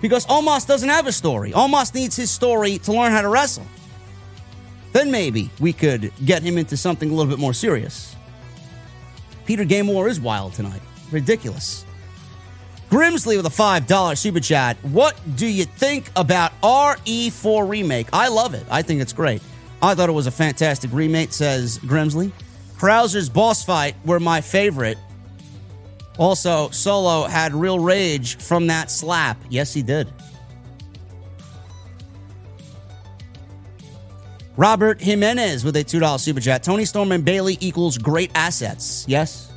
Because 0.00 0.24
Omos 0.26 0.66
doesn't 0.66 0.88
have 0.88 1.06
a 1.06 1.12
story. 1.12 1.52
Omos 1.52 1.94
needs 1.94 2.16
his 2.16 2.30
story 2.30 2.78
to 2.78 2.92
learn 2.92 3.12
how 3.12 3.20
to 3.20 3.28
wrestle. 3.28 3.66
Then 4.94 5.10
maybe 5.10 5.50
we 5.58 5.72
could 5.72 6.12
get 6.24 6.44
him 6.44 6.56
into 6.56 6.76
something 6.76 7.10
a 7.10 7.12
little 7.12 7.30
bit 7.30 7.40
more 7.40 7.52
serious. 7.52 8.14
Peter 9.44 9.64
Gamemore 9.64 10.08
is 10.08 10.20
wild 10.20 10.54
tonight. 10.54 10.80
Ridiculous. 11.10 11.84
Grimsley 12.90 13.36
with 13.36 13.44
a 13.44 13.50
$5 13.50 14.16
super 14.16 14.38
chat. 14.38 14.76
What 14.82 15.18
do 15.34 15.48
you 15.48 15.64
think 15.64 16.12
about 16.14 16.52
RE4 16.62 17.68
Remake? 17.68 18.06
I 18.12 18.28
love 18.28 18.54
it. 18.54 18.64
I 18.70 18.82
think 18.82 19.02
it's 19.02 19.12
great. 19.12 19.42
I 19.82 19.96
thought 19.96 20.08
it 20.08 20.12
was 20.12 20.28
a 20.28 20.30
fantastic 20.30 20.92
remake, 20.92 21.32
says 21.32 21.80
Grimsley. 21.80 22.30
Krauser's 22.76 23.28
boss 23.28 23.64
fight 23.64 23.96
were 24.04 24.20
my 24.20 24.40
favorite. 24.40 24.96
Also, 26.18 26.70
Solo 26.70 27.24
had 27.24 27.52
real 27.52 27.80
rage 27.80 28.36
from 28.36 28.68
that 28.68 28.92
slap. 28.92 29.38
Yes, 29.50 29.74
he 29.74 29.82
did. 29.82 30.06
Robert 34.56 35.00
Jimenez 35.00 35.64
with 35.64 35.76
a 35.76 35.84
$2 35.84 36.20
super 36.20 36.40
chat. 36.40 36.62
Toni 36.62 36.84
Storm 36.84 37.12
and 37.12 37.24
Bayley 37.24 37.58
equals 37.60 37.98
great 37.98 38.30
assets. 38.34 39.04
Yes. 39.08 39.52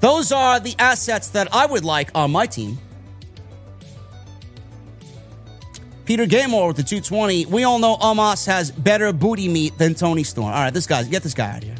Those 0.00 0.32
are 0.32 0.60
the 0.60 0.74
assets 0.78 1.30
that 1.30 1.54
I 1.54 1.66
would 1.66 1.84
like 1.84 2.10
on 2.14 2.30
my 2.30 2.46
team. 2.46 2.78
Peter 6.06 6.24
Gamemore 6.24 6.68
with 6.68 6.76
the 6.76 6.84
220. 6.84 7.46
We 7.46 7.64
all 7.64 7.78
know 7.78 7.96
Omos 7.96 8.46
has 8.46 8.70
better 8.70 9.12
booty 9.12 9.48
meat 9.48 9.76
than 9.76 9.94
Toni 9.94 10.22
Storm. 10.22 10.46
All 10.46 10.52
right, 10.52 10.72
this 10.72 10.86
guy, 10.86 11.02
get 11.02 11.22
this 11.22 11.34
guy 11.34 11.50
out 11.50 11.58
of 11.58 11.64
here. 11.64 11.74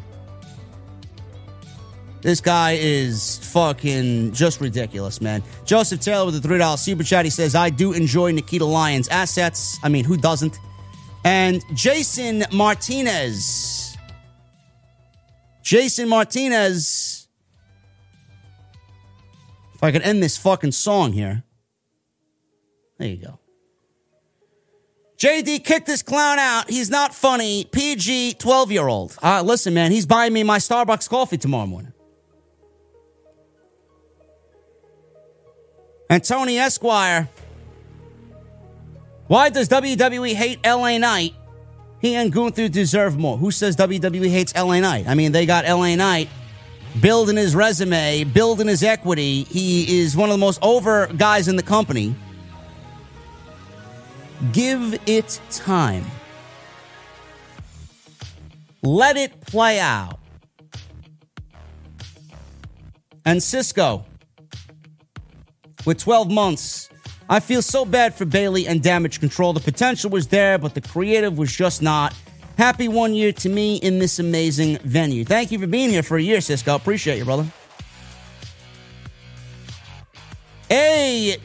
This 2.21 2.41
guy 2.41 2.77
is 2.79 3.39
fucking 3.53 4.33
just 4.33 4.59
ridiculous, 4.59 5.21
man. 5.21 5.43
Joseph 5.65 6.01
Taylor 6.01 6.25
with 6.25 6.41
the 6.41 6.47
$3 6.47 6.77
super 6.77 7.03
chat. 7.03 7.23
He 7.23 7.31
says, 7.31 7.55
I 7.55 7.69
do 7.69 7.93
enjoy 7.93 8.31
Nikita 8.31 8.65
Lyons' 8.65 9.07
assets. 9.07 9.79
I 9.81 9.89
mean, 9.89 10.03
who 10.03 10.17
doesn't? 10.17 10.59
And 11.23 11.63
Jason 11.73 12.45
Martinez. 12.51 13.97
Jason 15.61 16.07
Martinez. 16.07 17.27
If 19.75 19.83
I 19.83 19.91
could 19.91 20.01
end 20.01 20.23
this 20.23 20.37
fucking 20.37 20.71
song 20.71 21.13
here. 21.13 21.43
There 22.97 23.07
you 23.07 23.17
go. 23.17 23.39
JD, 25.17 25.63
kick 25.63 25.85
this 25.85 26.03
clown 26.03 26.37
out. 26.37 26.69
He's 26.69 26.89
not 26.89 27.13
funny. 27.13 27.65
PG, 27.65 28.35
12 28.35 28.71
year 28.71 28.87
old. 28.87 29.17
Uh, 29.21 29.41
listen, 29.43 29.73
man, 29.73 29.91
he's 29.91 30.05
buying 30.05 30.31
me 30.31 30.43
my 30.43 30.59
Starbucks 30.59 31.09
coffee 31.09 31.37
tomorrow 31.37 31.65
morning. 31.65 31.93
And 36.09 36.23
Tony 36.23 36.57
Esquire. 36.57 37.29
Why 39.27 39.49
does 39.49 39.67
WWE 39.69 40.33
hate 40.33 40.65
LA 40.65 40.97
Knight? 40.97 41.35
He 41.99 42.15
and 42.15 42.31
Gunther 42.31 42.69
deserve 42.69 43.17
more. 43.17 43.37
Who 43.37 43.51
says 43.51 43.75
WWE 43.75 44.29
hates 44.29 44.55
LA 44.55 44.79
Knight? 44.79 45.07
I 45.07 45.15
mean, 45.15 45.31
they 45.31 45.45
got 45.45 45.65
LA 45.65 45.95
Knight 45.95 46.29
building 47.01 47.35
his 47.35 47.55
resume, 47.55 48.23
building 48.23 48.67
his 48.67 48.83
equity. 48.83 49.43
He 49.43 49.99
is 49.99 50.15
one 50.15 50.29
of 50.29 50.33
the 50.33 50.39
most 50.39 50.59
over 50.61 51.07
guys 51.07 51.47
in 51.47 51.55
the 51.55 51.63
company. 51.63 52.15
Give 54.51 54.99
it 55.05 55.41
time. 55.49 56.05
Let 58.83 59.17
it 59.17 59.41
play 59.41 59.79
out. 59.79 60.19
And 63.25 63.43
Cisco, 63.43 64.05
with 65.85 65.97
12 65.97 66.31
months, 66.31 66.89
I 67.29 67.41
feel 67.41 67.61
so 67.61 67.83
bad 67.83 68.15
for 68.15 68.25
Bayley 68.25 68.67
and 68.67 68.81
Damage 68.81 69.19
Control. 69.19 69.51
The 69.51 69.59
potential 69.59 70.09
was 70.09 70.27
there, 70.27 70.57
but 70.57 70.73
the 70.73 70.81
creative 70.81 71.37
was 71.37 71.53
just 71.53 71.81
not. 71.81 72.15
Happy 72.57 72.87
one 72.87 73.13
year 73.13 73.33
to 73.33 73.49
me 73.49 73.75
in 73.77 73.99
this 73.99 74.17
amazing 74.17 74.77
venue. 74.79 75.25
Thank 75.25 75.51
you 75.51 75.59
for 75.59 75.67
being 75.67 75.89
here 75.89 76.03
for 76.03 76.17
a 76.17 76.21
year, 76.21 76.39
Cisco. 76.39 76.75
Appreciate 76.75 77.17
you, 77.17 77.25
brother. 77.25 77.45
AWC 80.69 81.37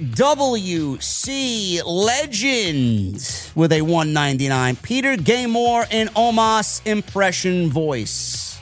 Legend 1.85 3.53
with 3.55 3.73
a 3.73 3.83
199. 3.83 4.77
Peter 4.77 5.17
Gamemore 5.17 5.93
in 5.93 6.09
Omos 6.09 6.85
impression 6.87 7.71
voice. 7.71 8.59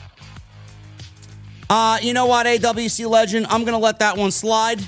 Uh, 1.69 1.99
you 2.01 2.13
know 2.13 2.25
what, 2.25 2.47
AWC 2.47 3.09
Legend? 3.09 3.47
I'm 3.49 3.61
going 3.61 3.73
to 3.73 3.79
let 3.79 3.99
that 3.99 4.17
one 4.17 4.31
slide. 4.31 4.81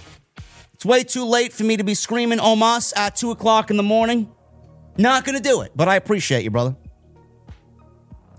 It's 0.84 0.86
way 0.90 1.06
too 1.06 1.24
late 1.24 1.54
for 1.54 1.64
me 1.64 1.78
to 1.78 1.84
be 1.86 1.94
screaming 1.94 2.40
Omas 2.42 2.92
at 2.98 3.16
2 3.16 3.32
o'clock 3.32 3.70
in 3.70 3.78
the 3.78 3.84
morning. 3.84 4.30
Not 4.98 5.24
going 5.24 5.38
to 5.38 5.42
do 5.42 5.62
it, 5.62 5.72
but 5.74 5.88
I 5.88 5.96
appreciate 5.96 6.44
you, 6.44 6.52
brother. 6.52 6.76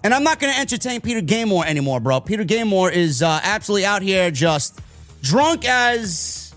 And 0.03 0.13
I'm 0.13 0.23
not 0.23 0.41
going 0.41 0.53
to 0.53 0.61
entertain 0.61 1.01
Peter 1.01 1.23
Gamemore 1.23 1.65
anymore, 1.65 2.01
bro. 2.01 2.21
Peter 2.21 2.45
Gamemore 2.45 2.93
is 2.93 3.23
uh, 3.23 3.41
absolutely 3.43 3.87
out 3.87 4.03
here 4.03 4.31
just 4.31 4.79
drunk 5.23 5.65
as 5.65 6.55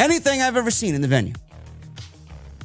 anything 0.00 0.42
I've 0.42 0.56
ever 0.56 0.72
seen 0.72 0.92
in 0.96 1.02
the 1.02 1.06
venue. 1.06 1.34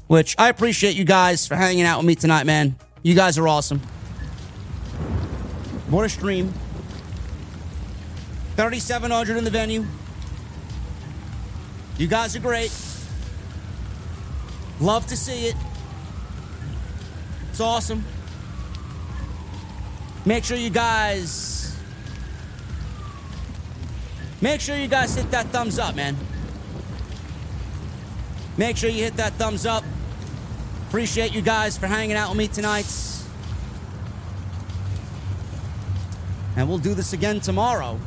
Which 0.08 0.34
I 0.40 0.50
appreciate 0.50 0.95
you 0.95 1.06
guys 1.06 1.45
for 1.45 1.53
hanging 1.56 1.84
out 1.84 2.00
with 2.00 2.08
me 2.08 2.16
tonight, 2.16 2.48
man. 2.48 2.76
You 3.03 3.14
guys 3.14 3.38
are 3.38 3.48
awesome. 3.48 3.82
What 5.92 6.06
a 6.06 6.10
stream. 6.10 6.52
3,700 8.56 9.38
in 9.38 9.44
the 9.44 9.52
venue. 9.52 9.86
You 11.98 12.08
guys 12.08 12.35
are 12.35 12.40
great. 12.40 12.72
Love 14.80 15.08
to 15.08 15.17
see 15.17 15.48
it. 15.48 15.56
It's 17.50 17.59
awesome. 17.59 18.03
Make 20.24 20.43
sure 20.43 20.58
you 20.58 20.69
guys. 20.69 21.76
Make 24.42 24.61
sure 24.61 24.76
you 24.76 24.88
guys 24.88 25.16
hit 25.16 25.32
that 25.32 25.48
thumbs 25.48 25.80
up, 25.80 25.95
man. 25.95 26.16
Make 28.58 28.77
sure 28.77 28.92
you 28.92 29.03
hit 29.03 29.16
that 29.17 29.34
thumbs 29.34 29.66
up. 29.66 29.84
Appreciate 30.90 31.34
you 31.34 31.42
guys 31.42 31.77
for 31.77 31.88
hanging 31.88 32.16
out 32.16 32.30
with 32.30 32.38
me 32.38 32.48
tonight. 32.48 32.85
And 36.56 36.69
we'll 36.69 36.77
do 36.77 36.93
this 36.93 37.14
again 37.14 37.40
tomorrow. 37.40 38.00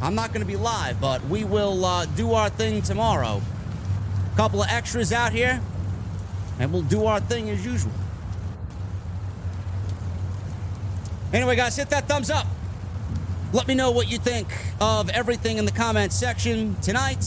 I'm 0.00 0.14
not 0.14 0.30
going 0.32 0.40
to 0.40 0.46
be 0.46 0.56
live, 0.56 1.00
but 1.00 1.24
we 1.26 1.44
will 1.44 1.84
uh, 1.84 2.06
do 2.06 2.32
our 2.32 2.50
thing 2.50 2.82
tomorrow. 2.82 3.40
A 4.32 4.36
couple 4.36 4.62
of 4.62 4.68
extras 4.68 5.12
out 5.12 5.32
here, 5.32 5.60
and 6.58 6.72
we'll 6.72 6.82
do 6.82 7.06
our 7.06 7.20
thing 7.20 7.48
as 7.50 7.64
usual. 7.64 7.92
Anyway, 11.32 11.56
guys, 11.56 11.76
hit 11.76 11.90
that 11.90 12.06
thumbs 12.06 12.30
up. 12.30 12.46
Let 13.52 13.68
me 13.68 13.74
know 13.74 13.90
what 13.92 14.10
you 14.10 14.18
think 14.18 14.48
of 14.80 15.08
everything 15.10 15.58
in 15.58 15.64
the 15.64 15.72
comments 15.72 16.16
section 16.16 16.76
tonight. 16.80 17.24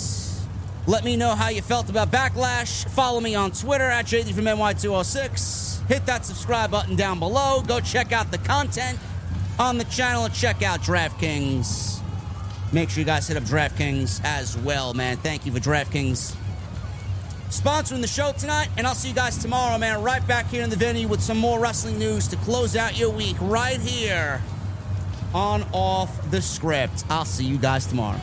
Let 0.86 1.04
me 1.04 1.18
know 1.18 1.36
how 1.36 1.50
you 1.50 1.62
felt 1.62 1.90
about 1.90 2.12
Backlash. 2.12 2.88
Follow 2.90 3.20
me 3.20 3.36
on 3.36 3.52
Twitter 3.52 3.84
at 3.84 4.06
JD 4.06 4.34
from 4.34 4.46
NY206. 4.46 5.86
Hit 5.88 6.06
that 6.06 6.26
subscribe 6.26 6.72
button 6.72 6.96
down 6.96 7.20
below. 7.20 7.62
Go 7.66 7.82
check 7.82 8.14
out 8.14 8.32
the 8.32 8.38
content 8.38 8.98
on 9.60 9.78
the 9.78 9.84
channel 9.86 10.26
and 10.26 10.34
check 10.34 10.64
out 10.64 10.82
DraftKings. 10.82 11.97
Make 12.74 12.90
sure 12.90 13.00
you 13.00 13.06
guys 13.06 13.28
hit 13.28 13.38
up 13.38 13.44
DraftKings 13.44 14.22
as 14.26 14.58
well, 14.58 14.94
man. 14.94 15.18
Thank 15.18 15.46
you 15.46 15.52
for 15.52 15.60
DraftKings 15.60 16.36
sponsoring 17.50 18.02
the 18.02 18.08
show 18.08 18.34
tonight. 18.34 18.68
And 18.78 18.86
I'll 18.86 18.96
see 18.96 19.10
you 19.10 19.16
guys 19.16 19.38
tomorrow, 19.38 19.78
man. 19.78 20.04
Right 20.04 20.26
back 20.28 20.48
here 20.48 20.64
in 20.64 20.70
the 20.70 20.76
venue 20.76 21.08
with 21.08 21.22
some 21.22 21.38
more 21.38 21.60
wrestling 21.60 21.98
news 21.98 22.28
to 22.28 22.36
close 22.38 22.76
out 22.76 22.98
your 22.98 23.10
week 23.10 23.38
right 23.40 23.80
here 23.80 24.42
on 25.34 25.64
Off 25.72 26.30
the 26.30 26.42
Script. 26.42 27.06
I'll 27.10 27.26
see 27.26 27.46
you 27.46 27.58
guys 27.58 27.86
tomorrow. 27.86 28.20